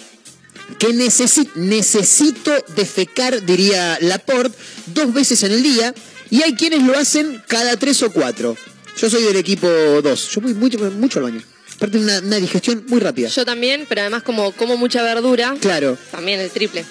que 0.78 0.88
necesi- 0.88 1.50
necesito 1.54 2.52
defecar, 2.76 3.44
diría 3.44 3.98
Laporte, 4.00 4.56
dos 4.86 5.12
veces 5.12 5.42
en 5.42 5.52
el 5.52 5.62
día, 5.62 5.94
y 6.30 6.42
hay 6.42 6.54
quienes 6.54 6.82
lo 6.82 6.96
hacen 6.96 7.42
cada 7.46 7.76
tres 7.76 8.02
o 8.02 8.10
cuatro. 8.12 8.56
Yo 8.98 9.08
soy 9.10 9.22
del 9.22 9.36
equipo 9.36 9.66
dos. 9.68 10.28
Yo 10.30 10.40
voy 10.40 10.54
mucho, 10.54 10.78
mucho 10.92 11.18
al 11.18 11.24
baño. 11.24 11.42
Aparte, 11.76 11.98
una, 11.98 12.18
una 12.20 12.36
digestión 12.36 12.84
muy 12.88 13.00
rápida. 13.00 13.28
Yo 13.28 13.44
también, 13.44 13.86
pero 13.88 14.02
además 14.02 14.22
como 14.22 14.52
como 14.52 14.76
mucha 14.76 15.02
verdura, 15.02 15.56
Claro. 15.60 15.98
también 16.10 16.38
el 16.40 16.50
triple. 16.50 16.84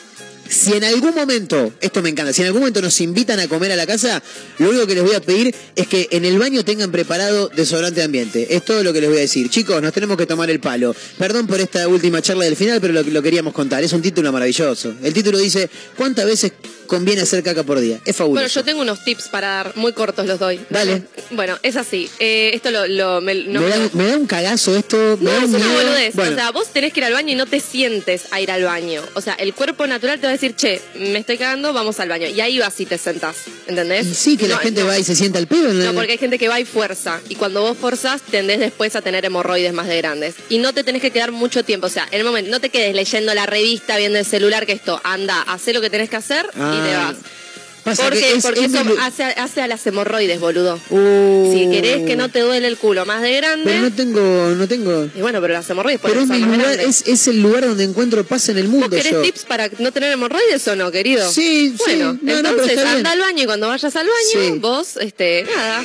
Si 0.52 0.74
en 0.74 0.84
algún 0.84 1.16
momento, 1.16 1.72
esto 1.80 2.02
me 2.02 2.10
encanta, 2.10 2.34
si 2.34 2.42
en 2.42 2.48
algún 2.48 2.60
momento 2.60 2.82
nos 2.82 3.00
invitan 3.00 3.40
a 3.40 3.48
comer 3.48 3.72
a 3.72 3.78
la 3.78 3.88
casa, 3.88 4.22
lo 4.58 4.70
único 4.70 4.86
que 4.86 4.96
les 4.96 5.04
voy 5.04 5.16
a 5.16 5.22
pedir 5.22 5.56
es 5.78 5.88
que 5.88 6.10
en 6.12 6.26
el 6.26 6.38
baño 6.38 6.66
tengan 6.66 6.92
preparado 6.92 7.48
desodorante 7.48 8.02
de 8.02 8.06
ambiente. 8.06 8.54
Es 8.54 8.66
todo 8.66 8.84
lo 8.84 8.92
que 8.92 9.00
les 9.00 9.10
voy 9.10 9.20
a 9.20 9.22
decir. 9.22 9.50
Chicos, 9.50 9.82
nos 9.82 9.94
tenemos 9.94 10.18
que 10.18 10.26
tomar 10.26 10.50
el 10.50 10.60
palo. 10.60 10.94
Perdón 11.18 11.48
por 11.48 11.62
esta 11.62 11.88
última 11.88 12.22
charla 12.22 12.44
del 12.44 12.58
final, 12.58 12.82
pero 12.82 12.92
lo, 12.92 13.02
lo 13.02 13.22
queríamos 13.22 13.54
contar. 13.54 13.82
Es 13.82 13.94
un 13.94 14.02
título 14.02 14.30
maravilloso. 14.34 14.94
El 15.02 15.14
título 15.14 15.38
dice, 15.38 15.70
¿cuántas 15.96 16.26
veces 16.26 16.52
conviene 16.92 17.22
hacer 17.22 17.42
caca 17.42 17.64
por 17.64 17.80
día. 17.80 18.00
Es 18.04 18.18
fabuloso. 18.18 18.42
Bueno, 18.42 18.48
yo 18.50 18.64
tengo 18.66 18.82
unos 18.82 19.02
tips 19.06 19.30
para 19.30 19.48
dar, 19.48 19.72
muy 19.78 19.94
cortos 19.94 20.26
los 20.28 20.40
doy. 20.40 20.60
Dale. 20.70 21.04
Bueno, 21.30 21.58
es 21.64 21.78
así. 21.78 22.10
Eh, 22.20 22.52
esto 22.54 22.70
lo, 22.70 22.86
lo- 22.86 23.22
me, 23.22 23.34
no 23.34 23.62
me, 23.62 23.70
da, 23.70 23.78
me 23.94 24.08
da 24.08 24.18
un 24.18 24.28
cagazo 24.28 24.76
esto. 24.76 24.98
Me 25.22 25.24
No, 25.26 25.32
da 25.32 25.38
es 25.38 25.44
un 25.46 25.56
una 25.56 25.74
boludez. 25.74 26.16
Bueno, 26.16 26.32
O 26.34 26.36
sea, 26.36 26.52
vos 26.52 26.68
tenés 26.74 26.92
que 26.92 27.00
ir 27.00 27.06
al 27.06 27.14
baño 27.14 27.32
y 27.32 27.36
no 27.36 27.46
te 27.46 27.62
sientes 27.62 28.24
a 28.32 28.42
ir 28.42 28.52
al 28.52 28.64
baño. 28.66 29.02
O 29.14 29.22
sea, 29.22 29.36
el 29.36 29.54
cuerpo 29.54 29.88
natural 29.88 30.20
te 30.20 30.24
va 30.24 30.32
a 30.32 30.34
decir, 30.34 30.54
che, 30.54 30.82
me 30.96 31.20
estoy 31.20 31.38
cagando, 31.38 31.72
vamos 31.72 31.98
al 32.02 32.10
baño. 32.10 32.28
Y 32.28 32.42
ahí 32.42 32.60
vas 32.60 32.78
y 32.82 32.86
te 32.86 32.98
sentás. 32.98 33.38
¿Entendés? 33.68 34.06
y 34.08 34.14
sí, 34.14 34.36
que 34.36 34.50
la 34.50 34.58
gente 34.58 34.82
no. 34.82 34.88
va 34.88 35.00
y 35.00 35.04
se 35.06 35.16
sienta 35.16 35.40
al 35.40 35.48
pedo. 35.48 35.72
No, 35.74 35.94
porque 35.94 36.12
hay 36.12 36.18
gente 36.18 36.38
que 36.38 36.50
va 36.50 36.60
y 36.60 36.66
fuerza. 36.66 37.22
Y 37.30 37.36
cuando 37.36 37.62
vos 37.62 37.78
forzás, 37.78 38.22
tendés 38.22 38.60
después 38.60 38.98
a 38.98 39.02
tener 39.02 39.24
hemorroides 39.24 39.72
más 39.72 39.88
de 39.88 39.96
grandes. 39.96 40.36
Y 40.50 40.58
no 40.58 40.74
te 40.74 40.84
tenés 40.84 41.02
que 41.02 41.12
quedar 41.12 41.32
mucho 41.32 41.64
tiempo. 41.64 41.88
O 41.88 41.90
sea, 41.90 42.06
en 42.12 42.20
el 42.20 42.26
momento, 42.26 42.52
no 42.52 42.60
te 42.60 42.70
quedes 42.70 42.94
leyendo 42.94 43.34
la 43.34 43.46
revista, 43.46 43.96
viendo 43.96 44.20
el 44.20 44.26
celular, 44.26 44.66
que 44.66 44.74
esto, 44.74 45.00
anda, 45.06 45.42
hacé 45.44 45.72
lo 45.72 45.80
que 45.80 45.90
tenés 45.90 46.10
que 46.10 46.18
hacer 46.18 46.46
y 46.56 46.81
te 46.84 46.96
Ah, 46.96 47.08
vas. 47.08 47.41
Pasa 47.84 48.04
Porque, 48.04 48.34
es- 48.36 48.44
porque 48.44 48.66
es 48.66 48.74
eso 48.74 48.84
hace, 49.02 49.24
hace 49.24 49.62
a 49.62 49.68
las 49.68 49.86
hemorroides, 49.86 50.40
boludo. 50.40 50.80
Uh, 50.90 51.52
Si 51.54 51.70
querés 51.70 52.06
que 52.06 52.16
no 52.16 52.30
te 52.30 52.40
duele 52.42 52.68
el 52.68 52.78
culo 52.78 53.06
más 53.06 53.22
de 53.22 53.36
grande. 53.38 53.66
Pero 53.66 53.82
no 53.82 53.92
tengo, 53.92 54.50
no 54.56 54.68
tengo. 54.68 55.10
Y 55.16 55.22
bueno, 55.22 55.42
pero 55.42 55.54
las 55.54 55.70
hemorroides 55.70 56.02
Pero 56.04 56.22
es, 56.22 56.28
mi 56.28 56.40
lugar, 56.40 56.80
es, 56.80 57.04
es 57.08 57.28
el 57.28 57.42
lugar 57.42 57.66
donde 57.68 57.84
encuentro 57.84 58.24
paz 58.26 58.50
en 58.50 58.58
el 58.58 58.68
mundo. 58.68 58.88
¿Vos 58.90 58.96
querés 58.98 59.12
yo. 59.14 59.22
tips 59.22 59.46
para 59.46 59.70
no 59.80 59.92
tener 59.92 60.12
hemorroides 60.12 60.68
o 60.68 60.76
no, 60.76 60.92
querido? 60.92 61.30
Sí, 61.32 61.70
sí. 61.78 61.84
Bueno, 61.86 62.18
No, 62.22 62.42
no, 62.42 62.50
entonces 62.50 62.78
anda 62.80 63.12
al 63.12 63.20
baño 63.20 63.44
y 63.44 63.46
cuando 63.46 63.68
vayas 63.68 63.96
al 63.96 64.08
baño, 64.08 64.54
Sí. 64.54 64.60
vos, 64.60 64.98
este, 64.98 65.46
nada. 65.56 65.84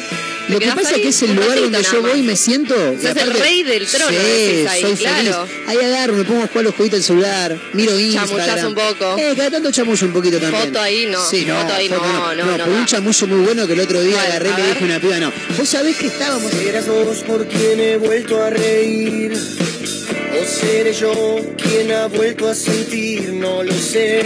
Lo 0.48 0.60
que 0.60 0.66
pasa 0.68 0.90
es 0.93 0.98
que 1.02 1.09
es 1.09 1.23
el 1.23 1.35
lugar 1.35 1.59
donde 1.60 1.82
yo 1.82 2.02
voy 2.02 2.20
y 2.20 2.23
me 2.23 2.36
siento. 2.36 2.74
Sos 3.02 3.16
el 3.16 3.31
rey 3.32 3.64
del 3.64 3.85
trono, 3.86 4.10
Sí, 4.10 4.64
ahí, 4.68 4.81
soy 4.82 4.94
claro. 4.94 5.16
feliz. 5.47 5.66
Ahí 5.66 5.77
agarro, 5.78 6.12
me 6.14 6.24
pongo 6.24 6.44
a 6.44 6.47
jugar 6.47 6.64
los 6.66 6.74
jueguitos 6.77 6.98
del 7.01 7.05
celular, 7.05 7.59
miro 7.73 7.98
Instagram. 7.98 8.28
Chamullás 8.47 8.64
un 8.64 8.74
poco. 8.74 9.16
Eh, 9.18 9.35
cada 9.36 9.51
tanto 9.51 9.73
chamullo 9.73 10.06
un 10.06 10.12
poquito 10.12 10.39
también. 10.39 10.66
Foto 10.66 10.81
ahí 10.81 11.06
no, 11.10 11.28
Sí, 11.28 11.44
no, 11.44 11.60
foto 11.60 11.74
ahí 11.74 11.85
no, 11.88 12.34
no, 12.34 12.34
no 12.34 12.52
pero 12.52 12.64
un 12.98 13.30
muy 13.30 13.44
bueno 13.44 13.66
que 13.66 13.72
el 13.72 13.80
otro 13.80 14.00
día 14.00 14.20
agarré 14.22 14.50
y 14.50 14.56
le 14.56 14.68
dije 14.68 14.82
a 14.82 14.84
una 14.84 15.00
piba, 15.00 15.18
no. 15.18 15.32
Vos 15.56 15.68
sabés 15.68 15.96
que 15.96 16.06
estábamos. 16.06 16.50
¿Serás 16.50 16.86
vos 16.86 17.18
por 17.26 17.46
quien 17.46 17.80
he 17.80 17.96
vuelto 17.96 18.42
a 18.42 18.50
reír? 18.50 19.32
¿O 19.32 20.44
seré 20.44 20.92
yo 20.92 21.38
quien 21.56 21.92
ha 21.92 22.06
vuelto 22.08 22.48
a 22.48 22.54
sentir? 22.54 23.32
No 23.32 23.62
lo 23.62 23.72
sé. 23.72 24.22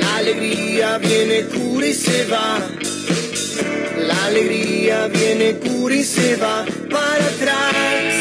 La 0.00 0.16
alegría 0.16 0.98
viene, 0.98 1.44
cura 1.44 1.86
y 1.86 1.94
se 1.94 2.24
va. 2.26 2.58
La 4.06 4.24
alegría 4.26 5.08
viene, 5.08 5.56
cura 5.56 5.94
y 5.94 6.04
se 6.04 6.36
va. 6.36 6.64
Para 6.90 7.24
atrás, 7.24 8.19